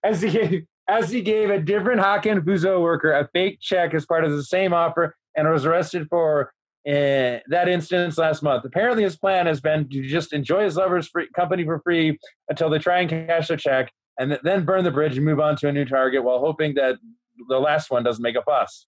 as 0.03 0.23
he 0.23 0.31
gave 0.31 0.65
as 0.89 1.11
he 1.11 1.21
gave 1.23 1.51
a 1.51 1.61
different 1.61 2.01
Hakken 2.01 2.41
Fuzo 2.41 2.81
worker 2.81 3.13
a 3.13 3.29
fake 3.33 3.59
check 3.61 3.95
as 3.95 4.07
part 4.07 4.25
of 4.25 4.33
the 4.33 4.43
same 4.43 4.73
offer 4.73 5.15
and 5.37 5.49
was 5.49 5.65
arrested 5.65 6.09
for 6.09 6.53
uh, 6.89 7.41
that 7.49 7.69
instance 7.69 8.17
last 8.17 8.43
month. 8.43 8.65
Apparently, 8.65 9.03
his 9.03 9.17
plan 9.17 9.47
has 9.47 9.61
been 9.61 9.89
to 9.91 10.03
just 10.03 10.33
enjoy 10.33 10.65
his 10.65 10.77
lover's 10.77 11.07
free, 11.09 11.29
company 11.37 11.65
for 11.65 11.81
free 11.81 12.19
until 12.49 12.71
they 12.71 12.79
try 12.79 13.01
and 13.01 13.11
cash 13.11 13.49
their 13.49 13.59
check 13.59 13.93
and 14.19 14.39
then 14.43 14.65
burn 14.65 14.85
the 14.85 14.91
bridge 14.91 15.17
and 15.17 15.25
move 15.25 15.39
on 15.39 15.57
to 15.57 15.69
a 15.69 15.73
new 15.73 15.85
target 15.85 16.25
while 16.25 16.39
hoping 16.39 16.75
that 16.75 16.97
the 17.49 17.59
last 17.59 17.91
one 17.91 18.03
doesn't 18.03 18.23
make 18.23 18.37
a 18.37 18.43
fuss. 18.43 18.87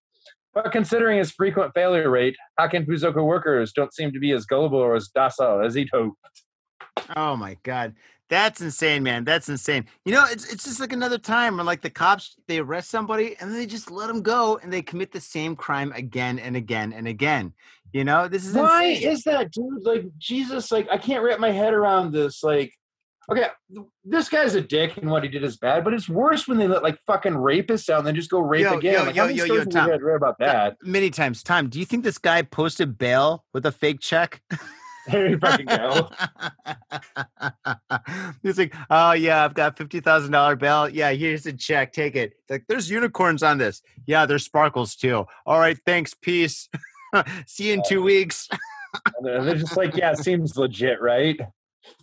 But 0.53 0.73
considering 0.73 1.19
his 1.19 1.31
frequent 1.31 1.73
failure 1.75 2.11
rate, 2.11 2.37
Haken 2.59 2.87
Fuzoku 2.87 3.25
workers 3.25 3.73
don't 3.73 3.95
seem 3.95 4.13
to 4.13 4.19
be 4.19 4.33
as 4.33 4.47
gullible 4.47 4.79
or 4.79 4.97
as 4.97 5.09
docile 5.09 5.65
as 5.65 5.75
he'd 5.75 5.91
hoped. 5.93 6.17
Oh 7.15 7.37
my 7.37 7.57
God. 7.63 7.95
That's 8.31 8.61
insane, 8.61 9.03
man. 9.03 9.25
That's 9.25 9.49
insane. 9.49 9.87
You 10.05 10.13
know, 10.13 10.25
it's 10.31 10.53
it's 10.53 10.65
just 10.65 10.79
like 10.79 10.93
another 10.93 11.19
time 11.19 11.57
when 11.57 11.67
like 11.67 11.83
the 11.83 11.91
cops 11.91 12.37
they 12.47 12.59
arrest 12.61 12.89
somebody 12.89 13.37
and 13.41 13.51
then 13.51 13.59
they 13.59 13.67
just 13.67 13.91
let 13.91 14.07
them 14.07 14.23
go 14.23 14.59
and 14.63 14.73
they 14.73 14.83
commit 14.83 15.11
the 15.11 15.21
same 15.21 15.57
crime 15.57 15.93
again 15.97 16.39
and 16.39 16.57
again 16.57 16.93
and 16.93 17.09
again. 17.09 17.53
You 17.93 18.05
know, 18.05 18.29
this 18.29 18.47
is 18.47 18.55
why 18.55 18.85
insane. 18.85 19.11
is 19.11 19.23
that, 19.25 19.51
dude? 19.51 19.85
Like 19.85 20.05
Jesus, 20.19 20.71
like 20.71 20.89
I 20.91 20.99
can't 20.99 21.25
wrap 21.25 21.41
my 21.41 21.51
head 21.51 21.75
around 21.75 22.13
this. 22.13 22.43
Like, 22.43 22.73
okay, 23.31 23.47
this 24.05 24.29
guy's 24.29 24.55
a 24.55 24.61
dick 24.61 24.97
and 24.97 25.11
what 25.11 25.25
he 25.25 25.29
did 25.29 25.43
is 25.43 25.57
bad, 25.57 25.83
but 25.83 25.93
it's 25.93 26.09
worse 26.09 26.47
when 26.47 26.59
they 26.59 26.69
let 26.69 26.83
like 26.83 26.99
fucking 27.07 27.33
rapists 27.33 27.89
out 27.89 27.99
and 27.99 28.07
then 28.07 28.15
just 28.15 28.31
go 28.31 28.41
rape 28.41 28.63
yo, 28.63 28.79
again. 28.79 28.95
Yo, 28.95 29.05
like, 29.05 29.17
yo, 29.17 29.27
yo, 29.27 29.55
yo, 29.55 29.65
Tom, 29.65 29.91
read 29.91 30.17
about 30.17 30.39
that? 30.39 30.77
Many 30.83 31.11
times. 31.11 31.43
Tom, 31.43 31.69
do 31.69 31.79
you 31.79 31.85
think 31.85 32.05
this 32.05 32.19
guy 32.19 32.43
posted 32.43 32.97
bail 32.97 33.45
with 33.53 33.67
a 33.67 33.73
fake 33.73 34.01
check? 34.01 34.41
There 35.11 35.29
you 35.29 35.39
fucking 35.39 35.67
go. 35.67 36.09
He's 38.43 38.59
like, 38.59 38.75
oh 38.91 39.13
yeah, 39.13 39.45
I've 39.45 39.55
got 39.55 39.77
fifty 39.77 40.01
thousand 40.01 40.33
dollar 40.33 40.57
bail. 40.57 40.89
Yeah, 40.89 41.11
here's 41.13 41.47
a 41.47 41.53
check. 41.53 41.93
Take 41.93 42.17
it. 42.17 42.35
like, 42.49 42.65
there's 42.69 42.91
unicorns 42.91 43.43
on 43.43 43.59
this. 43.59 43.83
Yeah, 44.07 44.27
there's 44.27 44.45
sparkles 44.45 44.95
too. 44.95 45.27
All 45.47 45.59
right, 45.59 45.79
thanks. 45.87 46.15
Peace. 46.15 46.69
See 47.47 47.69
you 47.69 47.75
in 47.75 47.83
two 47.87 48.03
weeks. 48.03 48.49
They're 49.23 49.55
just 49.55 49.77
like, 49.77 49.97
yeah, 49.97 50.15
seems 50.15 50.57
legit, 50.57 51.01
right? 51.01 51.41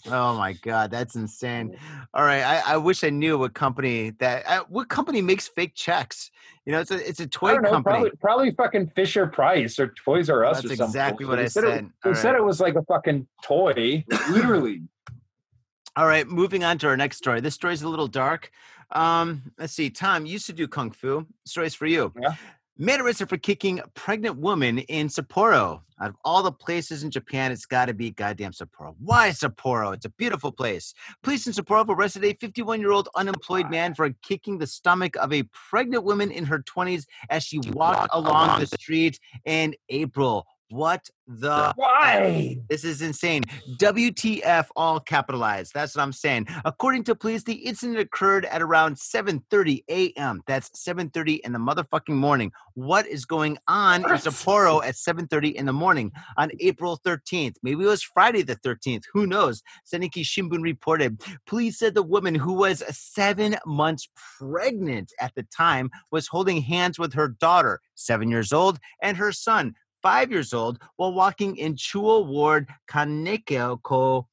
Oh 0.07 0.35
my 0.35 0.53
god, 0.53 0.89
that's 0.89 1.15
insane! 1.15 1.77
All 2.13 2.23
right, 2.23 2.41
I, 2.41 2.73
I 2.73 2.77
wish 2.77 3.03
I 3.03 3.09
knew 3.09 3.37
what 3.37 3.53
company 3.53 4.11
that 4.19 4.47
uh, 4.47 4.63
what 4.69 4.89
company 4.89 5.21
makes 5.21 5.47
fake 5.47 5.75
checks. 5.75 6.31
You 6.65 6.71
know, 6.71 6.79
it's 6.79 6.91
a 6.91 7.07
it's 7.07 7.19
a 7.19 7.27
toy 7.27 7.55
know, 7.55 7.69
company. 7.69 7.83
Probably, 7.83 8.11
probably 8.19 8.51
fucking 8.51 8.87
Fisher 8.95 9.27
Price 9.27 9.79
or 9.79 9.93
Toys 10.03 10.29
R 10.29 10.45
Us. 10.45 10.57
That's 10.57 10.65
or 10.65 10.69
something. 10.69 10.85
exactly 10.85 11.25
what 11.25 11.37
they 11.37 11.43
I 11.43 11.47
said. 11.47 11.63
It, 11.63 11.85
they 12.03 12.13
said 12.13 12.35
it 12.35 12.43
was 12.43 12.59
like 12.59 12.75
a 12.75 12.83
fucking 12.83 13.27
toy, 13.43 14.03
literally. 14.29 14.81
All 15.95 16.07
right, 16.07 16.27
moving 16.27 16.63
on 16.63 16.77
to 16.79 16.87
our 16.87 16.97
next 16.97 17.17
story. 17.17 17.41
This 17.41 17.55
story 17.55 17.73
is 17.73 17.81
a 17.81 17.89
little 17.89 18.07
dark. 18.07 18.51
Um, 18.91 19.51
let's 19.57 19.73
see. 19.73 19.89
Tom 19.89 20.25
used 20.25 20.45
to 20.45 20.53
do 20.53 20.67
kung 20.67 20.91
fu. 20.91 21.25
Stories 21.45 21.75
for 21.75 21.85
you. 21.85 22.13
Yeah. 22.19 22.35
Man 22.79 23.01
arrested 23.01 23.27
for 23.27 23.37
kicking 23.37 23.81
pregnant 23.95 24.37
woman 24.37 24.77
in 24.77 25.07
Sapporo. 25.07 25.81
Out 25.99 26.09
of 26.09 26.15
all 26.23 26.43
the 26.43 26.51
places 26.51 27.01
in 27.01 27.09
Japan, 27.09 27.51
it's 27.51 27.65
got 27.65 27.85
to 27.85 27.93
be 27.95 28.11
goddamn 28.11 28.51
Sapporo. 28.51 28.93
Why 28.99 29.29
Sapporo? 29.29 29.95
It's 29.95 30.05
a 30.05 30.09
beautiful 30.09 30.51
place. 30.51 30.93
Police 31.23 31.47
in 31.47 31.53
Sapporo 31.53 31.89
arrested 31.89 32.23
a 32.23 32.33
51 32.33 32.79
year 32.79 32.91
old 32.91 33.09
unemployed 33.15 33.71
man 33.71 33.95
for 33.95 34.07
kicking 34.21 34.59
the 34.59 34.67
stomach 34.67 35.15
of 35.15 35.33
a 35.33 35.41
pregnant 35.69 36.03
woman 36.03 36.29
in 36.29 36.45
her 36.45 36.59
20s 36.59 37.05
as 37.31 37.43
she 37.43 37.57
walked 37.71 38.09
along 38.13 38.59
the 38.59 38.67
street 38.67 39.19
in 39.45 39.73
April. 39.89 40.45
What 40.69 41.09
the 41.27 41.73
why? 41.77 42.57
This 42.69 42.83
is 42.83 43.01
insane. 43.01 43.43
WTF 43.77 44.67
all 44.75 44.99
capitalized. 44.99 45.73
That's 45.73 45.95
what 45.95 46.01
I'm 46.01 46.11
saying. 46.11 46.47
According 46.65 47.05
to 47.05 47.15
police, 47.15 47.43
the 47.43 47.53
incident 47.53 47.99
occurred 47.99 48.43
at 48.45 48.61
around 48.61 48.97
7:30 48.97 49.83
a.m. 49.89 50.41
That's 50.45 50.69
7:30 50.71 51.39
in 51.45 51.53
the 51.53 51.59
motherfucking 51.59 52.15
morning. 52.15 52.51
What 52.73 53.07
is 53.07 53.25
going 53.25 53.57
on 53.67 54.03
in 54.03 54.17
Sapporo 54.17 54.83
at 54.83 54.95
7:30 54.95 55.53
in 55.53 55.65
the 55.65 55.73
morning 55.73 56.11
on 56.35 56.51
April 56.59 56.99
13th? 57.05 57.55
Maybe 57.63 57.83
it 57.83 57.87
was 57.87 58.03
Friday 58.03 58.41
the 58.41 58.57
13th. 58.57 59.03
Who 59.13 59.25
knows? 59.25 59.63
Sankei 59.89 60.23
Shimbun 60.23 60.61
reported. 60.61 61.21
Police 61.45 61.79
said 61.79 61.93
the 61.93 62.03
woman 62.03 62.35
who 62.35 62.53
was 62.53 62.83
7 62.89 63.55
months 63.65 64.09
pregnant 64.37 65.13
at 65.21 65.33
the 65.35 65.43
time 65.43 65.91
was 66.11 66.27
holding 66.27 66.61
hands 66.61 66.99
with 66.99 67.13
her 67.13 67.29
daughter, 67.29 67.79
7 67.95 68.29
years 68.29 68.51
old, 68.51 68.79
and 69.01 69.15
her 69.15 69.31
son, 69.31 69.75
five 70.01 70.31
years 70.31 70.53
old 70.53 70.79
while 70.95 71.13
walking 71.13 71.57
in 71.57 71.75
Chuo 71.75 72.25
Ward 72.25 72.67
Kaneko, 72.89 74.25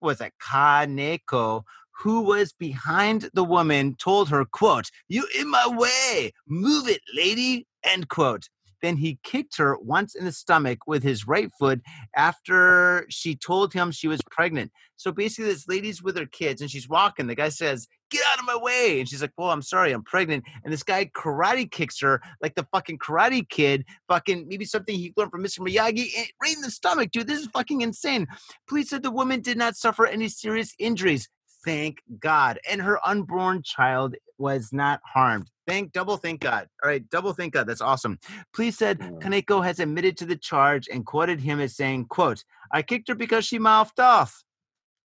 was 0.00 0.20
it 0.20 0.32
Kaneko, 0.42 1.62
who 2.02 2.22
was 2.22 2.52
behind 2.52 3.30
the 3.34 3.44
woman, 3.44 3.94
told 3.96 4.28
her, 4.28 4.44
quote, 4.44 4.90
You 5.08 5.26
in 5.38 5.50
my 5.50 5.66
way, 5.68 6.32
move 6.46 6.88
it, 6.88 7.00
lady, 7.14 7.66
end 7.84 8.08
quote. 8.08 8.48
Then 8.82 8.96
he 8.96 9.18
kicked 9.22 9.56
her 9.56 9.78
once 9.78 10.14
in 10.14 10.24
the 10.24 10.32
stomach 10.32 10.80
with 10.86 11.02
his 11.02 11.26
right 11.26 11.50
foot 11.58 11.80
after 12.16 13.06
she 13.08 13.36
told 13.36 13.72
him 13.72 13.90
she 13.90 14.08
was 14.08 14.20
pregnant. 14.30 14.72
So 14.96 15.12
basically, 15.12 15.52
this 15.52 15.68
lady's 15.68 16.02
with 16.02 16.16
her 16.18 16.26
kids 16.26 16.60
and 16.60 16.70
she's 16.70 16.88
walking. 16.88 17.26
The 17.26 17.34
guy 17.34 17.48
says, 17.48 17.88
Get 18.10 18.22
out 18.32 18.40
of 18.40 18.44
my 18.44 18.56
way. 18.56 19.00
And 19.00 19.08
she's 19.08 19.22
like, 19.22 19.32
Well, 19.38 19.50
I'm 19.50 19.62
sorry, 19.62 19.92
I'm 19.92 20.02
pregnant. 20.02 20.44
And 20.64 20.72
this 20.72 20.82
guy 20.82 21.10
karate 21.16 21.70
kicks 21.70 22.00
her 22.00 22.20
like 22.42 22.54
the 22.54 22.66
fucking 22.72 22.98
karate 22.98 23.48
kid, 23.48 23.84
fucking 24.08 24.46
maybe 24.48 24.64
something 24.64 24.94
he 24.94 25.12
learned 25.16 25.30
from 25.30 25.42
Mr. 25.42 25.60
Miyagi, 25.60 26.08
eh, 26.16 26.26
right 26.42 26.54
in 26.54 26.62
the 26.62 26.70
stomach, 26.70 27.10
dude. 27.10 27.26
This 27.26 27.40
is 27.40 27.46
fucking 27.46 27.80
insane. 27.80 28.26
Police 28.68 28.90
said 28.90 29.02
the 29.02 29.10
woman 29.10 29.40
did 29.40 29.56
not 29.56 29.76
suffer 29.76 30.06
any 30.06 30.28
serious 30.28 30.74
injuries 30.78 31.28
thank 31.64 32.02
God. 32.18 32.58
And 32.70 32.80
her 32.80 32.98
unborn 33.06 33.62
child 33.62 34.16
was 34.38 34.72
not 34.72 35.00
harmed. 35.04 35.50
Thank 35.66 35.92
double 35.92 36.16
thank 36.16 36.40
God. 36.40 36.68
All 36.82 36.90
right, 36.90 37.08
double 37.10 37.32
thank 37.32 37.54
God. 37.54 37.66
That's 37.66 37.80
awesome. 37.80 38.18
Police 38.52 38.76
said 38.76 38.98
mm. 38.98 39.20
Kaneko 39.20 39.64
has 39.64 39.78
admitted 39.78 40.16
to 40.18 40.26
the 40.26 40.36
charge 40.36 40.88
and 40.88 41.06
quoted 41.06 41.40
him 41.40 41.60
as 41.60 41.76
saying, 41.76 42.06
quote, 42.06 42.44
I 42.72 42.82
kicked 42.82 43.08
her 43.08 43.14
because 43.14 43.44
she 43.44 43.58
mouthed 43.58 44.00
off. 44.00 44.42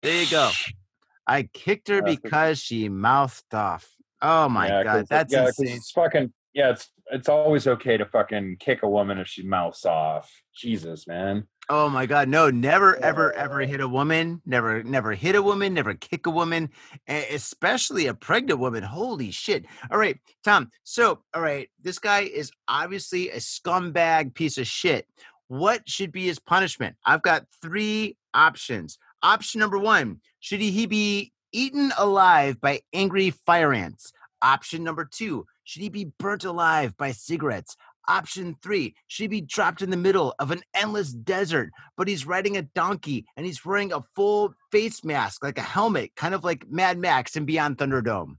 There 0.03 0.23
you 0.23 0.31
go. 0.31 0.51
I 1.27 1.49
kicked 1.55 1.89
her 1.89 2.03
because 2.03 2.59
she 2.59 2.89
mouthed 2.89 3.55
off. 3.55 3.89
Oh 4.21 4.49
my 4.49 4.69
yeah, 4.69 4.85
god, 4.85 5.07
that's 5.09 5.33
yeah, 5.33 5.47
insane. 5.47 5.77
It's 5.77 5.91
fucking 5.91 6.33
yeah, 6.55 6.71
it's 6.71 6.91
it's 7.11 7.29
always 7.29 7.67
okay 7.67 7.97
to 7.97 8.07
fucking 8.07 8.57
kick 8.61 8.83
a 8.83 8.89
woman 8.89 9.19
if 9.19 9.29
she 9.29 9.43
mouths 9.43 9.85
off. 9.85 10.31
Jesus, 10.55 11.07
man. 11.07 11.47
Oh 11.71 11.89
my 11.89 12.05
god, 12.05 12.29
no, 12.29 12.51
never 12.51 13.03
ever 13.03 13.33
ever 13.33 13.61
hit 13.61 13.81
a 13.81 13.89
woman, 13.89 14.43
never 14.45 14.83
never 14.83 15.15
hit 15.15 15.35
a 15.35 15.43
woman, 15.43 15.73
never 15.73 15.95
kick 15.95 16.27
a 16.27 16.31
woman, 16.31 16.69
especially 17.09 18.07
a 18.07 18.13
pregnant 18.15 18.61
woman. 18.61 18.83
Holy 18.83 19.31
shit. 19.31 19.65
All 19.91 19.97
right, 19.97 20.19
Tom. 20.45 20.71
So, 20.83 21.21
all 21.35 21.41
right, 21.41 21.71
this 21.83 21.99
guy 21.99 22.21
is 22.21 22.53
obviously 22.69 23.31
a 23.31 23.39
scumbag 23.39 24.35
piece 24.35 24.59
of 24.59 24.67
shit. 24.67 25.07
What 25.49 25.89
should 25.89 26.13
be 26.13 26.27
his 26.27 26.39
punishment? 26.39 26.97
I've 27.07 27.23
got 27.23 27.47
3 27.63 28.17
options. 28.35 28.99
Option 29.23 29.61
number 29.61 29.79
1, 29.79 30.21
should 30.41 30.61
he, 30.61 30.71
he 30.71 30.85
be 30.85 31.33
eaten 31.51 31.93
alive 31.97 32.61
by 32.61 32.81
angry 32.93 33.31
fire 33.31 33.73
ants? 33.73 34.13
Option 34.43 34.85
number 34.85 35.07
2, 35.07 35.47
should 35.65 35.81
he 35.81 35.89
be 35.89 36.13
burnt 36.19 36.45
alive 36.45 36.95
by 36.99 37.13
cigarettes? 37.13 37.77
Option 38.09 38.57
three, 38.63 38.95
she'd 39.07 39.31
be 39.31 39.43
trapped 39.43 39.81
in 39.83 39.91
the 39.91 39.97
middle 39.97 40.35
of 40.39 40.51
an 40.51 40.63
endless 40.75 41.13
desert, 41.13 41.71
but 41.97 42.07
he's 42.09 42.27
riding 42.27 42.57
a 42.57 42.63
donkey 42.63 43.25
and 43.37 43.47
he's 43.47 43.65
wearing 43.65 43.93
a 43.93 44.03
full 44.15 44.55
face 44.71 45.03
mask, 45.05 45.43
like 45.43 45.59
a 45.59 45.63
helmet, 45.63 46.13
kind 46.17 46.35
of 46.35 46.45
like 46.45 46.69
Mad 46.69 46.99
Max 46.99 47.37
and 47.37 47.47
Beyond 47.47 47.79
Thunderdome? 47.79 48.37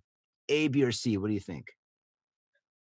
A, 0.49 0.67
B, 0.67 0.83
or 0.83 0.91
C? 0.91 1.17
What 1.17 1.27
do 1.29 1.33
you 1.33 1.39
think? 1.39 1.67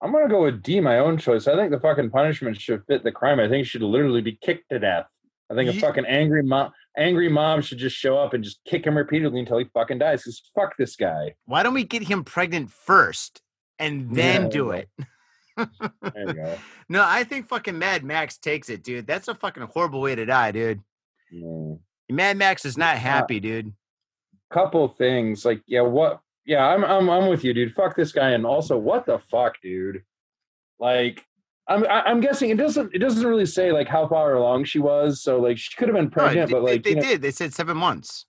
I'm 0.03 0.13
gonna 0.13 0.29
go 0.29 0.45
with 0.45 0.63
D, 0.63 0.81
my 0.81 0.99
own 0.99 1.19
choice. 1.19 1.47
I 1.47 1.55
think 1.57 1.71
the 1.71 1.81
fucking 1.81 2.11
punishment 2.11 2.59
should 2.59 2.83
fit 2.87 3.05
the 3.05 3.13
crime. 3.13 3.39
I 3.39 3.49
think 3.49 3.59
he 3.59 3.65
should 3.65 3.83
literally 3.83 4.23
be 4.23 4.39
kicked 4.43 4.71
to 4.71 4.79
death. 4.79 5.05
I 5.51 5.55
think 5.55 5.69
a 5.69 5.79
fucking 5.79 6.07
angry 6.07 6.43
mom, 6.43 6.71
angry 6.97 7.29
mom 7.29 7.61
should 7.61 7.79
just 7.79 7.97
show 7.97 8.17
up 8.17 8.33
and 8.33 8.43
just 8.43 8.61
kick 8.65 8.87
him 8.87 8.97
repeatedly 8.97 9.41
until 9.41 9.59
he 9.59 9.65
fucking 9.75 9.99
dies. 9.99 10.25
Cause 10.25 10.41
fuck 10.55 10.77
this 10.79 10.97
guy. 10.97 11.35
Why 11.45 11.63
don't 11.63 11.75
we 11.75 11.85
get 11.85 12.05
him 12.05 12.25
pregnant 12.25 12.71
first 12.71 13.43
and 13.79 14.15
then 14.15 14.43
Yeah. 14.45 14.49
do 14.49 14.71
it? 14.71 14.89
There 16.03 16.27
you 16.29 16.35
go. 16.35 16.59
no, 16.89 17.05
I 17.07 17.25
think 17.25 17.49
fucking 17.49 17.79
Mad 17.79 18.05
Max 18.05 18.39
takes 18.39 18.69
it, 18.69 18.83
dude. 18.83 19.07
That's 19.07 19.29
a 19.29 19.35
fucking 19.35 19.65
horrible 19.73 20.01
way 20.01 20.15
to 20.15 20.25
die, 20.27 20.53
dude. 20.53 20.81
Yeah. 21.31 21.75
Mad 22.11 22.37
Max 22.37 22.65
is 22.65 22.77
not 22.77 22.97
happy, 22.97 23.41
dude. 23.41 23.73
Couple 24.51 24.89
things 24.89 25.45
like 25.45 25.63
yeah, 25.67 25.83
what? 25.83 26.21
Yeah, 26.45 26.67
I'm 26.67 26.85
I'm 26.85 27.09
I'm 27.09 27.29
with 27.29 27.45
you, 27.45 27.55
dude. 27.55 27.73
Fuck 27.75 27.95
this 27.97 28.11
guy, 28.13 28.31
and 28.31 28.45
also 28.45 28.77
what 28.77 29.07
the 29.07 29.19
fuck, 29.19 29.61
dude? 29.63 30.03
Like. 30.79 31.25
I'm 31.69 31.87
I'm 31.89 32.19
guessing 32.21 32.51
it 32.51 32.57
doesn't 32.57 32.93
it 32.93 32.99
doesn't 32.99 33.25
really 33.25 33.47
say 33.47 33.71
like 33.71 33.87
how 33.87 34.09
far 34.09 34.35
along 34.35 34.65
she 34.65 34.81
was. 34.81 35.23
So 35.23 35.39
like 35.39 35.57
she 35.57 35.77
could 35.77 35.87
have 35.87 35.95
been 35.95 36.07
No, 36.07 36.11
pregnant, 36.11 36.49
they, 36.49 36.53
but 36.53 36.65
like 36.65 36.83
they, 36.83 36.95
know- 36.95 37.03
did. 37.03 37.23
They 37.23 37.31
said 37.31 37.55
seven 37.55 37.77
months. 37.77 38.27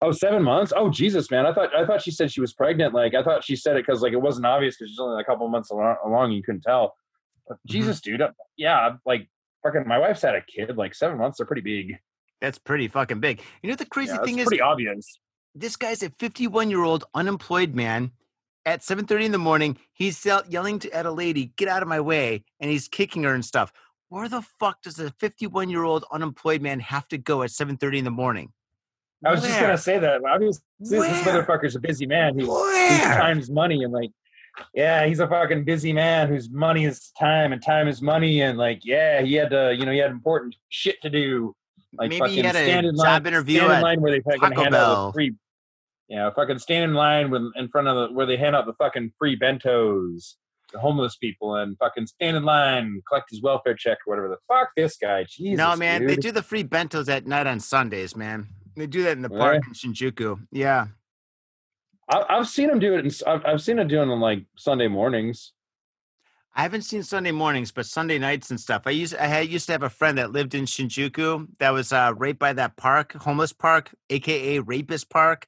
Oh, 0.00 0.12
seven 0.12 0.42
months? 0.44 0.72
Oh, 0.76 0.90
Jesus, 0.90 1.30
man! 1.30 1.44
I 1.46 1.52
thought 1.52 1.74
I 1.74 1.84
thought 1.84 2.02
she 2.02 2.10
said 2.12 2.30
she 2.30 2.40
was 2.40 2.52
pregnant. 2.54 2.94
Like 2.94 3.14
I 3.14 3.22
thought 3.22 3.42
she 3.42 3.56
said 3.56 3.76
it 3.76 3.84
because 3.86 4.00
like 4.02 4.12
it 4.12 4.20
wasn't 4.20 4.46
obvious 4.46 4.76
because 4.76 4.90
she's 4.90 4.98
only 5.00 5.20
a 5.20 5.24
couple 5.24 5.48
months 5.48 5.70
along, 5.70 5.96
along. 6.04 6.32
You 6.32 6.42
couldn't 6.42 6.62
tell. 6.62 6.94
But 7.48 7.56
Mm-hmm. 7.56 7.72
Jesus, 7.72 8.00
dude, 8.00 8.20
uh, 8.22 8.30
yeah, 8.56 8.96
like 9.04 9.28
fucking. 9.64 9.88
My 9.88 9.98
wife's 9.98 10.22
had 10.22 10.34
a 10.36 10.42
kid. 10.42 10.76
Like 10.76 10.94
seven 10.94 11.18
months, 11.18 11.38
they're 11.38 11.46
pretty 11.46 11.62
big. 11.62 11.98
That's 12.40 12.58
pretty 12.58 12.86
fucking 12.86 13.18
big. 13.20 13.40
You 13.62 13.70
know 13.70 13.74
the 13.76 13.86
crazy 13.86 14.12
Yeah, 14.14 14.22
thing 14.22 14.38
is? 14.38 14.46
pretty 14.46 14.60
obvious. 14.60 15.18
this 15.54 15.74
guy's 15.74 16.04
a 16.04 16.10
51 16.20 16.70
year 16.70 16.84
old 16.84 17.04
unemployed 17.14 17.74
man 17.74 18.12
at 18.66 18.80
7.30 18.82 19.24
in 19.24 19.32
the 19.32 19.38
morning 19.38 19.78
he's 19.92 20.24
yelling 20.48 20.78
to, 20.78 20.90
at 20.92 21.06
a 21.06 21.10
lady 21.10 21.46
get 21.56 21.66
out 21.68 21.82
of 21.82 21.88
my 21.88 21.98
way 22.00 22.44
and 22.60 22.70
he's 22.70 22.86
kicking 22.86 23.22
her 23.24 23.32
and 23.34 23.44
stuff 23.44 23.72
where 24.10 24.28
the 24.28 24.42
fuck 24.60 24.82
does 24.82 25.00
a 25.00 25.10
51 25.12 25.70
year 25.70 25.82
old 25.84 26.04
unemployed 26.12 26.60
man 26.60 26.78
have 26.80 27.08
to 27.08 27.16
go 27.18 27.42
at 27.42 27.50
7.30 27.50 27.98
in 27.98 28.04
the 28.04 28.10
morning 28.10 28.52
I 29.24 29.32
was 29.32 29.42
just 29.42 29.58
gonna 29.58 29.78
say 29.78 29.98
that. 29.98 30.22
Obviously, 30.24 30.62
this 30.80 31.22
motherfucker's 31.22 31.74
a 31.74 31.80
busy 31.80 32.06
man. 32.06 32.38
Whose 32.38 32.48
Where? 32.48 33.14
time's 33.16 33.50
money 33.50 33.82
and 33.82 33.92
like, 33.92 34.10
yeah, 34.74 35.06
he's 35.06 35.18
a 35.18 35.26
fucking 35.26 35.64
busy 35.64 35.92
man 35.92 36.28
whose 36.28 36.50
money 36.50 36.84
is 36.84 37.10
time 37.18 37.52
and 37.52 37.62
time 37.62 37.88
is 37.88 38.00
money 38.00 38.42
and 38.42 38.58
like, 38.58 38.80
yeah, 38.84 39.22
he 39.22 39.34
had 39.34 39.50
to, 39.50 39.74
you 39.76 39.84
know, 39.84 39.92
he 39.92 39.98
had 39.98 40.10
important 40.10 40.54
shit 40.68 41.00
to 41.02 41.10
do. 41.10 41.54
Like 41.96 42.10
maybe 42.10 42.30
he 42.30 42.42
fucking 42.42 42.50
stand 42.50 42.86
in 42.86 42.94
line, 42.94 43.26
interview 43.26 43.58
stand 43.58 43.72
in 43.72 43.80
line 43.80 44.00
where 44.00 44.12
they 44.12 44.20
fucking 44.20 44.40
Taco 44.40 44.62
hand 44.62 44.74
out 44.74 45.06
the 45.06 45.12
free. 45.12 45.34
Yeah, 46.08 46.30
fucking 46.30 46.58
stand 46.58 46.84
in 46.84 46.94
line 46.94 47.30
with 47.30 47.42
in 47.56 47.68
front 47.68 47.88
of 47.88 47.96
the 47.96 48.14
where 48.14 48.26
they 48.26 48.36
hand 48.36 48.54
out 48.54 48.66
the 48.66 48.74
fucking 48.74 49.12
free 49.18 49.38
bentos 49.38 50.34
to 50.70 50.78
homeless 50.78 51.16
people 51.16 51.56
and 51.56 51.76
fucking 51.78 52.06
stand 52.06 52.36
in 52.36 52.44
line, 52.44 53.02
collect 53.08 53.30
his 53.30 53.42
welfare 53.42 53.74
check 53.74 53.98
or 54.06 54.12
whatever. 54.12 54.28
The 54.28 54.36
fuck 54.46 54.70
this 54.76 54.96
guy, 54.96 55.24
Jesus. 55.28 55.56
no 55.56 55.74
man 55.76 56.06
they 56.06 56.16
do 56.16 56.30
the 56.30 56.42
free 56.42 56.64
bentos 56.64 57.08
at 57.08 57.26
night 57.26 57.46
on 57.46 57.58
sundays 57.60 58.14
man 58.14 58.48
they 58.78 58.86
do 58.86 59.02
that 59.02 59.12
in 59.12 59.22
the 59.22 59.30
park 59.30 59.62
in 59.66 59.72
shinjuku 59.72 60.38
yeah 60.50 60.86
I, 62.08 62.24
I've 62.28 62.48
seen 62.48 62.68
them 62.68 62.78
do 62.78 62.94
it. 62.94 63.04
In, 63.04 63.12
I've, 63.26 63.44
I've 63.44 63.60
seen 63.60 63.76
them 63.76 63.88
doing 63.88 64.08
it 64.08 64.12
on 64.12 64.20
like 64.20 64.44
Sunday 64.56 64.88
mornings. 64.88 65.52
I 66.54 66.62
haven't 66.62 66.82
seen 66.82 67.02
Sunday 67.02 67.30
mornings, 67.30 67.70
but 67.70 67.86
Sunday 67.86 68.18
nights 68.18 68.50
and 68.50 68.58
stuff. 68.58 68.82
I 68.86 68.90
used 68.90 69.14
I 69.14 69.26
had, 69.26 69.48
used 69.48 69.66
to 69.66 69.72
have 69.72 69.84
a 69.84 69.90
friend 69.90 70.18
that 70.18 70.32
lived 70.32 70.54
in 70.54 70.64
Shinjuku 70.64 71.46
that 71.58 71.70
was 71.70 71.92
uh, 71.92 72.14
right 72.16 72.36
by 72.36 72.52
that 72.54 72.76
park, 72.76 73.12
homeless 73.12 73.52
park, 73.52 73.94
aka 74.10 74.58
Rapist 74.58 75.08
Park. 75.08 75.46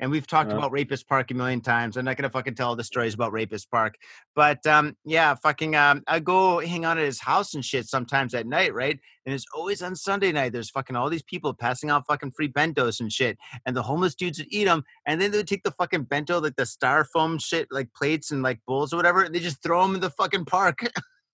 And 0.00 0.10
we've 0.10 0.26
talked 0.26 0.50
Uh-huh. 0.50 0.58
about 0.58 0.72
Rapist 0.72 1.08
Park 1.08 1.30
a 1.30 1.34
million 1.34 1.60
times. 1.60 1.96
I'm 1.96 2.04
not 2.04 2.16
gonna 2.16 2.30
fucking 2.30 2.54
tell 2.54 2.68
all 2.68 2.76
the 2.76 2.84
stories 2.84 3.14
about 3.14 3.32
Rapist 3.32 3.70
Park, 3.70 3.94
but 4.34 4.66
um, 4.66 4.96
yeah, 5.04 5.34
fucking 5.34 5.76
um, 5.76 6.02
I 6.06 6.18
go 6.20 6.60
hang 6.60 6.84
out 6.84 6.98
at 6.98 7.04
his 7.04 7.20
house 7.20 7.54
and 7.54 7.64
shit 7.64 7.86
sometimes 7.86 8.34
at 8.34 8.46
night, 8.46 8.74
right? 8.74 8.98
And 9.24 9.34
it's 9.34 9.44
always 9.54 9.82
on 9.82 9.94
Sunday 9.94 10.32
night. 10.32 10.52
There's 10.52 10.70
fucking 10.70 10.96
all 10.96 11.08
these 11.08 11.22
people 11.22 11.54
passing 11.54 11.90
out 11.90 12.06
fucking 12.06 12.32
free 12.32 12.48
bentos 12.48 13.00
and 13.00 13.12
shit, 13.12 13.38
and 13.66 13.76
the 13.76 13.82
homeless 13.82 14.14
dudes 14.14 14.38
would 14.38 14.48
eat 14.50 14.64
them, 14.64 14.82
and 15.06 15.20
then 15.20 15.30
they 15.30 15.36
would 15.38 15.46
take 15.48 15.62
the 15.62 15.70
fucking 15.72 16.04
bento, 16.04 16.40
like 16.40 16.56
the 16.56 16.64
styrofoam 16.64 17.40
shit, 17.40 17.68
like 17.70 17.88
plates 17.94 18.30
and 18.30 18.42
like 18.42 18.60
bowls 18.66 18.92
or 18.92 18.96
whatever, 18.96 19.22
and 19.22 19.34
they 19.34 19.40
just 19.40 19.62
throw 19.62 19.82
them 19.82 19.94
in 19.94 20.00
the 20.00 20.10
fucking 20.10 20.44
park. 20.46 20.78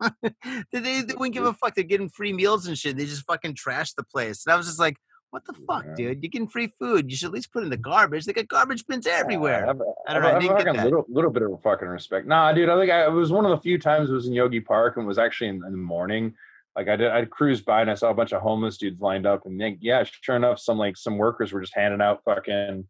they, 0.22 0.30
they, 0.72 1.00
they 1.02 1.14
wouldn't 1.14 1.34
give 1.34 1.44
a 1.44 1.52
fuck. 1.54 1.74
They're 1.74 1.84
getting 1.84 2.08
free 2.08 2.32
meals 2.32 2.66
and 2.66 2.78
shit. 2.78 2.96
They 2.96 3.04
just 3.06 3.24
fucking 3.26 3.54
trashed 3.54 3.94
the 3.96 4.04
place. 4.04 4.44
And 4.46 4.52
I 4.52 4.56
was 4.56 4.66
just 4.66 4.78
like, 4.78 4.96
what 5.30 5.44
the 5.44 5.52
fuck, 5.66 5.84
Yeah. 5.86 5.94
dude? 5.96 6.22
You're 6.22 6.30
getting 6.30 6.48
free 6.48 6.72
food. 6.78 7.10
You 7.10 7.16
should 7.16 7.26
at 7.26 7.32
least 7.32 7.52
put 7.52 7.62
in 7.62 7.70
the 7.70 7.76
garbage. 7.76 8.24
They 8.24 8.32
got 8.32 8.48
garbage 8.48 8.86
bins 8.86 9.06
everywhere. 9.06 9.64
I, 9.64 9.66
have, 9.68 9.80
I 10.08 10.12
don't 10.14 10.22
know, 10.22 10.28
I 10.28 10.32
have 10.32 10.42
didn't 10.42 10.56
get 10.56 10.66
fucking 10.66 10.76
that. 10.78 10.84
little 10.84 11.04
little 11.08 11.30
bit 11.30 11.42
of 11.42 11.60
fucking 11.62 11.88
respect. 11.88 12.26
Nah, 12.26 12.52
dude. 12.52 12.68
I 12.68 12.78
think 12.78 12.90
I, 12.90 13.04
it 13.06 13.12
was 13.12 13.30
one 13.30 13.44
of 13.44 13.50
the 13.50 13.58
few 13.62 13.78
times 13.78 14.10
it 14.10 14.14
was 14.14 14.26
in 14.26 14.32
Yoyogi 14.32 14.64
Park 14.64 14.96
and 14.96 15.06
was 15.06 15.18
actually 15.18 15.48
in, 15.48 15.56
in 15.64 15.72
the 15.72 15.78
morning. 15.78 16.34
Like 16.76 16.88
I 16.88 16.96
did, 16.96 17.10
I 17.10 17.24
cruised 17.24 17.64
by 17.64 17.80
and 17.80 17.90
I 17.90 17.94
saw 17.94 18.10
a 18.10 18.14
bunch 18.14 18.32
of 18.32 18.40
homeless 18.40 18.78
dudes 18.78 19.00
lined 19.00 19.26
up, 19.26 19.46
and 19.46 19.60
then, 19.60 19.78
yeah, 19.80 20.04
sure 20.20 20.36
enough, 20.36 20.60
some 20.60 20.78
like 20.78 20.96
some 20.96 21.18
workers 21.18 21.52
were 21.52 21.60
just 21.60 21.74
handing 21.74 22.00
out 22.00 22.22
fucking 22.24 22.86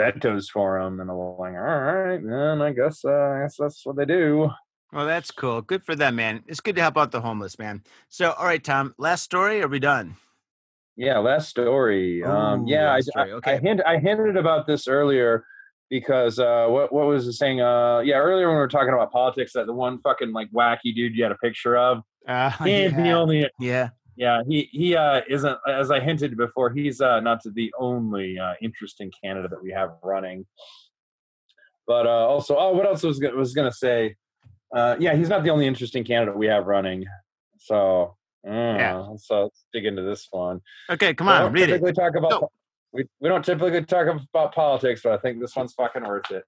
bentos 0.00 0.48
for 0.50 0.82
them, 0.82 1.00
and 1.00 1.10
I 1.10 1.14
was 1.14 1.36
like, 1.38 1.52
all 1.54 1.60
right, 1.60 2.22
man, 2.22 2.60
I 2.62 2.72
guess, 2.72 3.04
uh, 3.04 3.10
I 3.10 3.42
guess 3.42 3.56
that's 3.58 3.84
what 3.86 3.96
they 3.96 4.06
do. 4.06 4.50
Well, 4.92 5.06
that's 5.06 5.30
cool. 5.30 5.62
Good 5.62 5.84
for 5.84 5.94
them, 5.94 6.16
man. 6.16 6.42
It's 6.46 6.60
good 6.60 6.74
to 6.76 6.82
help 6.82 6.98
out 6.98 7.12
the 7.12 7.20
homeless, 7.20 7.58
man. 7.58 7.82
So, 8.08 8.32
all 8.32 8.44
right, 8.44 8.62
Tom, 8.62 8.94
last 8.98 9.22
story. 9.22 9.62
Are 9.62 9.68
we 9.68 9.78
done? 9.78 10.16
Yeah, 11.02 11.18
last 11.18 11.48
story. 11.48 12.22
Um, 12.22 12.62
Ooh, 12.62 12.70
yeah, 12.70 12.92
I, 12.92 13.00
story, 13.00 13.32
I, 13.32 13.34
okay. 13.34 13.52
I, 13.54 13.58
hint, 13.58 13.80
I 13.84 13.98
hinted 13.98 14.36
about 14.36 14.68
this 14.68 14.86
earlier 14.86 15.44
because 15.90 16.38
uh, 16.38 16.66
what 16.68 16.92
what 16.92 17.06
was 17.06 17.26
it 17.26 17.32
saying? 17.32 17.60
Uh, 17.60 17.98
yeah, 18.04 18.18
earlier 18.18 18.46
when 18.46 18.54
we 18.54 18.60
were 18.60 18.68
talking 18.68 18.94
about 18.94 19.10
politics, 19.10 19.52
that 19.54 19.66
the 19.66 19.72
one 19.72 20.00
fucking 20.02 20.32
like 20.32 20.48
wacky 20.52 20.94
dude 20.94 21.16
you 21.16 21.24
had 21.24 21.32
a 21.32 21.38
picture 21.38 21.76
of, 21.76 22.04
Uh, 22.28 22.50
he 22.50 22.70
ain't 22.70 22.96
the 22.96 23.02
yeah. 23.02 23.16
only. 23.16 23.50
yeah. 23.58 23.88
Yeah, 24.14 24.42
he 24.46 24.68
he 24.70 24.94
uh, 24.94 25.22
isn't 25.28 25.58
as 25.66 25.90
I 25.90 25.98
hinted 25.98 26.36
before. 26.36 26.70
He's 26.70 27.00
uh, 27.00 27.18
not 27.18 27.40
the 27.42 27.72
only 27.80 28.38
uh, 28.38 28.52
interesting 28.62 29.10
candidate 29.24 29.50
that 29.50 29.62
we 29.62 29.72
have 29.72 29.90
running. 30.04 30.46
But 31.86 32.06
uh, 32.06 32.28
also, 32.28 32.56
oh, 32.56 32.72
what 32.74 32.86
else 32.86 33.02
was 33.02 33.20
was 33.34 33.54
gonna 33.54 33.72
say? 33.72 34.14
Uh, 34.72 34.94
yeah, 35.00 35.16
he's 35.16 35.30
not 35.30 35.42
the 35.42 35.50
only 35.50 35.66
interesting 35.66 36.04
candidate 36.04 36.36
we 36.36 36.46
have 36.46 36.66
running. 36.66 37.06
So 37.58 38.16
yeah, 38.44 38.96
ah, 39.08 39.16
so 39.16 39.42
let's 39.44 39.64
dig 39.72 39.86
into 39.86 40.02
this 40.02 40.28
one. 40.30 40.60
Okay, 40.90 41.14
come 41.14 41.28
on, 41.28 41.52
read 41.52 41.64
it. 41.64 41.66
typically 41.78 41.92
talk 41.92 42.16
about 42.16 42.50
we, 42.92 43.04
we 43.20 43.28
don't 43.28 43.44
typically 43.44 43.82
talk 43.84 44.06
about 44.08 44.54
politics, 44.54 45.00
but 45.02 45.12
I 45.12 45.16
think 45.18 45.40
this 45.40 45.56
one's 45.56 45.72
fucking 45.72 46.04
worth 46.04 46.30
it. 46.30 46.44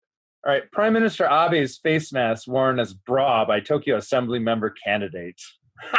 All 0.47 0.53
right, 0.53 0.71
Prime 0.73 0.93
Minister 0.93 1.25
Abe's 1.25 1.79
face 1.79 2.13
mask 2.13 2.47
worn 2.47 2.79
as 2.79 2.93
bra 2.93 3.45
by 3.47 3.61
Tokyo 3.61 3.97
Assembly 3.97 4.39
member 4.39 4.71
candidate. 4.71 5.41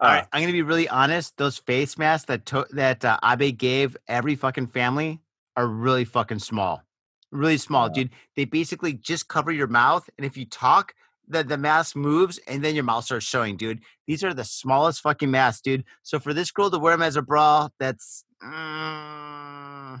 All 0.00 0.08
right, 0.08 0.24
ah. 0.24 0.28
I'm 0.32 0.40
gonna 0.42 0.52
be 0.52 0.62
really 0.62 0.88
honest. 0.88 1.36
Those 1.36 1.58
face 1.58 1.96
masks 1.98 2.26
that 2.26 2.46
to- 2.46 2.66
that 2.70 3.04
uh, 3.04 3.18
Abe 3.24 3.56
gave 3.56 3.96
every 4.08 4.34
fucking 4.34 4.68
family 4.68 5.20
are 5.56 5.66
really 5.66 6.04
fucking 6.04 6.38
small, 6.40 6.82
really 7.30 7.58
small, 7.58 7.88
Yeah. 7.88 7.94
dude. 8.04 8.10
They 8.34 8.44
basically 8.46 8.94
just 8.94 9.28
cover 9.28 9.52
your 9.52 9.66
mouth, 9.68 10.08
and 10.18 10.24
if 10.24 10.36
you 10.36 10.46
talk, 10.46 10.94
the 11.32 11.42
the 11.42 11.58
mask 11.58 11.96
moves, 11.96 12.38
and 12.46 12.64
then 12.64 12.74
your 12.74 12.84
mouth 12.84 13.04
starts 13.04 13.26
showing, 13.26 13.56
dude. 13.56 13.80
These 14.06 14.22
are 14.22 14.34
the 14.34 14.44
smallest 14.44 15.00
fucking 15.00 15.30
masks, 15.30 15.62
dude. 15.62 15.84
So 16.02 16.18
for 16.18 16.34
this 16.34 16.50
girl 16.50 16.70
to 16.70 16.78
wear 16.78 16.94
them 16.94 17.02
as 17.02 17.16
a 17.16 17.22
bra, 17.22 17.68
that's 17.78 18.24
mm, 18.42 20.00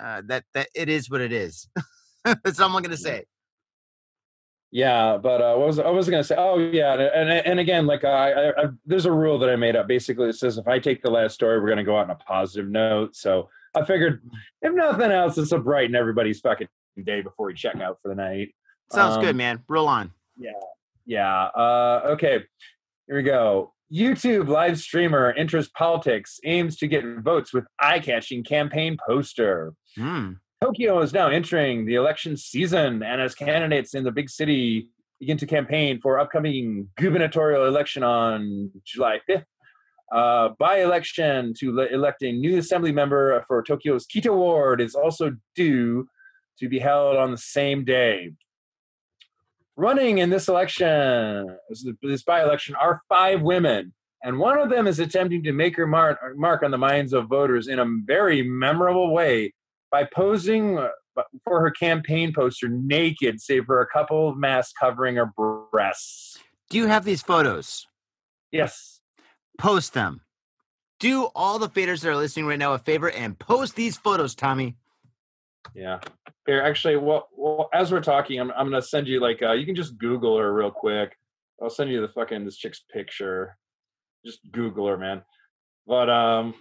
uh, 0.00 0.22
that 0.26 0.44
that 0.54 0.68
it 0.74 0.88
is 0.88 1.10
what 1.10 1.20
it 1.20 1.32
is. 1.32 1.68
that's 2.24 2.60
all 2.60 2.74
I'm 2.74 2.82
gonna 2.82 2.96
say. 2.96 3.24
Yeah, 4.70 5.16
but 5.16 5.40
uh, 5.40 5.56
what 5.56 5.66
was 5.68 5.78
I 5.78 5.88
was 5.88 6.10
gonna 6.10 6.24
say? 6.24 6.34
Oh 6.36 6.58
yeah, 6.58 6.92
and 6.92 7.30
and, 7.30 7.30
and 7.30 7.60
again, 7.60 7.86
like 7.86 8.04
I, 8.04 8.32
I, 8.32 8.48
I, 8.50 8.64
there's 8.84 9.06
a 9.06 9.12
rule 9.12 9.38
that 9.38 9.48
I 9.48 9.56
made 9.56 9.76
up. 9.76 9.88
Basically, 9.88 10.28
it 10.28 10.34
says 10.34 10.58
if 10.58 10.68
I 10.68 10.78
take 10.78 11.02
the 11.02 11.10
last 11.10 11.34
story, 11.34 11.58
we're 11.60 11.70
gonna 11.70 11.84
go 11.84 11.96
out 11.96 12.04
on 12.04 12.10
a 12.10 12.16
positive 12.16 12.68
note. 12.68 13.16
So 13.16 13.48
I 13.74 13.84
figured, 13.84 14.22
if 14.60 14.74
nothing 14.74 15.10
else, 15.10 15.38
it's 15.38 15.50
to 15.50 15.58
brighten 15.58 15.94
everybody's 15.94 16.40
fucking 16.40 16.68
day 17.02 17.22
before 17.22 17.46
we 17.46 17.54
check 17.54 17.76
out 17.76 17.98
for 18.02 18.08
the 18.08 18.14
night. 18.14 18.54
Sounds 18.92 19.16
good, 19.18 19.30
Um, 19.30 19.36
man. 19.36 19.62
Roll 19.68 19.86
on. 19.88 20.12
Yeah. 20.36 20.52
Yeah. 21.06 21.44
Uh, 21.54 22.00
okay. 22.12 22.44
Here 23.06 23.16
we 23.16 23.22
go. 23.22 23.72
YouTube 23.92 24.48
live 24.48 24.78
streamer 24.78 25.32
enters 25.32 25.68
politics, 25.70 26.38
aims 26.44 26.76
to 26.76 26.86
get 26.86 27.04
votes 27.20 27.52
with 27.54 27.64
eye-catching 27.80 28.44
campaign 28.44 28.98
poster. 29.06 29.72
Hmm. 29.96 30.32
Tokyo 30.60 31.00
is 31.00 31.12
now 31.14 31.28
entering 31.28 31.86
the 31.86 31.94
election 31.94 32.36
season, 32.36 33.02
and 33.02 33.20
as 33.22 33.34
candidates 33.34 33.94
in 33.94 34.04
the 34.04 34.12
big 34.12 34.28
city 34.28 34.88
begin 35.20 35.38
to 35.38 35.46
campaign 35.46 36.00
for 36.00 36.18
upcoming 36.18 36.88
gubernatorial 36.98 37.64
election 37.64 38.02
on 38.02 38.70
July 38.84 39.20
5th, 39.28 39.44
uh, 40.12 40.50
by-election 40.58 41.54
to 41.58 41.72
le- 41.74 41.86
elect 41.86 42.22
a 42.22 42.30
new 42.32 42.58
assembly 42.58 42.92
member 42.92 43.42
for 43.48 43.62
Tokyo's 43.62 44.06
Kita 44.06 44.34
ward 44.34 44.80
is 44.80 44.94
also 44.94 45.36
due 45.54 46.08
to 46.58 46.68
be 46.68 46.78
held 46.78 47.16
on 47.16 47.30
the 47.30 47.38
same 47.38 47.84
day. 47.84 48.32
Running 49.78 50.18
in 50.18 50.30
this 50.30 50.48
election, 50.48 51.56
this 52.02 52.24
by-election, 52.24 52.74
are 52.74 53.00
five 53.08 53.42
women, 53.42 53.94
and 54.24 54.40
one 54.40 54.58
of 54.58 54.70
them 54.70 54.88
is 54.88 54.98
attempting 54.98 55.44
to 55.44 55.52
make 55.52 55.76
her 55.76 55.86
mark, 55.86 56.18
mark 56.34 56.64
on 56.64 56.72
the 56.72 56.78
minds 56.78 57.12
of 57.12 57.28
voters 57.28 57.68
in 57.68 57.78
a 57.78 57.86
very 58.04 58.42
memorable 58.42 59.14
way 59.14 59.54
by 59.92 60.02
posing 60.02 60.78
uh, 60.78 60.88
for 61.44 61.60
her 61.60 61.70
campaign 61.70 62.32
poster 62.34 62.68
naked, 62.68 63.40
save 63.40 63.66
for 63.66 63.80
a 63.80 63.86
couple 63.86 64.28
of 64.28 64.36
masks 64.36 64.72
covering 64.80 65.14
her 65.14 65.30
breasts. 65.70 66.40
Do 66.70 66.76
you 66.76 66.88
have 66.88 67.04
these 67.04 67.22
photos? 67.22 67.86
Yes. 68.50 68.98
Post 69.58 69.94
them. 69.94 70.22
Do 70.98 71.28
all 71.36 71.60
the 71.60 71.68
faders 71.68 72.00
that 72.00 72.08
are 72.08 72.16
listening 72.16 72.46
right 72.46 72.58
now 72.58 72.72
a 72.72 72.78
favor 72.80 73.12
and 73.12 73.38
post 73.38 73.76
these 73.76 73.96
photos, 73.96 74.34
Tommy. 74.34 74.76
Yeah. 75.74 76.00
Here, 76.46 76.62
actually, 76.62 76.96
well, 76.96 77.28
well 77.36 77.68
as 77.72 77.92
we're 77.92 78.00
talking, 78.00 78.40
I'm, 78.40 78.50
I'm 78.52 78.70
gonna 78.70 78.82
send 78.82 79.06
you 79.06 79.20
like 79.20 79.42
uh, 79.42 79.52
you 79.52 79.66
can 79.66 79.74
just 79.74 79.98
Google 79.98 80.38
her 80.38 80.52
real 80.52 80.70
quick. 80.70 81.14
I'll 81.62 81.70
send 81.70 81.90
you 81.90 82.00
the 82.00 82.08
fucking 82.08 82.44
this 82.44 82.56
chick's 82.56 82.84
picture. 82.92 83.56
Just 84.24 84.40
Google 84.50 84.86
her, 84.88 84.96
man. 84.98 85.22
But 85.86 86.08
um, 86.10 86.54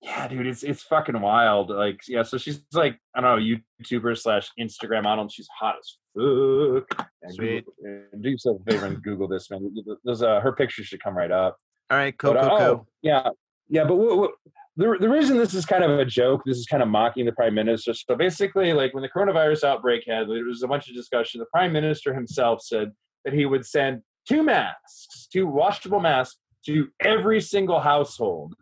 yeah, 0.00 0.28
dude, 0.28 0.46
it's 0.46 0.62
it's 0.62 0.82
fucking 0.82 1.20
wild. 1.20 1.70
Like, 1.70 2.00
yeah, 2.08 2.22
so 2.22 2.38
she's 2.38 2.60
like 2.72 2.98
I 3.14 3.20
don't 3.20 3.38
know, 3.40 3.56
YouTuber 3.82 4.18
slash 4.18 4.50
Instagram 4.58 5.04
model. 5.04 5.28
She's 5.28 5.48
hot 5.58 5.76
as 5.78 5.96
fuck. 6.14 7.08
And 7.22 7.34
Sweet. 7.34 7.64
Google, 7.64 8.08
and 8.12 8.22
do 8.22 8.30
yourself 8.30 8.60
a 8.66 8.70
favor 8.70 8.86
and 8.86 9.02
Google 9.02 9.28
this, 9.28 9.50
man. 9.50 9.74
Those 10.04 10.22
uh, 10.22 10.40
her 10.40 10.52
picture 10.52 10.84
should 10.84 11.02
come 11.02 11.16
right 11.16 11.30
up. 11.30 11.56
All 11.90 11.98
right, 11.98 12.16
cool, 12.16 12.34
But, 12.34 12.42
cool, 12.42 12.50
uh, 12.50 12.58
cool. 12.58 12.66
oh, 12.66 12.86
yeah, 13.02 13.28
yeah. 13.68 13.84
But 13.84 13.96
what, 13.96 14.16
what, 14.16 14.30
the 14.76 14.96
the 15.00 15.08
reason 15.08 15.38
this 15.38 15.54
is 15.54 15.64
kind 15.64 15.84
of 15.84 15.98
a 15.98 16.04
joke, 16.04 16.42
this 16.44 16.58
is 16.58 16.66
kind 16.66 16.82
of 16.82 16.88
mocking 16.88 17.26
the 17.26 17.32
prime 17.32 17.54
minister. 17.54 17.94
So 17.94 18.16
basically, 18.16 18.72
like 18.72 18.92
when 18.92 19.02
the 19.02 19.08
coronavirus 19.08 19.64
outbreak 19.64 20.04
had, 20.06 20.28
there 20.28 20.44
was 20.44 20.62
a 20.62 20.68
bunch 20.68 20.88
of 20.88 20.94
discussion. 20.94 21.40
The 21.40 21.46
prime 21.46 21.72
minister 21.72 22.14
himself 22.14 22.62
said 22.62 22.92
that 23.24 23.34
he 23.34 23.46
would 23.46 23.64
send 23.64 24.02
two 24.28 24.42
masks, 24.42 25.28
two 25.32 25.46
washable 25.46 26.00
masks, 26.00 26.38
to 26.66 26.88
every 27.00 27.40
single 27.40 27.80
household. 27.80 28.54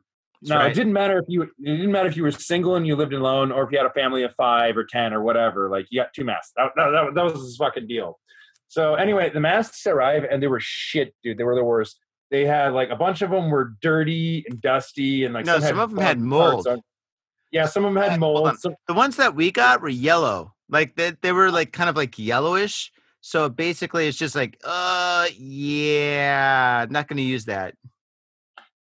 That's 0.42 0.50
now 0.50 0.58
right. 0.58 0.72
it 0.72 0.74
didn't 0.74 0.92
matter 0.92 1.18
if 1.18 1.24
you 1.28 1.42
it 1.42 1.50
didn't 1.64 1.92
matter 1.92 2.08
if 2.08 2.16
you 2.16 2.24
were 2.24 2.30
single 2.30 2.74
and 2.76 2.86
you 2.86 2.96
lived 2.96 3.12
alone, 3.12 3.52
or 3.52 3.64
if 3.64 3.70
you 3.70 3.78
had 3.78 3.86
a 3.86 3.92
family 3.92 4.22
of 4.22 4.34
five 4.34 4.76
or 4.76 4.84
ten 4.84 5.14
or 5.14 5.22
whatever. 5.22 5.70
Like 5.70 5.86
you 5.90 6.00
got 6.00 6.12
two 6.12 6.24
masks. 6.24 6.52
That, 6.56 6.72
that, 6.76 6.90
that, 6.90 7.14
that 7.14 7.24
was 7.24 7.34
his 7.34 7.56
fucking 7.56 7.86
deal. 7.86 8.18
So 8.68 8.94
anyway, 8.94 9.30
the 9.30 9.40
masks 9.40 9.86
arrived 9.86 10.26
and 10.30 10.42
they 10.42 10.46
were 10.46 10.60
shit, 10.60 11.14
dude. 11.22 11.38
They 11.38 11.44
were 11.44 11.54
the 11.54 11.64
worst. 11.64 11.98
They 12.32 12.46
had 12.46 12.72
like 12.72 12.88
a 12.88 12.96
bunch 12.96 13.20
of 13.22 13.30
them 13.30 13.50
were 13.50 13.74
dirty 13.82 14.44
and 14.48 14.60
dusty 14.60 15.24
and 15.24 15.34
like 15.34 15.44
No, 15.46 15.60
some 15.60 15.78
of 15.78 15.92
'em 15.92 15.98
had 15.98 16.18
mold. 16.18 16.66
on- 16.66 16.80
Yeah, 17.52 17.66
some 17.66 17.84
of 17.84 17.92
them 17.92 18.02
had 18.02 18.18
mold. 18.18 18.48
on. 18.48 18.56
Some, 18.56 18.74
The 18.88 18.94
ones 18.94 19.16
that 19.16 19.34
we 19.36 19.52
got 19.52 19.82
were 19.82 19.90
yellow. 19.90 20.54
Like 20.70 20.96
they, 20.96 21.10
they 21.20 21.32
were 21.32 21.50
like 21.50 21.72
kind 21.72 21.90
of 21.90 21.96
like 21.96 22.18
yellowish. 22.18 22.90
So 23.20 23.48
basically 23.50 24.08
it's 24.08 24.16
just 24.18 24.34
like, 24.34 24.58
uh 24.64 25.26
yeah, 25.36 26.86
not 26.90 27.06
gonna 27.06 27.20
use 27.20 27.44
that. 27.44 27.74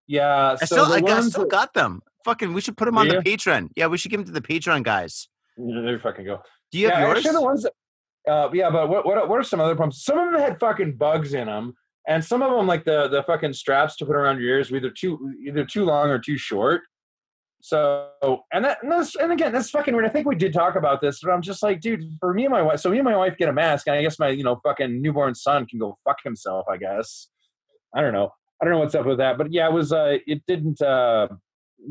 yeah, 0.08 0.58
I 0.62 0.66
still 0.66 0.86
the 0.88 0.96
I 0.96 1.02
got, 1.02 1.24
still 1.24 1.44
that- 1.44 1.50
got 1.52 1.74
them. 1.74 2.02
Fucking 2.26 2.54
we 2.54 2.60
should 2.60 2.76
put 2.76 2.86
them 2.86 2.98
on 2.98 3.08
the 3.08 3.16
you? 3.16 3.22
Patreon. 3.22 3.70
Yeah, 3.78 3.88
we 3.88 3.98
should 3.98 4.12
give 4.12 4.20
them 4.26 4.34
to 4.34 4.38
the 4.38 4.46
Patreon 4.46 4.84
guys. 4.84 5.30
There 5.56 5.92
you 5.92 5.98
fucking 6.00 6.26
go. 6.26 6.42
Do 6.74 6.78
you 6.80 6.90
have 6.90 7.00
yeah, 7.00 7.08
yours? 7.08 7.18
actually, 7.20 7.32
the 7.32 7.42
ones 7.42 7.64
that, 7.64 7.74
uh, 8.30 8.50
yeah, 8.54 8.70
but 8.70 8.90
what, 8.90 9.06
what 9.06 9.30
what 9.30 9.40
are 9.40 9.44
some 9.44 9.62
other 9.62 9.76
problems? 9.76 10.04
Some 10.04 10.20
of 10.20 10.34
them 10.34 10.42
had 10.42 10.60
fucking 10.60 10.98
bugs 10.98 11.34
in 11.34 11.48
them, 11.48 11.76
and 12.08 12.24
some 12.24 12.42
of 12.42 12.52
them 12.52 12.68
like 12.68 12.86
the 12.86 13.08
the 13.08 13.24
fucking 13.24 13.54
straps 13.54 13.96
to 13.98 14.06
put 14.06 14.16
around 14.16 14.40
your 14.40 14.50
ears 14.50 14.72
were 14.72 14.78
either 14.78 14.90
too 14.90 15.34
either 15.46 15.66
too 15.66 15.86
long 15.86 16.10
or 16.10 16.20
too 16.20 16.38
short. 16.38 16.82
So 17.60 18.10
and 18.54 18.64
that 18.66 18.82
and, 18.84 18.92
that's, 18.92 19.16
and 19.16 19.32
again 19.32 19.52
that's 19.52 19.70
fucking 19.70 19.94
weird. 19.94 20.06
I 20.06 20.10
think 20.10 20.28
we 20.28 20.36
did 20.36 20.54
talk 20.54 20.76
about 20.76 21.02
this, 21.02 21.20
but 21.22 21.32
I'm 21.32 21.42
just 21.42 21.62
like, 21.62 21.82
dude, 21.82 22.18
for 22.20 22.34
me 22.34 22.46
and 22.46 22.52
my 22.52 22.62
wife. 22.62 22.80
So 22.80 22.90
me 22.90 22.98
and 22.98 23.06
my 23.06 23.18
wife 23.18 23.38
get 23.38 23.50
a 23.50 23.54
mask, 23.54 23.88
and 23.88 23.96
I 23.96 24.02
guess 24.02 24.20
my 24.20 24.30
you 24.30 24.44
know 24.44 24.60
fucking 24.64 25.02
newborn 25.02 25.36
son 25.36 25.66
can 25.66 25.80
go 25.80 25.98
fuck 26.04 26.18
himself. 26.24 26.66
I 26.70 26.78
guess 26.78 27.28
I 27.94 28.02
don't 28.02 28.14
know. 28.14 28.32
I 28.62 28.66
don't 28.66 28.74
know 28.74 28.80
what's 28.80 28.96
up 28.96 29.06
with 29.06 29.18
that, 29.20 29.38
but 29.38 29.52
yeah, 29.52 29.68
it 29.68 29.74
was. 29.74 29.92
uh 29.92 30.18
It 30.26 30.44
didn't. 30.48 30.82
uh 30.82 31.28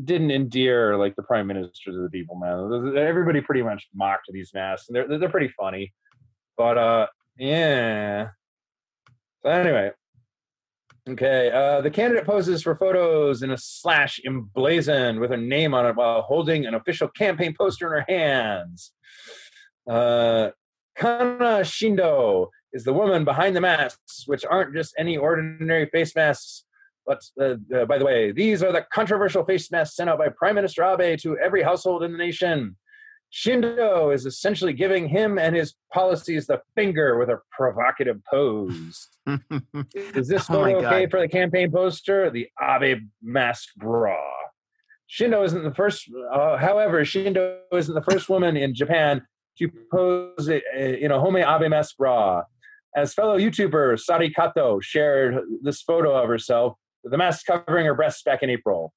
didn't 0.03 0.31
endear 0.31 0.97
like 0.97 1.15
the 1.15 1.23
prime 1.23 1.47
ministers 1.47 1.95
of 1.95 2.03
the 2.03 2.09
people, 2.09 2.35
man. 2.35 2.97
Everybody 2.97 3.39
pretty 3.41 3.63
much 3.63 3.87
mocked 3.95 4.27
these 4.31 4.51
masks, 4.53 4.89
and 4.89 4.95
they're 4.95 5.17
they're 5.17 5.29
pretty 5.29 5.51
funny. 5.57 5.93
But 6.57 6.77
uh, 6.77 7.07
yeah. 7.37 8.29
So 9.41 9.49
anyway, 9.49 9.91
okay. 11.07 11.51
Uh, 11.51 11.81
the 11.81 11.91
candidate 11.91 12.25
poses 12.25 12.63
for 12.63 12.75
photos 12.75 13.41
in 13.41 13.51
a 13.51 13.57
slash 13.57 14.19
emblazoned 14.25 15.19
with 15.19 15.31
her 15.31 15.37
name 15.37 15.73
on 15.73 15.85
it 15.85 15.95
while 15.95 16.21
holding 16.21 16.65
an 16.65 16.73
official 16.73 17.07
campaign 17.07 17.55
poster 17.57 17.87
in 17.87 18.03
her 18.03 18.05
hands. 18.07 18.91
Uh, 19.89 20.49
Kana 20.97 21.61
Shindo 21.61 22.47
is 22.73 22.83
the 22.83 22.93
woman 22.93 23.23
behind 23.23 23.55
the 23.55 23.61
masks, 23.61 24.23
which 24.25 24.43
aren't 24.45 24.75
just 24.75 24.93
any 24.97 25.17
ordinary 25.17 25.85
face 25.87 26.15
masks. 26.15 26.63
But 27.05 27.23
uh, 27.39 27.55
uh, 27.73 27.85
by 27.85 27.97
the 27.97 28.05
way, 28.05 28.31
these 28.31 28.61
are 28.61 28.71
the 28.71 28.85
controversial 28.93 29.45
face 29.45 29.71
masks 29.71 29.95
sent 29.95 30.09
out 30.09 30.17
by 30.17 30.29
Prime 30.29 30.55
Minister 30.55 30.83
Abe 30.83 31.17
to 31.19 31.37
every 31.37 31.63
household 31.63 32.03
in 32.03 32.11
the 32.11 32.17
nation. 32.17 32.75
Shindo 33.31 34.13
is 34.13 34.25
essentially 34.25 34.73
giving 34.73 35.09
him 35.09 35.37
and 35.37 35.55
his 35.55 35.75
policies 35.93 36.47
the 36.47 36.61
finger 36.75 37.17
with 37.17 37.29
a 37.29 37.39
provocative 37.51 38.21
pose. 38.29 39.09
Is 39.95 40.27
this 40.27 40.49
Oh 40.49 40.53
photo 40.53 40.77
okay 40.77 41.01
God. 41.05 41.11
for 41.11 41.19
the 41.19 41.27
campaign 41.27 41.71
poster? 41.71 42.29
The 42.29 42.47
Abe 42.61 43.09
mask 43.21 43.69
bra. 43.75 44.15
Shindo 45.09 45.43
isn't 45.45 45.63
the 45.63 45.73
first. 45.73 46.09
Uh, 46.31 46.57
however, 46.57 47.01
Shindo 47.03 47.59
isn't 47.73 47.93
the 47.93 48.01
first 48.01 48.29
woman 48.29 48.57
in 48.57 48.73
Japan 48.73 49.21
to 49.57 49.69
pose 49.91 50.49
i- 50.49 50.61
in 50.77 51.11
a 51.11 51.19
Home 51.19 51.35
Abe 51.37 51.69
mask 51.69 51.97
bra. 51.97 52.43
As 52.95 53.13
fellow 53.13 53.37
YouTuber 53.37 53.99
Sari 53.99 54.29
Kato 54.31 54.79
shared 54.79 55.39
this 55.61 55.81
photo 55.81 56.15
of 56.15 56.27
herself 56.29 56.73
with 57.03 57.11
the 57.11 57.17
mask 57.17 57.45
covering 57.45 57.85
her 57.85 57.93
breasts 57.93 58.23
back 58.23 58.41
in 58.41 58.49
April. 58.49 58.93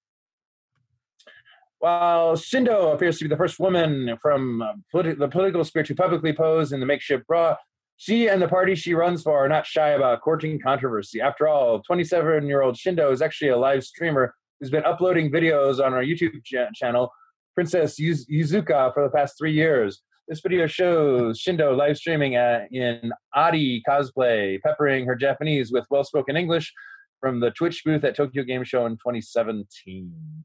While 1.81 2.35
Shindo 2.35 2.93
appears 2.93 3.19
to 3.19 3.25
be 3.25 3.29
the 3.31 3.39
first 3.39 3.59
woman 3.59 4.19
from 4.21 4.61
uh, 4.61 5.03
the 5.03 5.29
political 5.29 5.65
sphere 5.65 5.83
to 5.85 5.95
publicly 5.95 6.35
pose 6.35 6.73
in 6.73 6.81
the 6.81 6.85
makeshift 6.85 7.27
bra, 7.27 7.57
she 7.97 8.29
and 8.29 8.41
the 8.43 8.49
party 8.49 8.75
she 8.75 8.93
runs 8.93 9.23
for 9.23 9.43
are 9.43 9.49
not 9.49 9.65
shy 9.65 9.89
about 9.89 10.21
courting 10.21 10.61
controversy. 10.61 11.23
After 11.23 11.49
all, 11.49 11.81
27 11.81 12.47
year 12.47 12.61
old 12.61 12.77
Shindo 12.77 13.11
is 13.11 13.23
actually 13.23 13.49
a 13.49 13.57
live 13.57 13.83
streamer 13.83 14.35
who's 14.61 14.71
been 14.71 14.85
uploading 14.85 15.33
videos 15.33 15.83
on 15.83 15.95
our 15.95 16.03
YouTube 16.03 16.45
cha- 16.45 16.69
channel, 16.75 17.11
Princess 17.55 17.99
Yuz- 17.99 18.29
Yuzuka, 18.31 18.93
for 18.93 19.03
the 19.03 19.11
past 19.11 19.39
three 19.39 19.55
years. 19.55 20.03
This 20.29 20.41
video 20.41 20.67
shows 20.67 21.41
Shindo 21.41 21.75
live 21.75 21.97
streaming 21.97 22.35
in 22.35 23.11
Adi 23.35 23.83
cosplay, 23.89 24.61
peppering 24.61 25.07
her 25.07 25.17
Japanese 25.17 25.73
with 25.73 25.87
well 25.91 26.05
spoken 26.05 26.37
English 26.37 26.75
from 27.21 27.41
the 27.41 27.51
Twitch 27.53 27.85
booth 27.87 28.05
at 28.05 28.15
Tokyo 28.15 28.43
Game 28.43 28.65
Show 28.65 28.85
in 28.85 28.93
2017. 28.93 30.45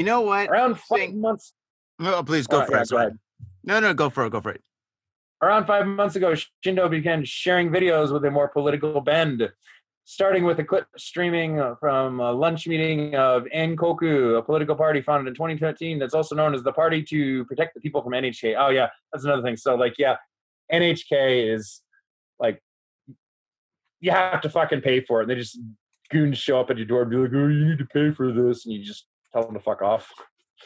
You 0.00 0.06
know 0.06 0.22
what? 0.22 0.48
Around 0.48 0.78
five 0.78 1.12
months. 1.12 1.52
Oh, 2.00 2.22
please 2.22 2.46
go 2.46 2.64
for 2.64 2.74
it. 2.78 2.88
go 2.88 2.96
ahead. 2.96 3.18
No, 3.62 3.80
no, 3.80 3.92
go 3.92 4.08
for 4.08 4.24
it. 4.24 4.30
Go 4.30 4.40
for 4.40 4.52
it. 4.52 4.62
Around 5.42 5.66
five 5.66 5.86
months 5.86 6.16
ago, 6.16 6.34
Shindo 6.64 6.90
began 6.90 7.22
sharing 7.22 7.68
videos 7.68 8.10
with 8.10 8.24
a 8.24 8.30
more 8.30 8.48
political 8.48 9.02
bend, 9.02 9.46
starting 10.06 10.44
with 10.44 10.58
a 10.58 10.64
clip 10.64 10.86
streaming 10.96 11.62
from 11.78 12.18
a 12.18 12.32
lunch 12.32 12.66
meeting 12.66 13.14
of 13.14 13.46
N-Koku, 13.52 14.36
a 14.36 14.42
political 14.42 14.74
party 14.74 15.02
founded 15.02 15.28
in 15.28 15.34
2013 15.34 15.98
that's 15.98 16.14
also 16.14 16.34
known 16.34 16.54
as 16.54 16.62
the 16.62 16.72
Party 16.72 17.02
to 17.02 17.44
Protect 17.44 17.74
the 17.74 17.80
People 17.80 18.00
from 18.00 18.12
NHK. 18.14 18.56
Oh, 18.58 18.70
yeah, 18.70 18.88
that's 19.12 19.26
another 19.26 19.42
thing. 19.42 19.58
So, 19.58 19.74
like, 19.74 19.96
yeah, 19.98 20.16
NHK 20.72 21.54
is 21.54 21.82
like, 22.38 22.62
you 24.00 24.12
have 24.12 24.40
to 24.40 24.48
fucking 24.48 24.80
pay 24.80 25.02
for 25.02 25.20
it. 25.20 25.24
And 25.24 25.30
They 25.30 25.34
just 25.34 25.58
goons 26.10 26.38
show 26.38 26.58
up 26.58 26.70
at 26.70 26.78
your 26.78 26.86
door 26.86 27.02
and 27.02 27.10
be 27.10 27.18
like, 27.18 27.32
oh, 27.34 27.48
you 27.48 27.68
need 27.68 27.78
to 27.78 27.84
pay 27.84 28.10
for 28.10 28.32
this. 28.32 28.64
And 28.64 28.74
you 28.74 28.82
just 28.82 29.04
tell 29.32 29.44
them 29.44 29.54
to 29.54 29.60
fuck 29.60 29.82
off. 29.82 30.10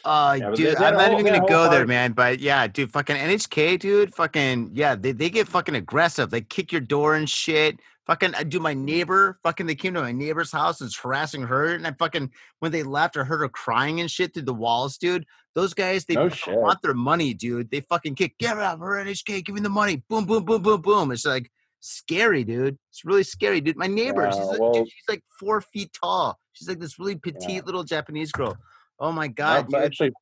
Uh, 0.05 0.37
Yeah, 0.41 0.51
dude, 0.55 0.77
I'm 0.77 0.95
not 0.95 1.11
whole- 1.11 1.21
even 1.21 1.33
gonna 1.33 1.49
go 1.49 1.71
there, 1.71 1.87
man. 1.87 2.13
But 2.13 2.41
yeah, 2.41 2.67
dude, 2.67 2.93
fucking 2.93 3.17
NHK, 3.17 3.79
dude, 3.79 4.15
fucking 4.15 4.71
yeah, 4.75 4.95
they, 4.97 5.13
they 5.13 5.31
get 5.31 5.49
fucking 5.49 5.75
aggressive. 5.77 6.31
They 6.31 6.41
kick 6.41 6.73
your 6.73 6.81
door 6.81 7.15
and 7.15 7.29
shit. 7.31 7.81
Fucking, 8.07 8.35
I 8.35 8.43
do 8.43 8.61
my 8.61 8.75
neighbor. 8.75 9.39
Fucking, 9.45 9.65
they 9.65 9.75
came 9.75 9.95
to 9.95 10.03
my 10.03 10.13
neighbor's 10.13 10.53
house 10.53 10.81
and 10.83 10.89
was 10.89 10.97
harassing 10.97 11.41
her. 11.45 11.75
And 11.75 11.87
I 11.87 11.93
fucking, 11.93 12.33
when 12.59 12.71
they 12.71 12.83
left, 12.83 13.17
I 13.17 13.25
heard 13.25 13.41
her 13.41 13.49
crying 13.49 13.99
and 14.01 14.11
shit 14.11 14.35
through 14.35 14.43
the 14.43 14.53
walls, 14.53 14.99
dude. 14.99 15.25
Those 15.55 15.73
guys, 15.73 16.05
they 16.05 16.15
No 16.15 16.29
want 16.49 16.83
their 16.83 16.93
money, 16.93 17.33
dude. 17.33 17.71
They 17.71 17.81
fucking 17.81 18.17
kick, 18.17 18.37
get 18.39 18.59
out, 18.59 18.79
we're 18.79 19.03
NHK, 19.03 19.43
give 19.43 19.55
me 19.55 19.63
the 19.63 19.71
money. 19.71 20.03
Boom, 20.11 20.27
boom, 20.27 20.45
boom, 20.45 20.61
boom, 20.61 20.83
boom. 20.83 21.13
It's 21.13 21.25
like 21.25 21.51
scary, 21.85 22.45
dude. 22.45 22.79
It's 22.91 23.05
really 23.05 23.23
scary, 23.23 23.61
dude. 23.61 23.77
My 23.77 23.87
neighbor, 23.87 24.23
Yeah, 24.25 24.31
she's, 24.31 24.47
like, 24.47 24.61
well- 24.61 24.73
dude, 24.73 24.89
she's 24.89 25.05
like 25.09 25.23
four 25.39 25.61
feet 25.61 25.91
tall. 26.01 26.39
She's 26.53 26.69
like 26.69 26.81
this 26.81 26.99
really 26.99 27.17
petite 27.17 27.49
Yeah. 27.51 27.61
little 27.67 27.85
Japanese 27.85 28.33
girl. 28.33 28.57
Oh 29.01 29.13
my 29.13 29.27
Uh, 29.27 29.29
god, 29.35 29.67
but 29.71 29.85
actually, 29.85 30.13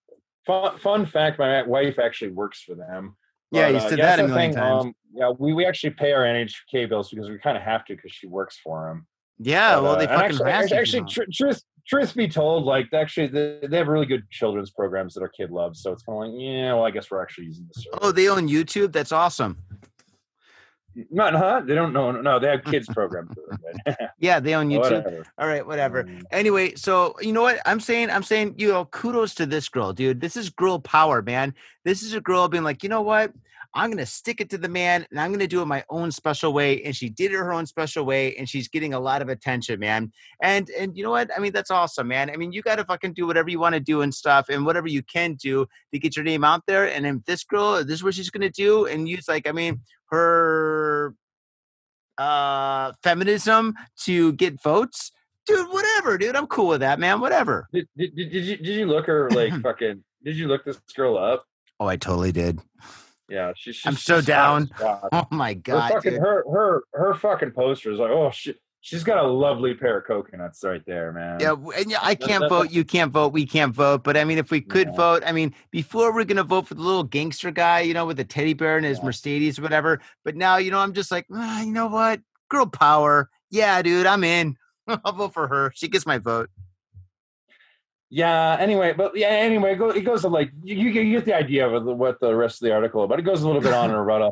fun, 0.46 0.78
fun 0.78 1.06
fact: 1.06 1.38
my 1.38 1.62
wife 1.62 1.98
actually 1.98 2.30
works 2.32 2.62
for 2.62 2.74
them. 2.74 3.16
Yeah, 3.50 3.66
But, 3.66 3.70
you 3.72 3.76
uh, 3.76 3.80
said 3.80 3.98
that's 3.98 4.16
that 4.16 4.18
a 4.20 4.22
the 4.22 4.28
million 4.34 4.54
times. 4.54 4.84
Um, 4.86 4.94
yeah, 5.14 5.30
we, 5.38 5.52
we 5.52 5.66
actually 5.66 5.90
pay 5.90 6.12
our 6.12 6.22
NHK 6.24 6.88
bills 6.88 7.10
because 7.10 7.28
we 7.28 7.38
kind 7.38 7.56
of 7.56 7.62
have 7.62 7.84
to 7.84 7.94
because 7.94 8.12
she 8.12 8.26
works 8.26 8.58
for 8.64 8.88
them. 8.88 9.06
yeah, 9.38 9.78
well, 9.78 9.96
they 9.96 10.06
and 10.06 10.10
fucking 10.10 10.24
actually, 10.46 10.50
actually, 10.50 10.78
actually 10.78 11.04
tr- 11.12 11.30
truth 11.32 11.62
truth 11.86 12.14
be 12.14 12.28
told, 12.28 12.64
like 12.64 12.92
actually 12.94 13.26
they, 13.26 13.58
they 13.68 13.76
have 13.76 13.88
really 13.88 14.06
good 14.06 14.22
children's 14.30 14.70
programs 14.70 15.12
that 15.14 15.20
our 15.20 15.28
kid 15.28 15.50
loves. 15.50 15.82
So 15.82 15.92
it's 15.92 16.02
kind 16.04 16.16
of 16.16 16.32
like, 16.32 16.40
yeah, 16.40 16.72
well, 16.72 16.84
I 16.86 16.90
guess 16.90 17.10
we're 17.10 17.20
actually 17.22 17.44
using 17.46 17.68
this. 17.74 17.84
Oh, 18.00 18.10
they 18.10 18.28
own 18.28 18.48
YouTube. 18.48 18.92
That's 18.92 19.12
awesome. 19.12 19.58
Not, 21.10 21.34
huh? 21.34 21.62
They 21.64 21.74
don't 21.74 21.92
know. 21.92 22.12
No, 22.12 22.38
they 22.38 22.48
have 22.48 22.64
kids 22.64 22.88
programs. 22.88 23.34
Yeah, 24.18 24.38
they 24.38 24.54
own 24.54 24.68
YouTube. 24.68 25.04
Whatever. 25.04 25.26
All 25.38 25.48
right, 25.48 25.66
whatever. 25.66 26.04
Mm. 26.04 26.22
Anyway, 26.30 26.74
so 26.76 27.16
you 27.20 27.32
know 27.32 27.42
what 27.42 27.60
I'm 27.66 27.80
saying? 27.80 28.10
I'm 28.10 28.22
saying, 28.22 28.54
you 28.58 28.68
know, 28.68 28.84
kudos 28.84 29.34
to 29.36 29.46
this 29.46 29.68
girl, 29.68 29.92
dude. 29.92 30.20
This 30.20 30.36
is 30.36 30.50
girl 30.50 30.78
power, 30.78 31.22
man. 31.22 31.54
This 31.84 32.02
is 32.02 32.14
a 32.14 32.20
girl 32.20 32.48
being 32.48 32.62
like, 32.62 32.82
you 32.84 32.88
know 32.88 33.02
what? 33.02 33.32
I'm 33.74 33.90
gonna 33.90 34.06
stick 34.06 34.40
it 34.40 34.50
to 34.50 34.58
the 34.58 34.68
man, 34.68 35.06
and 35.10 35.20
I'm 35.20 35.32
gonna 35.32 35.46
do 35.46 35.62
it 35.62 35.66
my 35.66 35.84
own 35.88 36.12
special 36.12 36.52
way. 36.52 36.82
And 36.82 36.94
she 36.94 37.08
did 37.08 37.32
it 37.32 37.36
her 37.36 37.52
own 37.52 37.66
special 37.66 38.04
way, 38.04 38.34
and 38.36 38.48
she's 38.48 38.68
getting 38.68 38.92
a 38.92 39.00
lot 39.00 39.22
of 39.22 39.28
attention, 39.28 39.80
man. 39.80 40.12
And 40.42 40.68
and 40.78 40.96
you 40.96 41.02
know 41.02 41.10
what? 41.10 41.30
I 41.34 41.40
mean, 41.40 41.52
that's 41.52 41.70
awesome, 41.70 42.08
man. 42.08 42.30
I 42.30 42.36
mean, 42.36 42.52
you 42.52 42.62
gotta 42.62 42.84
fucking 42.84 43.14
do 43.14 43.26
whatever 43.26 43.48
you 43.50 43.58
want 43.58 43.74
to 43.74 43.80
do 43.80 44.02
and 44.02 44.12
stuff, 44.12 44.48
and 44.48 44.66
whatever 44.66 44.88
you 44.88 45.02
can 45.02 45.34
do 45.34 45.66
to 45.92 45.98
get 45.98 46.16
your 46.16 46.24
name 46.24 46.44
out 46.44 46.62
there. 46.66 46.86
And 46.86 47.06
if 47.06 47.24
this 47.24 47.44
girl, 47.44 47.82
this 47.84 47.94
is 47.94 48.04
what 48.04 48.14
she's 48.14 48.30
gonna 48.30 48.50
do, 48.50 48.86
and 48.86 49.08
use 49.08 49.28
like, 49.28 49.48
I 49.48 49.52
mean, 49.52 49.80
her 50.10 51.14
uh 52.18 52.92
feminism 53.02 53.74
to 53.98 54.34
get 54.34 54.62
votes 54.62 55.12
dude 55.46 55.66
whatever 55.70 56.18
dude 56.18 56.36
i'm 56.36 56.46
cool 56.46 56.68
with 56.68 56.80
that 56.80 57.00
man 57.00 57.20
whatever 57.20 57.66
did, 57.72 57.88
did, 57.96 58.14
did 58.14 58.32
you 58.32 58.56
did 58.58 58.66
you 58.66 58.86
look 58.86 59.06
her 59.06 59.30
like 59.30 59.52
fucking? 59.62 60.04
Did 60.22 60.36
you 60.36 60.46
look 60.46 60.64
this 60.64 60.78
girl 60.94 61.16
up? 61.16 61.44
oh 61.80 61.86
i 61.86 61.96
totally 61.96 62.30
did 62.30 62.60
Yeah, 63.28 63.52
she's. 63.56 63.76
she's 63.76 63.86
I'm 63.86 63.94
so 63.96 64.16
she's 64.18 64.26
down. 64.26 64.70
oh 64.80 65.26
my 65.30 65.54
Her 65.54 65.60
god 65.60 65.92
fucking 65.92 66.12
dude. 66.12 66.20
her 66.20 66.44
her 66.50 66.82
her 66.92 67.14
fucking 67.14 67.52
poster 67.52 67.90
is 67.92 67.98
like, 67.98 68.10
oh 68.10 68.30
shit. 68.30 68.56
She's 68.84 69.04
got 69.04 69.24
a 69.24 69.28
lovely 69.28 69.74
pair 69.74 69.98
of 70.00 70.06
coconuts 70.08 70.64
right 70.64 70.82
there, 70.88 71.12
man. 71.12 71.38
yeah 71.38 71.54
and 71.76 71.88
yeah, 71.88 72.00
i 72.02 72.16
can't 72.16 72.48
vote 72.48 72.72
you 72.72 72.82
can't 72.84 73.12
vote 73.12 73.32
we 73.32 73.46
can't 73.46 73.72
vote 73.72 74.02
but 74.02 74.16
i 74.16 74.24
mean 74.24 74.38
if 74.38 74.50
we 74.50 74.60
could 74.60 74.88
Yeah. 74.88 74.96
vote 74.96 75.22
i 75.24 75.30
mean 75.30 75.54
before 75.70 76.12
we're 76.12 76.24
gonna 76.24 76.42
vote 76.42 76.66
for 76.66 76.74
the 76.74 76.82
little 76.82 77.04
gangster 77.04 77.52
guy 77.52 77.78
you 77.82 77.94
know 77.94 78.06
with 78.06 78.16
the 78.16 78.24
teddy 78.24 78.54
bear 78.54 78.76
and 78.76 78.84
his 78.84 78.98
Yeah. 78.98 79.04
mercedes 79.04 79.56
or 79.56 79.62
whatever 79.62 80.00
but 80.24 80.34
now 80.34 80.56
you 80.56 80.72
know 80.72 80.80
i'm 80.80 80.94
just 80.94 81.12
like 81.12 81.26
ah, 81.32 81.62
you 81.62 81.70
know 81.70 81.86
what 81.86 82.22
girl 82.50 82.66
power 82.66 83.30
yeah 83.50 83.80
dude 83.82 84.04
i'm 84.04 84.24
in 84.24 84.56
i'll 85.04 85.12
vote 85.12 85.32
for 85.32 85.46
her 85.46 85.70
she 85.76 85.86
gets 85.86 86.04
my 86.04 86.18
vote 86.18 86.50
Yeah. 88.14 88.58
Anyway, 88.60 88.92
but 88.92 89.16
yeah. 89.16 89.28
Anyway, 89.28 89.72
it 89.72 89.76
go- 89.76 89.88
it 89.88 90.02
goes 90.02 90.20
to 90.20 90.28
like 90.28 90.50
you, 90.62 90.76
you 90.76 91.12
get- 91.12 91.24
the 91.24 91.34
idea 91.34 91.66
of 91.66 91.82
what 91.84 92.20
the 92.20 92.36
rest 92.36 92.60
of 92.60 92.66
the 92.66 92.74
article, 92.74 93.06
but 93.08 93.18
it 93.18 93.22
goes 93.22 93.40
a 93.42 93.46
little 93.46 93.62
bit 93.62 93.72
on 93.72 93.90
about 93.90 94.20
uh, 94.20 94.30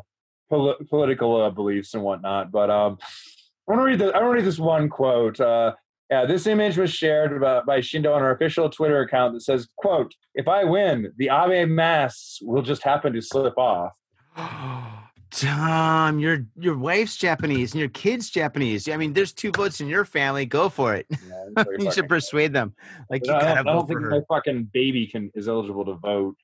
poli- 0.51 0.77
political 0.90 1.40
uh, 1.40 1.48
beliefs 1.48 1.94
and 1.94 2.02
whatnot. 2.02 2.52
But 2.52 2.69
um, 2.69 2.98
I 3.02 3.73
want 3.73 3.81
to 3.81 3.85
read 3.85 3.98
the 3.98 4.15
I 4.15 4.20
want 4.20 4.32
to 4.32 4.36
read 4.36 4.44
this 4.44 4.59
one 4.59 4.90
quote. 4.90 5.40
Uh, 5.40 5.77
yeah, 6.11 6.27
this 6.27 6.47
image 6.47 6.77
was 6.77 6.93
shared 6.93 7.40
by, 7.40 7.62
by 7.62 7.78
Shindo 7.81 8.15
on 8.15 8.20
her 8.20 8.32
official 8.32 8.69
Twitter 8.69 9.01
account 9.01 9.32
that 9.32 9.40
says, 9.40 9.66
"quote 9.77 10.15
If 10.35 10.47
I 10.47 10.65
win, 10.65 11.15
the 11.16 11.31
Abe 11.31 11.66
masks 11.66 12.39
will 12.43 12.62
just 12.62 12.82
happen 12.82 13.15
to 13.15 13.23
slip 13.23 13.57
off." 13.57 13.93
Tom, 15.31 16.19
your 16.19 16.47
your 16.57 16.77
wife's 16.77 17.16
Japanese 17.16 17.73
and 17.73 17.81
your 17.81 17.89
kid's 17.89 18.31
Japanese. 18.31 18.89
I 18.89 18.97
mean, 18.97 19.12
there's 19.12 19.32
two 19.32 19.52
votes 19.52 19.81
in 19.81 19.89
your 19.89 20.05
family. 20.05 20.44
Go 20.44 20.69
for 20.69 20.94
it. 20.94 21.07
Yeah, 21.11 21.65
you 21.78 21.93
should 21.93 22.09
persuade 22.09 22.52
them. 22.52 22.74
Like 23.09 23.24
you 23.24 23.32
I 23.32 23.40
gotta 23.40 23.55
don't, 23.62 23.69
I 23.69 23.73
don't 23.73 23.86
think 23.86 24.01
my 24.01 24.20
fucking 24.28 24.70
baby 24.73 25.07
can 25.07 25.31
is 25.35 25.48
eligible 25.48 25.85
to 25.85 25.94
vote. 25.94 26.36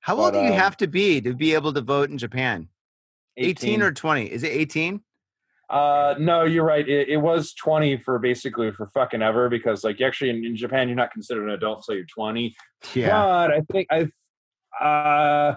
How 0.00 0.18
old 0.18 0.32
do 0.32 0.40
you 0.40 0.46
um, 0.46 0.52
have 0.52 0.76
to 0.78 0.86
be 0.86 1.20
to 1.20 1.34
be 1.34 1.54
able 1.54 1.72
to 1.74 1.82
vote 1.82 2.08
in 2.08 2.16
Japan? 2.16 2.68
18, 3.36 3.82
or 3.82 3.92
20? 3.92 4.26
Is 4.26 4.42
it 4.42 4.48
18? 4.48 5.00
Uh, 5.68 6.14
no, 6.18 6.44
you're 6.44 6.64
right. 6.64 6.86
It, 6.86 7.08
it 7.08 7.16
was 7.18 7.54
20 7.54 7.98
for 7.98 8.18
basically 8.18 8.72
for 8.72 8.88
fucking 8.88 9.22
ever 9.22 9.48
because 9.48 9.84
like 9.84 10.00
actually 10.00 10.30
in, 10.30 10.44
in 10.44 10.56
Japan 10.56 10.88
you're 10.88 10.96
not 10.96 11.12
considered 11.12 11.44
an 11.44 11.50
adult 11.50 11.78
until 11.78 11.94
you're 11.94 12.06
20. 12.06 12.56
Yeah. 12.94 13.10
But 13.10 13.52
I 13.52 13.60
think 13.70 13.86
I, 13.90 14.84
uh, 14.84 15.56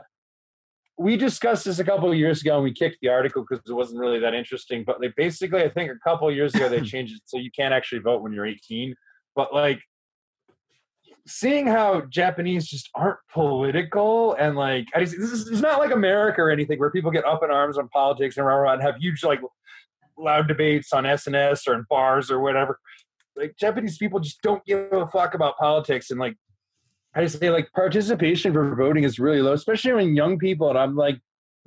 we 0.98 1.18
discussed 1.18 1.66
this 1.66 1.80
a 1.80 1.84
couple 1.84 2.12
of 2.12 2.18
years 2.18 2.42
ago 2.42 2.56
and 2.56 2.64
we 2.64 2.74
kicked 2.74 2.98
the 3.02 3.10
article 3.10 3.44
because 3.48 3.64
it 3.68 3.74
wasn't 3.74 4.00
really 4.00 4.20
that 4.20 4.34
interesting. 4.34 4.84
But 4.84 5.02
like 5.02 5.16
basically, 5.16 5.64
I 5.64 5.70
think 5.70 5.92
a 5.92 6.00
couple 6.08 6.30
of 6.30 6.36
years 6.36 6.54
ago 6.54 6.70
they 6.70 6.82
changed 6.94 7.16
it 7.16 7.22
so 7.26 7.38
you 7.38 7.52
can't 7.52 7.74
actually 7.74 8.00
vote 8.00 8.22
when 8.22 8.32
you're 8.32 8.46
18. 8.46 8.96
But 9.36 9.54
like 9.54 9.82
seeing 11.26 11.68
how 11.68 12.02
Japanese 12.02 12.68
just 12.68 12.90
aren't 12.94 13.20
political 13.32 14.34
and 14.34 14.56
like 14.56 14.88
I 14.94 15.02
just, 15.02 15.18
this 15.18 15.32
is 15.32 15.48
it's 15.48 15.62
not 15.62 15.80
like 15.80 15.92
America 15.92 16.42
or 16.42 16.52
anything 16.52 16.80
where 16.80 16.92
people 16.92 17.12
get 17.12 17.26
up 17.26 17.44
in 17.44 17.50
arms 17.50 17.78
on 17.78 17.88
politics 17.90 18.38
and 18.38 18.46
rah, 18.46 18.56
rah, 18.56 18.74
and 18.74 18.82
have 18.82 18.98
huge 18.98 19.24
like 19.24 19.40
loud 20.18 20.48
debates 20.48 20.94
on 20.94 21.06
SNS 21.06 21.68
or 21.68 21.74
in 21.74 21.86
bars 21.90 22.30
or 22.30 22.40
whatever. 22.40 22.80
Like 23.36 23.56
Japanese 23.58 23.98
people 23.98 24.20
just 24.20 24.42
don't 24.42 24.64
give 24.66 24.92
a 24.92 25.08
fuck 25.08 25.34
about 25.34 25.58
politics 25.58 26.12
and 26.12 26.20
like 26.20 26.36
I 27.16 27.22
just 27.24 27.40
say 27.40 27.50
like 27.50 27.72
participation 27.74 28.54
for 28.54 28.76
voting 28.76 29.04
is 29.04 29.20
really 29.20 29.42
low, 29.42 29.54
especially 29.54 29.94
when 29.94 30.16
young 30.16 30.38
people. 30.40 30.70
And 30.70 30.78
I'm 30.78 30.96
like, 30.96 31.20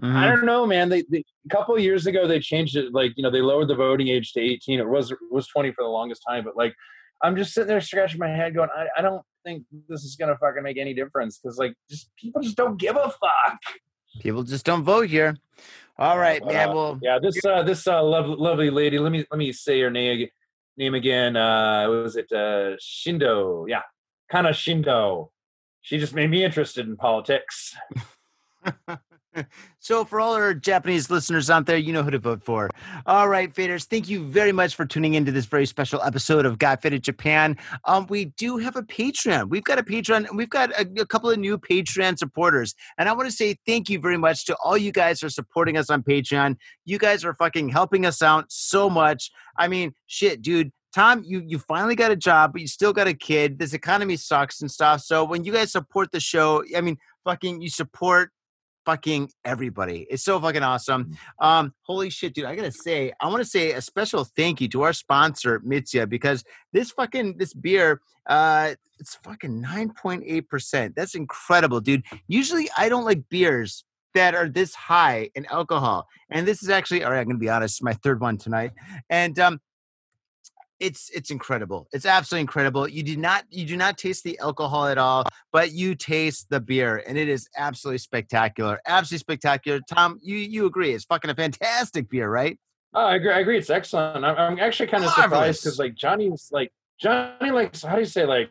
I 0.03 0.27
Mhm. 0.27 0.37
don't 0.37 0.45
know, 0.45 0.67
man. 0.67 0.89
They, 0.89 1.03
they 1.11 1.25
a 1.47 1.49
couple 1.49 1.75
of 1.75 1.81
years 1.83 2.07
ago 2.07 2.27
they 2.27 2.39
changed 2.41 2.77
it, 2.77 2.93
like 2.93 3.13
you 3.17 3.23
know 3.23 3.31
they 3.31 3.41
lowered 3.41 3.69
the 3.69 3.75
voting 3.75 4.09
age 4.09 4.33
to 4.33 4.41
18. 4.41 4.79
It 4.81 4.89
was 4.89 5.11
it 5.11 5.19
was 5.31 5.47
20 5.49 5.73
for 5.73 5.85
the 5.85 5.89
longest 5.91 6.23
time, 6.29 6.45
but 6.45 6.57
like 6.57 6.75
I'm 7.23 7.35
just 7.37 7.55
sitting 7.55 7.69
there 7.69 7.81
scratching 7.81 8.19
my 8.21 8.29
head, 8.29 8.55
going, 8.55 8.69
I, 8.77 8.87
I 8.99 9.03
don't 9.03 9.23
think 9.45 9.65
this 9.89 10.05
is 10.05 10.17
gonna 10.17 10.37
fucking 10.37 10.63
make 10.63 10.77
any 10.79 10.93
difference 10.95 11.39
because 11.39 11.57
like 11.59 11.75
just 11.89 12.11
people 12.17 12.43
just 12.43 12.57
don't 12.57 12.79
give 12.79 12.97
a 12.97 13.09
fuck. 13.11 13.59
People 14.21 14.43
just 14.43 14.65
don't 14.67 14.83
vote 14.83 15.09
here. 15.09 15.37
All 15.99 16.19
right, 16.19 16.41
but, 16.45 16.53
man. 16.53 16.69
uh, 16.69 16.75
Well, 16.75 16.99
Yeah, 17.03 17.19
this 17.21 17.43
uh 17.45 17.63
this 17.63 17.87
uh 17.87 18.03
lovely, 18.03 18.37
lovely 18.37 18.71
lady. 18.71 18.99
Let 18.99 19.13
me 19.13 19.25
let 19.31 19.39
me 19.39 19.53
say 19.53 19.81
her 19.81 19.91
name 19.91 20.29
name 20.77 20.95
again. 20.95 21.37
Uh 21.37 21.89
was 21.89 22.17
it 22.17 22.31
uh 22.33 22.77
Shindo? 22.81 23.65
Yeah. 23.69 23.83
Kana 24.31 24.51
Shindo. 24.51 25.31
She 25.87 25.99
just 25.99 26.17
made 26.17 26.31
me 26.31 26.43
interested 26.43 26.89
in 26.89 26.97
politics. 26.97 27.77
so 29.79 30.05
for 30.05 30.19
all 30.19 30.35
our 30.35 30.53
Japanese 30.53 31.13
listeners 31.13 31.49
out 31.49 31.67
there, 31.67 31.77
you 31.77 31.93
know 31.93 32.03
who 32.03 32.11
to 32.11 32.19
vote 32.19 32.43
for. 32.43 32.71
All 33.07 33.29
right, 33.29 33.55
faders, 33.55 33.85
thank 33.85 34.09
you 34.09 34.27
very 34.27 34.51
much 34.51 34.75
for 34.75 34.85
tuning 34.85 35.15
into 35.15 35.31
this 35.31 35.47
very 35.47 35.65
special 35.65 36.03
episode 36.03 36.45
of 36.45 36.59
Got 36.59 36.83
Faded 36.83 37.05
Japan. 37.05 37.57
Um, 37.85 38.09
we 38.09 38.25
do 38.37 38.57
have 38.57 38.75
a 38.75 38.83
Patreon. 38.83 39.49
We've 39.49 39.63
got 39.63 39.79
a 39.79 39.85
Patreon, 39.85 40.29
and 40.29 40.37
we've 40.37 40.51
got 40.51 40.73
a, 40.73 40.89
a 41.01 41.07
couple 41.07 41.31
of 41.31 41.39
new 41.39 41.57
Patreon 41.57 42.19
supporters. 42.19 42.75
And 42.99 43.09
I 43.09 43.13
want 43.13 43.29
to 43.29 43.33
say 43.33 43.55
thank 43.65 43.89
you 43.89 44.01
very 44.01 44.19
much 44.19 44.45
to 44.47 44.57
all 44.65 44.77
you 44.77 44.91
guys 44.91 45.23
are 45.23 45.31
supporting 45.31 45.77
us 45.77 45.89
on 45.89 46.03
Patreon. 46.03 46.57
You 46.85 46.99
guys 46.99 47.25
are 47.25 47.35
fucking 47.35 47.69
helping 47.69 48.05
us 48.05 48.23
out 48.23 48.47
so 48.49 48.91
much. 48.91 49.31
I 49.57 49.69
mean, 49.69 49.93
shit, 50.09 50.43
dude. 50.43 50.73
Tom, 50.97 51.23
you 51.27 51.43
you 51.47 51.59
finally 51.59 51.95
got 51.95 52.11
a 52.11 52.17
job, 52.17 52.55
but 52.55 52.63
you 52.63 52.67
still 52.67 52.95
got 52.95 53.07
a 53.07 53.13
kid. 53.13 53.59
This 53.59 53.75
economy 53.75 54.17
sucks 54.17 54.63
and 54.63 54.71
stuff. 54.71 55.03
So 55.03 55.25
when 55.25 55.45
you 55.45 55.53
guys 55.53 55.71
support 55.71 56.11
the 56.11 56.21
show, 56.21 56.65
I 56.75 56.81
mean, 56.81 56.97
fucking, 57.23 57.61
you 57.61 57.69
support 57.69 58.31
fucking 58.87 59.29
everybody. 59.45 60.07
It's 60.09 60.25
so 60.25 60.41
fucking 60.41 60.63
awesome. 60.63 61.15
Um, 61.39 61.75
holy 61.83 62.09
shit, 62.09 62.33
dude! 62.33 62.47
I 62.47 62.57
gotta 62.57 62.73
say, 62.73 63.13
I 63.21 63.27
want 63.27 63.41
to 63.41 63.45
say 63.45 63.73
a 63.73 63.83
special 63.83 64.25
thank 64.25 64.63
you 64.63 64.69
to 64.69 64.85
our 64.85 64.95
sponsor 64.95 65.61
Mitsuya 65.61 66.09
because 66.09 66.45
this 66.73 66.93
fucking 66.93 67.37
this 67.37 67.53
beer, 67.53 68.01
uh, 68.27 68.73
it's 68.99 69.17
fucking 69.17 69.61
nine 69.61 69.93
point 69.93 70.25
eight 70.27 70.49
percent. 70.49 70.97
That's 70.97 71.15
incredible, 71.15 71.83
dude. 71.83 72.05
Usually, 72.27 72.71
I 72.79 72.89
don't 72.89 73.05
like 73.05 73.29
beers 73.29 73.85
that 74.15 74.35
are 74.35 74.49
this 74.49 74.75
high 74.75 75.29
in 75.35 75.45
alcohol, 75.51 76.07
and 76.31 76.49
this 76.49 76.63
is 76.63 76.71
actually, 76.71 77.05
all 77.05 77.11
right. 77.11 77.21
I'm 77.21 77.27
gonna 77.27 77.39
be 77.39 77.51
honest, 77.51 77.85
my 77.85 77.93
third 77.93 78.23
one 78.23 78.39
tonight, 78.39 78.73
and 79.11 79.39
um, 79.39 79.61
it's 80.81 81.11
it's 81.11 81.31
incredible. 81.31 81.89
It's 81.93 82.07
absolutely 82.07 82.43
incredible. 82.43 82.89
You 82.89 83.03
do 83.03 83.17
not 83.17 83.45
you 83.51 83.65
do 83.65 83.77
not 83.77 83.99
taste 83.99 84.25
the 84.25 84.39
alcohol 84.39 84.87
at 84.87 84.99
all, 84.99 85.25
but 85.53 85.73
you 85.73 85.95
taste 85.95 86.49
the 86.51 86.61
beer, 86.61 87.03
and 87.07 87.17
it 87.17 87.29
is 87.29 87.49
absolutely 87.57 87.99
spectacular. 87.99 88.81
Absolutely 88.87 89.21
spectacular. 89.21 89.81
Tom, 89.89 90.19
you 90.23 90.37
you 90.37 90.67
agree? 90.67 90.93
It's 90.93 91.05
fucking 91.05 91.31
a 91.31 91.35
fantastic 91.35 92.11
beer, 92.11 92.29
right? 92.29 92.59
Oh, 92.95 93.07
I 93.07 93.17
agree. 93.17 93.33
I 93.33 93.41
agree. 93.41 93.59
It's 93.59 93.71
excellent. 93.71 94.25
I'm, 94.25 94.37
I'm 94.37 94.59
actually 94.59 94.89
kind 94.89 95.05
of 95.05 95.11
surprised 95.11 95.63
because 95.63 95.79
like 95.79 95.95
Johnny's 95.95 96.49
like 96.53 96.73
Johnny 97.01 97.51
likes 97.51 97.83
how 97.83 97.95
do 97.95 98.01
you 98.01 98.07
say 98.07 98.25
like 98.25 98.51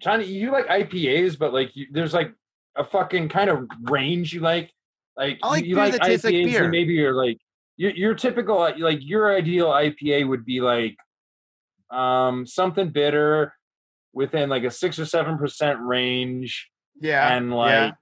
Johnny 0.00 0.24
you 0.24 0.52
like 0.52 0.66
IPAs, 0.66 1.38
but 1.38 1.52
like 1.52 1.74
you, 1.74 1.86
there's 1.90 2.14
like 2.14 2.32
a 2.76 2.84
fucking 2.84 3.28
kind 3.28 3.50
of 3.50 3.68
range 3.82 4.32
you 4.32 4.40
like. 4.40 4.72
Like 5.16 5.38
I 5.42 5.48
like 5.48 5.64
you, 5.64 5.76
like 5.76 5.92
that 5.92 6.02
tastes 6.02 6.24
like 6.24 6.34
maybe 6.34 6.92
you're 6.92 7.14
like 7.14 7.38
your 7.76 7.90
your 7.92 8.14
typical 8.14 8.58
like 8.58 8.98
your 9.00 9.34
ideal 9.34 9.68
IPA 9.68 10.28
would 10.28 10.44
be 10.44 10.60
like 10.60 10.96
um 11.90 12.46
something 12.46 12.90
bitter 12.90 13.52
within 14.12 14.48
like 14.48 14.64
a 14.64 14.70
six 14.70 14.98
or 14.98 15.04
seven 15.04 15.38
percent 15.38 15.78
range 15.80 16.70
Yeah. 17.00 17.36
and 17.36 17.52
like 17.52 17.94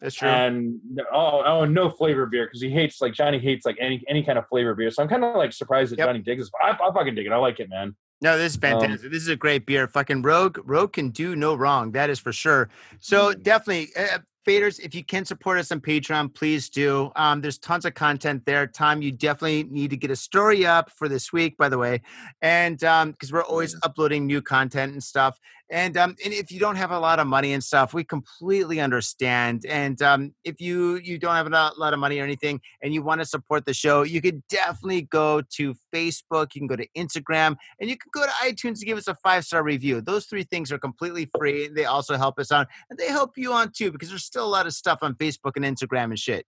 That's 0.00 0.14
true. 0.14 0.28
and 0.28 0.78
oh, 1.12 1.42
oh, 1.44 1.64
no 1.64 1.90
flavor 1.90 2.26
beer 2.26 2.46
because 2.46 2.60
he 2.62 2.70
hates 2.70 3.00
like 3.00 3.12
Johnny 3.14 3.38
hates 3.38 3.66
like 3.66 3.76
any 3.80 4.02
any 4.08 4.22
kind 4.22 4.38
of 4.38 4.46
flavor 4.48 4.74
beer. 4.74 4.90
So 4.90 5.02
I'm 5.02 5.08
kind 5.08 5.24
of 5.24 5.36
like 5.36 5.52
surprised 5.52 5.92
that 5.92 5.98
Yep. 5.98 6.08
Johnny 6.08 6.18
digs 6.20 6.44
this. 6.44 6.50
I, 6.62 6.70
I 6.70 6.92
fucking 6.92 7.14
dig 7.14 7.26
it. 7.26 7.32
I 7.32 7.36
like 7.36 7.58
it, 7.60 7.68
man. 7.68 7.96
No, 8.22 8.38
this 8.38 8.52
is 8.52 8.56
Um, 8.56 8.60
fantastic. 8.80 9.10
this 9.10 9.22
is 9.22 9.28
a 9.28 9.36
great 9.36 9.66
beer. 9.66 9.86
Fucking 9.88 10.22
Rogue, 10.22 10.58
Rogue 10.64 10.92
can 10.94 11.10
do 11.10 11.36
no 11.36 11.54
wrong. 11.54 11.92
That 11.92 12.08
is 12.10 12.18
for 12.18 12.32
sure. 12.32 12.68
So 12.98 13.32
Mm. 13.32 13.42
definitely, 13.42 13.88
uh, 13.96 14.18
faders, 14.46 14.78
if 14.80 14.94
you 14.94 15.04
can 15.04 15.24
support 15.24 15.58
us 15.58 15.72
on 15.72 15.80
Patreon, 15.80 16.32
please 16.32 16.68
do. 16.70 17.10
Um, 17.16 17.40
there's 17.40 17.58
tons 17.58 17.84
of 17.84 17.94
content 17.94 18.44
there. 18.46 18.66
Tom, 18.66 19.02
you 19.02 19.10
definitely 19.10 19.64
need 19.64 19.90
to 19.90 19.96
get 19.96 20.10
a 20.10 20.16
story 20.16 20.64
up 20.64 20.90
for 20.90 21.08
this 21.08 21.32
week, 21.32 21.56
by 21.56 21.68
the 21.68 21.78
way, 21.78 22.02
and 22.42 22.82
um, 22.84 23.10
because 23.10 23.32
we're 23.32 23.44
always 23.44 23.76
uploading 23.82 24.26
new 24.26 24.40
content 24.40 24.92
and 24.92 25.02
stuff. 25.02 25.38
And 25.70 25.96
um, 25.96 26.14
and 26.24 26.32
if 26.32 26.52
you 26.52 26.60
don't 26.60 26.76
have 26.76 26.92
a 26.92 26.98
lot 26.98 27.18
of 27.18 27.26
money 27.26 27.52
and 27.52 27.62
stuff, 27.62 27.92
we 27.92 28.04
completely 28.04 28.80
understand. 28.80 29.64
And 29.68 30.00
um, 30.00 30.32
if 30.44 30.60
you 30.60 30.96
you 30.96 31.18
don't 31.18 31.34
have 31.34 31.46
a 31.46 31.72
lot 31.76 31.92
of 31.92 31.98
money 31.98 32.20
or 32.20 32.24
anything, 32.24 32.60
and 32.82 32.94
you 32.94 33.02
want 33.02 33.20
to 33.20 33.26
support 33.26 33.66
the 33.66 33.74
show, 33.74 34.02
you 34.02 34.20
could 34.20 34.46
definitely 34.48 35.02
go 35.02 35.42
to 35.56 35.74
Facebook. 35.92 36.54
You 36.54 36.60
can 36.60 36.68
go 36.68 36.76
to 36.76 36.86
Instagram, 36.96 37.56
and 37.80 37.90
you 37.90 37.96
can 37.96 38.10
go 38.12 38.24
to 38.24 38.32
iTunes 38.44 38.78
to 38.78 38.86
give 38.86 38.96
us 38.96 39.08
a 39.08 39.16
five 39.16 39.44
star 39.44 39.64
review. 39.64 40.00
Those 40.00 40.26
three 40.26 40.44
things 40.44 40.70
are 40.70 40.78
completely 40.78 41.28
free. 41.36 41.66
They 41.68 41.84
also 41.84 42.16
help 42.16 42.38
us 42.38 42.52
out, 42.52 42.68
and 42.88 42.98
they 42.98 43.08
help 43.08 43.32
you 43.36 43.52
on 43.52 43.72
too 43.76 43.90
because 43.90 44.08
there's 44.08 44.24
still 44.24 44.46
a 44.46 44.48
lot 44.48 44.66
of 44.66 44.72
stuff 44.72 45.00
on 45.02 45.14
Facebook 45.14 45.52
and 45.56 45.64
Instagram 45.64 46.04
and 46.04 46.18
shit. 46.18 46.46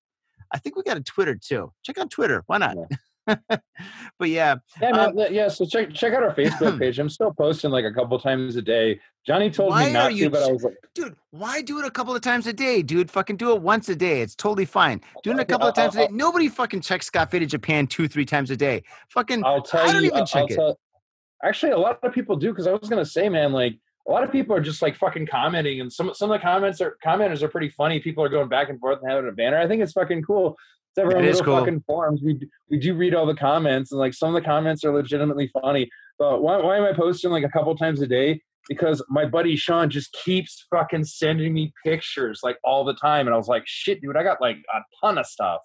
I 0.52 0.58
think 0.58 0.76
we 0.76 0.82
got 0.84 0.96
a 0.96 1.02
Twitter 1.02 1.34
too. 1.34 1.72
Check 1.82 1.98
out 1.98 2.10
Twitter. 2.10 2.44
Why 2.46 2.58
not? 2.58 2.76
but 4.18 4.28
yeah, 4.28 4.56
Yeah, 4.80 4.90
Um, 4.90 5.14
yeah. 5.30 5.48
So 5.48 5.64
check 5.66 5.92
check 5.94 6.12
out 6.14 6.22
our 6.22 6.34
Facebook 6.34 6.78
page. 6.80 6.98
I'm 6.98 7.08
still 7.08 7.32
posting 7.32 7.70
like 7.70 7.84
a 7.84 7.92
couple 7.92 8.18
times 8.18 8.56
a 8.56 8.62
day. 8.62 9.00
Johnny 9.26 9.50
told 9.50 9.76
me 9.76 9.92
not 9.92 10.14
you 10.14 10.24
to, 10.24 10.30
but 10.30 10.42
I 10.42 10.52
was 10.52 10.62
like, 10.64 10.74
dude, 10.94 11.14
why 11.30 11.60
do 11.60 11.78
it 11.78 11.84
a 11.84 11.90
couple 11.90 12.14
of 12.16 12.22
times 12.22 12.46
a 12.46 12.52
day, 12.52 12.80
dude? 12.82 13.10
Fucking 13.10 13.36
do 13.36 13.52
it 13.54 13.60
once 13.60 13.88
a 13.90 13.96
day. 13.96 14.22
It's 14.22 14.34
totally 14.34 14.64
fine. 14.64 15.02
Doing 15.22 15.38
it 15.38 15.42
a 15.42 15.44
couple 15.44 15.68
of 15.68 15.76
I'll- 15.78 15.84
times 15.90 15.96
a 15.96 16.08
day. 16.08 16.14
Nobody 16.14 16.48
fucking 16.48 16.80
checks 16.80 17.10
Got 17.10 17.30
Faded 17.30 17.50
Japan 17.50 17.86
two, 17.86 18.08
three 18.08 18.24
times 18.24 18.50
a 18.50 18.56
day. 18.56 18.82
Fucking, 19.10 19.44
I'll 19.44 19.62
tell 19.62 19.86
I 19.88 19.92
don't 19.92 20.02
you. 20.04 20.10
even 20.10 20.24
check 20.26 20.50
it. 20.50 20.54
tell- 20.56 20.78
Actually, 21.44 21.72
a 21.72 21.78
lot 21.78 22.00
of 22.02 22.12
people 22.12 22.34
do 22.36 22.48
because 22.50 22.66
I 22.66 22.72
was 22.72 22.88
gonna 22.88 23.04
say, 23.04 23.28
man, 23.28 23.52
like 23.52 23.78
a 24.08 24.10
lot 24.10 24.24
of 24.24 24.32
people 24.32 24.56
are 24.56 24.60
just 24.60 24.80
like 24.82 24.96
fucking 24.96 25.26
commenting, 25.26 25.80
and 25.80 25.92
some 25.92 26.12
some 26.14 26.30
of 26.32 26.40
the 26.40 26.42
comments 26.42 26.80
are 26.80 26.96
commenters 27.04 27.42
are 27.42 27.48
pretty 27.48 27.68
funny. 27.68 28.00
People 28.00 28.24
are 28.24 28.28
going 28.28 28.48
back 28.48 28.70
and 28.70 28.80
forth 28.80 28.98
and 29.02 29.10
having 29.10 29.28
a 29.28 29.32
banner. 29.32 29.58
I 29.58 29.68
think 29.68 29.80
it's 29.82 29.92
fucking 29.92 30.22
cool. 30.22 30.56
It's 30.98 31.04
everyone 31.04 31.24
It 31.24 31.28
is 31.28 31.38
little 31.38 31.54
cool. 31.54 31.60
fucking 31.64 31.84
forums. 31.86 32.20
We 32.22 32.40
we 32.70 32.78
do 32.78 32.94
read 32.94 33.14
all 33.14 33.26
the 33.26 33.34
comments, 33.34 33.92
and 33.92 33.98
like 33.98 34.14
some 34.14 34.34
of 34.34 34.40
the 34.40 34.46
comments 34.46 34.84
are 34.84 34.92
legitimately 34.92 35.50
funny. 35.62 35.88
But 36.18 36.42
why 36.42 36.58
why 36.58 36.76
am 36.76 36.84
I 36.84 36.92
posting 36.92 37.30
like 37.30 37.44
a 37.44 37.48
couple 37.48 37.74
times 37.76 38.00
a 38.02 38.06
day? 38.06 38.42
Because 38.68 39.02
my 39.08 39.24
buddy 39.24 39.56
Sean 39.56 39.88
just 39.88 40.12
keeps 40.12 40.66
fucking 40.70 41.04
sending 41.04 41.54
me 41.54 41.72
pictures 41.84 42.40
like 42.42 42.58
all 42.64 42.84
the 42.84 42.94
time, 42.94 43.26
and 43.26 43.34
I 43.34 43.36
was 43.38 43.48
like, 43.48 43.62
shit, 43.66 44.00
dude, 44.02 44.16
I 44.16 44.22
got 44.22 44.40
like 44.40 44.56
a 44.74 44.80
ton 45.00 45.18
of 45.18 45.26
stuff. 45.26 45.60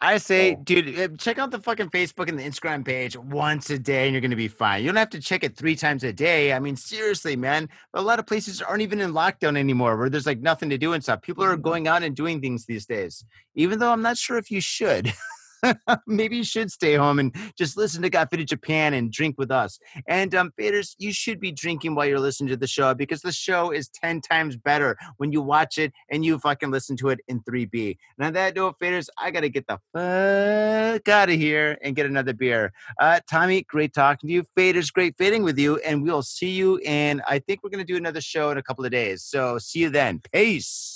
I 0.00 0.18
say, 0.18 0.54
Oh. 0.54 0.62
dude, 0.62 0.98
uh, 0.98 1.08
check 1.16 1.38
out 1.38 1.50
the 1.50 1.58
fucking 1.58 1.88
Facebook 1.88 2.28
and 2.28 2.38
the 2.38 2.42
Instagram 2.42 2.84
page 2.84 3.16
once 3.16 3.70
a 3.70 3.78
day 3.78 4.04
and 4.06 4.12
you're 4.12 4.20
going 4.20 4.30
to 4.30 4.36
be 4.36 4.48
fine. 4.48 4.82
You 4.82 4.88
don't 4.88 4.96
have 4.96 5.08
to 5.10 5.20
check 5.20 5.42
it 5.42 5.56
three 5.56 5.74
times 5.74 6.04
a 6.04 6.12
day. 6.12 6.52
I 6.52 6.58
mean, 6.58 6.76
seriously, 6.76 7.34
man. 7.34 7.70
A 7.94 8.02
lot 8.02 8.18
of 8.18 8.26
places 8.26 8.60
aren't 8.60 8.82
even 8.82 9.00
in 9.00 9.12
lockdown 9.12 9.56
anymore 9.56 9.96
where 9.96 10.10
there's 10.10 10.26
like 10.26 10.40
nothing 10.40 10.68
to 10.70 10.76
do 10.78 10.92
and 10.92 11.02
stuff. 11.02 11.22
People 11.22 11.44
Mm-hmm. 11.44 11.52
are 11.54 11.56
going 11.56 11.88
out 11.88 12.02
and 12.02 12.14
doing 12.14 12.40
things 12.42 12.66
these 12.66 12.84
days, 12.86 13.24
even 13.54 13.78
though 13.78 13.90
I'm 13.90 14.02
not 14.02 14.18
sure 14.18 14.36
if 14.36 14.50
you 14.50 14.60
should. 14.60 15.12
Maybe 16.06 16.36
you 16.36 16.44
should 16.44 16.70
stay 16.70 16.94
home 16.94 17.18
and 17.18 17.34
just 17.56 17.76
listen 17.76 18.02
to 18.02 18.10
Got 18.10 18.30
Faded 18.30 18.48
Japan 18.48 18.94
and 18.94 19.10
drink 19.10 19.36
with 19.38 19.50
us. 19.50 19.78
And 20.06 20.34
um, 20.34 20.52
faders, 20.58 20.94
you 20.98 21.12
should 21.12 21.40
be 21.40 21.52
drinking 21.52 21.94
while 21.94 22.06
you're 22.06 22.20
listening 22.20 22.48
to 22.50 22.56
the 22.56 22.66
show 22.66 22.94
because 22.94 23.22
the 23.22 23.32
show 23.32 23.70
is 23.70 23.88
10 23.88 24.20
times 24.20 24.56
better 24.56 24.96
when 25.16 25.32
you 25.32 25.42
watch 25.42 25.78
it 25.78 25.92
and 26.10 26.24
you 26.24 26.38
fucking 26.38 26.70
listen 26.70 26.96
to 26.98 27.08
it 27.08 27.20
in 27.28 27.40
3B. 27.42 27.96
And 28.18 28.26
on 28.26 28.32
that 28.34 28.56
note, 28.56 28.76
faders, 28.80 29.08
I 29.18 29.30
got 29.30 29.40
to 29.40 29.48
get 29.48 29.66
the 29.66 29.78
fuck 29.92 31.08
out 31.08 31.28
of 31.28 31.34
here 31.34 31.78
and 31.82 31.96
get 31.96 32.06
another 32.06 32.32
beer. 32.32 32.72
Uh, 32.98 33.20
Tommy, 33.28 33.62
great 33.62 33.92
talking 33.92 34.28
to 34.28 34.32
you. 34.32 34.44
Faders, 34.56 34.92
great 34.92 35.16
fading 35.16 35.42
with 35.42 35.58
you. 35.58 35.76
And 35.78 36.02
we'll 36.02 36.22
see 36.22 36.50
you 36.50 36.78
in, 36.84 37.22
I 37.26 37.38
think 37.38 37.62
we're 37.62 37.70
going 37.70 37.84
to 37.84 37.92
do 37.92 37.96
another 37.96 38.20
show 38.20 38.50
in 38.50 38.58
a 38.58 38.62
couple 38.62 38.84
of 38.84 38.90
days. 38.90 39.24
So 39.24 39.58
see 39.58 39.80
you 39.80 39.90
then. 39.90 40.20
Peace. 40.32 40.95